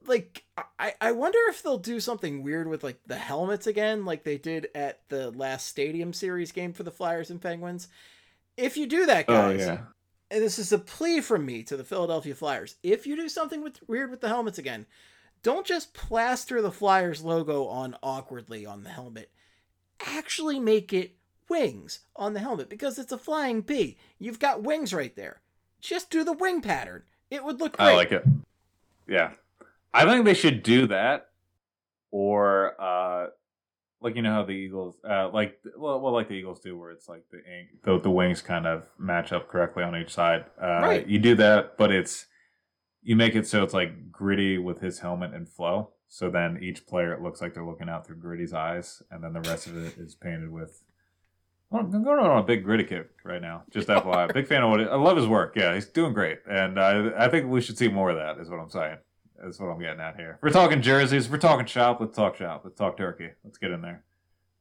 like, 0.07 0.43
I, 0.79 0.93
I 0.99 1.11
wonder 1.11 1.37
if 1.49 1.61
they'll 1.63 1.77
do 1.77 1.99
something 1.99 2.43
weird 2.43 2.67
with 2.67 2.83
like 2.83 2.99
the 3.05 3.17
helmets 3.17 3.67
again, 3.67 4.05
like 4.05 4.23
they 4.23 4.37
did 4.37 4.67
at 4.73 5.01
the 5.09 5.31
last 5.31 5.67
Stadium 5.67 6.13
Series 6.13 6.51
game 6.51 6.73
for 6.73 6.83
the 6.83 6.91
Flyers 6.91 7.29
and 7.29 7.41
Penguins. 7.41 7.87
If 8.57 8.77
you 8.77 8.87
do 8.87 9.05
that, 9.05 9.25
Oh 9.27 9.33
guys, 9.33 9.59
yeah. 9.61 9.79
and 10.29 10.43
this 10.43 10.59
is 10.59 10.71
a 10.71 10.79
plea 10.79 11.21
from 11.21 11.45
me 11.45 11.63
to 11.63 11.77
the 11.77 11.83
Philadelphia 11.83 12.35
Flyers. 12.35 12.75
If 12.83 13.07
you 13.07 13.15
do 13.15 13.29
something 13.29 13.61
with 13.63 13.79
weird 13.87 14.11
with 14.11 14.21
the 14.21 14.27
helmets 14.27 14.57
again, 14.57 14.85
don't 15.43 15.65
just 15.65 15.93
plaster 15.93 16.61
the 16.61 16.71
Flyers 16.71 17.23
logo 17.23 17.65
on 17.67 17.95
awkwardly 18.03 18.65
on 18.65 18.83
the 18.83 18.89
helmet. 18.89 19.31
Actually 20.05 20.59
make 20.59 20.93
it 20.93 21.15
wings 21.47 21.99
on 22.15 22.33
the 22.33 22.39
helmet 22.39 22.69
because 22.69 22.97
it's 22.97 23.11
a 23.11 23.17
flying 23.17 23.61
P. 23.63 23.97
You've 24.19 24.39
got 24.39 24.63
wings 24.63 24.93
right 24.93 25.15
there. 25.15 25.41
Just 25.79 26.09
do 26.09 26.23
the 26.23 26.33
wing 26.33 26.61
pattern. 26.61 27.03
It 27.29 27.43
would 27.43 27.59
look 27.59 27.77
great. 27.77 27.87
I 27.87 27.95
like 27.95 28.11
it. 28.11 28.25
Yeah, 29.07 29.31
I 29.93 30.05
think 30.05 30.25
they 30.25 30.33
should 30.33 30.63
do 30.63 30.87
that, 30.87 31.27
or 32.11 32.79
uh, 32.81 33.27
like 34.01 34.15
you 34.15 34.21
know 34.21 34.31
how 34.33 34.43
the 34.43 34.51
Eagles, 34.53 34.95
uh, 35.07 35.29
like 35.29 35.59
well, 35.77 35.99
well, 35.99 36.13
like 36.13 36.27
the 36.27 36.33
Eagles 36.35 36.59
do, 36.59 36.77
where 36.77 36.91
it's 36.91 37.07
like 37.09 37.23
the 37.31 37.39
the, 37.83 37.99
the 37.99 38.09
wings 38.09 38.41
kind 38.41 38.65
of 38.65 38.83
match 38.97 39.31
up 39.31 39.47
correctly 39.47 39.83
on 39.83 39.95
each 39.95 40.13
side. 40.13 40.45
Uh, 40.61 40.81
Right. 40.81 41.07
You 41.07 41.19
do 41.19 41.35
that, 41.35 41.77
but 41.77 41.91
it's 41.91 42.27
you 43.03 43.15
make 43.15 43.35
it 43.35 43.47
so 43.47 43.63
it's 43.63 43.73
like 43.73 44.11
gritty 44.11 44.57
with 44.57 44.79
his 44.81 44.99
helmet 44.99 45.33
and 45.33 45.47
flow. 45.49 45.89
So 46.07 46.29
then 46.29 46.59
each 46.61 46.85
player 46.87 47.13
it 47.13 47.21
looks 47.21 47.41
like 47.41 47.53
they're 47.53 47.65
looking 47.65 47.87
out 47.89 48.05
through 48.05 48.17
Gritty's 48.17 48.53
eyes, 48.53 49.01
and 49.11 49.23
then 49.23 49.33
the 49.33 49.39
rest 49.41 49.67
of 49.67 49.77
it 49.77 49.97
is 49.97 50.15
painted 50.15 50.51
with. 50.51 50.83
Well, 51.69 51.83
I'm 51.83 52.03
going 52.03 52.19
on 52.19 52.37
a 52.37 52.43
big 52.43 52.65
Gritty 52.65 52.83
kick 52.83 53.09
right 53.23 53.41
now. 53.41 53.63
Just 53.71 53.87
FYI, 53.89 54.33
big 54.33 54.47
fan 54.47 54.61
of 54.63 54.71
what 54.71 54.81
it, 54.81 54.89
I 54.89 54.95
love 54.95 55.15
his 55.15 55.27
work. 55.27 55.53
Yeah, 55.55 55.73
he's 55.73 55.85
doing 55.85 56.11
great, 56.13 56.39
and 56.49 56.79
I 56.79 57.25
I 57.25 57.29
think 57.29 57.49
we 57.49 57.61
should 57.61 57.77
see 57.77 57.87
more 57.87 58.09
of 58.09 58.17
that. 58.17 58.41
Is 58.41 58.49
what 58.49 58.59
I'm 58.59 58.69
saying. 58.69 58.97
That's 59.41 59.59
what 59.59 59.67
I'm 59.67 59.79
getting 59.79 59.99
at 59.99 60.15
here. 60.15 60.37
We're 60.41 60.51
talking 60.51 60.81
jerseys. 60.81 61.29
We're 61.29 61.37
talking 61.37 61.65
shop. 61.65 61.99
Let's 61.99 62.15
talk 62.15 62.37
shop. 62.37 62.61
Let's 62.63 62.77
talk 62.77 62.95
turkey. 62.97 63.29
Let's 63.43 63.57
get 63.57 63.71
in 63.71 63.81
there 63.81 64.03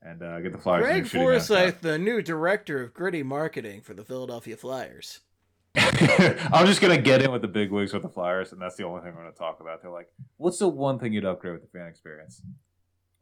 and 0.03 0.23
uh, 0.23 0.41
get 0.41 0.53
the 0.53 0.59
Flyers. 0.59 0.85
Greg. 0.85 1.07
Forsyth, 1.07 1.81
the 1.83 1.99
new 1.99 2.23
director 2.23 2.83
of 2.83 2.95
gritty 2.95 3.23
marketing 3.23 3.83
for 3.83 3.93
the 3.93 4.05
Philadelphia 4.05 4.57
Flyers. 4.57 5.21
I'm 5.77 6.67
just 6.67 6.81
gonna 6.81 6.99
get 6.99 7.23
in 7.23 7.31
with 7.31 7.43
the 7.43 7.49
big 7.49 7.71
wigs 7.71 7.93
with 7.93 8.03
the 8.03 8.09
Flyers, 8.09 8.53
and 8.53 8.61
that's 8.61 8.77
the 8.77 8.85
only 8.85 9.03
thing 9.03 9.15
we're 9.15 9.23
gonna 9.23 9.33
talk 9.33 9.61
about. 9.61 9.83
They're 9.83 9.91
like, 9.91 10.09
"What's 10.37 10.59
the 10.59 10.69
one 10.69 10.99
thing 10.99 11.13
you'd 11.13 11.25
upgrade 11.25 11.53
with 11.53 11.63
the 11.63 11.79
fan 11.79 11.87
experience?" 11.87 12.43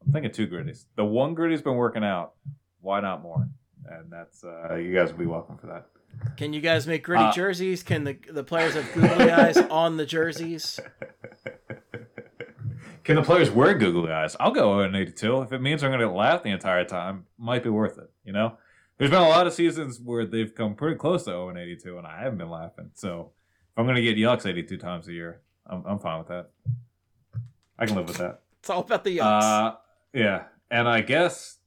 I'm 0.07 0.13
thinking 0.13 0.33
two 0.33 0.47
gritties. 0.47 0.87
The 0.97 1.05
one 1.05 1.35
gritty's 1.35 1.61
been 1.61 1.75
working 1.75 2.05
out. 2.05 2.35
Why 2.81 3.01
not 3.01 3.23
more? 3.23 3.49
And 3.91 4.11
that's 4.11 4.45
uh, 4.45 4.77
you 4.77 4.95
guys 4.95 5.11
will 5.11 5.19
be 5.19 5.27
welcome 5.27 5.59
for 5.59 5.67
that. 5.67 5.89
Can 6.37 6.53
you 6.53 6.61
guys 6.61 6.87
make 6.87 7.05
gritty 7.05 7.25
Uh, 7.25 7.33
jerseys? 7.33 7.83
Can 7.83 8.05
the 8.05 8.19
the 8.31 8.45
players 8.45 8.75
have 8.75 8.93
googly 8.93 9.31
eyes 9.31 9.57
on 9.57 9.97
the 9.97 10.07
jerseys? 10.07 10.81
Can 13.05 13.17
the 13.17 13.23
players 13.23 13.51
wear 13.51 13.75
googly 13.75 14.13
eyes? 14.13 14.37
I'll 14.39 14.51
go 14.51 14.79
0 14.83 14.95
82 14.95 15.43
if 15.43 15.53
it 15.53 15.61
means 15.63 15.83
I'm 15.83 15.91
gonna 15.91 16.13
laugh 16.13 16.43
the 16.43 16.51
entire 16.51 16.85
time. 16.85 17.25
Might 17.39 17.63
be 17.63 17.71
worth 17.71 17.97
it. 17.99 18.11
You 18.25 18.33
know, 18.33 18.59
there's 18.99 19.11
been 19.11 19.23
a 19.23 19.29
lot 19.29 19.47
of 19.47 19.53
seasons 19.55 19.99
where 20.01 20.27
they've 20.27 20.55
come 20.55 20.75
pretty 20.75 20.97
close 20.97 21.25
to 21.25 21.31
0 21.31 21.57
82, 21.57 21.97
and 21.97 22.07
I 22.07 22.21
haven't 22.23 22.39
been 22.39 22.51
laughing. 22.51 22.91
So 22.95 23.31
if 23.73 23.79
I'm 23.79 23.87
gonna 23.87 24.03
get 24.03 24.17
yucks 24.17 24.45
82 24.45 24.77
times 24.77 25.09
a 25.09 25.13
year, 25.13 25.41
I'm 25.67 25.85
I'm 25.87 25.99
fine 25.99 26.19
with 26.19 26.29
that. 26.29 26.51
I 27.79 27.87
can 27.87 27.97
live 27.97 28.09
with 28.09 28.19
that. 28.19 28.41
It's 28.61 28.69
all 28.71 28.81
about 28.81 29.05
the 29.05 29.17
yucks. 29.19 29.43
Uh, 29.43 29.77
yeah, 30.13 30.43
and 30.71 30.89
I 30.89 31.01
guess 31.01 31.58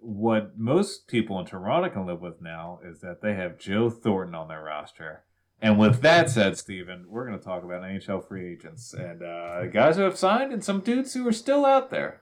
what 0.00 0.58
most 0.58 1.06
people 1.08 1.38
in 1.40 1.46
Toronto 1.46 1.88
can 1.90 2.06
live 2.06 2.20
with 2.20 2.40
now 2.40 2.80
is 2.84 3.00
that 3.00 3.20
they 3.22 3.34
have 3.34 3.58
Joe 3.58 3.90
Thornton 3.90 4.34
on 4.34 4.48
their 4.48 4.62
roster. 4.62 5.24
And 5.62 5.78
with 5.78 6.00
that 6.00 6.30
said, 6.30 6.56
Steven, 6.56 7.04
we're 7.08 7.26
going 7.26 7.38
to 7.38 7.44
talk 7.44 7.62
about 7.64 7.82
NHL 7.82 8.26
free 8.26 8.50
agents 8.52 8.94
and 8.94 9.22
uh, 9.22 9.66
guys 9.66 9.96
who 9.96 10.02
have 10.02 10.16
signed 10.16 10.52
and 10.52 10.64
some 10.64 10.80
dudes 10.80 11.12
who 11.12 11.28
are 11.28 11.32
still 11.32 11.66
out 11.66 11.90
there. 11.90 12.20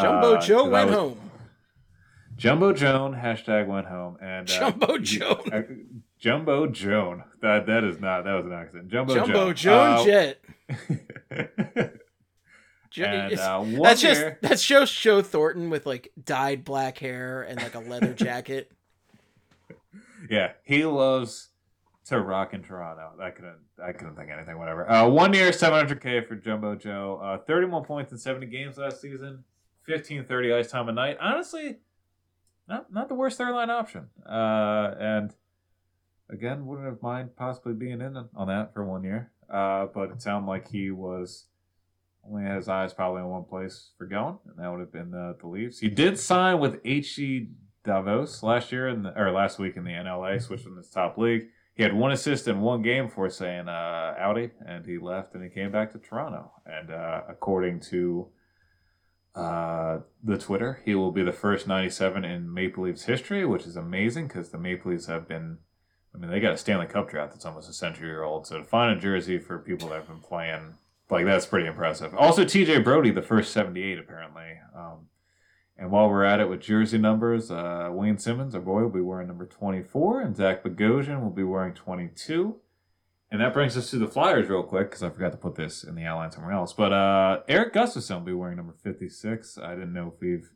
Jumbo 0.00 0.34
Uh, 0.34 0.40
Joe 0.40 0.68
went 0.68 0.90
was- 0.90 0.98
home. 0.98 1.20
Jumbo 2.36 2.72
Joan 2.72 3.14
hashtag 3.16 3.66
went 3.66 3.88
home 3.88 4.16
and 4.22 4.48
uh, 4.48 4.58
Jumbo 4.58 4.98
Joan. 4.98 5.52
uh, 5.52 5.62
Jumbo 6.20 6.68
Joan. 6.68 7.24
That 7.42 7.66
that 7.66 7.82
is 7.82 8.00
not 8.00 8.24
that 8.24 8.34
was 8.34 8.46
an 8.46 8.52
accident. 8.52 8.88
Jumbo 8.90 9.14
Joe. 9.14 9.24
Jumbo 9.26 9.52
Joan. 9.52 10.06
Joan 10.06 10.34
Uh, 10.70 11.44
Jet. 11.74 11.94
And 12.96 13.38
uh, 13.38 13.60
one 13.60 13.82
that's 13.82 14.00
just 14.00 14.20
year, 14.20 14.38
that's 14.42 14.64
just 14.64 14.98
Joe 15.00 15.22
Thornton 15.22 15.70
with 15.70 15.86
like 15.86 16.12
dyed 16.22 16.64
black 16.64 16.98
hair 16.98 17.42
and 17.42 17.60
like 17.60 17.74
a 17.74 17.80
leather 17.80 18.14
jacket. 18.14 18.70
Yeah, 20.30 20.52
he 20.64 20.84
loves 20.84 21.48
to 22.06 22.20
rock 22.20 22.54
in 22.54 22.62
Toronto. 22.62 23.12
I 23.20 23.30
couldn't, 23.30 23.58
I 23.82 23.92
couldn't 23.92 24.16
think 24.16 24.30
of 24.30 24.38
anything. 24.38 24.58
Whatever. 24.58 24.90
Uh, 24.90 25.08
one 25.08 25.32
year, 25.32 25.52
seven 25.52 25.78
hundred 25.78 26.02
k 26.02 26.20
for 26.22 26.34
Jumbo 26.36 26.74
Joe. 26.74 27.20
Uh, 27.22 27.38
Thirty-one 27.38 27.84
points 27.84 28.12
in 28.12 28.18
seventy 28.18 28.46
games 28.46 28.78
last 28.78 29.00
season. 29.00 29.44
15-30 29.88 30.54
ice 30.54 30.70
time 30.70 30.88
a 30.90 30.92
night. 30.92 31.16
Honestly, 31.18 31.78
not 32.68 32.92
not 32.92 33.08
the 33.08 33.14
worst 33.14 33.38
third 33.38 33.54
line 33.54 33.70
option. 33.70 34.08
Uh, 34.28 34.94
and 35.00 35.34
again, 36.28 36.66
wouldn't 36.66 36.86
have 36.86 37.02
mind 37.02 37.34
possibly 37.36 37.72
being 37.72 38.00
in 38.00 38.16
on 38.36 38.48
that 38.48 38.74
for 38.74 38.84
one 38.84 39.02
year. 39.02 39.30
Uh, 39.48 39.86
but 39.86 40.10
it 40.10 40.20
sounded 40.20 40.46
like 40.46 40.68
he 40.68 40.90
was 40.90 41.46
only 42.28 42.44
had 42.44 42.56
his 42.56 42.68
eyes 42.68 42.92
probably 42.92 43.22
in 43.22 43.28
one 43.28 43.44
place 43.44 43.90
for 43.96 44.06
going, 44.06 44.38
and 44.46 44.58
that 44.58 44.70
would 44.70 44.80
have 44.80 44.92
been 44.92 45.10
the, 45.10 45.36
the 45.40 45.46
Leafs. 45.46 45.78
He 45.78 45.88
did 45.88 46.18
sign 46.18 46.58
with 46.58 46.80
HC 46.84 47.48
Davos 47.84 48.42
last 48.42 48.70
year 48.72 48.88
in 48.88 49.02
the, 49.02 49.18
or 49.18 49.30
last 49.30 49.58
week 49.58 49.76
in 49.76 49.84
the 49.84 49.90
NLA, 49.90 50.42
switched 50.42 50.64
from 50.64 50.76
his 50.76 50.90
top 50.90 51.16
league. 51.18 51.48
He 51.74 51.82
had 51.82 51.94
one 51.94 52.10
assist 52.10 52.48
in 52.48 52.60
one 52.60 52.82
game 52.82 53.08
for 53.08 53.30
saying 53.30 53.68
uh, 53.68 54.14
"Audi," 54.18 54.50
and 54.66 54.84
he 54.84 54.98
left 54.98 55.34
and 55.34 55.44
he 55.44 55.48
came 55.48 55.70
back 55.70 55.92
to 55.92 55.98
Toronto. 55.98 56.50
And 56.66 56.90
uh, 56.90 57.22
according 57.28 57.80
to 57.90 58.28
uh, 59.34 59.98
the 60.22 60.36
Twitter, 60.38 60.82
he 60.84 60.96
will 60.96 61.12
be 61.12 61.22
the 61.22 61.32
first 61.32 61.68
97 61.68 62.24
in 62.24 62.52
Maple 62.52 62.84
Leafs 62.84 63.04
history, 63.04 63.46
which 63.46 63.64
is 63.64 63.76
amazing 63.76 64.26
because 64.26 64.50
the 64.50 64.58
Maple 64.58 64.90
Leafs 64.90 65.06
have 65.06 65.28
been. 65.28 65.58
I 66.14 66.18
mean, 66.18 66.30
they 66.30 66.40
got 66.40 66.54
a 66.54 66.56
Stanley 66.56 66.86
Cup 66.86 67.08
draft 67.10 67.32
that's 67.32 67.44
almost 67.44 67.70
a 67.70 67.72
century 67.72 68.08
year 68.08 68.24
old. 68.24 68.46
So 68.46 68.58
to 68.58 68.64
find 68.64 68.96
a 68.96 69.00
jersey 69.00 69.38
for 69.38 69.58
people 69.58 69.90
that 69.90 69.96
have 69.96 70.08
been 70.08 70.20
playing, 70.20 70.74
like 71.10 71.24
that's 71.24 71.46
pretty 71.46 71.66
impressive. 71.66 72.14
Also, 72.14 72.44
TJ 72.44 72.84
Brodie, 72.84 73.10
the 73.10 73.22
first 73.22 73.52
78 73.52 73.98
apparently. 73.98 74.58
Um, 74.76 75.06
and 75.76 75.90
while 75.92 76.08
we're 76.08 76.24
at 76.24 76.40
it 76.40 76.48
with 76.48 76.60
jersey 76.60 76.98
numbers, 76.98 77.50
uh, 77.50 77.88
Wayne 77.92 78.18
Simmonds, 78.18 78.54
our 78.54 78.60
boy, 78.60 78.82
will 78.82 78.90
be 78.90 79.00
wearing 79.00 79.28
number 79.28 79.46
24, 79.46 80.20
and 80.22 80.36
Zach 80.36 80.64
Bogosian 80.64 81.22
will 81.22 81.30
be 81.30 81.44
wearing 81.44 81.72
22. 81.72 82.56
And 83.30 83.40
that 83.40 83.52
brings 83.52 83.76
us 83.76 83.90
to 83.90 83.98
the 83.98 84.08
Flyers 84.08 84.48
real 84.48 84.62
quick, 84.64 84.90
because 84.90 85.02
I 85.02 85.10
forgot 85.10 85.32
to 85.32 85.38
put 85.38 85.54
this 85.54 85.84
in 85.84 85.94
the 85.94 86.04
outline 86.04 86.32
somewhere 86.32 86.52
else. 86.52 86.72
But 86.72 86.92
uh, 86.92 87.42
Erik 87.46 87.74
Gustafsson 87.74 88.16
will 88.18 88.26
be 88.26 88.32
wearing 88.32 88.56
number 88.56 88.74
56. 88.82 89.58
I 89.58 89.74
didn't 89.74 89.92
know 89.92 90.12
if 90.14 90.20
we've 90.20 90.50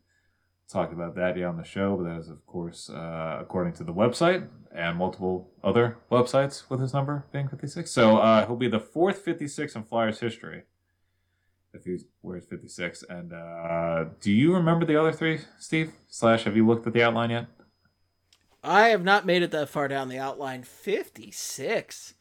talked 0.73 0.93
about 0.93 1.15
that 1.17 1.37
yeah, 1.37 1.47
on 1.47 1.57
the 1.57 1.65
show, 1.65 1.97
but 1.97 2.05
that 2.05 2.19
is, 2.19 2.29
of 2.29 2.45
course, 2.47 2.91
uh, 2.91 3.39
according 3.41 3.75
to 3.75 3.85
the 3.85 3.93
website 3.93 4.49
and 4.75 4.97
multiple 4.97 5.51
other 5.63 5.99
websites 6.11 6.65
with 6.69 6.81
his 6.81 6.95
number 6.95 7.27
being 7.33 7.49
56. 7.49 7.91
So 7.91 8.17
uh, 8.17 8.47
he'll 8.47 8.57
be 8.57 8.69
the 8.69 8.81
fourth 8.81 9.19
56 9.19 9.77
in 9.77 9.83
Flyers 9.85 10.21
history 10.21 10.63
if 11.75 11.85
he 11.85 11.99
wears 12.23 12.45
56. 12.47 13.05
And 13.09 13.33
uh, 13.33 14.07
do 14.21 14.33
you 14.33 14.55
remember 14.55 14.85
the 14.85 14.99
other 14.99 15.13
three, 15.13 15.41
Steve? 15.59 15.93
Slash, 16.09 16.45
have 16.45 16.57
you 16.57 16.67
looked 16.67 16.87
at 16.87 16.93
the 16.93 17.03
outline 17.03 17.31
yet? 17.31 17.47
I 18.65 18.89
have 18.89 19.03
not 19.03 19.27
made 19.27 19.43
it 19.43 19.51
that 19.51 19.69
far 19.69 19.89
down 19.89 20.09
the 20.09 20.19
outline. 20.19 20.63
Fifty 20.63 21.33
six. 21.33 22.15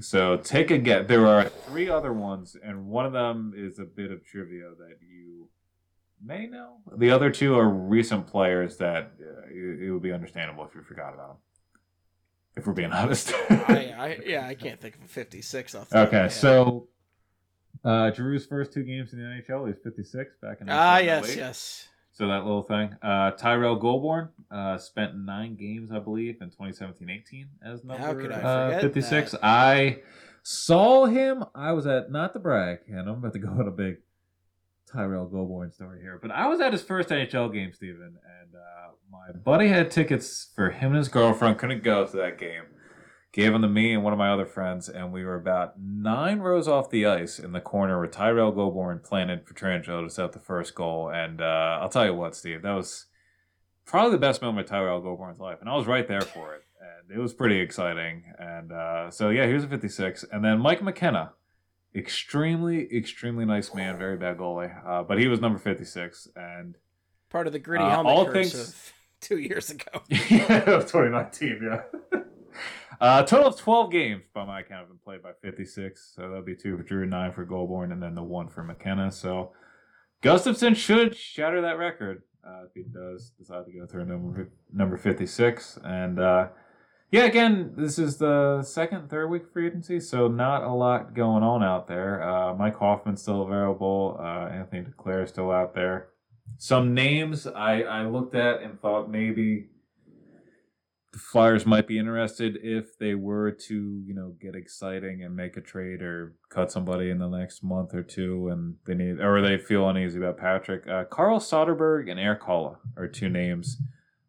So 0.00 0.36
take 0.36 0.70
a 0.70 0.78
guess. 0.78 1.08
There 1.08 1.26
are 1.26 1.48
three 1.48 1.90
other 1.90 2.12
ones, 2.12 2.56
and 2.62 2.86
one 2.86 3.04
of 3.04 3.12
them 3.12 3.52
is 3.56 3.78
a 3.78 3.84
bit 3.84 4.12
of 4.12 4.24
trivia 4.24 4.70
that 4.78 4.98
you 5.00 5.48
may 6.24 6.46
know. 6.46 6.76
The 6.96 7.10
other 7.10 7.30
two 7.30 7.58
are 7.58 7.68
recent 7.68 8.26
players 8.26 8.76
that 8.78 9.12
uh, 9.20 9.48
it, 9.50 9.82
it 9.82 9.90
would 9.90 10.02
be 10.02 10.12
understandable 10.12 10.64
if 10.64 10.74
you 10.74 10.82
forgot 10.82 11.14
about 11.14 11.28
them. 11.28 11.36
If 12.56 12.66
we're 12.66 12.72
being 12.74 12.92
honest. 12.92 13.32
I, 13.50 13.94
I 13.96 14.18
yeah, 14.24 14.46
I 14.46 14.54
can't 14.54 14.80
think 14.80 14.96
of 14.96 15.02
a 15.04 15.08
fifty 15.08 15.42
six 15.42 15.74
off. 15.74 15.88
The 15.88 15.96
top 15.96 16.06
of 16.08 16.12
my 16.12 16.18
okay, 16.20 16.28
so 16.32 16.88
uh, 17.84 18.10
Drew's 18.10 18.46
first 18.46 18.72
two 18.72 18.84
games 18.84 19.12
in 19.12 19.18
the 19.18 19.24
NHL, 19.24 19.66
he's 19.66 19.78
56 19.82 20.36
back 20.40 20.60
in 20.60 20.68
ah 20.70 20.98
yes 20.98 21.34
yes. 21.34 21.88
So 22.14 22.28
that 22.28 22.44
little 22.44 22.62
thing. 22.62 22.94
Uh, 23.02 23.30
Tyrell 23.32 23.80
Goulbourne 23.80 24.28
uh, 24.50 24.76
spent 24.76 25.16
nine 25.16 25.56
games, 25.56 25.90
I 25.90 25.98
believe, 25.98 26.42
in 26.42 26.50
2017-18 26.50 27.46
as 27.64 27.84
number 27.84 28.02
How 28.02 28.12
could 28.12 28.30
I 28.30 28.40
uh, 28.42 28.80
56. 28.80 29.30
that? 29.30 29.40
I 29.42 30.02
saw 30.42 31.06
him. 31.06 31.42
I 31.54 31.72
was 31.72 31.86
at 31.86 32.12
not 32.12 32.34
the 32.34 32.38
brag, 32.38 32.80
and 32.86 33.08
I'm 33.08 33.16
about 33.16 33.32
to 33.32 33.38
go 33.38 33.48
on 33.48 33.66
a 33.66 33.70
big 33.70 33.96
Tyrell 34.92 35.28
Goulbourne 35.28 35.72
story 35.72 36.00
here, 36.00 36.18
but 36.20 36.30
I 36.30 36.46
was 36.48 36.60
at 36.60 36.72
his 36.72 36.82
first 36.82 37.08
NHL 37.08 37.52
game, 37.52 37.72
Steven, 37.72 38.18
and 38.40 38.54
uh, 38.54 38.92
my 39.10 39.32
buddy 39.32 39.68
had 39.68 39.90
tickets 39.90 40.50
for 40.54 40.70
him 40.70 40.90
and 40.90 40.98
his 40.98 41.08
girlfriend. 41.08 41.58
Couldn't 41.58 41.82
go 41.82 42.06
to 42.06 42.16
that 42.16 42.38
game. 42.38 42.64
Gave 43.32 43.52
them 43.52 43.62
to 43.62 43.68
me 43.68 43.94
and 43.94 44.04
one 44.04 44.12
of 44.12 44.18
my 44.18 44.30
other 44.30 44.44
friends, 44.44 44.90
and 44.90 45.10
we 45.10 45.24
were 45.24 45.36
about 45.36 45.80
nine 45.80 46.40
rows 46.40 46.68
off 46.68 46.90
the 46.90 47.06
ice 47.06 47.38
in 47.38 47.52
the 47.52 47.60
corner 47.60 47.98
where 47.98 48.06
Tyrell 48.06 48.52
Goulbourne 48.52 49.02
planted 49.02 49.46
for 49.46 49.54
Trangelo 49.54 50.04
to 50.04 50.10
set 50.10 50.32
the 50.32 50.38
first 50.38 50.74
goal. 50.74 51.08
And 51.08 51.40
uh, 51.40 51.78
I'll 51.80 51.88
tell 51.88 52.04
you 52.04 52.14
what, 52.14 52.36
Steve, 52.36 52.60
that 52.60 52.72
was 52.72 53.06
probably 53.86 54.12
the 54.12 54.18
best 54.18 54.42
moment 54.42 54.66
of 54.66 54.70
Tyrell 54.70 55.00
Goulbourne's 55.00 55.40
life, 55.40 55.58
and 55.60 55.68
I 55.70 55.76
was 55.76 55.86
right 55.86 56.06
there 56.06 56.20
for 56.20 56.54
it. 56.54 56.62
And 56.80 57.16
it 57.16 57.20
was 57.20 57.32
pretty 57.32 57.58
exciting. 57.58 58.24
And 58.38 58.70
uh, 58.70 59.10
so, 59.10 59.30
yeah, 59.30 59.46
here's 59.46 59.64
a 59.64 59.68
56. 59.68 60.26
And 60.30 60.44
then 60.44 60.58
Mike 60.58 60.82
McKenna, 60.82 61.32
extremely, 61.94 62.88
extremely 62.96 63.44
nice 63.44 63.74
man, 63.74 63.98
very 63.98 64.16
bad 64.16 64.38
goalie, 64.38 64.72
uh, 64.86 65.02
but 65.02 65.18
he 65.18 65.28
was 65.28 65.40
number 65.40 65.58
56. 65.58 66.28
And 66.36 66.76
Part 67.30 67.46
of 67.46 67.52
the 67.52 67.58
gritty 67.58 67.84
Uh, 67.84 67.90
helmet 67.90 68.12
all 68.12 68.26
curse 68.26 68.52
things- 68.52 68.68
of 68.68 68.92
two 69.20 69.38
years 69.38 69.70
ago. 69.70 70.02
yeah, 70.08 70.58
it 70.58 70.66
was 70.66 70.84
2019, 70.90 71.60
yeah. 71.62 72.20
Uh, 73.00 73.20
total 73.24 73.48
of 73.48 73.56
12 73.56 73.90
games 73.90 74.22
by 74.32 74.44
my 74.44 74.62
count 74.62 74.80
have 74.80 74.88
been 74.88 74.98
played 74.98 75.22
by 75.22 75.30
56. 75.42 76.12
So 76.14 76.22
that'll 76.22 76.42
be 76.42 76.54
two 76.54 76.76
for 76.76 76.84
Drew, 76.84 77.04
nine 77.04 77.32
for 77.32 77.44
Goulbourne, 77.44 77.90
and 77.90 78.00
then 78.00 78.14
the 78.14 78.22
one 78.22 78.48
for 78.48 78.62
McKenna. 78.62 79.10
So 79.10 79.50
Gustafsson 80.22 80.76
should 80.76 81.16
shatter 81.16 81.62
that 81.62 81.78
record 81.78 82.22
uh, 82.46 82.64
if 82.66 82.74
he 82.74 82.82
does 82.84 83.30
decide 83.38 83.64
to 83.66 83.72
go 83.72 83.86
through 83.86 84.04
number 84.04 84.50
number 84.72 84.96
56. 84.96 85.78
And 85.82 86.20
uh, 86.20 86.48
yeah, 87.12 87.24
again, 87.24 87.74
this 87.76 87.98
is 87.98 88.16
the 88.16 88.62
second, 88.62 89.10
third 89.10 89.28
week 89.28 89.42
of 89.42 89.52
free 89.52 89.66
agency, 89.66 90.00
so 90.00 90.28
not 90.28 90.64
a 90.64 90.72
lot 90.72 91.14
going 91.14 91.42
on 91.42 91.62
out 91.62 91.86
there. 91.86 92.22
Uh, 92.26 92.54
Mike 92.54 92.78
Hoffman's 92.78 93.20
still 93.20 93.42
available. 93.42 94.16
Uh, 94.18 94.48
Anthony 94.48 94.86
Duclair 94.86 95.22
is 95.24 95.28
still 95.28 95.50
out 95.50 95.74
there. 95.74 96.08
Some 96.56 96.94
names 96.94 97.46
I, 97.46 97.82
I 97.82 98.06
looked 98.06 98.34
at 98.34 98.62
and 98.62 98.80
thought 98.80 99.10
maybe 99.10 99.66
the 101.12 101.18
Flyers 101.18 101.66
might 101.66 101.86
be 101.86 101.98
interested 101.98 102.58
if 102.62 102.96
they 102.96 103.14
were 103.14 103.50
to, 103.50 104.02
you 104.06 104.14
know, 104.14 104.34
get 104.40 104.54
exciting 104.54 105.22
and 105.22 105.36
make 105.36 105.58
a 105.58 105.60
trade 105.60 106.00
or 106.00 106.34
cut 106.48 106.72
somebody 106.72 107.10
in 107.10 107.18
the 107.18 107.28
next 107.28 107.62
month 107.62 107.94
or 107.94 108.02
two, 108.02 108.48
and 108.48 108.76
they 108.86 108.94
need 108.94 109.20
or 109.20 109.42
they 109.42 109.58
feel 109.58 109.86
uneasy 109.86 110.16
about 110.16 110.38
Patrick. 110.38 110.88
Uh, 110.88 111.04
Carl 111.04 111.40
Soderberg 111.40 112.10
and 112.10 112.18
Erik 112.18 112.40
Haula 112.40 112.78
are 112.96 113.06
two 113.06 113.28
names 113.28 113.76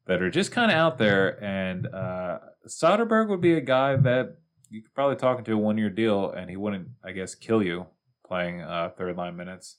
that 0.07 0.21
are 0.21 0.30
just 0.30 0.51
kind 0.51 0.71
of 0.71 0.77
out 0.77 0.97
there, 0.97 1.43
and 1.43 1.88
uh, 1.88 2.39
Soderberg 2.67 3.30
would 3.30 3.41
be 3.41 3.53
a 3.53 3.61
guy 3.61 3.95
that 3.95 4.38
you 4.69 4.81
could 4.81 4.93
probably 4.93 5.15
talk 5.15 5.38
into 5.38 5.53
a 5.53 5.57
one 5.57 5.77
year 5.77 5.89
deal, 5.89 6.31
and 6.31 6.49
he 6.49 6.57
wouldn't, 6.57 6.88
I 7.03 7.11
guess, 7.11 7.35
kill 7.35 7.63
you 7.63 7.85
playing 8.25 8.61
uh, 8.61 8.89
third 8.97 9.15
line 9.15 9.35
minutes. 9.35 9.77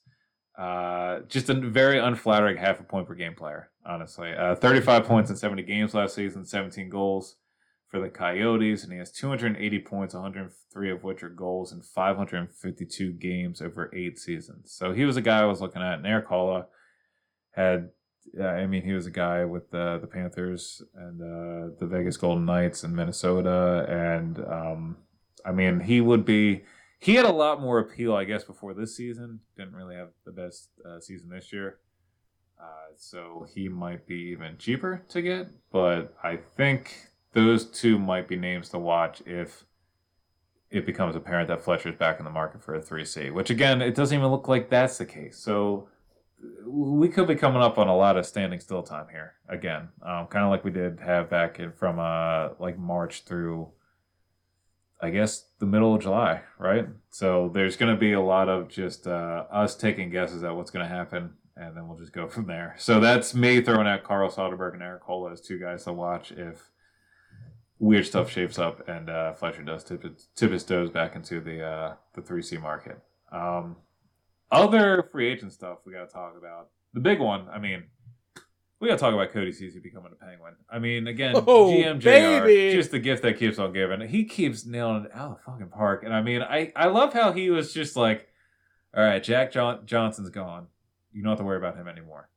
Uh, 0.56 1.20
just 1.28 1.51
a 1.51 1.55
very 1.55 1.98
unflattering 1.98 2.56
half 2.56 2.78
a 2.78 2.84
point 2.84 3.09
per 3.09 3.14
game 3.14 3.34
player, 3.34 3.70
honestly. 3.84 4.32
Uh, 4.32 4.55
35 4.55 5.05
points 5.05 5.30
in 5.30 5.36
70 5.36 5.62
games 5.64 5.94
last 5.94 6.14
season, 6.14 6.44
17 6.44 6.88
goals 6.88 7.36
for 7.88 8.01
the 8.01 8.09
Coyotes, 8.09 8.84
and 8.84 8.92
he 8.92 8.98
has 8.98 9.10
280 9.10 9.78
points, 9.80 10.14
103 10.14 10.90
of 10.90 11.02
which 11.02 11.22
are 11.22 11.28
goals 11.28 11.72
in 11.72 11.82
552 11.82 13.12
games 13.12 13.60
over 13.60 13.90
eight 13.94 14.18
seasons. 14.18 14.72
So 14.72 14.92
he 14.92 15.05
was 15.05 15.16
a 15.16 15.22
guy 15.22 15.40
I 15.40 15.46
was 15.46 15.60
looking 15.60 15.82
at. 15.82 15.98
And 15.98 16.24
Haula 16.24 16.66
had, 17.52 17.90
uh, 18.38 18.44
I 18.44 18.66
mean, 18.66 18.82
he 18.82 18.92
was 18.92 19.06
a 19.06 19.10
guy 19.10 19.44
with 19.44 19.70
the 19.70 19.98
the 20.01 20.06
Panthers 20.06 20.82
and 20.94 21.20
uh, 21.20 21.74
the 21.78 21.86
Vegas 21.86 22.16
Golden 22.16 22.44
Knights 22.44 22.84
in 22.84 22.94
Minnesota, 22.94 23.86
and 23.88 24.38
um, 24.40 24.96
I 25.44 25.52
mean, 25.52 25.80
he 25.80 26.01
would 26.01 26.24
be 26.24 26.64
he 26.98 27.14
had 27.14 27.26
a 27.26 27.32
lot 27.32 27.60
more 27.60 27.78
appeal, 27.78 28.14
I 28.14 28.24
guess, 28.24 28.44
before 28.44 28.74
this 28.74 28.96
season. 28.96 29.40
Didn't 29.56 29.74
really 29.74 29.96
have 29.96 30.10
the 30.24 30.32
best 30.32 30.70
uh, 30.88 31.01
season 31.01 31.28
this 31.28 31.52
year. 31.52 31.78
Uh, 32.60 32.94
so 32.96 33.46
he 33.52 33.68
might 33.68 34.06
be 34.06 34.14
even 34.14 34.56
cheaper 34.59 35.02
to 35.09 35.20
get, 35.20 35.48
but 35.70 36.14
I 36.22 36.36
think 36.56 36.96
those 37.32 37.66
two 37.66 37.98
might 37.98 38.28
be 38.28 38.36
names 38.36 38.68
to 38.70 38.78
watch 38.78 39.22
if 39.26 39.64
it 40.70 40.86
becomes 40.86 41.14
apparent 41.14 41.48
that 41.48 41.62
Fletcher's 41.62 41.96
back 41.96 42.18
in 42.18 42.24
the 42.24 42.30
market 42.30 42.62
for 42.62 42.74
a 42.74 42.80
3C, 42.80 43.32
which 43.32 43.51
again, 43.51 43.82
it 43.82 43.94
doesn't 43.94 44.16
even 44.16 44.30
look 44.30 44.48
like 44.48 44.70
that's 44.70 44.98
the 44.98 45.05
case. 45.05 45.38
So 45.38 45.88
we 46.66 47.08
could 47.08 47.28
be 47.28 47.34
coming 47.34 47.62
up 47.62 47.78
on 47.78 47.88
a 47.88 47.96
lot 47.96 48.16
of 48.16 48.26
standing 48.26 48.60
still 48.60 48.82
time 48.82 49.06
here 49.10 49.34
again, 49.48 49.88
um, 50.02 50.26
kind 50.26 50.44
of 50.44 50.50
like 50.50 50.64
we 50.64 50.70
did 50.70 51.00
have 51.00 51.30
back 51.30 51.58
in 51.60 51.72
from 51.72 51.98
uh, 51.98 52.50
like 52.58 52.78
March 52.78 53.24
through 53.24 53.68
I 55.00 55.10
guess 55.10 55.48
the 55.58 55.66
middle 55.66 55.94
of 55.94 56.00
July, 56.00 56.40
right? 56.58 56.86
So 57.10 57.50
there's 57.52 57.76
going 57.76 57.94
to 57.94 58.00
be 58.00 58.12
a 58.12 58.20
lot 58.20 58.48
of 58.48 58.68
just 58.68 59.06
uh, 59.06 59.44
us 59.50 59.74
taking 59.74 60.08
guesses 60.08 60.42
at 60.42 60.56
what's 60.56 60.70
going 60.70 60.88
to 60.88 60.94
happen, 60.94 61.34
and 61.56 61.76
then 61.76 61.86
we'll 61.86 61.98
just 61.98 62.12
go 62.12 62.26
from 62.28 62.46
there. 62.46 62.74
So 62.78 63.00
that's 63.00 63.34
me 63.34 63.60
throwing 63.60 63.86
out 63.86 64.04
Carl 64.04 64.30
Soderberg 64.30 64.72
and 64.72 64.82
Erik 64.82 65.04
Haula 65.04 65.32
as 65.32 65.42
two 65.42 65.58
guys 65.58 65.84
to 65.84 65.92
watch 65.92 66.32
if 66.32 66.70
weird 67.78 68.06
stuff 68.06 68.30
shapes 68.30 68.58
up 68.58 68.88
and 68.88 69.10
uh, 69.10 69.34
Fletcher 69.34 69.62
does 69.62 69.84
tip, 69.84 70.04
tip 70.34 70.50
his 70.50 70.64
toes 70.64 70.90
back 70.90 71.16
into 71.16 71.40
the 71.40 71.62
uh, 71.62 71.94
the 72.14 72.22
three 72.22 72.42
C 72.42 72.56
market. 72.56 72.98
Um, 73.30 73.76
other 74.55 75.09
free 75.12 75.28
agent 75.31 75.52
stuff 75.52 75.78
we 75.85 75.93
got 75.93 76.09
to 76.09 76.12
talk 76.14 76.35
about. 76.39 76.68
The 76.93 77.01
big 77.01 77.20
one, 77.20 77.48
I 77.52 77.59
mean, 77.59 77.85
we 78.81 78.89
gotta 78.89 79.01
talk 79.01 79.14
about 79.14 79.32
Cody 79.32 79.51
Ceci 79.52 79.78
becoming 79.78 80.12
a 80.12 80.24
penguin. 80.24 80.55
I 80.70 80.78
mean, 80.78 81.06
again, 81.06 81.35
Oh, 81.47 81.70
GMJR, 81.72 82.72
just 82.72 82.90
the 82.90 82.98
gift 82.98 83.22
that 83.22 83.39
keeps 83.39 83.59
on 83.59 83.72
giving. 83.72 84.06
He 84.09 84.24
keeps 84.24 84.66
nailing 84.66 85.05
it 85.06 85.10
out 85.14 85.31
of 85.31 85.36
the 85.39 85.43
fucking 85.43 85.68
park. 85.68 86.02
And 86.05 86.12
I 86.14 86.20
mean, 86.22 86.43
I, 86.43 86.70
I 86.76 86.86
love 86.89 87.12
how 87.14 87.32
he 87.32 87.51
was 87.51 87.72
just 87.72 87.97
like, 87.97 88.28
all 88.97 89.02
right, 89.02 89.22
Jack 89.22 89.52
John- 89.52 89.86
Johnson's 89.86 90.31
gone. 90.31 90.66
You 91.12 91.22
don't 91.22 91.31
have 91.31 91.39
to 91.39 91.44
worry 91.44 91.56
about 91.56 91.76
him 91.76 91.89
anymore. 91.89 92.28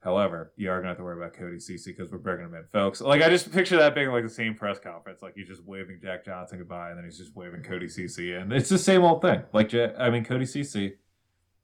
However, 0.00 0.52
you 0.56 0.68
are 0.70 0.78
gonna 0.78 0.88
have 0.88 0.96
to 0.98 1.04
worry 1.04 1.16
about 1.16 1.34
Cody 1.34 1.60
Ceci 1.60 1.92
because 1.92 2.10
we're 2.10 2.18
bringing 2.18 2.46
him 2.46 2.54
in, 2.54 2.64
folks. 2.72 3.00
Like 3.00 3.22
I 3.22 3.28
just 3.28 3.52
picture 3.52 3.76
that 3.78 3.94
being 3.94 4.10
like 4.10 4.24
the 4.24 4.28
same 4.30 4.54
press 4.56 4.80
conference, 4.80 5.22
like 5.22 5.34
he's 5.36 5.46
just 5.46 5.64
waving 5.64 6.00
Jack 6.02 6.24
Johnson 6.24 6.58
goodbye, 6.58 6.90
and 6.90 6.98
then 6.98 7.04
he's 7.04 7.18
just 7.18 7.36
waving 7.36 7.62
Cody 7.62 7.88
Ceci, 7.88 8.34
and 8.34 8.52
it's 8.52 8.68
the 8.68 8.78
same 8.78 9.02
old 9.02 9.22
thing. 9.22 9.42
Like 9.52 9.72
I 9.74 10.10
mean, 10.10 10.24
Cody 10.24 10.44
Ceci, 10.44 10.94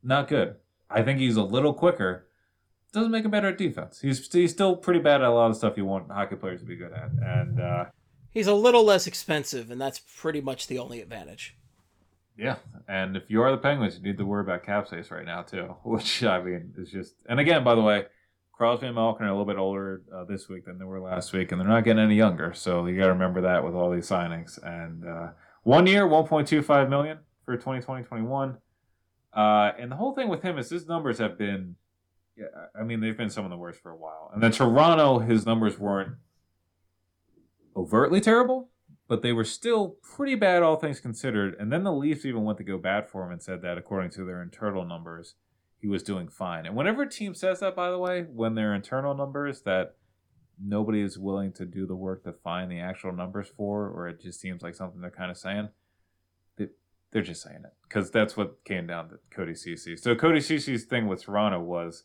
not 0.03 0.29
good. 0.29 0.57
I 0.91 1.03
think 1.03 1.19
he's 1.19 1.37
a 1.37 1.43
little 1.43 1.75
quicker 1.75 2.29
doesn't 2.93 3.11
make 3.11 3.25
him 3.25 3.31
better 3.31 3.49
at 3.49 3.59
defense. 3.59 4.01
He's 4.01 4.33
he's 4.33 4.51
still 4.51 4.77
pretty 4.77 5.01
bad 5.01 5.20
at 5.20 5.29
a 5.29 5.31
lot 5.31 5.51
of 5.51 5.57
stuff 5.57 5.77
you 5.77 5.85
want 5.85 6.11
hockey 6.11 6.37
players 6.37 6.61
to 6.61 6.66
be 6.66 6.77
good 6.77 6.93
at. 6.93 7.11
And 7.23 7.61
uh, 7.61 7.85
He's 8.31 8.47
a 8.47 8.55
little 8.55 8.85
less 8.85 9.07
expensive, 9.07 9.70
and 9.70 9.81
that's 9.81 10.01
pretty 10.16 10.41
much 10.41 10.66
the 10.66 10.79
only 10.79 11.01
advantage. 11.01 11.57
yeah, 12.37 12.57
and 12.87 13.16
if 13.16 13.25
you 13.29 13.43
are 13.43 13.51
the 13.51 13.59
Penguins, 13.59 13.97
you 13.97 14.03
need 14.03 14.19
to 14.19 14.25
worry 14.25 14.43
about 14.43 14.62
cap 14.62 14.87
space 14.87 15.11
right 15.11 15.25
now 15.25 15.43
too. 15.43 15.77
Which 15.85 16.23
I 16.25 16.41
mean 16.43 16.75
is 16.79 16.91
just. 16.91 17.15
And 17.29 17.41
again, 17.41 17.65
by 17.65 17.75
the 17.75 17.83
way, 17.83 18.07
Crosby 18.53 18.87
and 18.87 18.95
Malkin 18.95 19.27
are 19.27 19.31
a 19.31 19.33
little 19.33 19.45
bit 19.45 19.59
older 19.59 20.03
uh, 20.15 20.25
this 20.25 20.49
week 20.49 20.65
than 20.65 20.79
they 20.79 20.85
were 20.85 21.01
last 21.01 21.33
week, 21.33 21.53
and 21.53 21.61
they're 21.61 21.69
not 21.69 21.85
getting 21.85 22.03
any 22.03 22.16
younger. 22.16 22.55
So 22.55 22.87
you 22.87 22.97
got 22.99 23.07
to 23.07 23.12
remember 23.12 23.43
that 23.43 23.65
with 23.65 23.75
all 23.75 23.91
these 23.91 24.09
signings. 24.09 24.59
And 24.62 25.07
uh, 25.07 25.29
one 25.62 25.87
year, 25.87 26.07
one 26.07 26.27
point 26.27 26.49
two 26.49 26.62
five 26.62 26.89
million 26.89 27.19
for 27.45 27.57
2020-21. 27.57 28.57
Uh, 29.35 29.73
and 29.79 29.91
the 29.91 29.97
whole 29.97 30.15
thing 30.15 30.29
with 30.29 30.43
him 30.43 30.59
is 30.59 30.71
his 30.71 30.87
numbers 30.87 31.19
have 31.19 31.39
been 31.39 31.77
yeah, 32.39 32.47
I 32.79 32.85
mean 32.85 33.01
they've 33.01 33.17
been 33.17 33.31
some 33.31 33.45
of 33.45 33.51
the 33.51 33.57
worst 33.57 33.81
for 33.81 33.91
a 33.91 33.97
while. 33.97 34.31
And 34.33 34.43
then 34.43 34.53
Toronto, 34.53 35.19
his 35.19 35.45
numbers 35.45 35.79
weren't 35.79 36.17
overtly 37.77 38.21
terrible, 38.21 38.71
but 39.09 39.23
they 39.23 39.33
were 39.33 39.45
still 39.45 39.97
pretty 40.03 40.37
bad, 40.37 40.63
all 40.63 40.77
things 40.77 41.01
considered. 41.01 41.57
And 41.59 41.73
then 41.73 41.83
the 41.83 41.93
Leafs 41.93 42.25
even 42.25 42.45
went 42.45 42.59
to 42.59 42.65
go 42.65 42.79
bad 42.79 43.09
for 43.11 43.25
him 43.25 43.33
and 43.33 43.43
said 43.43 43.63
that 43.63 43.77
according 43.77 44.11
to 44.13 44.25
their 44.25 44.41
internal 44.41 44.85
numbers, 44.85 45.35
he 45.81 45.89
was 45.89 46.03
doing 46.03 46.29
fine. 46.29 46.65
And 46.65 46.77
whenever 46.77 47.03
a 47.03 47.11
team 47.11 47.35
says 47.35 47.61
that, 47.61 47.75
by 47.75 47.91
the 47.91 47.99
way, 47.99 48.23
when 48.23 48.55
their 48.55 48.75
internal 48.75 49.15
numbers 49.15 49.63
that 49.63 49.97
nobody 50.61 51.01
is 51.01 51.19
willing 51.19 51.53
to 51.53 51.65
do 51.65 51.87
the 51.87 51.97
work 51.97 52.25
to 52.25 52.33
find 52.33 52.71
the 52.71 52.81
actual 52.81 53.13
numbers 53.13 53.49
for, 53.57 53.89
or 53.89 54.09
it 54.09 54.21
just 54.21 54.41
seems 54.41 54.63
like 54.63 54.75
something 54.75 55.01
they're 55.01 55.11
kind 55.11 55.31
of 55.31 55.37
saying, 55.37 55.69
they're 57.11 57.23
just 57.23 57.43
saying 57.43 57.63
it 57.65 57.73
because 57.85 58.11
that's 58.11 58.37
what 58.37 58.65
came 58.65 58.87
down 58.87 59.09
to 59.09 59.19
Cody 59.31 59.55
Ceci. 59.55 59.97
So 59.97 60.15
Cody 60.15 60.41
Ceci's 60.41 60.85
thing 60.85 61.07
with 61.07 61.23
Toronto 61.25 61.61
was 61.61 62.05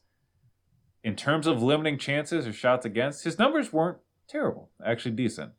in 1.04 1.16
terms 1.16 1.48
of 1.48 1.62
limiting 1.62 1.98
chances 1.98 2.48
or 2.48 2.54
shots 2.54 2.86
against, 2.86 3.24
his 3.26 3.38
numbers 3.38 3.74
weren't 3.74 3.98
terrible, 4.28 4.70
actually 4.86 5.12
decent. 5.16 5.52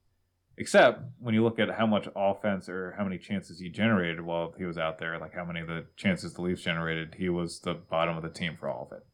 Except 0.57 1.03
when 1.19 1.35
you 1.35 1.43
look 1.43 1.59
at 1.59 1.69
how 1.69 1.85
much 1.87 2.09
offense 2.15 2.69
or 2.69 2.95
how 2.97 3.03
many 3.03 3.19
chances 3.19 3.59
he 3.59 3.69
generated 3.69 4.21
while 4.21 4.55
he 4.57 4.65
was 4.65 4.79
out 4.79 4.99
there, 4.99 5.19
like 5.19 5.35
how 5.35 5.45
many 5.45 5.61
of 5.61 5.66
the 5.66 5.85
chances 5.97 6.33
the 6.35 6.43
Leafs 6.43 6.62
generated, 6.62 7.16
he 7.19 7.29
was 7.29 7.59
the 7.61 7.75
bottom 7.75 8.16
of 8.16 8.23
the 8.23 8.31
team 8.31 8.57
for 8.59 8.69
all 8.69 8.89
of 8.91 8.97
it. 8.97 9.05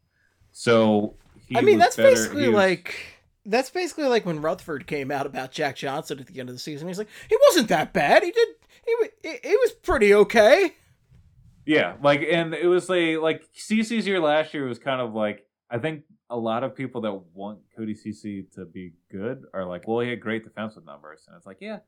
So 0.52 1.16
he 1.46 1.56
I 1.56 1.62
mean, 1.62 1.78
that's 1.78 1.96
better- 1.96 2.10
basically 2.10 2.48
was- 2.48 2.54
like 2.54 2.94
that's 3.46 3.70
basically 3.70 4.04
like 4.04 4.26
when 4.26 4.42
Rutherford 4.42 4.86
came 4.86 5.10
out 5.10 5.24
about 5.24 5.50
Jack 5.50 5.76
Johnson 5.76 6.18
at 6.20 6.26
the 6.26 6.40
end 6.40 6.50
of 6.50 6.54
the 6.54 6.58
season. 6.60 6.86
He's 6.88 6.98
like, 6.98 7.08
he 7.30 7.36
wasn't 7.48 7.68
that 7.68 7.94
bad. 7.94 8.22
He 8.22 8.32
did. 8.32 8.48
Wa- 9.00 9.30
it, 9.30 9.40
it 9.44 9.60
was 9.60 9.72
pretty 9.72 10.14
okay. 10.14 10.74
Yeah, 11.66 11.96
like, 12.02 12.22
and 12.28 12.54
it 12.54 12.66
was 12.66 12.88
like 12.88 13.18
like 13.18 13.48
Ceci's 13.52 14.06
year 14.06 14.20
last 14.20 14.54
year 14.54 14.66
was 14.66 14.78
kind 14.78 15.00
of 15.00 15.14
like 15.14 15.46
I 15.70 15.78
think 15.78 16.02
a 16.28 16.36
lot 16.36 16.64
of 16.64 16.74
people 16.74 17.00
that 17.02 17.12
want 17.34 17.60
Cody 17.76 17.94
Ceci 17.94 18.46
to 18.54 18.64
be 18.64 18.92
good 19.10 19.44
are 19.52 19.64
like, 19.64 19.86
well, 19.86 20.00
he 20.00 20.10
had 20.10 20.20
great 20.20 20.44
defensive 20.44 20.84
numbers, 20.84 21.24
and 21.26 21.36
it's 21.36 21.46
like, 21.46 21.58
yeah, 21.60 21.80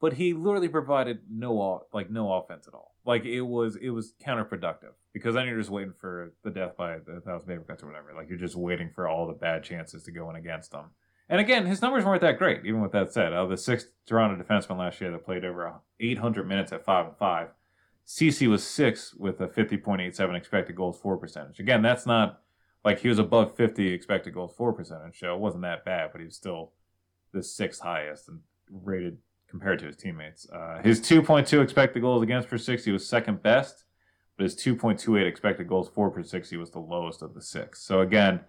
but 0.00 0.14
he 0.14 0.32
literally 0.32 0.68
provided 0.68 1.20
no 1.30 1.84
like 1.92 2.10
no 2.10 2.32
offense 2.32 2.66
at 2.66 2.74
all. 2.74 2.94
Like 3.04 3.24
it 3.24 3.42
was 3.42 3.76
it 3.76 3.90
was 3.90 4.14
counterproductive 4.24 4.94
because 5.12 5.34
then 5.34 5.46
you're 5.46 5.58
just 5.58 5.70
waiting 5.70 5.94
for 5.98 6.32
the 6.42 6.50
death 6.50 6.76
by 6.76 6.94
a 6.94 7.20
thousand 7.24 7.48
paper 7.48 7.64
cuts 7.66 7.82
or 7.82 7.86
whatever. 7.86 8.12
Like 8.14 8.28
you're 8.28 8.38
just 8.38 8.56
waiting 8.56 8.90
for 8.94 9.08
all 9.08 9.26
the 9.26 9.32
bad 9.32 9.64
chances 9.64 10.02
to 10.04 10.12
go 10.12 10.30
in 10.30 10.36
against 10.36 10.72
them. 10.72 10.90
And 11.30 11.40
again, 11.40 11.64
his 11.64 11.80
numbers 11.80 12.04
weren't 12.04 12.22
that 12.22 12.38
great. 12.38 12.66
Even 12.66 12.80
with 12.80 12.90
that 12.90 13.12
said, 13.12 13.32
of 13.32 13.48
the 13.48 13.56
six 13.56 13.86
Toronto 14.04 14.42
defensemen 14.42 14.78
last 14.78 15.00
year 15.00 15.12
that 15.12 15.24
played 15.24 15.44
over 15.44 15.72
800 16.00 16.46
minutes 16.46 16.72
at 16.72 16.84
five 16.84 17.06
and 17.06 17.16
five, 17.16 17.50
Ceci 18.04 18.48
was 18.48 18.64
six 18.64 19.14
with 19.14 19.40
a 19.40 19.46
50.87 19.46 20.36
expected 20.36 20.74
goals 20.74 20.98
for 21.00 21.16
percentage. 21.16 21.60
Again, 21.60 21.82
that's 21.82 22.04
not 22.04 22.40
like 22.84 22.98
he 22.98 23.08
was 23.08 23.20
above 23.20 23.54
50 23.54 23.92
expected 23.92 24.34
goals 24.34 24.52
for 24.56 24.72
percentage, 24.72 25.20
so 25.20 25.32
it 25.32 25.38
wasn't 25.38 25.62
that 25.62 25.84
bad, 25.84 26.10
but 26.10 26.20
he 26.20 26.24
was 26.24 26.34
still 26.34 26.72
the 27.32 27.44
sixth 27.44 27.80
highest 27.80 28.28
and 28.28 28.40
rated 28.68 29.18
compared 29.48 29.78
to 29.78 29.86
his 29.86 29.96
teammates. 29.96 30.50
Uh, 30.50 30.80
his 30.82 31.00
2.2 31.00 31.62
expected 31.62 32.00
goals 32.00 32.24
against 32.24 32.48
per 32.48 32.58
60 32.58 32.90
was 32.90 33.06
second 33.06 33.40
best, 33.40 33.84
but 34.36 34.42
his 34.42 34.56
2.28 34.56 35.24
expected 35.28 35.68
goals 35.68 35.88
for 35.88 36.10
per 36.10 36.24
60 36.24 36.56
was 36.56 36.72
the 36.72 36.80
lowest 36.80 37.22
of 37.22 37.34
the 37.34 37.42
six. 37.42 37.80
So 37.80 38.00
again, 38.00 38.40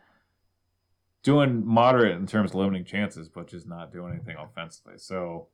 doing 1.23 1.65
moderate 1.65 2.17
in 2.17 2.25
terms 2.25 2.51
of 2.51 2.55
limiting 2.55 2.85
chances, 2.85 3.29
but 3.29 3.47
just 3.47 3.67
not 3.67 3.91
doing 3.91 4.13
anything 4.13 4.37
offensively. 4.37 4.97
So 4.97 5.47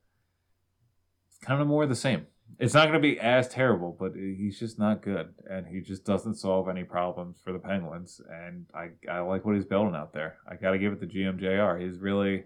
it's 1.27 1.37
kind 1.37 1.61
of 1.61 1.67
more 1.67 1.85
the 1.85 1.95
same. 1.95 2.27
It's 2.59 2.73
not 2.73 2.83
going 2.83 2.93
to 2.93 2.99
be 2.99 3.19
as 3.19 3.49
terrible, 3.49 3.95
but 3.99 4.13
he's 4.15 4.57
just 4.57 4.79
not 4.79 5.01
good, 5.01 5.33
and 5.49 5.67
he 5.67 5.81
just 5.81 6.05
doesn't 6.05 6.35
solve 6.35 6.69
any 6.69 6.85
problems 6.85 7.39
for 7.43 7.51
the 7.51 7.59
Penguins. 7.59 8.21
And 8.31 8.65
I, 8.73 8.91
I 9.11 9.19
like 9.19 9.45
what 9.45 9.55
he's 9.55 9.65
building 9.65 9.95
out 9.95 10.13
there. 10.13 10.37
I 10.49 10.55
got 10.55 10.71
to 10.71 10.79
give 10.79 10.93
it 10.93 11.01
to 11.01 11.07
GMJR. 11.07 11.81
He's 11.81 11.99
really, 11.99 12.45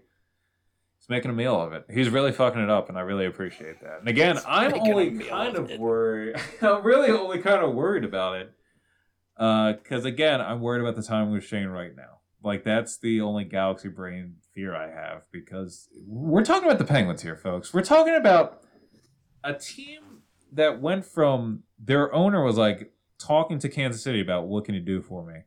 he's 0.98 1.08
making 1.08 1.30
a 1.30 1.34
meal 1.34 1.60
of 1.60 1.72
it. 1.72 1.86
He's 1.88 2.08
really 2.08 2.32
fucking 2.32 2.60
it 2.60 2.68
up, 2.68 2.88
and 2.88 2.98
I 2.98 3.02
really 3.02 3.26
appreciate 3.26 3.80
that. 3.82 4.00
And 4.00 4.08
again, 4.08 4.34
He's 4.34 4.44
I'm 4.48 4.74
only 4.74 5.18
kind 5.20 5.56
of 5.56 5.70
of 5.70 5.78
worried. 5.78 6.34
I'm 6.60 6.82
really 6.82 7.10
only 7.10 7.38
kind 7.38 7.62
of 7.62 7.72
worried 7.72 8.04
about 8.04 8.40
it, 8.40 8.52
uh, 9.36 9.74
because 9.74 10.04
again, 10.04 10.40
I'm 10.40 10.60
worried 10.60 10.80
about 10.80 10.96
the 10.96 11.04
time 11.04 11.30
with 11.30 11.44
Shane 11.44 11.68
right 11.68 11.94
now. 11.94 12.21
Like 12.42 12.64
that's 12.64 12.98
the 12.98 13.20
only 13.20 13.44
galaxy 13.44 13.88
brain 13.88 14.36
fear 14.54 14.74
I 14.74 14.90
have 14.90 15.24
because 15.30 15.88
we're 16.06 16.44
talking 16.44 16.68
about 16.68 16.78
the 16.78 16.84
Penguins 16.84 17.22
here, 17.22 17.36
folks. 17.36 17.72
We're 17.72 17.82
talking 17.82 18.14
about 18.14 18.62
a 19.44 19.54
team 19.54 20.22
that 20.52 20.80
went 20.80 21.04
from 21.04 21.62
their 21.78 22.12
owner 22.14 22.42
was 22.42 22.56
like 22.56 22.92
talking 23.18 23.58
to 23.60 23.68
Kansas 23.68 24.02
City 24.02 24.20
about 24.20 24.46
what 24.46 24.64
can 24.64 24.74
you 24.74 24.80
do 24.80 25.00
for 25.00 25.24
me, 25.24 25.42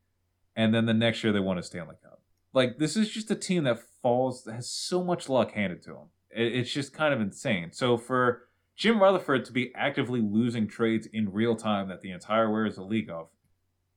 and 0.55 0.73
then 0.73 0.85
the 0.85 0.93
next 0.93 1.23
year 1.23 1.33
they 1.33 1.39
won 1.39 1.57
a 1.57 1.63
Stanley 1.63 1.95
Cup. 2.01 2.21
Like 2.53 2.77
this 2.77 2.95
is 2.95 3.09
just 3.09 3.29
a 3.31 3.35
team 3.35 3.65
that 3.65 3.79
falls 4.01 4.45
has 4.45 4.69
so 4.69 5.03
much 5.03 5.29
luck 5.29 5.51
handed 5.51 5.81
to 5.83 5.89
them. 5.89 6.09
It's 6.31 6.71
just 6.71 6.93
kind 6.93 7.13
of 7.13 7.21
insane. 7.21 7.71
So 7.71 7.97
for 7.97 8.47
Jim 8.75 9.01
Rutherford 9.01 9.45
to 9.45 9.53
be 9.53 9.73
actively 9.73 10.21
losing 10.21 10.67
trades 10.67 11.07
in 11.11 11.31
real 11.31 11.55
time 11.55 11.87
that 11.89 12.01
the 12.01 12.11
entire 12.11 12.51
Where 12.51 12.65
is 12.65 12.75
the 12.75 12.83
league 12.83 13.09
of, 13.09 13.29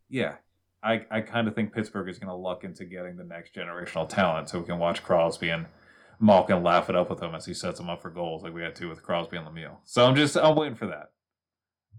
yeah, 0.09 0.37
I, 0.83 1.05
I 1.11 1.21
kind 1.23 1.49
of 1.49 1.55
think 1.55 1.73
Pittsburgh 1.73 2.09
is 2.09 2.19
going 2.19 2.29
to 2.29 2.35
luck 2.35 2.63
into 2.65 2.85
getting 2.85 3.17
the 3.17 3.25
next 3.25 3.55
generational 3.55 4.09
talent 4.09 4.49
so 4.49 4.61
we 4.61 4.67
can 4.67 4.79
watch 4.79 5.03
Crosby 5.03 5.51
and 5.51 5.67
Malkin 6.21 6.63
laugh 6.63 6.89
it 6.89 6.97
up 6.97 7.11
with 7.11 7.21
him 7.23 7.35
as 7.35 7.47
he 7.47 7.55
sets 7.55 7.79
them 7.79 7.89
up 7.91 8.03
for 8.03 8.11
goals 8.11 8.43
like 8.43 8.55
we 8.55 8.63
had 8.63 8.75
to 8.77 8.89
with 8.89 9.03
Crosby 9.03 9.37
and 9.37 9.47
Lemieux. 9.47 9.77
So 9.85 10.07
I'm 10.07 10.15
just 10.17 10.37
I'm 10.37 10.55
waiting 10.57 10.77
for 10.77 10.87
that. 10.87 11.11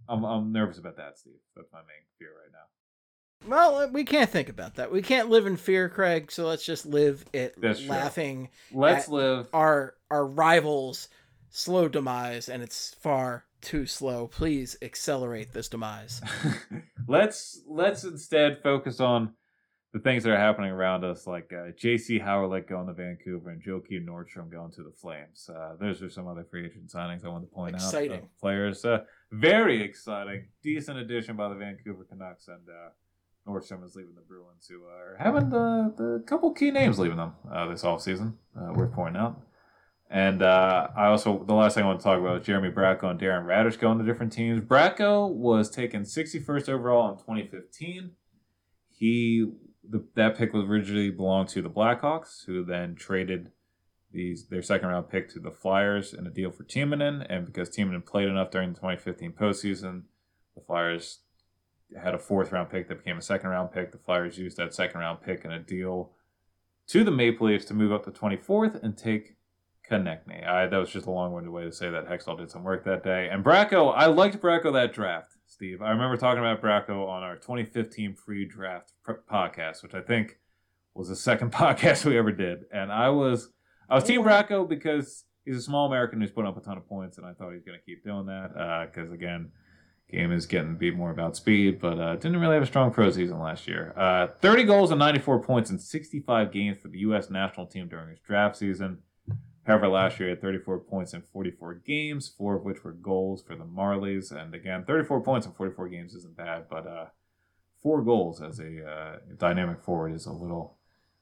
I'm 0.08 0.24
I'm 0.24 0.52
nervous 0.52 0.78
about 0.78 0.98
that, 0.98 1.18
Steve. 1.18 1.34
That's 1.56 1.72
my 1.72 1.80
main 1.80 2.06
fear 2.18 2.30
right 2.30 2.52
now. 2.52 3.50
Well, 3.50 3.76
uh, 3.80 3.88
we 3.88 4.04
can't 4.04 4.30
think 4.30 4.50
about 4.50 4.76
that. 4.76 4.92
We 4.92 5.02
can't 5.02 5.30
live 5.30 5.46
in 5.46 5.56
fear, 5.56 5.88
Craig. 5.88 6.32
So 6.32 6.46
let's 6.48 6.66
just 6.66 6.86
live 6.86 7.24
it 7.32 7.56
That's 7.62 7.80
true. 7.80 7.90
laughing 7.90 8.50
Let's 8.72 9.06
At- 9.06 9.12
live. 9.14 9.48
our 9.54 9.96
our 10.12 10.26
rivals' 10.26 11.08
slow 11.50 11.88
demise, 11.88 12.50
and 12.50 12.62
it's 12.64 12.94
far 12.96 13.46
too 13.62 13.86
slow. 13.86 14.28
Please 14.28 14.76
accelerate 14.82 15.54
this 15.54 15.68
demise. 15.70 16.22
let's 17.10 17.62
let's 17.68 18.04
instead 18.04 18.60
focus 18.64 19.00
on 19.00 19.34
the 19.92 20.00
things 20.00 20.24
that 20.24 20.32
are 20.32 20.38
happening 20.38 20.70
around 20.70 21.04
us, 21.04 21.26
like 21.26 21.52
uh, 21.52 21.72
Jayce 21.72 22.24
Hawryluk 22.24 22.70
going 22.70 22.86
to 22.88 22.94
Vancouver 22.94 23.50
and 23.50 23.62
Joakim 23.62 24.06
Nordstrom 24.06 24.52
going 24.52 24.72
to 24.74 24.84
the 24.84 24.92
Flames. 24.92 25.50
Uh, 25.50 25.76
those 25.80 26.04
are 26.04 26.12
some 26.12 26.28
other 26.28 26.46
free 26.50 26.66
agent 26.68 26.92
signings 26.94 27.26
I 27.26 27.30
want 27.30 27.44
to 27.44 27.54
point 27.54 27.74
out. 27.74 27.82
Exciting. 27.82 28.20
of 28.20 28.40
Players, 28.40 28.86
uh, 28.86 29.00
very 29.32 29.82
exciting, 29.82 30.46
decent 30.62 31.00
addition 31.00 31.36
by 31.36 31.50
the 31.50 31.56
Vancouver 31.56 32.06
Canucks, 32.08 32.48
and 32.48 32.70
uh, 32.70 32.90
Nordstrom 33.50 33.84
is 33.84 33.96
leaving 33.96 34.14
the 34.14 34.22
Bruins, 34.22 34.68
who 34.70 34.84
are 34.84 35.18
having 35.20 35.50
the, 35.50 35.92
the 35.98 36.24
couple 36.28 36.54
key 36.54 36.70
names 36.70 37.00
leaving 37.00 37.18
them 37.18 37.34
uh, 37.52 37.68
this 37.68 37.82
offseason, 37.82 38.34
uh, 38.56 38.72
worth 38.74 38.94
pointing 38.94 39.20
out. 39.20 39.42
And 40.10 40.42
uh, 40.42 40.88
I 40.98 41.06
also, 41.06 41.44
the 41.44 41.54
last 41.54 41.76
thing 41.76 41.84
I 41.84 41.88
want 41.88 42.00
to 42.00 42.04
talk 42.04 42.20
about 42.20 42.42
is 42.42 42.46
Jeremy 42.46 42.72
Bracco 42.72 43.12
and 43.12 43.20
Darren 43.20 43.46
Raddysh 43.46 43.80
going 43.80 44.00
to 44.00 44.04
different 44.04 44.34
teams. 44.34 44.60
Bracco 44.60 45.32
was 45.32 45.70
taken 45.70 46.02
61st 46.02 46.68
overall 46.68 47.12
in 47.12 47.18
2015. 47.18 48.12
He, 48.90 49.52
the, 49.88 50.04
that 50.16 50.36
pick 50.36 50.52
was 50.52 50.66
originally 50.66 51.12
belonged 51.12 51.50
to 51.50 51.62
the 51.62 51.70
Blackhawks, 51.70 52.46
who 52.46 52.66
then 52.66 52.96
traded 52.96 53.52
these 54.12 54.48
their 54.48 54.64
second 54.64 54.88
round 54.88 55.08
pick 55.08 55.30
to 55.30 55.40
the 55.40 55.52
Flyers 55.52 56.16
in 56.16 56.26
a 56.26 56.32
deal 56.32 56.50
for 56.50 56.64
Timonen. 56.64 57.24
And 57.30 57.46
because 57.46 57.70
Timonen 57.70 58.04
played 58.04 58.28
enough 58.28 58.50
during 58.50 58.70
the 58.70 58.80
2015 58.80 59.34
postseason, 59.34 60.04
the 60.56 60.62
Flyers 60.62 61.20
had 62.02 62.16
a 62.16 62.20
fourth 62.20 62.52
round 62.52 62.72
pick 62.72 62.88
that 62.88 63.04
became 63.04 63.18
a 63.20 63.22
second 63.22 63.52
round 63.52 63.72
pick. 63.72 63.92
The 63.92 64.00
Flyers 64.00 64.40
used 64.40 64.58
that 64.58 64.74
second 64.74 65.00
round 65.00 65.22
pick 65.22 65.46
in 65.46 65.52
a 65.52 65.60
deal 65.60 66.14
to 66.88 67.04
the 67.04 67.12
Maple 67.12 67.46
Leafs 67.46 67.66
to 67.66 67.76
move 67.76 67.92
up 67.92 68.06
to 68.06 68.12
24th 68.12 68.82
and 68.84 68.98
take 68.98 69.36
Konecny. 69.90 70.48
I 70.48 70.68
that 70.68 70.78
was 70.78 70.90
just 70.90 71.08
a 71.08 71.12
long-winded 71.12 71.52
way 71.52 71.64
to 71.64 71.72
say 71.72 71.90
that 71.90 72.08
Hextall 72.08 72.38
did 72.38 72.52
some 72.52 72.64
work 72.64 72.86
that 72.86 73.04
day. 73.04 73.30
And 73.32 73.44
Bracco, 73.44 73.94
I 73.96 74.06
liked 74.06 74.42
Bracco 74.42 74.72
that 74.74 74.94
draft, 74.94 75.36
Steve. 75.48 75.82
I 75.82 75.92
remember 75.92 76.18
talking 76.18 76.40
about 76.40 76.62
Bracco 76.62 77.08
on 77.08 77.24
our 77.24 77.36
2015 77.36 78.16
free 78.16 78.46
draft 78.46 78.94
podcast, 79.32 79.84
which 79.84 79.94
I 79.94 80.02
think 80.02 80.38
was 80.94 81.10
the 81.10 81.16
second 81.16 81.52
podcast 81.54 82.06
we 82.06 82.18
ever 82.18 82.32
did. 82.32 82.66
And 82.72 82.92
I 82.92 83.10
was 83.10 83.50
I 83.90 83.96
was 83.96 84.04
Team 84.04 84.24
Bracco 84.24 84.68
because 84.68 85.26
he's 85.46 85.58
a 85.58 85.62
small 85.62 85.88
American 85.88 86.22
who's 86.22 86.32
put 86.32 86.46
up 86.46 86.58
a 86.58 86.62
ton 86.62 86.78
of 86.78 86.88
points, 86.88 87.18
and 87.18 87.26
I 87.26 87.34
thought 87.34 87.54
he's 87.54 87.64
going 87.64 87.80
to 87.80 87.86
keep 87.86 88.04
doing 88.04 88.28
that 88.28 88.90
because 88.92 89.12
again. 89.12 89.52
Game 90.12 90.32
is 90.32 90.48
getting 90.48 90.74
to 90.74 90.80
be 90.80 90.90
more 90.90 91.12
about 91.12 91.36
speed, 91.36 91.80
but 91.80 92.00
uh, 92.00 92.16
didn't 92.16 92.40
really 92.40 92.56
have 92.56 92.64
a 92.64 92.66
strong 92.66 92.90
pro 92.92 93.12
season 93.12 93.38
last 93.38 93.68
year. 93.68 93.94
Uh, 93.96 94.26
30 94.42 94.64
goals 94.64 94.90
and 94.90 94.98
94 94.98 95.44
points 95.44 95.70
in 95.70 95.78
65 95.78 96.52
games 96.52 96.80
for 96.82 96.88
the 96.88 96.98
U.S. 97.00 97.30
national 97.30 97.68
team 97.68 97.88
during 97.88 98.10
his 98.10 98.20
draft 98.20 98.56
season. 98.58 99.04
However, 99.70 99.88
last 99.88 100.20
year 100.20 100.30
he 100.30 100.32
had 100.32 100.42
34 100.42 100.80
points 100.80 101.14
in 101.14 101.22
44 101.22 101.76
games, 101.76 102.28
four 102.28 102.56
of 102.56 102.64
which 102.64 102.84
were 102.84 102.92
goals 102.92 103.44
for 103.44 103.56
the 103.56 103.66
Marlies. 103.66 104.32
And 104.32 104.56
again, 104.56 104.84
34 104.84 105.22
points 105.22 105.46
in 105.46 105.54
44 105.54 105.90
games 105.90 106.16
isn't 106.16 106.36
bad, 106.36 106.66
but 106.68 106.88
uh, 106.88 107.06
four 107.84 108.02
goals 108.02 108.42
as 108.42 108.60
a 108.60 108.84
uh, 108.84 109.16
dynamic 109.38 109.84
forward 109.84 110.16
is 110.16 110.26
a 110.26 110.32
little 110.32 110.78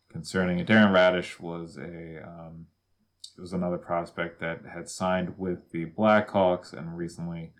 concerning. 0.09 0.65
Darren 0.65 0.93
Raddysh 0.93 1.41
was 1.41 1.75
a 1.75 2.23
um, 2.25 2.67
was 3.37 3.51
another 3.51 3.77
prospect 3.77 4.39
that 4.39 4.61
had 4.73 4.89
signed 4.89 5.37
with 5.37 5.71
the 5.71 5.85
Blackhawks 5.85 6.71
and 6.71 6.97
recently 6.97 7.51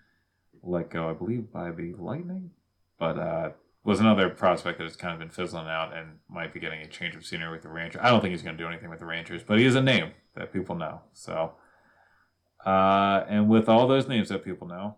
let 0.63 0.89
go, 0.89 1.09
I 1.09 1.13
believe, 1.13 1.51
by 1.51 1.71
the 1.71 1.95
Lightning, 1.99 2.51
but 2.97 3.19
uh, 3.19 3.49
was 3.83 3.99
another 3.99 4.29
prospect 4.29 4.77
that 4.77 4.85
has 4.85 4.95
kind 4.95 5.13
of 5.13 5.19
been 5.19 5.29
fizzling 5.29 5.67
out 5.67 5.95
and 5.95 6.19
might 6.29 6.53
be 6.53 6.61
getting 6.61 6.79
a 6.79 6.87
change 6.87 7.13
of 7.15 7.25
scenery 7.25 7.51
with 7.51 7.63
the 7.63 7.69
Rangers. 7.69 8.01
I 8.01 8.09
don't 8.09 8.21
think 8.21 8.31
he's 8.31 8.41
going 8.41 8.57
to 8.57 8.63
do 8.63 8.69
anything 8.69 8.89
with 8.89 8.99
the 8.99 9.05
Rangers, 9.05 9.43
but 9.43 9.59
he 9.59 9.65
is 9.65 9.75
a 9.75 9.81
name 9.81 10.13
that 10.37 10.53
people 10.53 10.75
know. 10.75 11.01
So, 11.13 11.53
uh, 12.65 13.23
and 13.27 13.49
with 13.49 13.69
all 13.69 13.87
those 13.87 14.07
names 14.07 14.29
that 14.29 14.43
people 14.43 14.67
know, 14.67 14.97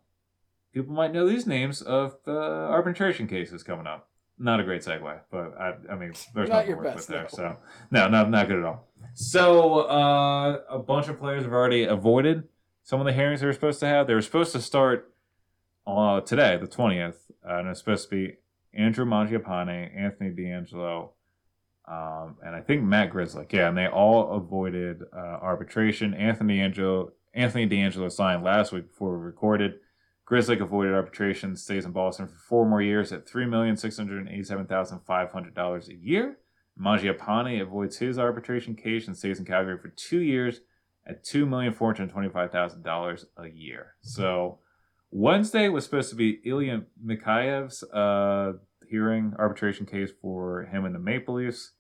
people 0.74 0.94
might 0.94 1.14
know 1.14 1.28
these 1.28 1.48
names 1.48 1.82
of 1.82 2.16
the 2.26 2.32
arbitration 2.38 3.28
cases 3.28 3.64
coming 3.64 3.88
up. 3.88 4.08
Not 4.42 4.62
a 4.62 4.64
great 4.64 4.82
segue, 4.84 5.20
but 5.30 5.54
I, 5.60 5.74
I 5.92 5.96
mean, 5.96 6.14
there's 6.34 6.48
Not 6.50 6.60
nothing 6.66 6.78
work 6.78 6.96
with 6.96 7.08
there. 7.08 7.24
no. 7.24 7.28
So, 7.28 7.58
no, 7.92 8.08
not 8.08 8.30
not 8.30 8.48
good 8.48 8.60
at 8.60 8.66
all. 8.66 8.88
So, 9.14 9.82
uh, 9.82 10.62
a 10.70 10.80
bunch 10.80 11.10
of 11.10 11.20
players 11.20 11.44
have 11.44 11.52
already 11.52 11.84
avoided 11.84 12.48
some 12.84 13.02
of 13.02 13.06
the 13.06 13.12
hearings 13.12 13.42
they 13.42 13.48
were 13.48 13.54
supposed 13.54 13.82
to 13.82 13.88
have. 13.88 14.08
They 14.08 14.14
were 14.14 14.22
supposed 14.22 14.54
to 14.54 14.62
start 14.62 15.14
uh, 15.86 16.22
today, 16.22 16.56
the 16.56 16.68
20th, 16.68 17.16
uh, 17.48 17.56
and 17.58 17.68
it's 17.68 17.80
supposed 17.80 18.10
to 18.10 18.16
be 18.16 18.38
Andrew 18.74 19.06
Mangiapane, 19.06 19.90
Anthony 19.98 20.30
DeAngelo, 20.32 21.10
um, 21.90 22.38
and 22.46 22.56
I 22.56 22.62
think 22.62 22.84
Matt 22.84 23.12
Grzelcyk. 23.12 23.52
Yeah, 23.52 23.70
and 23.70 23.78
they 23.78 23.88
all 23.88 24.32
avoided 24.34 25.02
uh, 25.12 25.18
arbitration. 25.42 26.14
Anthony 26.14 26.60
DeAngelo, 26.60 27.10
Anthony 27.34 27.68
DeAngelo 27.68 28.12
signed 28.12 28.44
last 28.44 28.72
week 28.72 28.90
before 28.90 29.18
we 29.18 29.26
recorded. 29.26 29.74
Grizzlick 30.30 30.62
avoided 30.62 30.94
arbitration, 30.94 31.56
stays 31.56 31.86
in 31.86 31.92
Boston 31.92 32.28
for 32.28 32.38
four 32.48 32.66
more 32.70 32.84
years 32.84 33.12
at 33.12 33.28
three 33.28 33.48
million 33.48 33.76
six 33.76 33.98
hundred 33.98 34.28
eighty-seven 34.28 34.68
thousand 34.68 35.00
five 35.08 35.32
hundred 35.32 35.56
dollars 35.56 35.90
a 35.90 35.96
year. 35.96 36.38
Mangiapane 36.80 37.60
avoids 37.62 37.98
his 37.98 38.20
arbitration 38.20 38.76
case 38.76 39.08
and 39.08 39.18
stays 39.18 39.40
in 39.40 39.46
Calgary 39.46 39.80
for 39.80 39.90
two 39.90 40.20
years 40.20 40.62
at 41.08 41.24
two 41.24 41.48
million 41.48 41.74
four 41.74 41.92
hundred 41.92 42.12
twenty-five 42.12 42.52
thousand 42.52 42.84
dollars 42.84 43.26
a 43.38 43.48
year. 43.48 43.96
So 44.02 44.60
Wednesday 45.10 45.68
was 45.70 45.86
supposed 45.86 46.12
to 46.12 46.16
be 46.16 46.40
Ilya 46.46 46.84
Mikheyev's 47.04 47.84
uh, 47.92 48.54
hearing 48.88 49.34
arbitration 49.40 49.88
case 49.88 50.12
for 50.22 50.66
him 50.72 50.86
and 50.86 50.94
the 50.94 51.00
Maple 51.00 51.36
Leafs. 51.36 51.72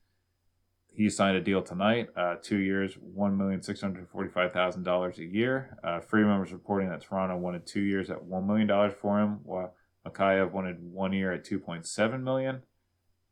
He 1.00 1.10
signed 1.10 1.38
a 1.38 1.42
deal 1.42 1.62
tonight, 1.62 2.10
uh, 2.18 2.36
two 2.42 2.58
years, 2.58 2.96
one 2.96 3.38
million 3.38 3.62
six 3.62 3.80
hundred 3.80 4.10
forty-five 4.10 4.52
thousand 4.52 4.84
dollars 4.84 5.18
a 5.18 5.24
year. 5.24 5.78
Uh, 5.82 6.02
Friedman 6.02 6.42
was 6.42 6.52
reporting 6.52 6.90
that 6.90 7.00
Toronto 7.00 7.38
wanted 7.38 7.66
two 7.66 7.80
years 7.80 8.10
at 8.10 8.22
one 8.22 8.46
million 8.46 8.68
dollars 8.68 8.92
for 9.00 9.18
him, 9.18 9.40
while 9.46 9.74
Mikheyev 10.06 10.52
wanted 10.52 10.76
one 10.84 11.14
year 11.14 11.32
at 11.32 11.46
two 11.46 11.58
point 11.58 11.88
seven 11.88 12.22
million. 12.22 12.64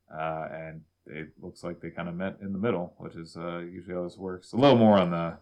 Uh, 0.09 0.47
and 0.49 0.81
it 1.07 1.33
looks 1.41 1.61
like 1.61 1.81
they 1.81 1.89
kind 1.89 2.07
of 2.07 2.15
met 2.15 2.37
in 2.41 2.53
the 2.53 2.57
middle, 2.57 2.93
which 2.99 3.15
is 3.15 3.35
uh, 3.35 3.57
usually 3.57 3.95
how 3.95 4.03
this 4.05 4.17
works. 4.17 4.53
A 4.53 4.55
little 4.55 4.77
more 4.77 4.97
on 4.97 5.11
the 5.11 5.37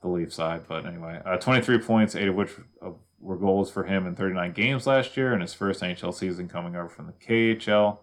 the 0.00 0.08
Leaf 0.08 0.32
side, 0.32 0.62
but 0.66 0.86
anyway, 0.86 1.20
uh, 1.26 1.36
twenty-three 1.36 1.80
points, 1.80 2.16
eight 2.16 2.28
of 2.28 2.36
which 2.36 2.52
were 3.20 3.36
goals 3.36 3.70
for 3.70 3.84
him 3.84 4.06
in 4.06 4.16
thirty-nine 4.16 4.52
games 4.52 4.86
last 4.86 5.14
year, 5.14 5.34
in 5.34 5.42
his 5.42 5.52
first 5.52 5.82
NHL 5.82 6.14
season 6.14 6.48
coming 6.48 6.74
over 6.74 6.88
from 6.88 7.06
the 7.08 7.12
KHL, 7.12 7.98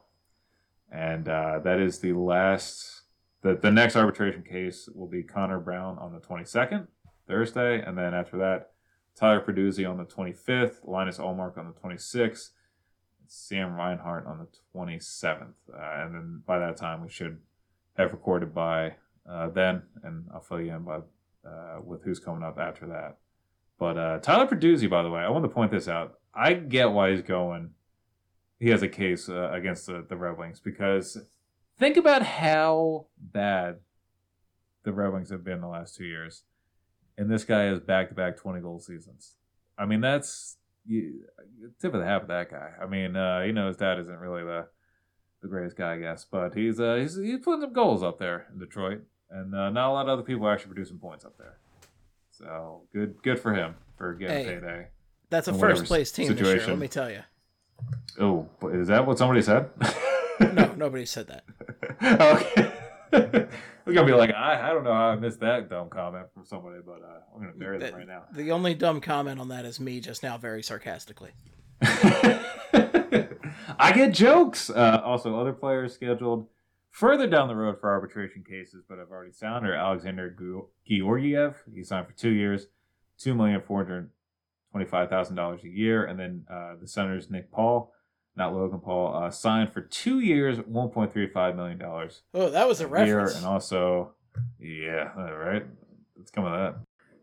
and 0.92 1.28
uh, 1.28 1.58
that 1.64 1.80
is 1.80 1.98
the 1.98 2.14
last. 2.14 3.00
The, 3.44 3.56
the 3.56 3.72
next 3.72 3.98
arbitration 3.98 4.42
case 4.42 4.90
will 4.96 5.08
be 5.08 5.22
Connor 5.22 5.60
Brown 5.60 6.00
on 6.00 6.14
the 6.14 6.20
22nd, 6.20 6.88
Thursday, 7.28 7.82
and 7.82 7.98
then 7.98 8.14
after 8.14 8.38
that, 8.38 8.72
Tyler 9.16 9.42
Bertuzzi 9.42 9.88
on 9.88 9.98
the 9.98 10.06
25th, 10.06 10.78
Linus 10.86 11.18
Ullmark 11.18 11.58
on 11.58 11.68
the 11.68 11.74
26th, 11.74 12.52
Sam 13.28 13.76
Reinhart 13.76 14.26
on 14.26 14.40
the 14.40 14.48
27th. 14.74 15.54
Uh, 15.72 15.78
and 15.78 16.16
then 16.16 16.42
by 16.46 16.58
that 16.58 16.78
time, 16.78 17.04
we 17.04 17.10
should 17.10 17.38
have 17.98 18.14
recorded 18.14 18.56
by 18.56 18.96
uh, 19.30 19.50
then, 19.50 19.84
and 20.04 20.26
I'll 20.34 20.40
fill 20.40 20.62
you 20.62 20.74
in 20.74 20.84
by, 20.84 21.00
uh, 21.46 21.80
with 21.84 22.04
who's 22.04 22.20
coming 22.20 22.44
up 22.44 22.58
after 22.58 22.88
that. 22.88 23.18
But 23.78 23.98
uh, 23.98 24.20
Tyler 24.20 24.48
Bertuzzi, 24.48 24.90
by 24.90 25.04
the 25.04 25.10
way, 25.10 25.22
I 25.22 25.30
want 25.30 25.44
to 25.44 25.50
point 25.50 25.72
this 25.72 25.90
out. 25.90 26.20
I 26.34 26.54
get 26.54 26.92
why 26.92 27.12
he's 27.12 27.22
going. 27.22 27.72
He 28.60 28.70
has 28.70 28.82
a 28.82 28.88
case 28.88 29.28
uh, 29.28 29.52
against 29.52 29.88
the, 29.88 30.06
the 30.08 30.16
Red 30.16 30.38
Wings 30.38 30.62
because 30.62 31.18
think 31.80 31.98
about 31.98 32.24
how 32.24 33.08
bad 33.18 33.78
the 34.84 34.94
Red 34.94 35.14
Wings 35.14 35.30
have 35.30 35.44
been 35.44 35.62
the 35.62 35.68
last 35.68 35.96
two 35.96 36.06
years, 36.06 36.44
and 37.18 37.30
this 37.30 37.44
guy 37.44 37.64
has 37.64 37.80
back 37.80 38.10
to 38.10 38.16
back 38.16 38.38
twenty 38.38 38.62
goal 38.62 38.80
seasons. 38.80 39.36
I 39.78 39.86
mean, 39.86 40.02
that's 40.02 40.58
you, 40.86 41.22
tip 41.80 41.94
of 41.94 42.00
the 42.02 42.06
hat 42.06 42.22
of 42.24 42.28
that 42.28 42.52
guy. 42.52 42.72
I 42.82 42.86
mean, 42.86 43.16
uh, 43.16 43.40
you 43.46 43.54
know, 43.54 43.68
his 43.68 43.78
dad 43.78 44.00
isn't 44.00 44.20
really 44.20 44.44
the 44.44 44.68
the 45.42 45.48
greatest 45.48 45.78
guy, 45.78 45.94
I 45.96 46.00
guess. 46.00 46.26
But 46.30 46.54
he's 46.56 46.80
uh, 46.80 46.96
he's 46.96 47.16
he's 47.16 47.40
putting 47.40 47.62
some 47.62 47.74
goals 47.74 48.04
up 48.04 48.20
there 48.20 48.48
in 48.54 48.60
Detroit, 48.60 49.02
and 49.30 49.54
uh, 49.56 49.70
not 49.70 49.90
a 49.90 49.94
lot 49.94 50.02
of 50.08 50.10
other 50.10 50.24
people 50.24 50.46
are 50.46 50.54
actually 50.54 50.74
producing 50.74 51.00
points 51.00 51.26
up 51.26 51.38
there. 51.38 51.58
So 52.32 52.82
good 52.94 53.22
good 53.24 53.40
for 53.40 53.54
him 53.54 53.76
for 53.98 54.14
getting 54.14 54.38
Hey. 54.46 54.46
payday. 54.56 54.88
That's 55.30 55.48
a 55.48 55.54
first 55.54 55.86
place 55.86 56.12
team 56.12 56.28
this 56.28 56.36
year. 56.38 56.46
situation. 56.46 56.70
Let 56.72 56.80
me 56.80 56.88
tell 56.88 57.10
you. 57.10 57.22
Oh, 58.20 58.48
is 58.72 58.88
that 58.90 59.06
what 59.08 59.18
somebody 59.18 59.42
said? 59.42 59.70
No, 60.84 60.90
nobody 60.90 61.06
said 61.06 61.28
that. 61.28 61.46
okay. 63.14 63.14
We're 63.86 63.94
gonna 63.94 64.06
be 64.06 64.12
like, 64.14 64.34
I, 64.34 64.70
I 64.70 64.74
don't 64.74 64.84
know 64.84 64.94
how 64.94 65.12
I 65.12 65.16
missed 65.16 65.40
that 65.40 65.70
dumb 65.70 65.90
comment 65.90 66.26
from 66.34 66.44
somebody, 66.46 66.80
but 66.86 67.02
uh, 67.02 67.20
I'm 67.34 67.40
gonna 67.42 67.54
bury 67.54 67.80
them 67.80 67.92
That- 67.92 67.98
right 67.98 68.08
now. 68.08 68.24
The 68.34 68.52
only 68.52 68.74
dumb 68.74 69.00
comment 69.00 69.40
on 69.40 69.48
that 69.48 69.64
is 69.64 69.80
me 69.80 70.02
just 70.02 70.24
now, 70.24 70.38
very 70.38 70.62
sarcastically. 70.62 71.32
I 71.82 73.92
get 73.94 74.14
jokes. 74.14 74.70
Uh, 74.70 75.02
also, 75.06 75.40
other 75.40 75.54
players 75.54 75.94
scheduled 75.94 76.48
further 76.92 77.28
down 77.28 77.48
the 77.48 77.56
road 77.56 77.80
for 77.80 77.90
arbitration 77.90 78.44
cases, 78.44 78.84
but 78.88 79.00
I've 79.00 79.12
already 79.12 79.32
signed 79.32 79.66
are 79.66 79.74
Alexander 79.74 80.36
Georgiev. 80.86 81.64
He 81.74 81.84
signed 81.84 82.08
for 82.08 82.14
two 82.14 82.32
years, 82.32 82.68
two 83.18 83.34
million 83.36 83.62
four 83.62 83.86
hundred 83.86 84.10
twenty-five 84.72 85.10
thousand 85.10 85.38
dollars 85.38 85.64
a 85.64 85.70
year, 85.70 86.04
and 86.06 86.20
then 86.20 86.46
uh, 86.52 86.74
the 86.82 86.88
Senators 86.88 87.30
Nick 87.30 87.52
Paul, 87.52 87.94
not 88.36 88.54
Logan 88.56 88.80
Paul, 88.80 89.16
uh, 89.16 89.30
signed 89.30 89.72
for 89.74 89.82
two 89.82 90.20
years, 90.20 90.58
one 90.66 90.90
point 90.90 91.14
three 91.14 91.28
five 91.28 91.56
million 91.56 91.78
dollars 91.78 92.22
Oh, 92.34 92.50
that 92.50 92.68
was 92.68 92.82
a 92.82 92.88
reference. 92.88 93.36
and 93.36 93.46
also, 93.46 94.14
yeah, 94.60 95.12
all 95.18 95.36
right, 95.36 95.66
it's 96.20 96.32
coming 96.32 96.52
to 96.52 96.58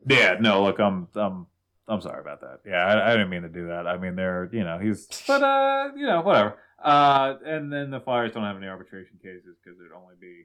that. 0.06 0.14
Yeah, 0.14 0.36
no, 0.40 0.62
look, 0.62 0.78
I'm, 0.78 1.08
I'm, 1.14 1.46
I'm 1.88 2.00
sorry 2.00 2.20
about 2.20 2.40
that. 2.42 2.60
Yeah, 2.64 2.84
I, 2.86 3.08
I 3.08 3.10
didn't 3.12 3.30
mean 3.30 3.42
to 3.42 3.48
do 3.48 3.66
that. 3.68 3.86
I 3.86 3.98
mean, 3.98 4.14
they're, 4.16 4.48
you 4.52 4.64
know, 4.64 4.78
he's, 4.78 5.06
but 5.26 5.42
uh, 5.42 5.90
you 5.96 6.06
know, 6.06 6.20
whatever. 6.22 6.56
Uh, 6.82 7.34
and 7.44 7.70
then 7.72 7.90
the 7.90 8.00
Flyers 8.00 8.32
don't 8.32 8.44
have 8.44 8.56
any 8.56 8.66
arbitration 8.68 9.18
cases 9.22 9.56
because 9.62 9.78
it'd 9.78 9.92
only 9.92 10.14
be, 10.18 10.44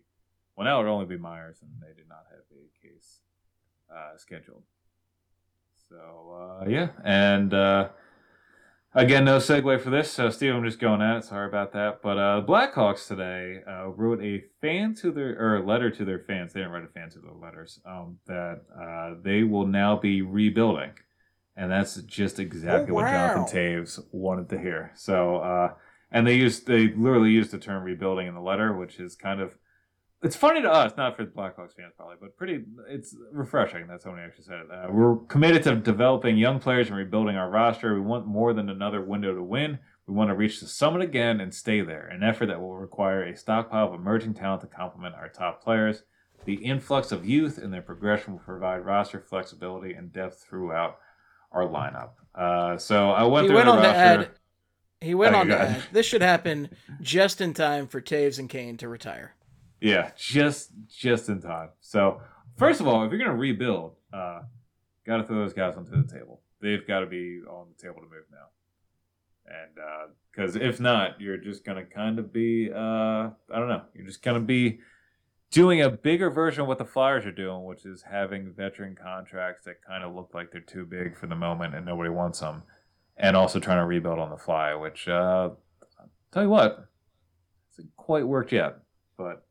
well, 0.57 0.65
now 0.65 0.79
it'd 0.79 0.91
only 0.91 1.05
be 1.05 1.17
Myers, 1.17 1.59
and 1.61 1.71
they 1.81 1.95
did 1.95 2.09
not 2.09 2.25
have 2.29 2.39
a 2.51 2.85
case 2.87 3.19
uh, 3.89 4.17
scheduled. 4.17 4.63
So 5.89 6.59
uh, 6.61 6.65
yeah, 6.67 6.89
and 7.03 7.53
uh, 7.53 7.89
again, 8.95 9.25
no 9.25 9.37
segue 9.37 9.79
for 9.81 9.89
this. 9.91 10.09
So 10.11 10.29
Steve, 10.31 10.55
I'm 10.55 10.63
just 10.63 10.79
going 10.79 11.01
at 11.01 11.17
it. 11.17 11.23
Sorry 11.25 11.47
about 11.47 11.73
that. 11.73 12.01
But 12.01 12.17
uh, 12.17 12.43
Blackhawks 12.47 13.07
today 13.07 13.61
uh, 13.69 13.89
wrote 13.89 14.23
a 14.23 14.43
fan 14.61 14.95
to 14.95 15.11
their 15.11 15.37
or 15.39 15.57
a 15.57 15.65
letter 15.65 15.91
to 15.91 16.05
their 16.05 16.19
fans. 16.19 16.53
They 16.53 16.61
didn't 16.61 16.71
write 16.73 16.83
a 16.83 16.87
fan 16.87 17.09
to 17.11 17.19
their 17.19 17.33
letters. 17.33 17.79
Um, 17.85 18.17
that 18.25 18.61
uh, 18.75 19.21
they 19.21 19.43
will 19.43 19.67
now 19.67 19.95
be 19.97 20.21
rebuilding, 20.23 20.91
and 21.55 21.69
that's 21.71 21.95
just 22.01 22.39
exactly 22.39 22.91
Oh, 22.91 22.95
what 22.95 23.07
Jonathan. 23.11 23.45
Toews 23.45 23.99
wanted 24.11 24.49
to 24.49 24.57
hear. 24.57 24.91
So. 24.95 25.37
Uh, 25.37 25.73
and 26.11 26.25
they 26.25 26.35
used 26.35 26.65
they 26.67 26.89
literally 26.93 27.31
used 27.31 27.51
the 27.51 27.57
term 27.57 27.83
rebuilding 27.83 28.27
in 28.27 28.35
the 28.35 28.39
letter, 28.39 28.71
which 28.71 28.99
is 28.99 29.15
kind 29.15 29.41
of 29.41 29.55
it's 30.23 30.35
funny 30.35 30.61
to 30.61 30.71
us, 30.71 30.93
not 30.97 31.15
for 31.15 31.23
the 31.25 31.31
Blackhawks 31.31 31.75
fans 31.75 31.93
probably, 31.95 32.15
but 32.19 32.35
pretty 32.37 32.63
it's 32.89 33.15
refreshing. 33.31 33.85
That's 33.87 34.03
how 34.05 34.15
he 34.15 34.21
actually 34.21 34.45
said 34.45 34.59
it. 34.61 34.71
Uh, 34.71 34.87
we're 34.91 35.17
committed 35.27 35.63
to 35.63 35.75
developing 35.75 36.37
young 36.37 36.59
players 36.59 36.87
and 36.87 36.97
rebuilding 36.97 37.35
our 37.35 37.49
roster. 37.49 37.93
We 37.93 38.01
want 38.01 38.25
more 38.25 38.53
than 38.53 38.69
another 38.69 39.01
window 39.01 39.35
to 39.35 39.43
win. 39.43 39.79
We 40.07 40.13
want 40.13 40.29
to 40.29 40.35
reach 40.35 40.59
the 40.61 40.67
summit 40.67 41.01
again 41.01 41.41
and 41.41 41.53
stay 41.53 41.81
there. 41.81 42.07
An 42.07 42.23
effort 42.23 42.47
that 42.47 42.59
will 42.61 42.75
require 42.77 43.23
a 43.23 43.35
stockpile 43.35 43.87
of 43.87 43.93
emerging 43.93 44.35
talent 44.35 44.61
to 44.61 44.67
complement 44.67 45.15
our 45.15 45.29
top 45.29 45.63
players. 45.63 46.03
The 46.45 46.55
influx 46.55 47.11
of 47.11 47.25
youth 47.25 47.57
and 47.57 47.73
their 47.73 47.81
progression 47.81 48.33
will 48.33 48.39
provide 48.39 48.85
roster 48.85 49.19
flexibility 49.19 49.93
and 49.93 50.13
depth 50.13 50.45
throughout 50.47 50.97
our 51.51 51.63
lineup. 51.63 52.09
Uh, 52.35 52.77
so 52.77 53.09
I 53.11 53.23
went 53.23 53.45
he 53.45 53.47
through 53.49 53.55
went 53.57 53.65
the 53.67 53.71
on 53.71 53.77
roster. 53.83 53.97
add. 53.99 54.29
He 55.01 55.15
went 55.15 55.35
Oh, 55.35 55.39
on 55.39 55.47
to 55.47 55.59
add. 55.59 55.83
This 55.91 56.05
should 56.05 56.21
happen 56.21 56.69
just 57.01 57.41
in 57.41 57.53
time 57.53 57.87
for 57.87 57.99
Toews 58.01 58.37
and 58.39 58.49
Kane 58.49 58.77
to 58.77 58.87
retire. 58.87 59.33
Yeah, 59.81 60.11
just 60.17 60.71
just 60.87 61.29
in 61.29 61.41
time. 61.41 61.69
So 61.81 62.21
first 62.57 62.81
of 62.81 62.87
all, 62.87 63.03
if 63.03 63.11
you're 63.11 63.19
gonna 63.19 63.35
rebuild, 63.35 63.93
uh, 64.13 64.41
got 65.05 65.17
to 65.17 65.23
throw 65.23 65.37
those 65.37 65.53
guys 65.53 65.75
onto 65.75 65.91
the 65.91 66.11
table. 66.11 66.41
They've 66.61 66.85
got 66.87 67.01
to 67.01 67.05
be 67.05 67.41
on 67.47 67.67
the 67.75 67.81
table 67.81 68.01
to 68.01 68.07
move 68.07 68.25
now. 68.31 68.47
And 69.47 70.09
because 70.31 70.55
if 70.55 70.79
not, 70.79 71.21
you're 71.21 71.37
just 71.37 71.63
gonna 71.63 71.85
kind 71.85 72.17
of 72.17 72.33
be 72.33 72.71
uh, 72.73 72.77
I 72.77 73.31
don't 73.51 73.69
know. 73.69 73.83
You're 73.93 74.07
just 74.07 74.23
gonna 74.23 74.39
be 74.39 74.79
doing 75.51 75.81
a 75.81 75.89
bigger 75.89 76.29
version 76.29 76.61
of 76.61 76.67
what 76.67 76.79
the 76.79 76.85
Flyers 76.85 77.25
are 77.25 77.31
doing, 77.31 77.63
which 77.63 77.85
is 77.85 78.03
having 78.09 78.51
veteran 78.53 78.95
contracts 79.01 79.65
that 79.65 79.81
kind 79.87 80.03
of 80.03 80.15
look 80.15 80.31
like 80.33 80.51
they're 80.51 80.61
too 80.61 80.85
big 80.85 81.15
for 81.17 81.27
the 81.27 81.35
moment 81.35 81.75
and 81.75 81.85
nobody 81.85 82.09
wants 82.09 82.39
them, 82.39 82.63
and 83.17 83.37
also 83.37 83.59
trying 83.59 83.77
to 83.77 83.85
rebuild 83.85 84.19
on 84.19 84.31
the 84.31 84.37
fly. 84.37 84.73
Which 84.73 85.07
uh, 85.07 85.51
tell 86.31 86.43
you 86.43 86.49
what, 86.49 86.89
hasn't 87.71 87.95
quite 87.95 88.25
worked 88.25 88.51
yet, 88.51 88.79
but 89.17 89.44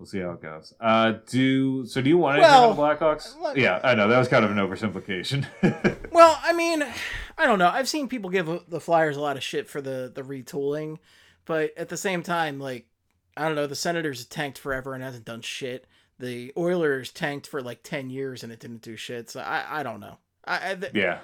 we'll 0.00 0.06
see 0.06 0.18
how 0.20 0.30
it 0.30 0.40
goes. 0.42 0.72
Uh, 0.80 1.12
do 1.28 1.84
so? 1.84 2.00
Do 2.00 2.08
you 2.08 2.16
want 2.16 2.38
anything 2.38 2.50
Well, 2.50 2.70
on 2.70 2.76
the 2.76 2.82
Blackhawks? 2.82 3.34
Yeah, 3.54 3.80
I 3.84 3.94
know 3.94 4.08
that 4.08 4.18
was 4.18 4.28
kind 4.28 4.44
of 4.44 4.50
an 4.50 4.56
oversimplification. 4.56 5.46
Well, 6.12 6.38
I 6.42 6.52
mean, 6.52 6.84
I 7.38 7.46
don't 7.46 7.60
know. 7.60 7.68
I've 7.68 7.88
seen 7.88 8.08
people 8.08 8.30
give 8.30 8.48
the 8.68 8.80
Flyers 8.80 9.16
a 9.16 9.20
lot 9.20 9.36
of 9.36 9.44
shit 9.44 9.68
for 9.68 9.80
the 9.80 10.10
the 10.12 10.22
retooling, 10.22 10.98
but 11.44 11.70
at 11.76 11.88
the 11.88 11.96
same 11.96 12.24
time, 12.24 12.58
like 12.58 12.86
I 13.36 13.46
don't 13.46 13.54
know, 13.54 13.68
the 13.68 13.76
Senators 13.76 14.24
tanked 14.26 14.58
forever 14.58 14.92
and 14.92 15.04
hasn't 15.04 15.24
done 15.24 15.40
shit. 15.40 15.86
The 16.18 16.52
Oilers 16.56 17.12
tanked 17.12 17.46
for 17.46 17.62
like 17.62 17.84
ten 17.84 18.10
years 18.10 18.42
and 18.42 18.52
it 18.52 18.58
didn't 18.58 18.82
do 18.82 18.96
shit. 18.96 19.30
So 19.30 19.40
I 19.40 19.80
I 19.80 19.82
don't 19.84 20.00
know. 20.00 20.18
I, 20.44 20.72
I 20.72 20.74
th- 20.74 20.92
yeah, 20.94 21.20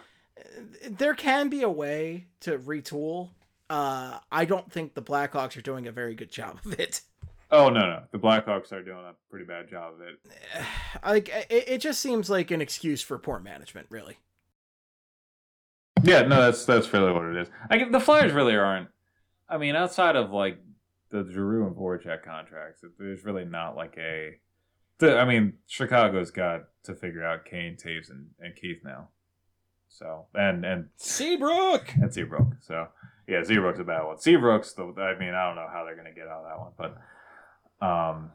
there 0.89 1.15
can 1.15 1.49
be 1.49 1.63
a 1.63 1.69
way 1.71 2.27
to 2.41 2.59
retool. 2.59 3.31
Uh, 3.69 4.21
I 4.31 4.45
don't 4.45 4.71
think 4.71 4.95
the 4.95 5.03
Blackhawks 5.03 5.57
are 5.57 5.63
doing 5.63 5.89
a 5.89 5.93
very 5.93 6.15
good 6.15 6.31
job 6.31 6.61
of 6.65 6.79
it. 6.79 7.01
Oh 7.51 7.69
no, 7.69 7.81
no, 7.81 8.03
the 8.11 8.19
Blackhawks 8.19 8.73
are 8.73 8.83
doing 8.83 8.99
a 8.99 9.15
pretty 9.31 9.45
bad 9.45 9.69
job 9.69 9.95
of 9.95 10.01
it. 10.01 10.21
Like 11.05 11.29
it, 11.51 11.69
it 11.69 11.79
just 11.79 12.01
seems 12.01 12.31
like 12.31 12.51
an 12.51 12.61
excuse 12.61 13.03
for 13.03 13.19
poor 13.19 13.39
management, 13.39 13.87
really. 13.91 14.17
Yeah, 16.03 16.23
no, 16.23 16.41
that's 16.41 16.65
that's 16.65 16.93
really 16.93 17.13
what 17.13 17.25
it 17.25 17.37
is. 17.37 17.49
I 17.71 17.85
the 17.85 18.01
Flyers 18.01 18.33
really 18.33 18.57
aren't. 18.57 18.89
I 19.49 19.59
mean, 19.59 19.77
outside 19.77 20.17
of 20.17 20.31
like 20.31 20.59
the 21.11 21.27
Giroux 21.31 21.67
and 21.67 21.77
Voracek 21.77 22.23
contracts, 22.25 22.83
there's 22.99 23.25
really 23.25 23.45
not 23.45 23.77
like 23.77 23.97
a. 23.99 24.37
The, 24.99 25.19
I 25.19 25.27
mean, 25.27 25.55
Chicago's 25.67 26.31
got 26.31 26.63
to 26.85 26.95
figure 26.95 27.23
out 27.23 27.45
Kane, 27.45 27.77
Toews, 27.77 28.11
and, 28.11 28.29
and 28.41 28.57
Keith 28.57 28.79
now. 28.83 29.09
So 29.89 30.27
and 30.35 30.65
and 30.65 30.89
Seabrook. 30.97 31.95
and 31.95 32.13
Seabrook. 32.13 32.55
So 32.61 32.89
yeah, 33.29 33.43
Seabrook's 33.43 33.79
a 33.79 33.85
bad 33.85 34.05
one. 34.05 34.19
Seabrook's 34.19 34.73
the. 34.73 34.85
I 34.99 35.19
mean, 35.19 35.35
I 35.35 35.47
don't 35.47 35.57
know 35.57 35.69
how 35.71 35.85
they're 35.85 35.97
gonna 35.97 36.13
get 36.13 36.29
out 36.29 36.45
of 36.45 36.49
that 36.49 36.59
one, 36.59 36.73
but 36.77 36.97
um, 37.81 38.31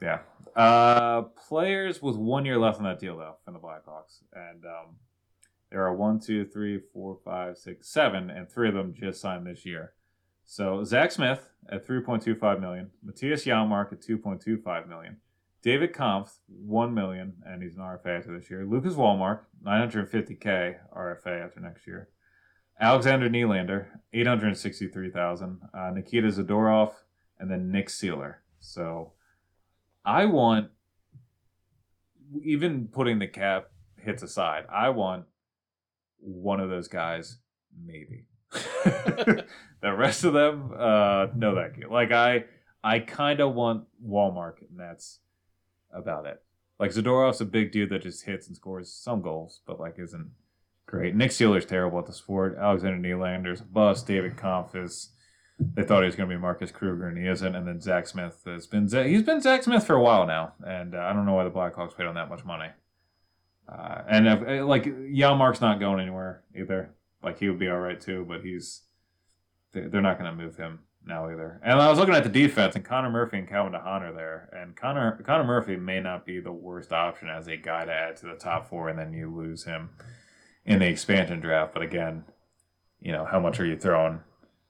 yeah. 0.00 0.20
Uh, 0.56 1.22
players 1.48 2.00
with 2.00 2.16
one 2.16 2.44
year 2.44 2.58
left 2.58 2.78
on 2.78 2.84
that 2.84 3.00
deal 3.00 3.16
though 3.16 3.36
from 3.44 3.54
the 3.54 3.60
Blackhawks, 3.60 4.22
and 4.32 4.64
um, 4.64 4.96
there 5.70 5.84
are 5.84 5.94
one, 5.94 6.20
two, 6.20 6.44
three, 6.44 6.80
four, 6.92 7.18
five, 7.24 7.58
six, 7.58 7.88
seven, 7.88 8.30
and 8.30 8.48
three 8.48 8.68
of 8.68 8.74
them 8.74 8.94
just 8.94 9.20
signed 9.20 9.46
this 9.46 9.66
year. 9.66 9.92
So 10.44 10.84
Zach 10.84 11.10
Smith 11.10 11.50
at 11.70 11.84
three 11.84 12.00
point 12.00 12.22
two 12.22 12.34
five 12.34 12.60
million, 12.60 12.90
Mattias 13.04 13.44
Janmark 13.44 13.92
at 13.92 14.02
two 14.02 14.18
point 14.18 14.40
two 14.40 14.58
five 14.58 14.88
million. 14.88 15.16
David 15.64 15.94
Kampf, 15.94 16.40
one 16.46 16.92
million, 16.92 17.32
and 17.46 17.62
he's 17.62 17.74
an 17.74 17.80
RFA 17.80 18.18
after 18.18 18.38
this 18.38 18.50
year. 18.50 18.66
Lucas 18.66 18.94
Wallmark, 18.94 19.48
950k 19.64 20.76
RFA 20.94 21.42
after 21.42 21.58
next 21.58 21.86
year. 21.86 22.10
Alexander 22.78 23.30
Nylander, 23.30 23.86
863,000. 24.12 25.60
Uh, 25.72 25.90
Nikita 25.94 26.28
Zadorov, 26.28 26.92
and 27.38 27.50
then 27.50 27.70
Nick 27.70 27.88
Seeler. 27.88 28.34
So 28.64 29.12
I 30.04 30.24
want, 30.24 30.70
even 32.42 32.88
putting 32.88 33.18
the 33.18 33.26
cap 33.26 33.70
hits 34.00 34.22
aside, 34.22 34.64
I 34.72 34.88
want 34.88 35.26
one 36.18 36.60
of 36.60 36.70
those 36.70 36.88
guys, 36.88 37.38
maybe. 37.84 38.24
the 38.50 39.44
rest 39.82 40.24
of 40.24 40.32
them, 40.32 40.72
uh, 40.76 41.26
no 41.36 41.54
thank 41.54 41.76
you. 41.76 41.88
Like 41.90 42.10
I, 42.10 42.44
I 42.82 43.00
kind 43.00 43.40
of 43.40 43.54
want 43.54 43.84
Wallmark, 44.00 44.60
and 44.68 44.78
that's 44.78 45.20
about 45.92 46.26
it. 46.26 46.42
Like 46.78 46.90
Zadorov's 46.90 47.40
a 47.40 47.46
big 47.46 47.70
dude 47.70 47.90
that 47.90 48.02
just 48.02 48.24
hits 48.24 48.46
and 48.46 48.56
scores 48.56 48.90
some 48.90 49.20
goals, 49.20 49.60
but 49.66 49.78
like 49.78 49.98
isn't 49.98 50.30
great. 50.86 51.14
Nick 51.14 51.32
Seeler's 51.32 51.66
terrible 51.66 51.98
at 51.98 52.06
the 52.06 52.12
sport. 52.12 52.56
Alexander 52.58 52.98
Nylander's 52.98 53.60
a 53.60 53.64
bust. 53.64 54.06
David 54.06 54.36
Kampf 54.36 54.74
is. 54.74 55.10
They 55.58 55.84
thought 55.84 56.00
he 56.02 56.06
was 56.06 56.16
going 56.16 56.28
to 56.28 56.34
be 56.34 56.40
Marcus 56.40 56.70
Kruger, 56.72 57.06
and 57.08 57.16
he 57.16 57.26
isn't. 57.28 57.54
And 57.54 57.66
then 57.66 57.80
Zach 57.80 58.06
Smith 58.08 58.42
has 58.46 58.66
been. 58.66 58.88
He's 58.88 59.22
been 59.22 59.40
Zach 59.40 59.62
Smith 59.62 59.86
for 59.86 59.94
a 59.94 60.02
while 60.02 60.26
now, 60.26 60.54
and 60.66 60.94
uh, 60.94 60.98
I 60.98 61.12
don't 61.12 61.26
know 61.26 61.34
why 61.34 61.44
the 61.44 61.50
Blackhawks 61.50 61.96
paid 61.96 62.06
on 62.06 62.16
that 62.16 62.28
much 62.28 62.44
money. 62.44 62.68
Uh, 63.68 64.02
and 64.08 64.26
if, 64.26 64.42
uh, 64.60 64.66
like 64.66 64.84
Yalmark's 64.84 65.60
not 65.60 65.80
going 65.80 66.00
anywhere 66.00 66.42
either. 66.56 66.90
Like 67.22 67.38
he 67.38 67.48
would 67.48 67.58
be 67.58 67.68
all 67.68 67.78
right 67.78 68.00
too, 68.00 68.24
but 68.28 68.42
he's. 68.42 68.82
they- 69.72 69.86
They're 69.86 70.02
not 70.02 70.18
going 70.18 70.30
to 70.30 70.36
move 70.44 70.56
him 70.56 70.80
now 71.06 71.30
either. 71.30 71.60
And 71.64 71.80
I 71.80 71.88
was 71.88 71.98
looking 71.98 72.14
at 72.14 72.24
the 72.24 72.28
defense, 72.30 72.74
and 72.74 72.84
Connor 72.84 73.10
Murphy 73.10 73.38
and 73.38 73.48
Calvin 73.48 73.72
DeHaan 73.72 74.02
are 74.02 74.12
there. 74.12 74.48
And 74.52 74.74
Connor 74.76 75.22
Connor 75.24 75.44
Murphy 75.44 75.76
may 75.76 76.00
not 76.00 76.26
be 76.26 76.40
the 76.40 76.52
worst 76.52 76.92
option 76.92 77.28
as 77.28 77.46
a 77.46 77.56
guy 77.56 77.84
to 77.84 77.92
add 77.92 78.16
to 78.16 78.26
the 78.26 78.34
top 78.34 78.68
four, 78.68 78.88
and 78.88 78.98
then 78.98 79.12
you 79.12 79.34
lose 79.34 79.64
him 79.64 79.90
in 80.66 80.80
the 80.80 80.86
expansion 80.88 81.40
draft. 81.40 81.72
But 81.72 81.82
again, 81.82 82.24
you 83.00 83.12
know 83.12 83.24
how 83.24 83.38
much 83.38 83.60
are 83.60 83.66
you 83.66 83.76
throwing 83.78 84.20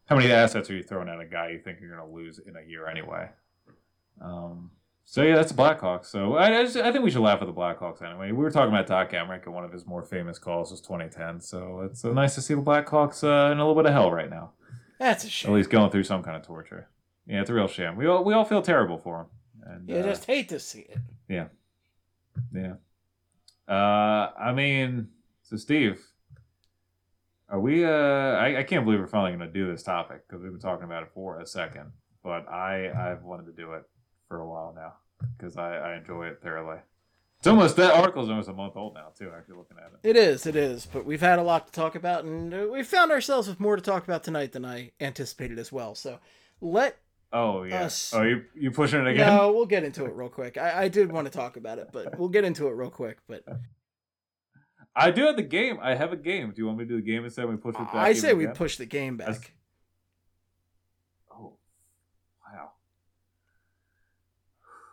how 0.07 0.17
many 0.17 0.31
assets 0.31 0.71
are 0.71 0.77
you 0.77 0.83
throwing 0.83 1.09
at 1.09 1.21
a 1.21 1.25
guy 1.25 1.51
you 1.51 1.59
think 1.59 1.81
you're 1.81 1.95
going 1.95 2.09
to 2.09 2.15
lose 2.15 2.39
in 2.39 2.57
a 2.57 2.63
year 2.63 2.87
anyway? 2.89 3.31
Um, 4.21 4.71
so 5.05 5.23
yeah, 5.23 5.35
that's 5.35 5.53
the 5.53 5.61
Blackhawks. 5.61 6.07
So 6.07 6.35
I, 6.37 6.61
I, 6.61 6.63
just, 6.65 6.77
I 6.77 6.91
think 6.91 7.05
we 7.05 7.11
should 7.11 7.21
laugh 7.21 7.41
at 7.41 7.47
the 7.47 7.53
Blackhawks 7.53 8.03
anyway. 8.03 8.33
We 8.33 8.43
were 8.43 8.51
talking 8.51 8.73
about 8.73 8.87
Doc 8.87 9.11
Emrick, 9.11 9.45
and 9.45 9.55
one 9.55 9.65
of 9.65 9.73
his 9.73 9.87
more 9.87 10.03
famous 10.03 10.39
calls 10.39 10.71
was 10.71 10.81
2010. 10.81 11.41
So 11.41 11.81
it's 11.81 12.05
uh, 12.05 12.13
nice 12.13 12.35
to 12.37 12.43
see 12.43 12.55
the 12.55 12.63
Blackhawks 12.63 13.23
uh, 13.23 13.53
in 13.53 13.59
a 13.59 13.67
little 13.67 13.75
bit 13.75 13.87
of 13.87 13.93
hell 13.93 14.11
right 14.11 14.31
now. 14.31 14.53
That's 14.99 15.25
a 15.25 15.31
shame. 15.31 15.53
At 15.53 15.57
least 15.57 15.71
going 15.71 15.91
through 15.91 16.05
some 16.05 16.23
kind 16.23 16.37
of 16.37 16.43
torture. 16.43 16.89
Yeah, 17.27 17.41
it's 17.41 17.51
a 17.51 17.55
real 17.55 17.69
shame. 17.69 17.97
We 17.97 18.07
all 18.07 18.23
we 18.25 18.35
all 18.35 18.45
feel 18.45 18.63
terrible 18.63 18.99
for 18.99 19.23
him. 19.23 19.27
And 19.67 19.89
You 19.89 19.97
uh, 19.97 20.03
just 20.03 20.25
hate 20.27 20.49
to 20.51 20.61
see 20.61 20.81
it. 20.81 20.99
Yeah, 21.29 21.47
yeah. 22.55 22.75
Uh, 23.67 24.31
I 24.39 24.53
mean, 24.53 25.09
so 25.43 25.57
Steve, 25.57 26.03
are 27.55 27.61
we? 27.61 27.85
Uh, 27.85 27.89
I, 27.89 28.59
I 28.59 28.63
can't 28.65 28.85
believe 28.85 28.99
we're 28.99 29.07
finally 29.07 29.37
going 29.37 29.49
to 29.49 29.53
do 29.53 29.71
this 29.71 29.85
topic 29.85 30.27
because 30.27 30.43
we've 30.43 30.51
been 30.51 30.61
talking 30.61 30.85
about 30.85 31.05
it 31.05 31.11
for 31.15 31.39
a 31.39 31.47
second. 31.47 31.93
But 32.23 32.49
I 32.49 32.91
I've 32.91 33.23
wanted 33.23 33.47
to 33.47 33.53
do 33.53 33.73
it 33.75 33.85
for 34.29 34.41
a 34.41 34.49
while 34.49 34.73
now 34.75 34.95
because 35.37 35.57
I, 35.57 35.77
I 35.77 35.97
enjoy 35.97 36.27
it 36.27 36.41
thoroughly. 36.43 36.79
It's 37.39 37.47
almost 37.47 37.77
that 37.77 37.95
article's 37.95 38.29
almost 38.29 38.49
a 38.49 38.53
month 38.53 38.75
old 38.77 38.95
now 38.95 39.09
too. 39.17 39.31
Actually, 39.37 39.59
looking 39.59 39.77
at 39.79 39.93
it. 39.93 40.09
It 40.09 40.17
is, 40.17 40.47
it 40.47 40.57
is. 40.57 40.87
But 40.87 41.05
we've 41.05 41.21
had 41.21 41.39
a 41.39 41.43
lot 41.43 41.67
to 41.67 41.73
talk 41.73 41.95
about, 41.95 42.25
and 42.25 42.53
uh, 42.53 42.67
we 42.73 42.83
found 42.83 43.13
ourselves 43.13 43.47
with 43.47 43.61
more 43.61 43.77
to 43.77 43.83
talk 43.83 44.03
about 44.03 44.25
tonight 44.25 44.53
than 44.53 44.65
I 44.65 44.91
anticipated 45.01 45.59
as 45.59 45.71
well. 45.71 45.95
So 45.95 46.19
let 46.61 46.99
Oh 47.33 47.65
yeah. 47.65 47.85
Us. 47.85 48.13
Oh, 48.15 48.23
you 48.23 48.45
you 48.55 48.71
pushing 48.73 49.01
it 49.01 49.09
again? 49.09 49.27
no, 49.29 49.53
we'll 49.53 49.67
get 49.67 49.85
into 49.85 50.05
it 50.07 50.15
real 50.15 50.29
quick. 50.29 50.57
I, 50.57 50.85
I 50.85 50.89
did 50.89 51.13
want 51.13 51.27
to 51.27 51.33
talk 51.37 51.57
about 51.57 51.79
it, 51.79 51.91
but 51.93 52.19
we'll 52.19 52.29
get 52.29 52.45
into 52.45 52.67
it 52.67 52.73
real 52.73 52.91
quick. 52.91 53.19
But 53.29 53.45
I 54.97 55.11
do 55.11 55.23
have 55.27 55.37
the 55.37 55.43
game. 55.43 55.79
I 55.83 55.95
have 55.95 56.13
a 56.13 56.17
game. 56.17 56.51
Do 56.51 56.55
you 56.63 56.67
want 56.67 56.79
me 56.79 56.85
to 56.85 56.89
do 56.89 56.97
the 56.97 57.03
game 57.03 57.25
instead? 57.25 57.49
We 57.49 57.57
push 57.57 57.75
it 57.75 57.79
back. 57.79 57.95
I 57.97 58.13
say 58.13 58.33
we 58.35 58.45
again? 58.45 58.55
push 58.57 58.77
the 58.77 58.87
game 58.87 59.17
That's- 59.17 59.39
back. 59.39 59.53
Oh, 61.33 61.57
wow. 62.47 62.71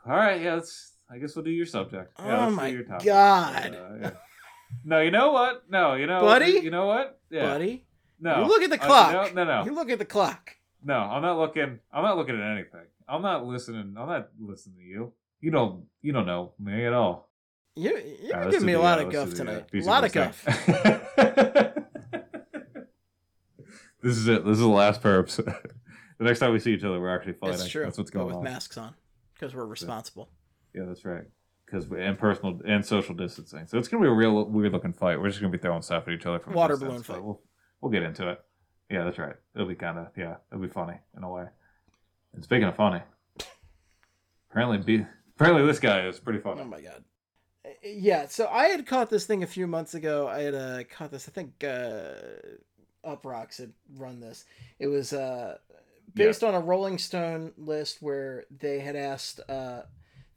All 0.07 0.14
right, 0.14 0.41
yeah. 0.41 0.56
Let's. 0.56 0.94
I 1.10 1.18
guess 1.18 1.36
we'll 1.36 1.45
do 1.45 1.52
your 1.52 1.65
subject. 1.65 2.14
Yeah, 2.19 2.48
Oh 2.48 2.49
my 2.52 2.68
your 2.68 2.84
topic. 2.84 3.06
God. 3.06 3.76
Uh, 3.76 3.98
yeah. 4.02 4.11
No, 4.86 5.02
you 5.02 5.11
know 5.11 5.32
what? 5.34 5.69
No, 5.69 5.95
you 5.95 6.07
know, 6.07 6.22
Buddy? 6.22 6.52
You 6.64 6.72
know 6.72 6.86
what? 6.88 7.19
Yeah. 7.30 7.44
Buddy, 7.48 7.86
No. 8.22 8.40
you 8.41 8.48
look 8.48 8.61
at 8.64 8.69
the 8.69 8.82
Uh, 8.82 8.86
clock. 8.86 9.34
no, 9.36 9.44
no, 9.44 9.65
you 9.65 9.73
look 9.73 9.90
at 9.90 9.99
the 9.99 10.06
clock. 10.06 10.56
no. 10.84 10.94
I'm 10.95 11.22
not 11.22 11.38
looking. 11.38 11.80
I'm 11.91 12.03
not 12.03 12.15
looking 12.18 12.40
at 12.40 12.52
anything. 12.57 12.86
I'm 13.10 13.22
not 13.22 13.45
listening. 13.45 13.95
I'm 13.98 14.07
not 14.07 14.30
listening 14.40 14.78
to 14.78 14.84
you. 14.84 15.14
You 15.41 15.52
don't. 15.52 15.86
You 16.02 16.14
don't 16.14 16.26
know 16.26 16.53
me 16.60 16.86
at 16.86 16.94
all. 16.94 17.30
You 17.76 17.98
you're 18.22 18.35
Uh, 18.35 18.49
giving 18.49 18.65
me 18.65 18.73
a 18.73 18.81
lot 18.81 18.99
uh, 18.99 19.06
of 19.06 19.11
guff 19.11 19.31
uh, 19.31 19.35
tonight. 19.35 19.65
A 19.73 19.80
lot 19.81 20.03
of 20.03 20.11
guff. 20.11 20.43
this 24.02 24.18
is 24.18 24.27
it. 24.27 24.43
This 24.45 24.53
is 24.53 24.60
the 24.60 24.68
last 24.68 25.02
pair 25.02 25.23
perps. 25.23 25.38
the 26.18 26.23
next 26.23 26.39
time 26.39 26.52
we 26.52 26.60
see 26.60 26.73
each 26.73 26.84
other, 26.84 26.99
we're 26.99 27.15
actually 27.15 27.34
fighting. 27.34 27.56
It's 27.56 27.69
true. 27.69 27.84
That's 27.84 27.98
what's 27.98 28.11
but 28.11 28.19
going 28.19 28.27
with 28.27 28.35
on. 28.38 28.43
masks 28.43 28.77
on 28.77 28.93
because 29.34 29.56
we're 29.56 29.65
responsible. 29.65 30.30
Yeah, 30.73 30.84
that's 30.85 31.06
right. 31.06 31.23
Because 31.65 31.89
and 31.91 32.18
personal 32.18 32.60
and 32.65 32.85
social 32.85 33.15
distancing, 33.15 33.65
so 33.68 33.77
it's 33.77 33.88
gonna 33.88 34.03
be 34.03 34.10
a 34.10 34.14
real 34.14 34.43
weird 34.45 34.73
looking 34.73 34.91
fight. 34.91 35.22
We're 35.22 35.30
just 35.30 35.39
gonna 35.39 35.52
be 35.52 35.57
throwing 35.57 35.81
stuff 35.81 36.03
at 36.07 36.14
each 36.14 36.26
other 36.26 36.39
from 36.39 36.53
a 36.53 36.57
Water 36.57 36.76
balloon 36.76 37.02
fight. 37.03 37.23
We'll, 37.23 37.41
we'll 37.80 37.91
get 37.91 38.03
into 38.03 38.30
it. 38.30 38.41
Yeah, 38.89 39.06
that's 39.06 39.18
right. 39.18 39.35
It'll 39.56 39.68
be 39.68 39.76
kind 39.76 39.98
of 39.98 40.07
yeah, 40.18 40.35
it'll 40.52 40.61
be 40.61 40.68
funny 40.68 40.99
in 41.15 41.23
a 41.23 41.30
way. 41.31 41.45
And 42.34 42.43
speaking 42.43 42.65
of 42.68 42.76
funny, 42.76 43.02
apparently 44.49 44.80
be 44.80 45.06
apparently 45.38 45.65
this 45.65 45.80
guy 45.80 46.06
is 46.07 46.19
pretty 46.19 46.39
funny. 46.39 46.60
Oh 46.61 46.65
my 46.65 46.81
god. 46.81 47.06
Yeah, 47.84 48.28
so 48.28 48.48
I 48.48 48.68
had 48.68 48.86
caught 48.86 49.10
this 49.10 49.26
thing 49.26 49.44
a 49.44 49.48
few 49.48 49.66
months 49.66 49.94
ago. 49.94 50.28
I 50.28 50.41
had 50.41 50.56
uh, 50.56 50.84
caught 50.84 51.12
this. 51.12 51.28
I 51.28 51.32
think 51.32 51.64
uh, 51.64 52.14
Uproxx 53.03 53.58
had 53.58 53.74
run 53.98 54.20
this. 54.20 54.45
It 54.80 54.88
was 54.88 55.14
uh, 55.14 55.58
based 56.14 56.44
on 56.44 56.53
a 56.53 56.60
Rolling 56.60 56.99
Stone 56.99 57.53
list 57.58 57.98
where 58.02 58.45
they 58.56 58.80
had 58.80 58.95
asked 58.95 59.40
uh, 59.49 59.82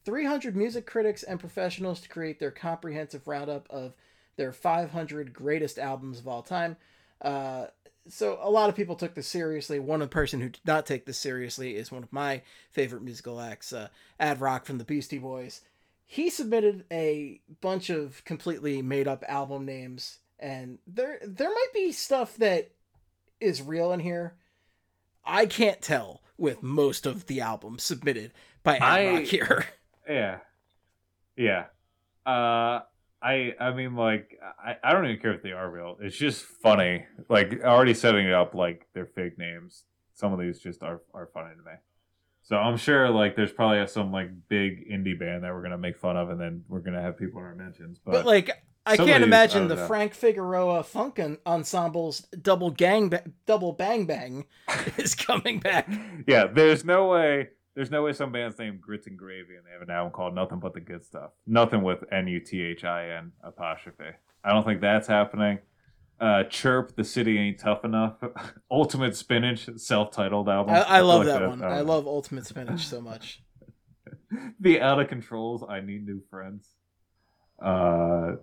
300 0.05 0.57
music 0.57 0.87
critics 0.87 1.23
and 1.23 1.39
professionals 1.39 2.01
to 2.01 2.09
create 2.09 2.39
their 2.41 2.51
comprehensive 2.51 3.29
roundup 3.29 3.66
of 3.71 3.95
their 4.37 4.53
500 4.53 5.33
greatest 5.33 5.79
albums 5.79 6.19
of 6.19 6.29
all 6.29 6.43
time. 6.43 6.77
Uh, 7.21 7.66
so 8.09 8.39
a 8.43 8.51
lot 8.51 8.69
of 8.69 8.77
people 8.77 8.97
took 8.97 9.15
this 9.15 9.29
seriously. 9.29 9.79
One 9.79 10.07
person 10.09 10.41
who 10.41 10.51
did 10.51 10.66
not 10.66 10.87
take 10.87 11.07
this 11.07 11.19
seriously 11.19 11.77
is 11.77 11.93
one 11.93 12.03
of 12.03 12.12
my 12.12 12.43
favorite 12.71 13.03
musical 13.03 13.41
acts, 13.41 13.73
uh, 13.73 13.89
Ad 14.21 14.41
Rock 14.41 14.66
from 14.66 14.79
the 14.79 14.85
Beastie 14.85 15.19
Boys. 15.19 15.62
He 16.06 16.31
submitted 16.31 16.85
a 16.93 17.40
bunch 17.60 17.90
of 17.90 18.24
completely 18.24 18.82
made 18.82 19.09
up 19.09 19.24
album 19.26 19.64
names, 19.64 20.18
and 20.39 20.78
there 20.86 21.18
there 21.26 21.48
might 21.48 21.72
be 21.74 21.93
stuff 21.93 22.36
that 22.36 22.70
is 23.40 23.62
real 23.62 23.93
in 23.93 24.01
here. 24.01 24.35
I 25.24 25.47
can't 25.47 25.81
tell 25.81 26.22
with 26.36 26.62
most 26.62 27.06
of 27.06 27.26
the 27.26 27.40
albums 27.40 27.82
submitted 27.82 28.32
by 28.62 28.78
I- 28.78 29.12
Rock 29.14 29.22
here. 29.24 29.66
Yeah, 30.06 30.40
yeah. 31.35 31.64
Uh, 32.26 32.81
I 33.22 33.55
I 33.59 33.72
mean 33.72 33.97
like 33.97 34.39
I, 34.62 34.76
I 34.85 34.93
don't 34.93 35.06
even 35.06 35.18
care 35.18 35.32
if 35.32 35.43
they 35.43 35.52
are 35.52 35.70
real. 35.70 35.97
It's 35.98 36.14
just 36.14 36.43
funny. 36.44 37.06
Like 37.31 37.62
already 37.64 37.94
setting 37.94 38.26
it 38.26 38.35
up 38.35 38.55
like 38.55 38.86
they're 38.93 39.06
fake 39.06 39.39
names. 39.39 39.85
Some 40.12 40.35
of 40.35 40.39
these 40.39 40.59
just 40.60 40.82
are 40.82 41.01
are 41.14 41.31
funny 41.32 41.55
to 41.56 41.62
me. 41.62 41.76
So 42.45 42.57
I'm 42.57 42.77
sure 42.77 43.09
like 43.09 43.37
there's 43.37 43.53
probably 43.53 43.87
some 43.87 44.12
like 44.12 44.29
big 44.49 44.89
indie 44.91 45.19
band 45.19 45.45
that 45.45 45.53
we're 45.53 45.62
gonna 45.62 45.79
make 45.79 45.97
fun 45.97 46.16
of, 46.16 46.31
and 46.31 46.41
then 46.41 46.62
we're 46.69 46.81
gonna 46.81 47.01
have 47.03 47.19
people 47.19 47.41
in 47.41 47.47
our 47.47 47.55
mentions. 47.55 47.99
But, 47.99 48.12
But, 48.12 48.27
like, 48.27 48.51
I 48.87 48.99
can't 48.99 49.25
imagine 49.25 49.69
the. 49.69 49.77
Frank 49.87 50.12
Figueroa 50.15 50.83
Funk 50.83 51.19
Ensemble's 51.19 52.21
double 52.43 52.71
gang, 52.71 53.09
ba- 53.09 53.25
double 53.47 53.73
bang 53.73 54.05
bang 54.05 54.45
is 54.99 55.15
coming 55.15 55.59
back. 55.59 55.89
yeah, 56.27 56.47
there's 56.47 56.85
no 56.85 57.07
way. 57.09 57.49
There's 57.75 57.91
no 57.91 58.03
way 58.05 58.12
some 58.12 58.31
band's 58.31 58.57
named 58.59 58.81
Grits 58.81 59.07
and 59.09 59.19
Gravy 59.19 59.57
and 59.57 59.65
they 59.66 59.73
have 59.73 59.83
an 59.83 59.91
album 59.91 60.12
called 60.12 60.33
Nothing 60.35 60.61
But 60.61 60.75
the 60.75 60.81
Good 60.81 61.05
Stuff. 61.05 61.31
Nothing 61.47 61.83
with 61.83 62.05
N 62.12 62.29
U 62.29 62.39
T 62.41 62.61
H 62.62 62.85
I 62.85 63.09
N 63.16 63.33
apostrophe. 63.43 64.11
I 64.45 64.51
don't 64.53 64.65
think 64.65 64.81
that's 64.81 65.09
happening. 65.09 65.59
Uh, 66.20 66.45
Chirp, 66.45 66.95
The 66.97 67.05
City 67.05 67.39
Ain't 67.39 67.59
Tough 67.59 67.85
Enough. 67.85 68.15
Ultimate 68.70 69.16
Spinach, 69.16 69.69
self-titled 69.77 70.49
album. 70.49 70.74
I, 70.74 70.82
I 70.82 71.01
love 71.01 71.27
like 71.27 71.39
that 71.39 71.49
one. 71.49 71.59
don't 71.59 71.70
I 71.70 71.81
love 71.81 72.07
Ultimate 72.07 72.47
Spinach 72.47 72.86
so 72.86 73.01
much. 73.01 73.43
the 74.61 74.81
Out 74.81 75.01
of 75.01 75.09
Controls. 75.09 75.65
I 75.69 75.81
Need 75.81 76.07
New 76.07 76.23
Friends. 76.31 76.69
Uh, 77.61 78.36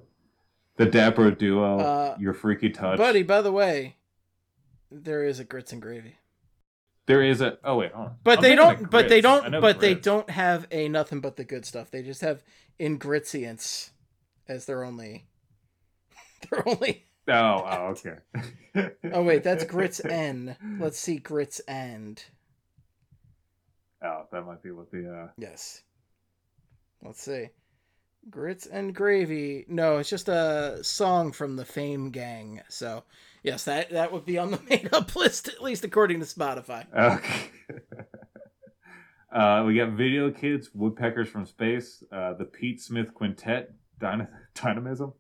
the 0.78 0.86
Dapper 0.86 1.32
Duo. 1.32 1.80
Uh, 1.80 2.16
Your 2.20 2.34
Freaky 2.34 2.70
Touch. 2.70 2.98
Buddy, 2.98 3.24
by 3.24 3.42
the 3.42 3.52
way, 3.52 3.98
there 4.90 5.24
is 5.24 5.40
a 5.40 5.44
grits 5.44 5.72
and 5.72 5.82
gravy, 5.82 6.18
There 7.06 7.24
is 7.24 7.42
a. 7.42 7.58
Oh 7.64 7.78
wait, 7.78 7.94
hold 7.94 8.08
on. 8.08 8.16
but 8.24 8.42
they 8.42 8.56
don't. 8.56 8.90
But 8.90 9.08
they 9.10 9.22
don't. 9.22 9.62
But 9.62 9.80
they 9.80 9.96
don't 9.96 10.30
have 10.30 10.68
a 10.72 10.90
nothing 10.90 11.22
but 11.22 11.38
the 11.38 11.44
good 11.44 11.66
stuff. 11.66 11.92
They 11.92 12.04
just 12.04 12.22
have 12.22 12.44
ingredients 12.80 13.92
as 14.48 14.66
their 14.66 14.84
only. 14.84 15.28
Their 16.50 16.68
only. 16.68 17.06
Oh, 17.28 17.34
oh, 17.66 17.96
okay. 17.98 18.16
Oh 19.14 19.24
wait, 19.24 19.44
that's 19.44 19.64
grits 19.66 20.00
N. 20.06 20.56
Let's 20.80 20.98
see 21.00 21.18
grits 21.18 21.60
and 21.62 22.24
Oh, 24.04 24.24
that 24.32 24.46
might 24.46 24.64
be 24.64 24.72
what 24.72 24.90
the. 24.92 25.10
uh 25.12 25.28
yes. 25.38 25.82
Let's 27.04 27.22
see. 27.22 27.50
Grits 28.30 28.66
and 28.68 28.94
gravy. 28.96 29.66
No, 29.68 29.98
it's 29.98 30.10
just 30.10 30.30
a 30.30 30.80
song 30.84 31.32
from 31.32 31.56
the 31.56 31.66
Fame 31.66 32.12
Gang. 32.12 32.62
So 32.70 33.04
yes, 33.44 33.66
that 33.66 33.90
that 33.92 34.12
would 34.12 34.26
be 34.26 34.38
on 34.38 34.52
the 34.52 34.60
made 34.70 34.90
up 34.94 35.16
list 35.16 35.48
at 35.48 35.62
least 35.62 35.84
according 35.84 36.20
to 36.22 36.26
Spotify. 36.26 36.86
Okay. 36.96 37.50
uh, 39.34 39.64
we 39.66 39.76
got 39.76 39.92
Video 39.92 40.32
Kids, 40.32 40.70
Woodpeckers 40.74 41.28
from 41.30 41.46
Space, 41.46 42.04
uh, 42.12 42.34
the 42.34 42.46
Pete 42.46 42.82
Smith 42.82 43.14
Quintet, 43.14 43.74
Dyna- 44.00 44.30
Dynamism, 44.56 45.14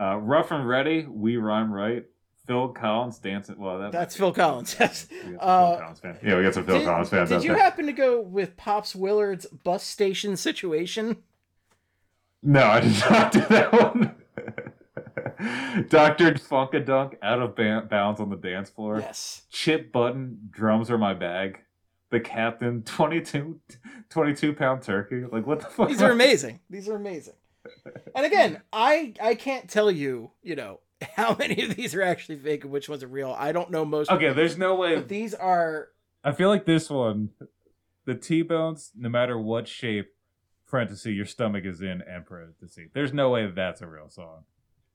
uh, 0.00 0.16
Rough 0.18 0.50
and 0.50 0.66
Ready, 0.68 1.06
We 1.06 1.36
Rhyme 1.36 1.72
Right, 1.72 2.04
Phil 2.46 2.68
Collins, 2.68 3.18
Dancing. 3.18 3.58
Well, 3.58 3.78
that 3.80 3.92
That's 3.92 4.16
Phil 4.16 4.32
Collins. 4.32 4.76
Yes. 4.80 5.06
We 5.10 5.32
got 5.32 5.40
some 5.40 5.48
Uh, 5.48 5.70
Phil 5.70 5.78
Collins. 5.80 6.18
Yeah, 6.22 6.36
we 6.36 6.42
got 6.42 6.54
some 6.54 6.64
Phil 6.64 6.78
did, 6.78 6.84
Collins 6.86 7.08
fans. 7.10 7.28
Did 7.30 7.44
you 7.44 7.50
there. 7.50 7.58
happen 7.58 7.86
to 7.86 7.92
go 7.92 8.20
with 8.20 8.56
Pops 8.56 8.94
Willard's 8.94 9.46
bus 9.46 9.84
station 9.84 10.36
situation? 10.36 11.18
No, 12.42 12.62
I 12.64 12.80
did 12.80 13.00
not 13.10 13.32
do 13.32 13.40
that 13.40 13.72
one. 13.72 14.14
Doctor 15.88 16.32
Funkadunk 16.34 17.16
out 17.22 17.40
of 17.40 17.88
bounds 17.88 18.20
on 18.20 18.30
the 18.30 18.36
dance 18.36 18.70
floor. 18.70 18.98
Yes. 19.00 19.42
Chip 19.50 19.92
Button, 19.92 20.38
drums 20.50 20.90
are 20.90 20.98
my 20.98 21.14
bag. 21.14 21.60
The 22.10 22.20
captain, 22.20 22.82
22, 22.84 23.60
22 24.08 24.52
pound 24.54 24.82
turkey. 24.82 25.24
Like, 25.30 25.46
what 25.46 25.60
the 25.60 25.66
fuck? 25.66 25.88
These 25.88 26.00
are 26.02 26.10
amazing. 26.12 26.60
These 26.70 26.88
are 26.88 26.96
amazing. 26.96 27.34
And 28.14 28.26
again, 28.26 28.62
I 28.72 29.14
I 29.22 29.34
can't 29.34 29.68
tell 29.68 29.90
you, 29.90 30.30
you 30.42 30.56
know, 30.56 30.80
how 31.16 31.34
many 31.38 31.62
of 31.62 31.76
these 31.76 31.94
are 31.94 32.02
actually 32.02 32.38
fake 32.38 32.64
and 32.64 32.72
which 32.72 32.88
ones 32.88 33.02
are 33.02 33.08
real. 33.08 33.34
I 33.38 33.52
don't 33.52 33.70
know 33.70 33.84
most. 33.84 34.10
of 34.10 34.16
Okay, 34.16 34.28
them, 34.28 34.36
there's 34.36 34.58
no 34.58 34.74
way. 34.74 34.96
but 34.96 35.08
these 35.08 35.34
are 35.34 35.88
I 36.24 36.32
feel 36.32 36.48
like 36.48 36.66
this 36.66 36.90
one, 36.90 37.30
the 38.04 38.14
T 38.14 38.42
bones, 38.42 38.90
no 38.96 39.08
matter 39.08 39.38
what 39.38 39.68
shape, 39.68 40.10
parenthesis, 40.66 41.06
your 41.12 41.26
stomach 41.26 41.64
is 41.64 41.80
in, 41.80 42.02
and 42.02 42.26
parenthesis. 42.26 42.88
There's 42.92 43.12
no 43.12 43.30
way 43.30 43.46
that's 43.46 43.80
a 43.82 43.86
real 43.86 44.08
song. 44.08 44.44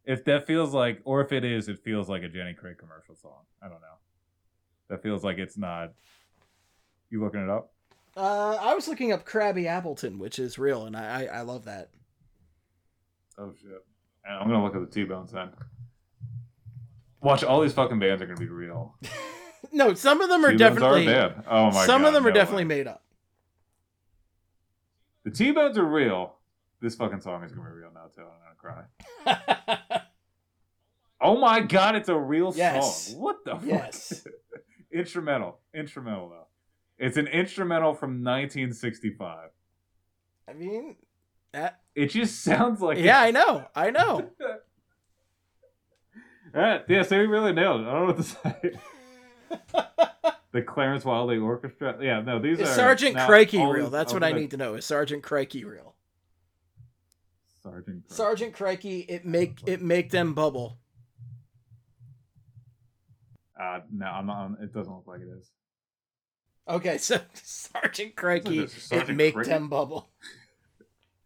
If 0.06 0.26
that 0.26 0.46
feels 0.46 0.74
like, 0.74 1.00
or 1.06 1.22
if 1.22 1.32
it 1.32 1.46
is, 1.46 1.70
it 1.70 1.80
feels 1.80 2.10
like 2.10 2.24
a 2.24 2.28
Jenny 2.28 2.54
Craig 2.54 2.78
commercial 2.78 3.16
song. 3.16 3.44
I 3.62 3.70
don't 3.70 3.80
know. 3.80 3.98
That 4.90 5.02
feels 5.02 5.24
like 5.24 5.38
it's 5.38 5.58
not. 5.58 5.94
You 7.10 7.24
looking 7.24 7.42
it 7.42 7.50
up? 7.50 7.72
Uh, 8.18 8.58
I 8.60 8.74
was 8.76 8.88
looking 8.88 9.12
up 9.14 9.24
Crabby 9.26 9.68
Appleton, 9.68 10.20
which 10.20 10.40
is 10.40 10.60
real, 10.60 10.86
and 10.86 10.96
I 10.98 11.24
I, 11.24 11.38
I 11.38 11.42
love 11.42 11.66
that. 11.66 11.90
Oh 13.38 13.54
shit! 13.62 13.84
And 14.26 14.36
I'm 14.36 14.48
gonna 14.48 14.64
look 14.64 14.76
at 14.76 14.82
the 14.82 14.88
T 14.88 15.04
Bones 15.04 15.32
then. 15.32 15.50
Watch 17.22 17.44
all 17.44 17.62
these 17.62 17.74
fucking 17.74 18.00
bands 18.00 18.22
are 18.22 18.26
gonna 18.26 18.40
be 18.40 18.48
real. 18.48 18.96
No, 19.72 19.94
some 19.94 20.20
of 20.22 20.28
them 20.30 20.44
are 20.46 20.50
T-Bones 20.52 20.60
definitely. 20.60 21.08
are 21.08 21.26
a 21.26 21.30
band. 21.30 21.44
Oh 21.50 21.72
my 21.72 21.86
some 21.86 22.02
god! 22.02 22.10
of 22.10 22.14
them 22.14 22.28
are 22.28 22.32
definitely 22.32 22.66
way. 22.66 22.68
made 22.80 22.88
up. 22.88 23.02
The 25.24 25.32
T 25.32 25.52
Bones 25.52 25.78
are 25.78 25.86
real. 25.86 26.36
This 26.82 26.96
fucking 26.96 27.22
song 27.22 27.44
is 27.46 27.54
gonna 27.54 27.70
be 27.70 27.76
real 27.78 27.90
now 27.94 28.08
too. 28.14 28.22
I'm 28.22 28.56
gonna 29.26 29.78
cry. 29.80 30.00
Oh 31.22 31.40
my 31.40 31.62
god! 31.62 31.96
It's 31.96 32.10
a 32.10 32.18
real 32.20 32.52
Yes. 32.54 33.08
song. 33.14 33.22
What 33.22 33.46
the 33.46 33.58
Yes. 33.64 34.24
fuck? 34.24 34.34
instrumental. 34.94 35.60
Instrumental 35.74 36.28
though. 36.30 36.48
It's 36.98 37.16
an 37.16 37.28
instrumental 37.28 37.94
from 37.94 38.22
1965. 38.24 39.50
I 40.50 40.54
mean, 40.54 40.98
that, 41.54 41.80
It 41.96 42.08
just 42.08 42.44
sounds 42.44 42.82
like 42.82 42.98
yeah, 42.98 43.22
I 43.22 43.32
know, 43.32 43.66
I 43.76 43.92
know. 43.92 44.30
Alright, 46.56 46.84
yeah, 46.88 47.02
so 47.04 47.20
he 47.20 47.26
really 47.26 47.52
nailed 47.54 47.82
it. 47.82 47.88
I 47.88 47.94
don't 47.94 48.02
know 48.02 48.06
what 48.14 48.18
to 48.18 48.24
say. 48.24 48.72
the 50.52 50.62
Clarence 50.62 51.04
Wiley 51.04 51.38
Orchestra. 51.38 51.98
Yeah, 52.02 52.22
no, 52.22 52.40
these 52.40 52.60
Is 52.60 52.70
are 52.70 52.74
Sergeant 52.74 53.16
now 53.16 53.26
Crikey 53.26 53.64
real? 53.64 53.90
That's 53.90 54.14
what 54.14 54.24
I 54.24 54.32
the- 54.34 54.40
need 54.40 54.52
to 54.52 54.58
know. 54.58 54.76
Is 54.76 54.86
Sergeant 54.86 55.24
Crikey 55.24 55.66
real? 55.66 55.96
Sergeant. 57.64 58.04
Crikey. 58.08 58.16
Sergeant 58.16 58.54
Crikey, 58.54 59.00
it 59.00 59.26
make 59.26 59.62
it 59.66 59.82
make 59.82 60.12
them 60.12 60.34
bubble. 60.34 60.78
Uh, 63.60 63.80
no, 63.92 64.06
I'm 64.06 64.26
not. 64.26 64.52
It 64.62 64.74
doesn't 64.74 64.94
look 64.94 65.08
like 65.08 65.22
it 65.22 65.30
is. 65.40 65.50
Okay, 66.68 66.98
so 66.98 67.20
Sergeant 67.34 68.16
Crikey, 68.16 68.60
this, 68.60 68.74
Sergeant 68.74 69.12
it 69.12 69.16
make 69.16 69.34
Crikey? 69.34 69.50
them 69.50 69.70
bubble. 69.70 70.10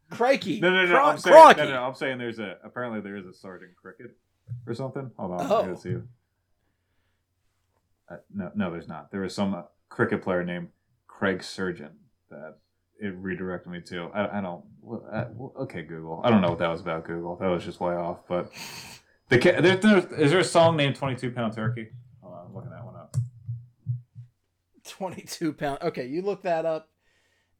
Crikey, 0.09 0.59
No, 0.61 0.71
no, 0.71 0.85
no. 0.85 0.91
Cro- 0.95 1.03
I'm 1.05 1.17
saying, 1.17 1.35
no, 1.35 1.43
Crocky. 1.53 1.69
no, 1.69 1.83
I'm 1.83 1.95
saying 1.95 2.17
there's 2.17 2.39
a. 2.39 2.57
Apparently, 2.63 3.01
there 3.01 3.17
is 3.17 3.25
a 3.25 3.33
Sergeant 3.33 3.75
Cricket 3.75 4.15
or 4.65 4.73
something. 4.73 5.11
Hold 5.17 5.31
on, 5.33 5.39
Oh. 5.41 5.61
I 5.63 5.65
gotta 5.67 5.77
see. 5.77 5.95
Uh, 8.09 8.15
no, 8.33 8.51
no, 8.55 8.71
there's 8.71 8.87
not. 8.87 9.11
There 9.11 9.21
was 9.21 9.35
some 9.35 9.53
uh, 9.53 9.63
cricket 9.89 10.21
player 10.21 10.43
named 10.43 10.69
Craig 11.07 11.43
Surgeon 11.43 11.91
that 12.29 12.57
it 13.01 13.13
redirected 13.17 13.71
me 13.71 13.81
to. 13.81 14.09
I, 14.13 14.37
I 14.37 14.41
don't. 14.41 14.63
well, 14.81 15.05
uh, 15.11 15.61
okay, 15.63 15.81
Google. 15.81 16.21
I 16.23 16.29
don't 16.29 16.41
know 16.41 16.49
what 16.51 16.59
that 16.59 16.69
was 16.69 16.79
about. 16.81 17.03
Google. 17.05 17.35
That 17.35 17.47
was 17.47 17.65
just 17.65 17.79
way 17.81 17.93
off. 17.95 18.19
But 18.29 18.51
the 19.29 19.37
there, 19.39 19.75
there, 19.75 19.97
is 20.21 20.31
there 20.31 20.39
a 20.39 20.43
song 20.45 20.77
named 20.77 20.95
Twenty 20.95 21.15
Two 21.17 21.31
Pound 21.31 21.53
Turkey? 21.53 21.89
Hold 22.21 22.33
on, 22.33 22.45
I'm 22.47 22.53
looking 22.55 22.69
that 22.71 22.85
one 22.85 22.95
up. 22.95 23.15
22 24.85 25.51
pound. 25.53 25.79
Okay, 25.81 26.07
you 26.07 26.21
look 26.21 26.43
that 26.43 26.65
up. 26.65 26.89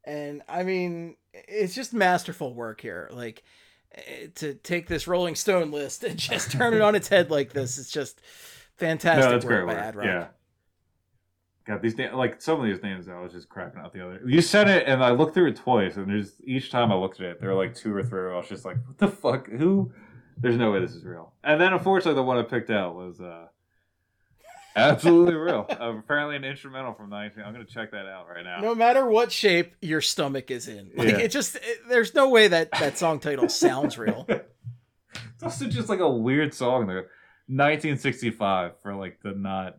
And 0.06 0.42
I 0.48 0.64
mean, 0.64 1.18
it's 1.48 1.76
just 1.76 1.94
masterful 1.94 2.54
work 2.54 2.82
here. 2.82 3.10
Like, 3.12 3.44
eh, 3.94 4.28
to 4.36 4.54
take 4.56 4.88
this 4.88 5.08
Rolling 5.08 5.36
Stone 5.36 5.72
list 5.72 6.04
and 6.04 6.18
just 6.18 6.52
turn 6.54 6.74
it 6.74 6.82
on 6.82 6.96
its 6.96 7.08
head 7.08 7.30
like 7.32 7.54
this, 7.54 7.78
it's 7.78 7.92
just 7.92 8.22
fantastic 8.78 9.26
no, 9.26 9.32
that's 9.32 9.46
work 9.46 9.66
great 9.66 9.96
work. 9.96 10.06
Yeah. 10.06 10.28
God, 11.66 11.82
these 11.82 11.98
na- 11.98 12.16
like 12.16 12.42
some 12.42 12.60
of 12.60 12.66
these 12.66 12.82
names, 12.82 13.10
I 13.10 13.20
was 13.20 13.34
just 13.34 13.50
cracking 13.50 13.82
out 13.82 13.92
the 13.92 14.06
other. 14.06 14.22
You 14.26 14.42
said 14.42 14.70
it, 14.70 14.88
and 14.88 15.04
I 15.04 15.12
looked 15.12 15.34
through 15.34 15.50
it 15.50 15.58
twice, 15.58 15.98
and 15.98 16.10
there's 16.10 16.34
each 16.46 16.72
time 16.72 16.94
I 16.94 16.96
looked 16.96 17.20
at 17.20 17.26
it, 17.26 17.42
there 17.42 17.50
were 17.50 17.62
like 17.62 17.76
two 17.76 17.94
or 17.94 18.04
three. 18.04 18.32
I 18.32 18.38
was 18.38 18.48
just 18.48 18.64
like, 18.64 18.78
"What 18.88 18.98
the 18.98 19.10
fuck? 19.10 19.50
Who? 19.50 19.92
There's 20.38 20.56
no 20.56 20.72
way 20.72 20.80
this 20.80 20.96
is 20.96 21.04
real." 21.04 21.34
And 21.44 21.60
then, 21.60 21.74
unfortunately, 21.74 22.16
the 22.16 22.24
one 22.24 22.38
I 22.38 22.44
picked 22.44 22.70
out 22.70 22.96
was 22.96 23.20
uh, 23.20 23.48
absolutely 24.78 25.34
real. 25.36 25.66
Uh, 25.70 25.98
apparently, 25.98 26.36
an 26.36 26.44
instrumental 26.44 26.94
from 26.94 27.10
19. 27.10 27.44
I'm 27.44 27.52
gonna 27.54 27.66
check 27.66 27.92
that 27.92 28.06
out 28.06 28.28
right 28.30 28.44
now. 28.44 28.60
No 28.62 28.76
matter 28.76 29.06
what 29.10 29.32
shape 29.32 29.74
your 29.82 30.02
stomach 30.02 30.52
is 30.52 30.68
in, 30.68 30.92
like 30.96 31.10
Yeah. 31.10 31.18
it 31.18 31.32
just 31.32 31.56
it, 31.58 31.80
there's 31.90 32.14
no 32.14 32.30
way 32.30 32.48
that 32.48 32.72
that 32.72 32.98
song 32.98 33.20
title 33.20 33.50
sounds 33.50 33.98
real. 33.98 34.28
It's 35.34 35.44
also 35.44 35.68
just 35.68 35.88
like 35.90 36.00
a 36.00 36.10
weird 36.10 36.52
song 36.54 36.88
there. 36.88 37.10
1965 37.48 38.80
for 38.82 38.96
like 38.96 39.20
the 39.24 39.32
not 39.32 39.78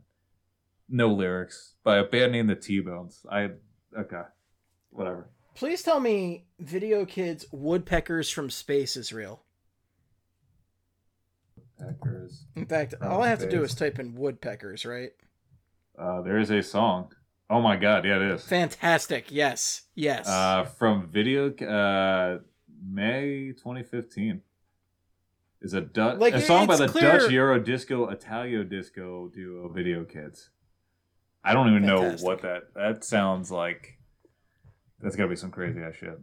no 0.88 1.08
lyrics 1.12 1.74
by 1.84 1.98
a 1.98 2.04
band 2.04 2.32
named 2.32 2.48
the 2.48 2.54
T 2.54 2.80
Bones. 2.80 3.26
I 3.30 3.50
okay, 3.96 4.22
whatever. 4.90 5.28
Please 5.54 5.82
tell 5.82 5.98
me 6.00 6.46
Video 6.60 7.04
Kids 7.04 7.44
Woodpeckers 7.52 8.30
from 8.30 8.50
Space 8.50 8.96
is 8.96 9.12
real. 9.12 9.42
Packers. 11.78 12.44
In 12.56 12.66
fact, 12.66 12.94
all 13.02 13.22
I 13.22 13.28
have 13.28 13.38
to 13.40 13.48
do 13.50 13.62
is 13.62 13.74
type 13.74 13.98
in 13.98 14.14
woodpeckers, 14.14 14.84
right? 14.84 15.12
Uh, 15.98 16.22
there 16.22 16.38
is 16.38 16.50
a 16.50 16.62
song. 16.62 17.12
Oh 17.50 17.60
my 17.60 17.76
god, 17.76 18.04
yeah, 18.04 18.16
it 18.16 18.22
is. 18.22 18.44
Fantastic. 18.44 19.26
Yes. 19.30 19.82
Yes. 19.94 20.28
Uh, 20.28 20.64
from 20.64 21.08
video 21.08 21.50
uh 21.54 22.38
May 22.86 23.52
2015. 23.52 24.42
Is 25.60 25.74
a 25.74 25.80
Dutch 25.80 26.18
Like, 26.20 26.34
a 26.34 26.40
song 26.40 26.68
by 26.68 26.76
the 26.76 26.86
clear- 26.86 27.18
Dutch 27.18 27.32
Euro 27.32 27.58
Disco 27.58 28.08
Italio 28.14 28.68
Disco 28.68 29.28
duo 29.34 29.68
Video 29.68 30.04
Kids. 30.04 30.50
I 31.42 31.52
don't 31.52 31.68
even 31.70 31.84
Fantastic. 31.84 32.20
know 32.20 32.26
what 32.26 32.42
that 32.42 32.74
that 32.74 33.02
sounds 33.04 33.50
like. 33.50 33.98
That's 35.00 35.16
gotta 35.16 35.28
be 35.30 35.34
some 35.36 35.50
crazy 35.50 35.80
ass 35.80 35.94
shit. 35.96 36.18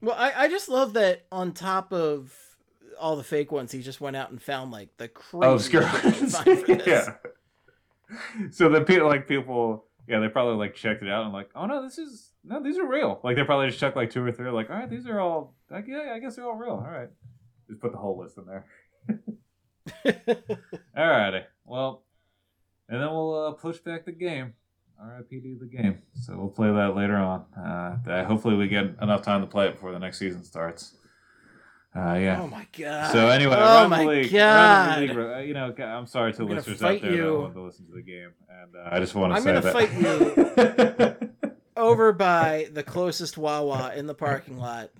Well, 0.00 0.14
I, 0.16 0.44
I 0.44 0.48
just 0.48 0.68
love 0.68 0.92
that 0.92 1.26
on 1.32 1.52
top 1.52 1.92
of 1.92 2.32
all 2.98 3.16
the 3.16 3.24
fake 3.24 3.50
ones, 3.52 3.72
he 3.72 3.82
just 3.82 4.00
went 4.00 4.16
out 4.16 4.30
and 4.30 4.40
found 4.42 4.70
like 4.72 4.96
the 4.96 5.08
crazy 5.08 5.46
Oh, 5.46 5.54
obscure. 5.54 5.88
shit 5.88 6.02
he 6.04 6.20
could 6.20 6.30
find 6.32 6.58
for 6.60 6.74
this. 6.76 6.86
yeah. 6.86 7.14
So 8.52 8.68
the 8.68 8.82
people 8.82 9.08
like 9.08 9.26
people, 9.26 9.84
yeah, 10.06 10.20
they 10.20 10.28
probably 10.28 10.54
like 10.56 10.74
checked 10.74 11.02
it 11.02 11.08
out 11.08 11.24
and 11.24 11.32
like, 11.32 11.50
oh 11.54 11.66
no, 11.66 11.82
this 11.82 11.98
is 11.98 12.30
no, 12.44 12.62
these 12.62 12.78
are 12.78 12.86
real. 12.86 13.20
Like 13.24 13.34
they 13.36 13.42
probably 13.44 13.66
just 13.68 13.80
checked 13.80 13.96
like 13.96 14.10
two 14.10 14.24
or 14.24 14.30
three, 14.30 14.48
like, 14.50 14.70
all 14.70 14.76
right, 14.76 14.88
these 14.88 15.06
are 15.08 15.18
all, 15.18 15.54
like, 15.70 15.86
yeah, 15.88 16.12
I 16.14 16.20
guess 16.20 16.36
they're 16.36 16.44
all 16.44 16.54
real. 16.56 16.70
All 16.74 16.88
right, 16.90 17.08
just 17.68 17.80
put 17.80 17.90
the 17.92 17.98
whole 17.98 18.16
list 18.18 18.38
in 18.38 18.44
there. 18.46 18.64
All 20.96 21.08
righty, 21.08 21.40
well, 21.64 22.04
and 22.88 23.00
then 23.00 23.08
we'll 23.10 23.46
uh, 23.46 23.52
push 23.52 23.78
back 23.78 24.04
the 24.04 24.12
game. 24.12 24.54
R.I.P.D. 25.00 25.56
the 25.60 25.66
game. 25.66 25.98
So 26.14 26.36
we'll 26.38 26.48
play 26.48 26.72
that 26.72 26.96
later 26.96 27.16
on. 27.16 27.44
Uh, 27.54 28.24
hopefully 28.24 28.54
we 28.56 28.66
get 28.66 28.84
enough 29.02 29.20
time 29.22 29.42
to 29.42 29.46
play 29.46 29.66
it 29.66 29.74
before 29.74 29.92
the 29.92 29.98
next 29.98 30.18
season 30.18 30.42
starts. 30.42 30.94
Uh, 31.96 32.14
yeah. 32.14 32.42
Oh 32.42 32.46
my 32.48 32.66
god. 32.76 33.12
So 33.12 33.28
anyway, 33.28 33.56
oh 33.58 33.88
my 33.88 34.04
league, 34.04 34.30
god. 34.32 35.00
league, 35.00 35.16
uh, 35.16 35.38
you 35.38 35.54
know, 35.54 35.74
I'm 35.78 36.06
sorry 36.06 36.32
to 36.34 36.42
I'm 36.42 36.48
listeners 36.48 36.82
out 36.82 37.00
there 37.00 37.16
that 37.16 37.38
want 37.38 37.54
to 37.54 37.62
listen 37.62 37.86
to 37.86 37.92
the 37.92 38.02
game, 38.02 38.32
and 38.50 38.76
uh, 38.76 38.88
I 38.92 39.00
just 39.00 39.14
want 39.14 39.32
to 39.32 39.36
I'm 39.36 39.42
say 39.42 39.72
gonna 39.72 40.54
that. 40.56 41.18
fight 41.18 41.32
Over 41.76 42.12
by 42.12 42.68
the 42.72 42.82
closest 42.82 43.38
Wawa 43.38 43.92
in 43.96 44.06
the 44.06 44.14
parking 44.14 44.58
lot 44.58 44.90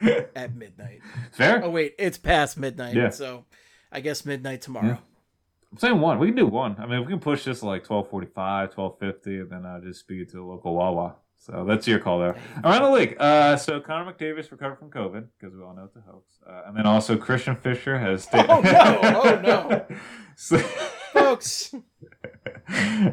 at 0.00 0.54
midnight. 0.54 1.00
Fair. 1.32 1.64
Oh 1.64 1.70
wait, 1.70 1.94
it's 1.98 2.18
past 2.18 2.56
midnight, 2.56 2.94
Yeah. 2.94 3.10
so 3.10 3.44
I 3.90 4.00
guess 4.00 4.24
midnight 4.24 4.60
tomorrow. 4.62 4.86
Yeah. 4.86 4.96
I'm 5.72 5.78
saying 5.78 6.00
one. 6.00 6.18
We 6.20 6.28
can 6.28 6.36
do 6.36 6.46
one. 6.46 6.76
I 6.78 6.86
mean, 6.86 7.00
we 7.00 7.06
can 7.06 7.18
push 7.18 7.44
this 7.44 7.60
to 7.60 7.66
like 7.66 7.84
12:45, 7.86 8.74
12:50, 8.74 9.26
and 9.42 9.50
then 9.50 9.66
I 9.66 9.78
uh, 9.78 9.80
just 9.80 10.00
speed 10.00 10.22
it 10.22 10.30
to 10.30 10.36
the 10.36 10.42
local 10.42 10.74
Wawa. 10.74 11.16
So 11.46 11.64
that's 11.64 11.86
your 11.86 12.00
call 12.00 12.18
there. 12.18 12.36
Around 12.64 12.82
the 12.82 12.90
league. 12.90 13.16
Uh, 13.20 13.56
so 13.56 13.80
Connor 13.80 14.12
McDavid 14.12 14.50
recovered 14.50 14.80
from 14.80 14.90
COVID 14.90 15.28
because 15.38 15.54
we 15.56 15.62
all 15.62 15.74
know 15.74 15.84
it's 15.84 15.94
a 15.94 16.00
hoax, 16.00 16.40
uh, 16.44 16.62
and 16.66 16.76
then 16.76 16.86
also 16.86 17.16
Christian 17.16 17.54
Fischer 17.54 17.98
has 17.98 18.24
stayed. 18.24 18.46
Oh, 18.48 18.60
no. 18.60 19.00
Oh, 19.02 19.40
no. 19.40 19.86
so... 20.34 20.58
Folks, 21.12 21.72
all 21.74 21.80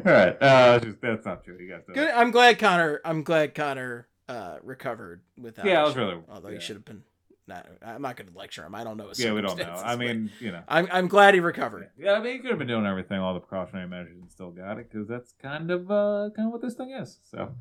right. 0.04 0.36
Uh, 0.42 0.78
just, 0.78 1.00
that's 1.00 1.24
not 1.24 1.42
true. 1.42 1.56
You 1.58 1.70
guys 1.70 1.82
good. 1.92 2.10
I'm 2.10 2.30
glad 2.30 2.58
Connor. 2.58 3.00
I'm 3.02 3.22
glad 3.22 3.54
Connor 3.54 4.08
uh, 4.28 4.56
recovered 4.62 5.22
without. 5.38 5.64
Yeah, 5.64 5.80
I 5.80 5.84
was 5.84 5.96
really. 5.96 6.18
Although 6.28 6.50
yeah. 6.50 6.56
he 6.56 6.60
should 6.60 6.76
have 6.76 6.84
been. 6.84 7.02
Not, 7.46 7.66
I'm 7.84 8.00
not 8.00 8.16
going 8.16 8.30
to 8.30 8.38
lecture 8.38 8.64
him. 8.64 8.74
I 8.74 8.84
don't 8.84 8.96
know 8.96 9.08
his 9.08 9.20
Yeah, 9.20 9.34
we 9.34 9.42
don't 9.42 9.58
know. 9.58 9.82
I 9.84 9.96
mean, 9.96 10.30
you 10.40 10.50
know. 10.50 10.62
I'm 10.68 10.88
I'm 10.92 11.08
glad 11.08 11.34
he 11.34 11.40
recovered. 11.40 11.90
Yeah, 11.98 12.12
I 12.12 12.20
mean, 12.20 12.34
he 12.34 12.38
could 12.38 12.50
have 12.50 12.58
been 12.58 12.68
doing 12.68 12.86
everything, 12.86 13.18
all 13.18 13.34
the 13.34 13.40
precautionary 13.40 13.88
measures, 13.88 14.18
and 14.18 14.30
still 14.30 14.50
got 14.50 14.78
it 14.78 14.90
because 14.90 15.08
that's 15.08 15.34
kind 15.42 15.70
of 15.70 15.90
uh, 15.90 16.30
kind 16.36 16.48
of 16.48 16.52
what 16.52 16.62
this 16.62 16.74
thing 16.74 16.90
is. 16.90 17.18
So, 17.24 17.54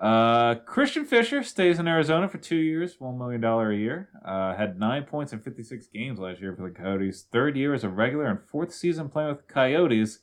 uh, 0.00 0.54
Christian 0.66 1.04
Fischer 1.04 1.42
stays 1.42 1.78
in 1.80 1.88
Arizona 1.88 2.28
for 2.28 2.38
two 2.38 2.56
years, 2.56 3.00
one 3.00 3.18
million 3.18 3.40
dollar 3.40 3.72
a 3.72 3.76
year. 3.76 4.08
Uh, 4.24 4.54
had 4.54 4.78
nine 4.78 5.04
points 5.04 5.32
in 5.32 5.40
fifty 5.40 5.64
six 5.64 5.88
games 5.88 6.20
last 6.20 6.40
year 6.40 6.54
for 6.54 6.68
the 6.68 6.74
Coyotes. 6.74 7.22
Third 7.32 7.56
year 7.56 7.74
as 7.74 7.82
a 7.82 7.88
regular 7.88 8.26
and 8.26 8.38
fourth 8.40 8.72
season 8.72 9.08
playing 9.08 9.30
with 9.30 9.46
the 9.46 9.52
Coyotes. 9.52 10.20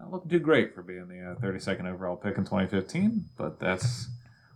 Not 0.00 0.10
looking 0.10 0.30
too 0.30 0.38
great 0.38 0.74
for 0.74 0.82
being 0.82 1.08
the 1.08 1.36
thirty 1.40 1.58
second 1.58 1.86
overall 1.86 2.16
pick 2.16 2.38
in 2.38 2.46
twenty 2.46 2.66
fifteen, 2.66 3.26
but 3.36 3.60
that's 3.60 4.08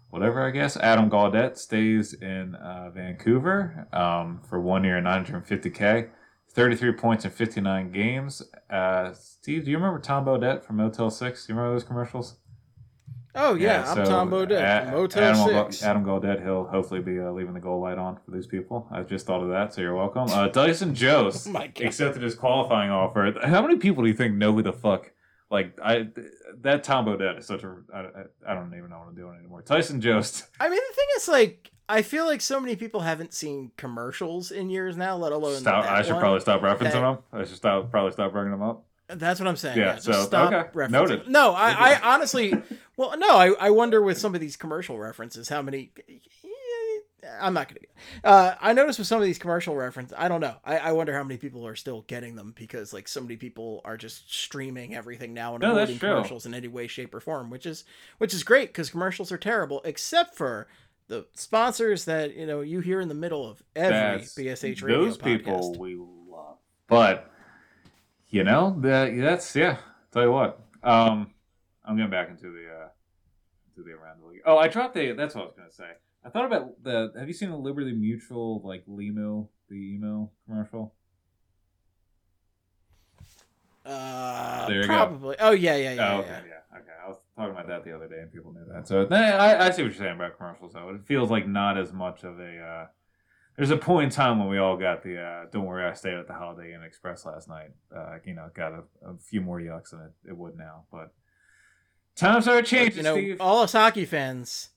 whatever 0.09 0.47
I 0.47 0.51
guess. 0.51 0.79
Adam 0.79 1.11
Gaudette 1.11 1.59
stays 1.59 2.15
in 2.15 2.55
uh, 2.55 2.91
Vancouver 2.91 3.87
um, 3.93 4.41
for 4.49 4.59
one 4.59 4.83
year, 4.83 4.99
nine 5.01 5.27
hundred 5.27 5.47
fifty 5.47 5.71
k. 5.71 6.09
33 6.55 6.93
points 6.93 7.25
in 7.27 7.31
59 7.31 7.93
games. 7.93 8.43
Uh, 8.71 9.13
Steve, 9.13 9.67
do 9.67 9.71
you 9.71 9.77
remember 9.77 10.01
Tom 10.01 10.25
Bodett 10.25 10.65
from 10.65 10.77
Motel 10.77 11.11
6? 11.11 11.47
Do 11.47 11.53
you 11.53 11.57
remember 11.57 11.77
those 11.77 11.87
commercials? 11.87 12.39
Oh 13.35 13.55
yeah, 13.55 13.85
I'm 13.89 13.97
so 13.97 14.05
Tom 14.05 14.31
Bodett 14.31 14.85
from 14.85 14.89
A- 14.95 14.97
Motel 14.97 15.23
Adam, 15.51 15.67
Six. 15.71 15.83
Adam 15.85 16.05
Gaudette, 16.05 16.43
he'll 16.43 16.65
hopefully 16.65 17.01
be 17.01 17.21
uh, 17.21 17.31
leaving 17.31 17.55
the 17.55 17.61
goal 17.61 17.81
light 17.81 17.99
on 17.99 18.19
for 18.25 18.31
these 18.33 18.47
people. 18.47 18.89
I 18.91 19.03
just 19.03 19.27
thought 19.27 19.43
of 19.43 19.49
that, 19.51 19.75
so 19.75 19.81
you're 19.81 19.95
welcome. 19.95 20.29
Uh, 20.31 20.49
Tyson 20.49 20.95
Jost 20.95 21.49
Oh 21.55 21.63
accepted 21.81 22.23
his 22.23 22.35
qualifying 22.35 22.91
offer. 22.91 23.35
How 23.45 23.63
many 23.63 23.77
people 23.77 24.03
do 24.03 24.09
you 24.09 24.15
think 24.17 24.35
know 24.35 24.53
who 24.53 24.63
the 24.63 24.73
fuck 24.73 25.13
Like 25.51 25.79
I, 25.83 26.09
that 26.63 26.83
Tom 26.85 27.05
Bodett 27.07 27.39
is 27.39 27.47
such 27.47 27.63
a. 27.63 27.77
I, 27.95 27.99
I- 28.01 28.51
I 28.53 28.55
don't 28.55 28.75
even 28.77 28.91
know 28.91 28.99
what 28.99 29.09
I'm 29.09 29.15
doing 29.15 29.37
anymore. 29.39 29.63
Tyson 29.63 30.01
Jost. 30.01 30.45
I 30.59 30.69
mean, 30.69 30.81
the 30.89 30.95
thing 30.95 31.07
is, 31.17 31.29
like, 31.29 31.71
I 31.89 32.03
feel 32.03 32.25
like 32.27 32.41
so 32.41 32.59
many 32.61 32.77
people 32.77 33.01
haven't 33.01 33.35
seen 33.35 33.71
commercials 33.77 34.51
in 34.51 34.71
years 34.71 34.97
now, 34.97 35.17
let 35.17 35.33
alone. 35.33 35.57
Stop. 35.57 35.85
that 35.85 35.93
I 35.93 36.03
should 36.03 36.13
one. 36.15 36.21
probably 36.21 36.41
stop 36.41 36.63
referencing 36.63 36.93
that- 36.93 37.01
them. 37.01 37.19
I 37.33 37.45
should 37.45 37.57
stop. 37.57 37.91
Probably 37.91 38.13
stop 38.13 38.33
bringing 38.33 38.53
them 38.53 38.63
up. 38.63 38.85
That's 39.09 39.41
what 39.41 39.47
I'm 39.49 39.57
saying. 39.57 39.79
Yeah, 39.79 39.95
Yeah, 39.95 39.99
so, 39.99 40.13
stop 40.25 40.53
okay, 40.53 40.69
referencing. 40.79 40.91
noted. 40.91 41.29
No, 41.29 41.53
I, 41.55 41.95
I 41.95 42.01
honestly, 42.15 42.53
well, 42.97 43.17
no, 43.19 43.31
I, 43.37 43.53
I 43.59 43.71
wonder 43.71 44.03
with 44.03 44.19
some 44.19 44.35
of 44.35 44.41
these 44.41 44.57
commercial 44.57 44.99
references 44.99 45.49
how 45.49 45.63
many. 45.63 45.91
I'm 47.41 47.53
not 47.53 47.69
gonna. 47.69 47.81
Uh, 48.23 48.55
I 48.61 48.73
noticed 48.73 48.99
with 48.99 49.09
some 49.09 49.19
of 49.19 49.25
these 49.25 49.39
commercial 49.39 49.75
references, 49.75 50.15
I 50.17 50.29
don't 50.29 50.41
know. 50.41 50.55
I, 50.65 50.79
I 50.79 50.93
wonder 50.93 51.13
how 51.13 51.25
many 51.25 51.37
people 51.37 51.67
are 51.67 51.75
still 51.75 52.03
getting 52.03 52.37
them 52.37 52.55
because 52.57 52.93
like 52.93 53.09
so 53.09 53.21
many 53.21 53.37
people 53.37 53.81
are 53.85 53.97
just 53.97 54.33
streaming 54.33 54.95
everything 54.95 55.35
now 55.35 55.55
and 55.55 55.63
No, 55.63 55.73
avoiding 55.73 55.99
commercials 55.99 56.47
in 56.47 56.55
any 56.55 56.69
way, 56.69 56.87
shape, 56.87 57.13
or 57.15 57.21
form, 57.21 57.51
which 57.51 57.67
is 57.67 57.85
which 58.19 58.33
is 58.33 58.45
great 58.45 58.69
because 58.69 58.89
commercials 58.91 59.33
are 59.33 59.37
terrible, 59.37 59.81
except 59.85 60.37
for 60.37 60.69
the 61.09 61.27
sponsors 61.35 62.05
that 62.05 62.35
you 62.37 62.47
know 62.47 62.61
you 62.61 62.81
hear 62.81 63.01
in 63.01 63.09
the 63.09 63.15
middle 63.15 63.49
of 63.51 63.63
every 63.75 63.91
That's- 63.93 64.35
BSH 64.35 64.83
radio 64.83 65.05
Those 65.05 65.19
people 65.19 65.75
we 65.77 65.97
love. 65.97 66.59
But 66.89 67.31
you 68.31 68.45
know 68.45 68.77
that 68.81 69.17
that's 69.17 69.55
yeah. 69.57 69.79
Tell 70.13 70.23
you 70.23 70.33
what. 70.33 70.61
Um, 70.83 71.33
I'm 71.85 71.97
getting 71.97 72.11
back 72.11 72.31
into 72.31 72.51
the 72.51 72.67
uh, 72.69 72.89
into 73.71 73.89
the 73.89 73.95
around 73.95 74.21
the 74.23 74.29
league. 74.29 74.43
Oh, 74.45 74.59
I 74.59 74.69
dropped 74.69 74.97
a. 74.97 75.13
That's 75.13 75.35
what 75.35 75.43
I 75.43 75.45
was 75.47 75.55
gonna 75.55 75.73
say. 75.73 75.91
I 76.25 76.31
thought 76.31 76.45
about 76.45 76.83
the. 76.83 77.13
Have 77.19 77.29
you 77.29 77.35
seen 77.35 77.51
the 77.51 77.57
Liberty 77.57 77.93
Mutual 77.93 78.61
like 78.65 78.85
Limo 78.87 79.49
the 79.69 79.95
email 79.95 80.33
commercial? 80.47 80.95
Uh, 83.85 84.67
There 84.67 84.77
you 84.77 84.83
go. 84.83 84.89
probably. 84.89 85.37
Oh 85.41 85.53
yeah, 85.53 85.77
yeah, 85.77 85.93
yeah. 85.95 86.09
oh, 86.09 86.13
yeah, 86.13 86.19
okay, 86.19 86.29
yeah. 86.29 86.55
yeah. 86.73 86.79
okay. 86.79 86.93
I 87.05 87.09
was 87.09 87.19
talking 87.35 87.53
about 87.53 87.69
that 87.69 87.85
the 87.85 87.95
other 87.95 88.09
day, 88.09 88.21
and 88.21 88.33
people 88.33 88.53
knew 88.53 88.67
that. 88.71 88.87
So 88.87 89.07
I, 89.11 89.67
I 89.67 89.71
see 89.71 89.83
what 89.83 89.93
you're 89.93 89.95
saying 89.95 90.17
about 90.17 90.37
commercials. 90.37 90.75
Though 90.75 90.91
it 90.91 91.07
feels 91.07 91.31
like 91.31 91.49
not 91.49 91.79
as 91.79 91.93
much 91.93 92.25
of 92.25 92.39
a. 92.39 92.91
There's 93.59 93.71
a 93.73 93.77
point 93.77 94.05
in 94.05 94.11
time 94.11 94.39
when 94.39 94.49
we 94.49 94.59
all 94.59 94.77
got 94.77 95.03
the. 95.03 95.21
Uh, 95.21 95.47
Don't 95.51 95.65
worry, 95.67 95.85
I 95.85 95.93
stayed 95.95 96.15
at 96.15 96.29
the 96.29 96.33
Holiday 96.33 96.75
Inn 96.75 96.85
Express 96.85 97.27
last 97.27 97.49
night. 97.49 97.71
Uh, 97.95 98.19
you 98.25 98.33
know, 98.33 98.49
got 98.55 98.73
a, 98.73 98.85
a 99.05 99.17
few 99.19 99.41
more 99.41 99.59
yucks 99.59 99.91
than 99.91 100.01
it, 100.03 100.13
it 100.29 100.37
would 100.37 100.57
now, 100.57 100.85
but 100.93 101.13
times 102.15 102.47
are 102.47 102.59
But, 102.59 102.67
changing, 102.67 103.05
you 103.05 103.35
know, 103.37 103.37
all 103.41 103.59
us 103.63 103.73
hockey 103.73 104.05
fans, 104.05 104.69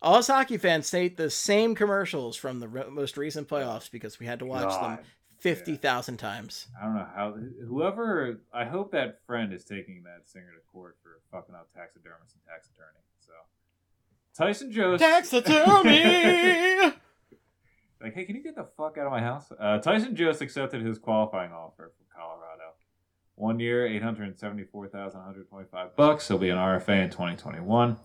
all 0.00 0.14
us 0.14 0.28
hockey 0.28 0.56
fans 0.56 0.86
state 0.86 1.18
the 1.18 1.28
same 1.28 1.74
commercials 1.74 2.34
from 2.34 2.60
the 2.60 2.68
re- 2.68 2.88
most 2.90 3.18
recent 3.18 3.46
playoffs 3.46 3.90
because 3.90 4.18
we 4.18 4.24
had 4.24 4.38
to 4.38 4.46
watch 4.46 4.72
them 4.72 4.80
God. 4.96 4.98
fifty 5.38 5.76
thousand 5.76 6.16
times. 6.16 6.68
I 6.80 6.86
don't 6.86 6.94
know 6.94 7.06
how. 7.14 7.34
Whoever, 7.68 8.40
I 8.54 8.64
hope 8.64 8.90
that 8.92 9.18
friend 9.26 9.52
is 9.52 9.64
taking 9.64 10.02
that 10.04 10.30
singer 10.30 10.50
to 10.54 10.72
court 10.72 10.96
for 11.02 11.20
fucking 11.30 11.54
up 11.54 11.68
taxidermist 11.74 12.32
and 12.36 12.42
tax 12.48 12.70
attorney. 12.74 13.04
So, 13.20 13.32
Tyson 14.34 14.72
Jost. 14.72 15.02
Taxidermy. 15.02 16.94
Like, 18.04 18.12
hey, 18.12 18.26
can 18.26 18.36
you 18.36 18.42
get 18.42 18.54
the 18.54 18.68
fuck 18.76 18.98
out 18.98 19.06
of 19.06 19.12
my 19.12 19.20
house? 19.22 19.50
Uh, 19.58 19.78
Tyson 19.78 20.14
Jost 20.14 20.42
accepted 20.42 20.84
his 20.84 20.98
qualifying 20.98 21.52
offer 21.52 21.90
from 21.96 22.04
Colorado. 22.14 22.74
One 23.34 23.58
year, 23.58 23.86
eight 23.86 24.02
hundred 24.02 24.38
seventy-four 24.38 24.88
thousand 24.88 25.20
one 25.20 25.26
hundred 25.26 25.48
twenty-five 25.48 25.96
bucks. 25.96 26.28
He'll 26.28 26.36
be 26.36 26.50
an 26.50 26.58
RFA 26.58 27.04
in 27.04 27.08
twenty 27.08 27.36
twenty-one. 27.36 27.96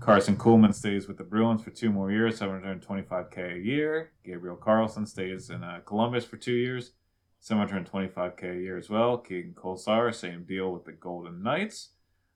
Karson 0.00 0.36
Kuhlman 0.36 0.74
stays 0.74 1.08
with 1.08 1.16
the 1.16 1.24
Bruins 1.24 1.62
for 1.62 1.70
two 1.70 1.90
more 1.90 2.12
years, 2.12 2.36
seven 2.36 2.62
hundred 2.62 2.82
twenty-five 2.82 3.30
k 3.30 3.54
a 3.54 3.56
year. 3.56 4.12
Gabriel 4.22 4.54
Carlsson 4.54 5.08
stays 5.08 5.48
in 5.48 5.64
uh, 5.64 5.80
Columbus 5.86 6.26
for 6.26 6.36
two 6.36 6.52
years, 6.52 6.92
seven 7.40 7.66
hundred 7.66 7.86
twenty-five 7.86 8.36
k 8.36 8.50
a 8.50 8.54
year 8.54 8.76
as 8.76 8.90
well. 8.90 9.16
Keegan 9.16 9.54
Kolesar, 9.54 10.14
same 10.14 10.44
deal 10.44 10.70
with 10.74 10.84
the 10.84 10.92
Golden 10.92 11.42
Knights. 11.42 11.92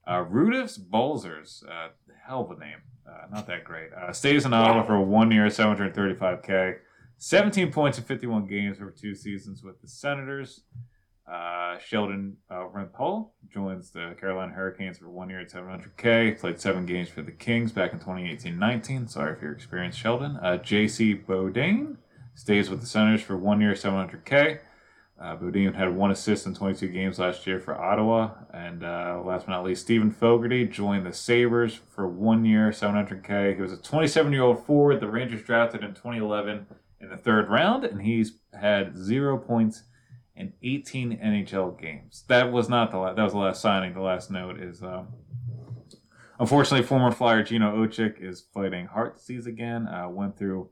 Uh, 0.06 0.24
Rudolfs 0.24 0.78
Balcers, 0.78 1.62
uh, 1.70 1.88
hell 2.26 2.48
of 2.50 2.56
a 2.56 2.58
name, 2.58 2.78
uh, 3.06 3.26
not 3.30 3.46
that 3.48 3.64
great. 3.64 3.92
Uh, 3.92 4.14
stays 4.14 4.46
in 4.46 4.54
Ottawa 4.54 4.82
for 4.82 4.98
one 4.98 5.30
year, 5.30 5.50
seven 5.50 5.76
hundred 5.76 5.94
thirty-five 5.94 6.42
k. 6.42 6.76
17 7.22 7.70
points 7.70 7.98
in 7.98 8.04
51 8.04 8.46
games 8.46 8.78
over 8.80 8.90
two 8.90 9.14
seasons 9.14 9.62
with 9.62 9.80
the 9.80 9.86
Senators. 9.86 10.62
Uh, 11.32 11.78
Sheldon 11.78 12.36
uh, 12.50 12.66
joins 13.48 13.92
the 13.92 14.16
Carolina 14.18 14.52
Hurricanes 14.52 14.98
for 14.98 15.08
one 15.08 15.30
year 15.30 15.38
at 15.38 15.52
700K. 15.52 16.40
Played 16.40 16.58
seven 16.58 16.84
games 16.84 17.08
for 17.08 17.22
the 17.22 17.30
Kings 17.30 17.70
back 17.70 17.92
in 17.92 18.00
2018-19. 18.00 19.08
Sorry 19.08 19.36
for 19.36 19.44
your 19.44 19.52
experience, 19.52 19.94
Sheldon. 19.94 20.36
Uh, 20.42 20.56
J.C. 20.56 21.14
Beaudin 21.14 21.98
stays 22.34 22.68
with 22.68 22.80
the 22.80 22.88
Senators 22.88 23.22
for 23.22 23.36
one 23.36 23.60
year, 23.60 23.74
700K. 23.74 24.58
Uh, 25.20 25.36
Beaudin 25.36 25.76
had 25.76 25.94
one 25.94 26.10
assist 26.10 26.44
in 26.44 26.56
22 26.56 26.88
games 26.88 27.20
last 27.20 27.46
year 27.46 27.60
for 27.60 27.80
Ottawa. 27.80 28.32
And 28.52 28.82
uh, 28.82 29.22
last 29.24 29.46
but 29.46 29.52
not 29.52 29.64
least, 29.64 29.82
Steven 29.82 30.10
Fogarty 30.10 30.66
joined 30.66 31.06
the 31.06 31.12
Sabres 31.12 31.78
for 31.88 32.08
one 32.08 32.44
year, 32.44 32.70
700K. 32.70 33.54
He 33.54 33.62
was 33.62 33.72
a 33.72 33.76
27 33.76 34.32
year 34.32 34.42
old 34.42 34.66
forward 34.66 34.98
the 34.98 35.06
Rangers 35.06 35.44
drafted 35.44 35.84
in 35.84 35.90
2011 35.90 36.66
in 37.02 37.10
the 37.10 37.16
third 37.16 37.50
round, 37.50 37.84
and 37.84 38.00
he's 38.00 38.38
had 38.58 38.96
zero 38.96 39.36
points 39.36 39.82
in 40.36 40.52
18 40.62 41.18
NHL 41.18 41.78
games. 41.80 42.24
That 42.28 42.52
was 42.52 42.68
not 42.68 42.90
the 42.90 42.98
la- 42.98 43.14
that 43.14 43.22
was 43.22 43.32
the 43.32 43.38
last 43.38 43.60
signing. 43.60 43.92
The 43.92 44.00
last 44.00 44.30
note 44.30 44.58
is, 44.58 44.82
um, 44.82 45.08
unfortunately, 46.38 46.86
former 46.86 47.10
Flyer 47.10 47.42
Gino 47.42 47.76
Odjick 47.76 48.22
is 48.22 48.46
fighting 48.54 48.86
heart 48.86 49.16
disease 49.16 49.46
again. 49.46 49.88
Uh, 49.88 50.08
went 50.08 50.38
through 50.38 50.70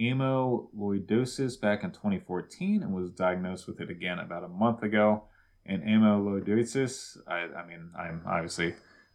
amyloidosis 0.00 1.60
back 1.60 1.84
in 1.84 1.90
2014 1.90 2.82
and 2.82 2.94
was 2.94 3.10
diagnosed 3.10 3.66
with 3.66 3.80
it 3.80 3.90
again 3.90 4.18
about 4.18 4.44
a 4.44 4.48
month 4.48 4.82
ago. 4.82 5.24
And 5.66 5.82
amyloidosis, 5.82 7.16
I, 7.26 7.46
I 7.56 7.66
mean, 7.66 7.90
I'm 7.98 8.22
obviously 8.26 8.74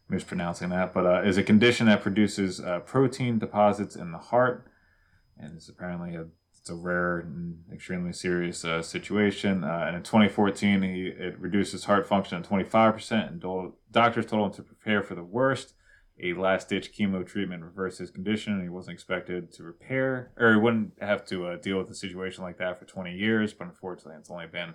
mispronouncing 0.09 0.69
that, 0.69 0.93
but 0.93 1.05
uh, 1.05 1.21
is 1.21 1.37
a 1.37 1.43
condition 1.43 1.85
that 1.87 2.01
produces 2.01 2.59
uh, 2.59 2.79
protein 2.79 3.37
deposits 3.37 3.95
in 3.95 4.11
the 4.11 4.17
heart, 4.17 4.65
and 5.37 5.55
it's 5.55 5.69
apparently 5.69 6.15
a 6.15 6.25
it's 6.59 6.69
a 6.69 6.75
rare 6.75 7.19
and 7.19 7.63
extremely 7.71 8.11
serious 8.11 8.65
uh, 8.65 8.81
situation. 8.81 9.63
Uh, 9.63 9.85
and 9.87 9.95
in 9.95 10.03
2014, 10.03 10.81
he 10.81 11.07
it 11.07 11.39
reduced 11.39 11.71
his 11.71 11.85
heart 11.85 12.07
function 12.07 12.41
to 12.41 12.49
25%, 12.49 13.27
and 13.27 13.41
do- 13.41 13.73
doctors 13.91 14.25
told 14.25 14.47
him 14.47 14.53
to 14.53 14.63
prepare 14.63 15.01
for 15.01 15.15
the 15.15 15.23
worst. 15.23 15.73
A 16.21 16.33
last-ditch 16.33 16.93
chemo 16.93 17.25
treatment 17.25 17.63
reversed 17.63 17.99
his 17.99 18.11
condition, 18.11 18.53
and 18.53 18.63
he 18.63 18.67
wasn't 18.67 18.95
expected 18.95 19.53
to 19.53 19.63
repair, 19.63 20.31
or 20.37 20.51
he 20.51 20.59
wouldn't 20.59 20.91
have 20.99 21.25
to 21.27 21.47
uh, 21.47 21.55
deal 21.55 21.77
with 21.77 21.89
a 21.89 21.95
situation 21.95 22.43
like 22.43 22.57
that 22.57 22.77
for 22.77 22.83
20 22.83 23.13
years. 23.13 23.53
But 23.53 23.67
unfortunately, 23.67 24.15
it's 24.19 24.29
only 24.29 24.47
been 24.47 24.73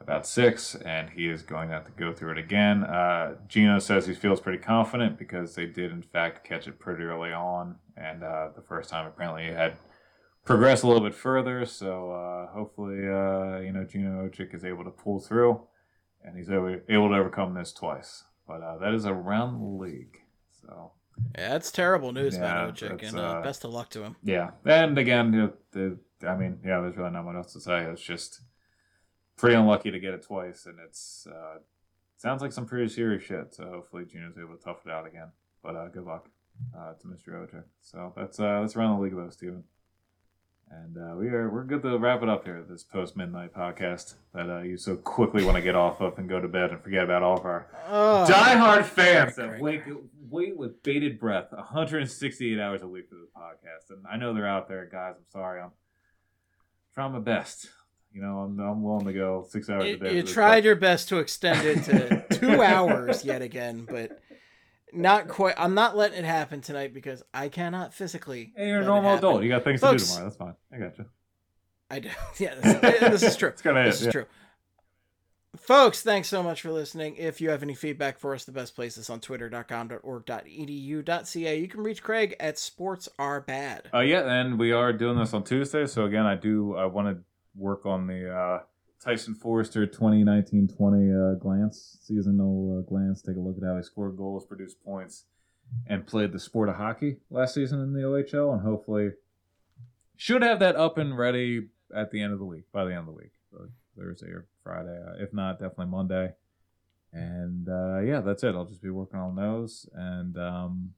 about 0.00 0.26
six, 0.26 0.74
and 0.74 1.10
he 1.10 1.28
is 1.28 1.42
going 1.42 1.68
to 1.68 1.74
have 1.74 1.84
to 1.84 1.92
go 1.92 2.12
through 2.12 2.32
it 2.32 2.38
again. 2.38 2.82
Uh, 2.82 3.36
Gino 3.46 3.78
says 3.78 4.06
he 4.06 4.14
feels 4.14 4.40
pretty 4.40 4.58
confident 4.58 5.16
because 5.16 5.54
they 5.54 5.66
did, 5.66 5.92
in 5.92 6.02
fact, 6.02 6.44
catch 6.44 6.66
it 6.66 6.80
pretty 6.80 7.04
early 7.04 7.32
on, 7.32 7.76
and 7.96 8.24
uh, 8.24 8.48
the 8.56 8.62
first 8.62 8.90
time 8.90 9.06
apparently 9.06 9.44
he 9.44 9.50
had 9.50 9.76
progressed 10.44 10.82
a 10.82 10.86
little 10.86 11.02
bit 11.02 11.14
further. 11.14 11.64
So 11.66 12.10
uh, 12.10 12.52
hopefully, 12.52 12.98
uh, 13.08 13.60
you 13.60 13.72
know, 13.72 13.84
Gino 13.84 14.28
Odjick 14.28 14.54
is 14.54 14.64
able 14.64 14.84
to 14.84 14.90
pull 14.90 15.20
through, 15.20 15.60
and 16.22 16.36
he's 16.36 16.50
able, 16.50 16.80
able 16.88 17.08
to 17.10 17.14
overcome 17.16 17.54
this 17.54 17.72
twice. 17.72 18.24
But 18.46 18.62
uh, 18.62 18.78
that 18.78 18.94
is 18.94 19.06
around 19.06 19.60
the 19.60 19.66
league. 19.84 20.20
So 20.62 20.92
Yeah, 21.36 21.50
that's 21.50 21.70
terrible 21.70 22.12
news 22.12 22.34
Yeah, 22.36 22.40
about 22.40 22.74
Odjick, 22.74 23.06
and 23.06 23.18
uh, 23.18 23.22
uh, 23.22 23.42
best 23.42 23.64
of 23.64 23.72
luck 23.72 23.90
to 23.90 24.02
him. 24.02 24.16
yeah, 24.22 24.50
and 24.64 24.96
again, 24.98 25.30
the, 25.32 25.52
the, 26.20 26.28
I 26.28 26.36
mean, 26.36 26.58
yeah, 26.64 26.80
there's 26.80 26.96
really 26.96 27.10
not 27.10 27.24
much 27.24 27.36
else 27.36 27.52
to 27.52 27.60
say. 27.60 27.84
It's 27.84 28.02
just 28.02 28.40
pretty 29.36 29.54
unlucky 29.54 29.90
to 29.90 30.00
get 30.00 30.14
it 30.14 30.22
twice, 30.22 30.66
and 30.66 30.78
it's 30.84 31.26
uh, 31.30 31.58
sounds 32.16 32.40
like 32.42 32.52
some 32.52 32.66
pretty 32.66 32.88
serious 32.88 33.22
shit. 33.22 33.54
So 33.54 33.64
hopefully, 33.64 34.04
Gino's 34.10 34.38
able 34.38 34.56
to 34.56 34.62
tough 34.64 34.84
it 34.86 34.90
out 34.90 35.06
again. 35.06 35.30
But 35.62 35.76
uh, 35.76 35.88
good 35.88 36.04
luck 36.04 36.28
uh, 36.76 36.94
to 36.94 37.06
Mr. 37.06 37.34
Odjick. 37.34 37.64
So 37.82 38.12
that's 38.16 38.40
uh, 38.40 38.60
that's 38.62 38.76
around 38.76 38.96
the 38.96 39.02
league 39.02 39.14
though, 39.14 39.28
Steven. 39.30 39.64
And 40.70 40.96
uh, 40.98 41.16
we 41.16 41.28
are 41.28 41.48
we're 41.48 41.64
good 41.64 41.82
to 41.82 41.96
wrap 41.98 42.22
it 42.22 42.28
up 42.28 42.44
here. 42.44 42.62
This 42.68 42.82
post 42.84 43.16
midnight 43.16 43.54
podcast 43.54 44.14
that 44.34 44.50
uh, 44.50 44.60
you 44.60 44.76
so 44.76 44.96
quickly 44.96 45.42
want 45.44 45.56
to 45.56 45.62
get 45.62 45.74
off 45.74 46.00
of 46.00 46.18
and 46.18 46.28
go 46.28 46.40
to 46.40 46.48
bed 46.48 46.70
and 46.70 46.80
forget 46.82 47.04
about 47.04 47.22
all 47.22 47.38
of 47.38 47.44
our 47.46 47.66
Oh, 47.88 48.26
diehard 48.28 48.84
fans 48.84 49.36
that 49.36 49.60
wait 49.60 49.82
wait 50.28 50.56
with 50.58 50.82
bated 50.82 51.18
breath 51.18 51.46
168 51.52 52.60
hours 52.60 52.82
a 52.82 52.86
week 52.88 53.08
for 53.08 53.14
this 53.14 53.30
podcast 53.34 53.90
and 53.96 54.04
i 54.10 54.16
know 54.18 54.34
they're 54.34 54.46
out 54.46 54.68
there 54.68 54.84
guys 54.92 55.14
i'm 55.16 55.24
sorry 55.30 55.58
i'm 55.62 55.70
trying 56.92 57.12
my 57.12 57.18
best 57.18 57.70
you 58.12 58.20
know 58.20 58.40
i'm, 58.40 58.60
I'm 58.60 58.82
willing 58.82 59.06
to 59.06 59.14
go 59.14 59.46
six 59.48 59.70
hours 59.70 59.86
You, 59.86 59.94
a 59.94 59.96
day 59.96 60.16
you 60.16 60.22
tried 60.22 60.60
podcast. 60.60 60.64
your 60.66 60.76
best 60.76 61.08
to 61.08 61.16
extend 61.16 61.66
it 61.66 61.84
to 61.84 62.26
two 62.38 62.60
hours 62.62 63.24
yet 63.24 63.40
again, 63.40 63.86
but 63.90 64.20
not 64.92 65.28
quite. 65.28 65.54
I'm 65.58 65.74
not 65.74 65.96
letting 65.96 66.18
it 66.18 66.24
happen 66.24 66.60
tonight 66.60 66.94
because 66.94 67.22
I 67.34 67.48
cannot 67.48 67.92
physically. 67.94 68.52
hey 68.56 68.68
you're 68.68 68.80
a 68.80 68.84
normal 68.84 69.16
adult 69.16 69.42
you 69.42 69.48
got 69.48 69.64
things 69.64 69.80
Folks- 69.80 70.02
to 70.02 70.08
do 70.08 70.14
tomorrow 70.14 70.28
that's 70.30 70.36
fine 70.36 70.54
i 70.72 70.78
got 70.78 70.98
you 70.98 71.04
I 71.90 72.00
do. 72.00 72.10
Yeah, 72.38 72.54
this, 72.56 73.00
this 73.00 73.22
is 73.22 73.36
true. 73.36 73.48
it's 73.54 73.62
gonna 73.62 73.84
This 73.84 74.00
is 74.00 74.06
yeah. 74.06 74.12
true. 74.12 74.26
Folks, 75.56 76.02
thanks 76.02 76.28
so 76.28 76.42
much 76.42 76.60
for 76.60 76.70
listening. 76.70 77.16
If 77.16 77.40
you 77.40 77.48
have 77.48 77.62
any 77.62 77.74
feedback 77.74 78.18
for 78.18 78.34
us, 78.34 78.44
the 78.44 78.52
best 78.52 78.74
place 78.76 78.98
is 78.98 79.08
on 79.08 79.20
twitter.com.org.edu.ca. 79.20 81.58
You 81.60 81.68
can 81.68 81.80
reach 81.82 82.02
Craig 82.02 82.36
at 82.38 82.58
Sports 82.58 83.08
Are 83.18 83.40
Bad. 83.40 83.88
uh 83.94 84.00
yeah 84.00 84.30
and 84.40 84.58
we 84.58 84.70
are 84.72 84.92
doing 84.92 85.16
this 85.18 85.32
on 85.32 85.44
tuesday 85.44 85.86
so 85.86 86.04
again 86.04 86.26
i 86.26 86.34
do 86.34 86.76
i 86.76 86.84
want 86.84 87.08
to 87.08 87.22
work 87.56 87.86
on 87.86 88.06
the 88.06 88.30
uh 88.30 88.60
Tyson 89.02 89.34
Foerster 89.34 89.86
2019-20 89.86 90.72
uh, 91.34 91.38
glance, 91.38 91.98
seasonal 92.02 92.78
uh, 92.78 92.88
glance. 92.88 93.22
Take 93.22 93.36
a 93.36 93.40
look 93.40 93.56
at 93.56 93.64
how 93.64 93.76
he 93.76 93.82
scored 93.82 94.16
goals, 94.16 94.44
produced 94.44 94.82
points, 94.84 95.24
and 95.86 96.06
played 96.06 96.32
the 96.32 96.40
sport 96.40 96.68
of 96.68 96.76
hockey 96.76 97.18
last 97.30 97.54
season 97.54 97.80
in 97.80 97.92
the 97.92 98.00
OHL, 98.00 98.52
and 98.52 98.62
hopefully 98.62 99.10
should 100.16 100.42
have 100.42 100.58
that 100.58 100.74
up 100.74 100.98
and 100.98 101.16
ready 101.16 101.68
at 101.94 102.10
the 102.10 102.20
end 102.20 102.32
of 102.32 102.38
the 102.38 102.44
week. 102.44 102.64
By 102.72 102.84
the 102.84 102.90
end 102.90 103.00
of 103.00 103.06
the 103.06 103.12
week, 103.12 103.32
so 103.50 103.68
Thursday 103.96 104.28
or 104.28 104.46
Friday, 104.64 104.98
uh, 105.06 105.22
if 105.22 105.32
not, 105.32 105.60
definitely 105.60 105.86
Monday. 105.86 106.32
And 107.12 107.68
uh, 107.68 108.00
yeah, 108.00 108.20
that's 108.20 108.42
it. 108.42 108.54
I'll 108.54 108.66
just 108.66 108.82
be 108.82 108.90
working 108.90 109.18
on 109.18 109.36
those 109.36 109.88
and 109.94 110.36
um, 110.36 110.90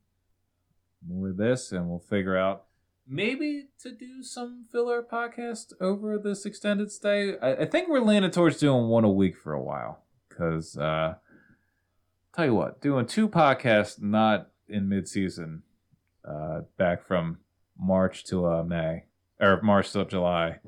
more 1.07 1.29
of 1.29 1.37
this, 1.37 1.73
and 1.73 1.89
we'll 1.89 2.01
figure 2.01 2.37
out 2.37 2.65
maybe 3.11 3.67
to 3.83 3.91
do 3.91 4.23
some 4.23 4.67
filler 4.71 5.03
podcast 5.03 5.73
over 5.81 6.17
this 6.17 6.47
extended 6.47 6.93
stay. 6.93 7.37
I, 7.39 7.63
I 7.63 7.67
think 7.67 7.89
we're 7.89 8.01
leaning 8.01 8.31
towards 8.31 8.59
doing 8.59 8.87
one 8.87 9.05
a 9.05 9.11
week 9.11 9.37
for 9.37 9.53
a 9.53 9.61
while 9.61 10.05
because 10.29 10.79
uh, 10.79 11.17
tell 12.35 12.45
you 12.47 12.55
what, 12.55 12.81
doing 12.81 13.07
two 13.07 13.29
podcasts 13.29 14.01
not 14.01 14.49
in 14.69 14.89
mid 14.89 15.09
season, 15.09 15.63
uh, 16.25 16.61
back 16.79 17.05
from 17.05 17.39
March 17.77 18.25
to 18.25 18.47
uh, 18.47 18.63
May 18.63 19.05
or 19.41 19.61
March 19.61 19.91
to 19.93 20.05
July. 20.05 20.61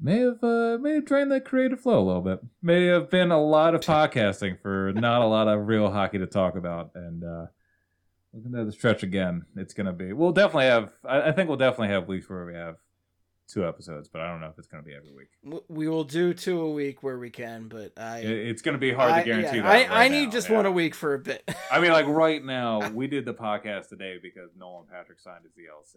May 0.00 0.18
have 0.18 0.44
uh, 0.44 0.78
may 0.80 0.94
have 0.94 1.06
drained 1.06 1.32
the 1.32 1.40
creative 1.40 1.80
flow 1.80 2.00
a 2.00 2.06
little 2.06 2.22
bit. 2.22 2.40
May 2.62 2.86
have 2.86 3.10
been 3.10 3.32
a 3.32 3.42
lot 3.42 3.74
of 3.74 3.80
podcasting 3.82 4.60
for 4.60 4.92
not 4.94 5.22
a 5.22 5.26
lot 5.26 5.48
of 5.48 5.66
real 5.66 5.90
hockey 5.90 6.18
to 6.18 6.26
talk 6.26 6.54
about, 6.54 6.90
and 6.94 7.24
uh, 7.24 7.46
looking 8.32 8.54
at 8.58 8.66
the 8.66 8.72
stretch 8.72 9.02
again, 9.02 9.44
it's 9.56 9.74
gonna 9.74 9.92
be. 9.92 10.12
We'll 10.12 10.32
definitely 10.32 10.66
have. 10.66 10.92
I, 11.04 11.28
I 11.28 11.32
think 11.32 11.48
we'll 11.48 11.58
definitely 11.58 11.88
have 11.88 12.08
weeks 12.08 12.28
where 12.28 12.44
we 12.46 12.54
have 12.54 12.76
two 13.46 13.66
episodes, 13.66 14.08
but 14.08 14.20
I 14.20 14.30
don't 14.30 14.40
know 14.40 14.48
if 14.48 14.58
it's 14.58 14.66
gonna 14.68 14.82
be 14.82 14.94
every 14.94 15.12
week. 15.12 15.62
We 15.68 15.88
will 15.88 16.04
do 16.04 16.34
two 16.34 16.60
a 16.60 16.70
week 16.70 17.02
where 17.02 17.18
we 17.18 17.30
can, 17.30 17.68
but 17.68 17.92
I. 17.96 18.18
It- 18.18 18.48
It's 18.48 18.62
gonna 18.62 18.78
be 18.78 18.92
hard 18.92 19.12
I, 19.12 19.20
to 19.20 19.24
guarantee 19.24 19.56
yeah, 19.56 19.62
that. 19.62 19.68
I, 19.68 19.74
right 19.88 19.90
I 19.90 20.08
need 20.08 20.26
now, 20.26 20.30
just 20.32 20.48
yeah. 20.50 20.56
one 20.56 20.66
a 20.66 20.70
week 20.72 20.94
for 20.94 21.14
a 21.14 21.18
bit. 21.18 21.48
I 21.70 21.80
mean, 21.80 21.92
like 21.92 22.06
right 22.08 22.44
now, 22.44 22.90
we 22.90 23.06
did 23.06 23.24
the 23.24 23.34
podcast 23.34 23.88
today 23.88 24.18
because 24.22 24.50
Nolan 24.58 24.86
Patrick 24.90 25.18
signed 25.20 25.44
his 25.44 25.52
DLC. 25.52 25.96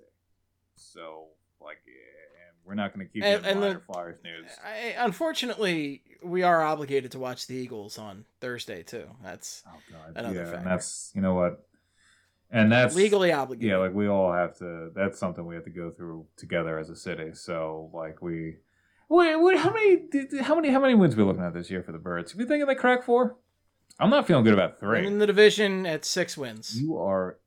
So, 0.76 1.26
like, 1.62 1.78
yeah, 1.86 1.94
and 2.48 2.56
we're 2.66 2.74
not 2.76 2.94
going 2.96 3.06
to 3.06 3.12
keep 3.14 3.24
And- 3.24 3.46
and 3.46 3.62
the- 3.62 3.82
Flyers 3.86 4.18
news. 4.24 4.50
I, 4.66 4.96
unfortunately, 4.98 6.02
we 6.24 6.44
are 6.44 6.62
obligated 6.64 7.12
to 7.12 7.20
watch 7.20 7.48
the 7.48 7.56
Eagles 7.56 7.98
on 7.98 8.26
Thursday 8.40 8.84
too. 8.84 9.06
That's 9.24 9.64
Oh 9.68 9.78
God, 9.92 10.14
Another 10.18 10.36
yeah, 10.36 10.44
factor. 10.46 10.58
and 10.60 10.68
that's 10.68 11.12
you 11.14 11.22
know 11.22 11.34
what, 11.34 11.68
and 12.52 12.72
that's 12.72 12.96
legally 12.96 13.32
obligated. 13.32 13.70
Yeah, 13.70 13.78
like 13.78 13.94
we 13.94 14.08
all 14.08 14.32
have 14.34 14.58
to. 14.58 14.92
That's 14.96 15.18
something 15.20 15.46
we 15.46 15.56
have 15.56 15.64
to 15.66 15.70
go 15.70 15.90
through 15.92 16.26
together 16.38 16.78
as 16.78 16.90
a 16.90 16.96
city. 16.96 17.32
So, 17.34 17.90
like 17.94 18.22
we. 18.22 18.58
Wait, 19.10 19.36
wait, 19.36 19.58
how 19.58 19.74
many? 19.74 20.04
How 20.42 20.56
many? 20.56 20.70
How 20.70 20.80
many 20.80 20.96
wins 20.96 21.16
we 21.16 21.24
looking 21.24 21.44
at 21.44 21.54
this 21.54 21.70
year 21.70 21.84
for 21.84 21.92
the 21.92 21.98
Birds? 21.98 22.32
If 22.34 22.40
you 22.40 22.46
thinking 22.46 22.68
they 22.68 22.76
crack 22.76 23.04
four, 23.04 23.36
I'm 24.00 24.10
not 24.10 24.26
feeling 24.28 24.44
good 24.46 24.54
about 24.54 24.72
And 24.72 24.80
three. 24.80 25.06
in 25.06 25.18
the 25.20 25.28
division 25.28 25.86
at 25.86 26.06
six 26.06 26.38
wins. 26.38 26.80
You 26.82 26.98
are 26.98 27.38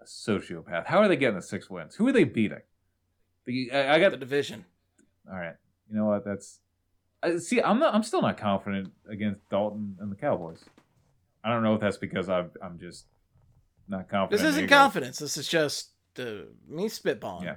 a 0.00 0.04
sociopath. 0.04 0.86
How 0.86 0.98
are 0.98 1.08
they 1.08 1.16
getting 1.16 1.34
the 1.36 1.42
six 1.42 1.68
wins? 1.68 1.96
Who 1.96 2.06
are 2.06 2.12
they 2.12 2.24
beating? 2.24 2.60
The, 3.46 3.70
I, 3.72 3.94
I 3.94 3.98
got 3.98 4.10
the 4.12 4.16
division. 4.16 4.64
all 5.28 5.36
right. 5.38 5.54
You 5.90 5.96
know 5.96 6.04
what? 6.06 6.24
That's 6.24 6.60
I, 7.22 7.38
see. 7.38 7.60
I'm 7.60 7.80
not. 7.80 7.94
I'm 7.94 8.02
still 8.04 8.22
not 8.22 8.36
confident 8.38 8.92
against 9.10 9.40
Dalton 9.48 9.96
and 9.98 10.12
the 10.12 10.16
Cowboys. 10.16 10.64
I 11.42 11.50
don't 11.50 11.62
know 11.64 11.74
if 11.74 11.80
that's 11.80 11.96
because 11.96 12.28
I'm. 12.28 12.50
I'm 12.62 12.78
just 12.78 13.06
not 13.88 14.08
confident. 14.08 14.30
This 14.30 14.48
isn't 14.48 14.64
Eagles. 14.64 14.78
confidence. 14.78 15.18
This 15.18 15.36
is 15.36 15.48
just 15.48 15.90
uh, 16.18 16.46
me 16.68 16.88
spitballing. 16.88 17.44
Yeah. 17.44 17.56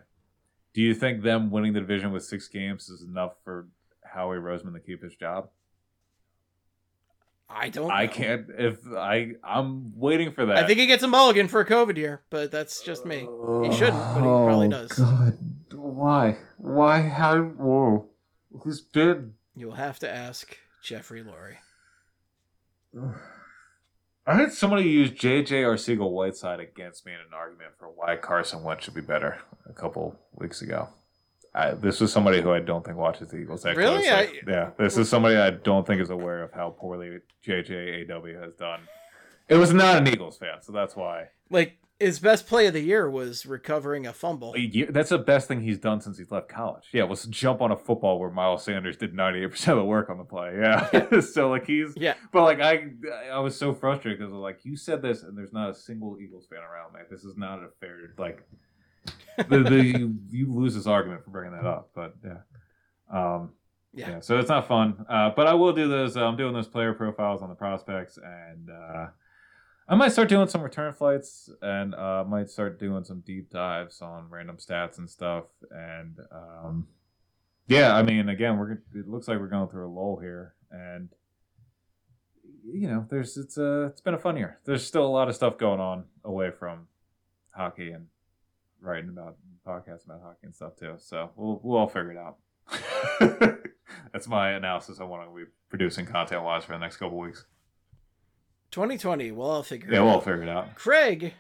Do 0.74 0.82
you 0.82 0.94
think 0.94 1.22
them 1.24 1.52
winning 1.52 1.74
the 1.74 1.82
division 1.82 2.12
with 2.12 2.24
six 2.24 2.48
games 2.48 2.90
is 2.90 3.02
enough 3.02 3.34
for 3.44 3.68
Howie 4.04 4.38
Roseman 4.38 4.74
to 4.74 4.80
keep 4.80 5.04
his 5.04 5.16
job? 5.16 5.50
I 7.50 7.68
don't. 7.68 7.92
I 7.92 8.08
can't. 8.08 8.46
If 8.58 8.78
I, 8.96 9.34
I'm 9.44 10.00
waiting 10.00 10.32
for 10.32 10.46
that. 10.46 10.58
I 10.58 10.66
think 10.66 10.80
he 10.80 10.86
gets 10.86 11.04
a 11.04 11.08
mulligan 11.08 11.50
for 11.50 11.60
a 11.60 11.66
COVID 11.66 11.98
year, 11.98 12.22
but 12.30 12.50
that's 12.50 12.82
just 12.82 13.06
me. 13.06 13.20
He 13.20 13.76
shouldn't, 13.76 13.98
but 14.14 14.16
he 14.16 14.22
probably 14.22 14.70
does. 14.70 14.92
Oh, 14.98 15.06
God, 15.06 15.38
why? 15.74 16.38
Why? 16.58 17.02
How? 17.02 17.42
Whoa, 17.42 18.08
who's 18.62 18.80
been? 18.80 19.34
You'll 19.54 19.74
have 19.74 20.00
to 20.00 20.10
ask 20.10 20.58
Jeffrey 20.82 21.24
Lurie. 21.24 21.58
I 24.32 24.36
heard 24.36 24.54
somebody 24.54 24.84
use 24.84 25.12
J.J. 25.12 25.64
Arcega 25.64 26.10
Whiteside 26.10 26.62
against 26.62 27.06
me 27.06 27.12
in 27.12 27.20
an 27.20 27.34
argument 27.36 27.72
for 27.78 27.88
why 27.90 28.16
Carson 28.16 28.64
Wentz 28.64 28.86
should 28.86 28.94
be 28.94 29.02
better 29.02 29.40
a 29.70 29.74
couple 29.74 30.18
weeks 30.36 30.62
ago. 30.62 30.88
I, 31.54 31.72
this 31.72 32.00
was 32.00 32.14
somebody 32.14 32.40
who 32.42 32.50
I 32.54 32.62
don't 32.62 32.86
think 32.86 32.96
watches 32.96 33.28
the 33.28 33.36
Eagles 33.40 33.64
that 33.64 33.76
Really? 33.76 34.08
closely. 34.08 34.40
I- 34.40 34.50
yeah, 34.50 34.70
this 34.78 34.98
is 34.98 35.10
somebody 35.10 35.36
I 35.36 35.50
don't 35.50 35.86
think 35.86 36.02
is 36.02 36.12
aware 36.12 36.44
of 36.44 36.54
how 36.54 36.70
poorly 36.70 37.18
J.J. 37.44 38.04
A.W. 38.04 38.40
has 38.40 38.54
done. 38.54 38.80
It 39.50 39.56
was 39.58 39.74
not 39.74 39.98
an 39.98 40.08
Eagles 40.08 40.38
fan, 40.38 40.62
so 40.62 40.72
that's 40.72 40.96
why. 40.96 41.26
Like 41.50 41.78
his 42.02 42.20
best 42.20 42.48
play 42.48 42.66
of 42.66 42.74
the 42.74 42.82
year 42.82 43.10
was 43.10 43.46
recovering 43.46 44.08
a 44.08 44.14
fumble. 44.14 44.56
That's 44.90 45.10
the 45.10 45.20
best 45.20 45.48
thing 45.48 45.62
he's 45.62 45.78
done 45.78 46.02
since 46.02 46.18
he's 46.18 46.32
left 46.32 46.50
college. 46.50 46.86
Yeah, 46.92 47.04
was 47.04 47.26
jump 47.26 47.62
on 47.62 47.72
a 47.72 47.78
football 47.78 48.20
where 48.20 48.32
Miles 48.32 48.64
Sanders 48.64 48.98
did 48.98 49.14
98% 49.14 49.68
of 49.70 49.78
the 49.78 49.86
work 49.86 50.10
on 50.10 50.18
the 50.18 50.24
play. 50.24 50.58
Yeah. 50.60 51.20
so, 51.34 51.50
like, 51.50 51.66
he's 51.68 51.94
Yeah, 51.96 52.16
But 52.32 52.44
like 52.44 52.60
I, 52.60 52.90
I 53.32 53.40
was 53.40 53.56
so 53.56 53.74
frustrated 53.74 54.20
because 54.20 54.34
like 54.34 54.60
you 54.64 54.76
said 54.76 55.02
this, 55.02 55.24
and 55.24 55.38
there's 55.38 55.54
not 55.54 55.70
a 55.70 55.76
single 55.76 56.18
Eagles 56.20 56.48
fan 56.48 56.60
around, 56.60 56.94
man. 56.94 57.04
This 57.10 57.24
is 57.24 57.38
not 57.38 57.60
a 57.60 57.70
fair 57.80 58.14
like. 58.18 58.44
the, 59.50 59.60
the, 59.60 59.84
you, 59.86 60.16
you 60.30 60.52
lose 60.54 60.76
this 60.76 60.88
argument 60.88 61.24
for 61.24 61.30
bringing 61.32 61.54
that 61.54 61.66
up, 61.66 61.90
but 61.96 62.16
yeah, 62.24 62.38
um, 63.12 63.52
Yeah. 63.94 64.10
yeah. 64.10 64.20
So 64.20 64.40
it's 64.40 64.50
not 64.50 64.68
fun. 64.68 65.06
Uh, 65.10 65.30
but 65.36 65.48
I 65.48 65.54
will 65.54 65.74
do 65.74 65.88
those. 65.88 66.18
I'm 66.18 66.38
doing 66.38 66.54
those 66.54 66.68
player 66.68 66.94
profiles 66.94 67.42
on 67.42 67.50
the 67.50 67.56
prospects, 67.56 68.18
and 68.18 68.70
uh, 68.70 69.08
I 69.92 69.96
might 69.96 70.14
start 70.14 70.30
doing 70.30 70.48
some 70.48 70.62
return 70.62 70.94
flights, 70.94 71.50
and 71.62 71.94
uh, 71.96 72.24
might 72.26 72.50
start 72.50 72.80
doing 72.80 73.04
some 73.04 73.20
deep 73.20 73.50
dives 73.50 74.02
on 74.02 74.30
random 74.30 74.56
stats 74.56 74.98
and 75.00 75.10
stuff. 75.10 75.44
And 75.70 76.18
um, 76.32 76.88
yeah, 77.68 77.94
I 77.94 78.02
mean, 78.02 78.30
again, 78.30 78.58
we're 78.58 78.72
it 78.72 79.10
looks 79.10 79.28
like 79.28 79.38
we're 79.40 79.48
going 79.48 79.68
through 79.68 79.90
a 79.90 79.92
lull 79.92 80.18
here, 80.22 80.56
and 80.72 81.10
you 82.66 82.88
know, 82.88 83.06
there's 83.10 83.36
it's 83.36 83.58
a 83.58 83.88
it's 83.88 84.00
been 84.00 84.14
a 84.14 84.18
fun 84.18 84.38
year. 84.38 84.60
There's 84.64 84.86
still 84.86 85.06
a 85.06 85.12
lot 85.12 85.28
of 85.28 85.36
stuff 85.36 85.58
going 85.58 85.82
on 85.82 86.06
away 86.24 86.52
from 86.52 86.88
hockey 87.54 87.92
and 87.92 88.08
writing 88.80 89.10
about 89.10 89.36
podcasts 89.68 90.06
about 90.06 90.22
hockey 90.22 90.46
and 90.46 90.56
stuff 90.56 90.78
too. 90.78 90.94
So 91.00 91.32
we'll 91.36 91.60
we'll 91.64 91.78
all 91.78 91.90
figure 91.90 92.14
it 92.14 92.18
out. 92.18 92.38
That's 94.14 94.30
my 94.30 94.52
analysis 94.52 95.00
what 95.00 95.20
I'm 95.20 95.28
gonna 95.28 95.46
be 95.46 95.52
producing 95.70 96.06
content 96.06 96.44
wise 96.44 96.64
for 96.64 96.72
the 96.72 96.80
next 96.80 96.96
couple 96.96 97.18
weeks. 97.18 97.46
2020. 98.72 99.32
We'll 99.32 99.50
all 99.50 99.64
figure. 99.64 99.90
It 99.90 99.94
out. 99.94 99.96
Yeah, 99.96 100.02
it 100.02 100.06
we'll 100.06 100.16
out. 100.16 100.24
figure 100.24 100.44
it 100.44 100.50
out. 100.50 100.76
Craig 100.76 101.34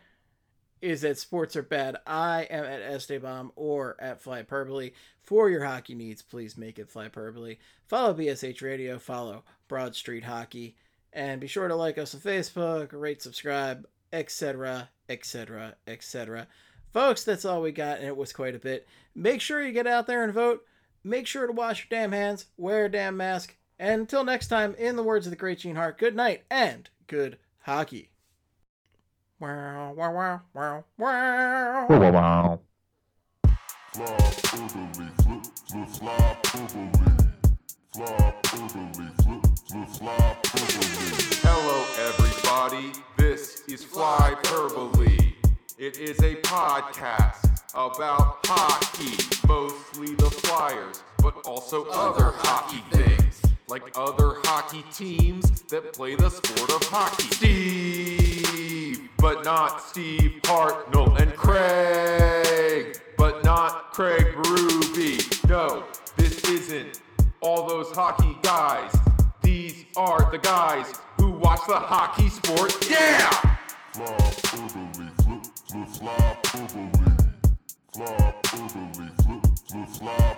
is 0.82 1.04
at 1.04 1.18
Sports 1.18 1.56
Are 1.56 1.64
Bad. 1.64 1.98
I 2.06 2.44
am 2.44 2.64
at 2.66 2.82
Esteban 2.82 3.52
or 3.56 3.96
at 4.00 4.24
Flyperbole. 4.24 4.94
For 5.24 5.50
your 5.50 5.64
hockey 5.64 5.96
needs, 5.96 6.22
please 6.22 6.58
make 6.58 6.80
it 6.80 6.92
Flyperbole. 6.92 7.58
Follow 7.88 8.14
BSH 8.14 8.62
Radio, 8.62 8.98
follow 8.98 9.44
Broad 9.68 9.96
Street 9.96 10.24
Hockey, 10.24 10.76
and 11.14 11.40
be 11.40 11.48
sure 11.48 11.68
to 11.68 11.76
like 11.76 11.98
us 11.98 12.16
on 12.16 12.22
Facebook, 12.22 12.90
rate, 12.92 13.22
subscribe, 13.22 13.88
etc., 14.12 14.90
etc., 15.08 15.76
etc. 15.88 16.48
Folks, 16.92 17.24
that's 17.24 17.46
all 17.46 17.62
we 17.62 17.72
got, 17.72 18.00
and 18.00 18.08
it 18.08 18.18
was 18.18 18.34
quite 18.34 18.56
a 18.56 18.60
bit. 18.60 18.88
Make 19.16 19.40
sure 19.40 19.62
you 19.62 19.72
get 19.72 19.88
out 19.88 20.08
there 20.08 20.24
and 20.24 20.34
vote. 20.34 20.66
Make 21.04 21.28
sure 21.28 21.48
to 21.48 21.54
wash 21.54 21.88
your 21.90 22.00
damn 22.00 22.12
hands, 22.12 22.48
wear 22.58 22.86
a 22.86 22.92
damn 22.92 23.18
mask, 23.18 23.56
and 23.82 24.02
until 24.02 24.24
next 24.24 24.48
time, 24.48 24.76
in 24.76 24.96
the 24.96 25.02
words 25.02 25.26
of 25.26 25.32
the 25.32 25.36
great 25.36 25.58
Gene 25.58 25.76
Hart, 25.76 25.98
good 25.98 26.16
night 26.16 26.44
and 26.52 26.88
good 27.08 27.40
hockey. 27.62 28.12
Wow, 29.40 29.94
wow, 29.98 30.14
wow, 30.14 30.42
wow, 30.54 30.86
wow. 31.00 31.88
Wow. 31.90 32.60
Fly 33.92 34.06
orderly, 34.54 35.10
flip, 35.24 35.46
flip, 35.68 35.90
fly 35.90 36.38
orderly. 36.54 36.92
Fly 37.92 38.34
orderly, 38.54 39.10
flip, 39.24 39.46
flip, 39.68 39.90
fly 39.90 40.36
orderly. 40.54 41.18
Hello, 41.42 41.84
everybody. 42.08 42.92
This 43.18 43.68
is 43.68 43.84
Fly 43.84 44.36
Verbally. 44.46 45.36
It 45.80 45.98
is 45.98 46.20
a 46.20 46.36
podcast 46.36 47.50
about 47.74 48.46
hockey, 48.46 49.18
mostly 49.48 50.14
the 50.14 50.30
Flyers, 50.30 51.02
but 51.18 51.36
also 51.48 51.86
other 51.90 52.32
hockey 52.38 52.84
things, 52.92 53.42
like 53.72 53.94
other 53.96 54.34
hockey 54.44 54.84
teams 54.94 55.62
that 55.70 55.94
play 55.94 56.14
the 56.16 56.30
sport 56.30 56.70
of 56.72 56.84
hockey. 56.90 57.24
Steve, 57.34 59.10
but 59.18 59.46
not 59.46 59.82
Steve 59.82 60.42
Hartnell, 60.44 61.18
and 61.18 61.34
Craig, 61.38 63.00
but 63.18 63.46
not 63.46 63.94
Craig 63.94 64.26
Berube. 64.36 65.50
No, 65.50 65.86
this 66.18 66.44
isn't 66.50 67.00
all 67.40 67.66
those 67.66 67.90
hockey 67.92 68.36
guys. 68.44 68.94
These 69.42 69.86
are 69.96 70.30
the 70.30 70.40
guys 70.40 70.94
who 71.16 71.32
watch 71.32 71.62
the 71.66 71.76
hockey 71.76 72.28
sport. 72.28 72.76
Yeah! 72.90 73.30
Fly 73.94 74.18
fly. 75.88 76.26
Fly 79.70 79.86
fly. 79.86 80.32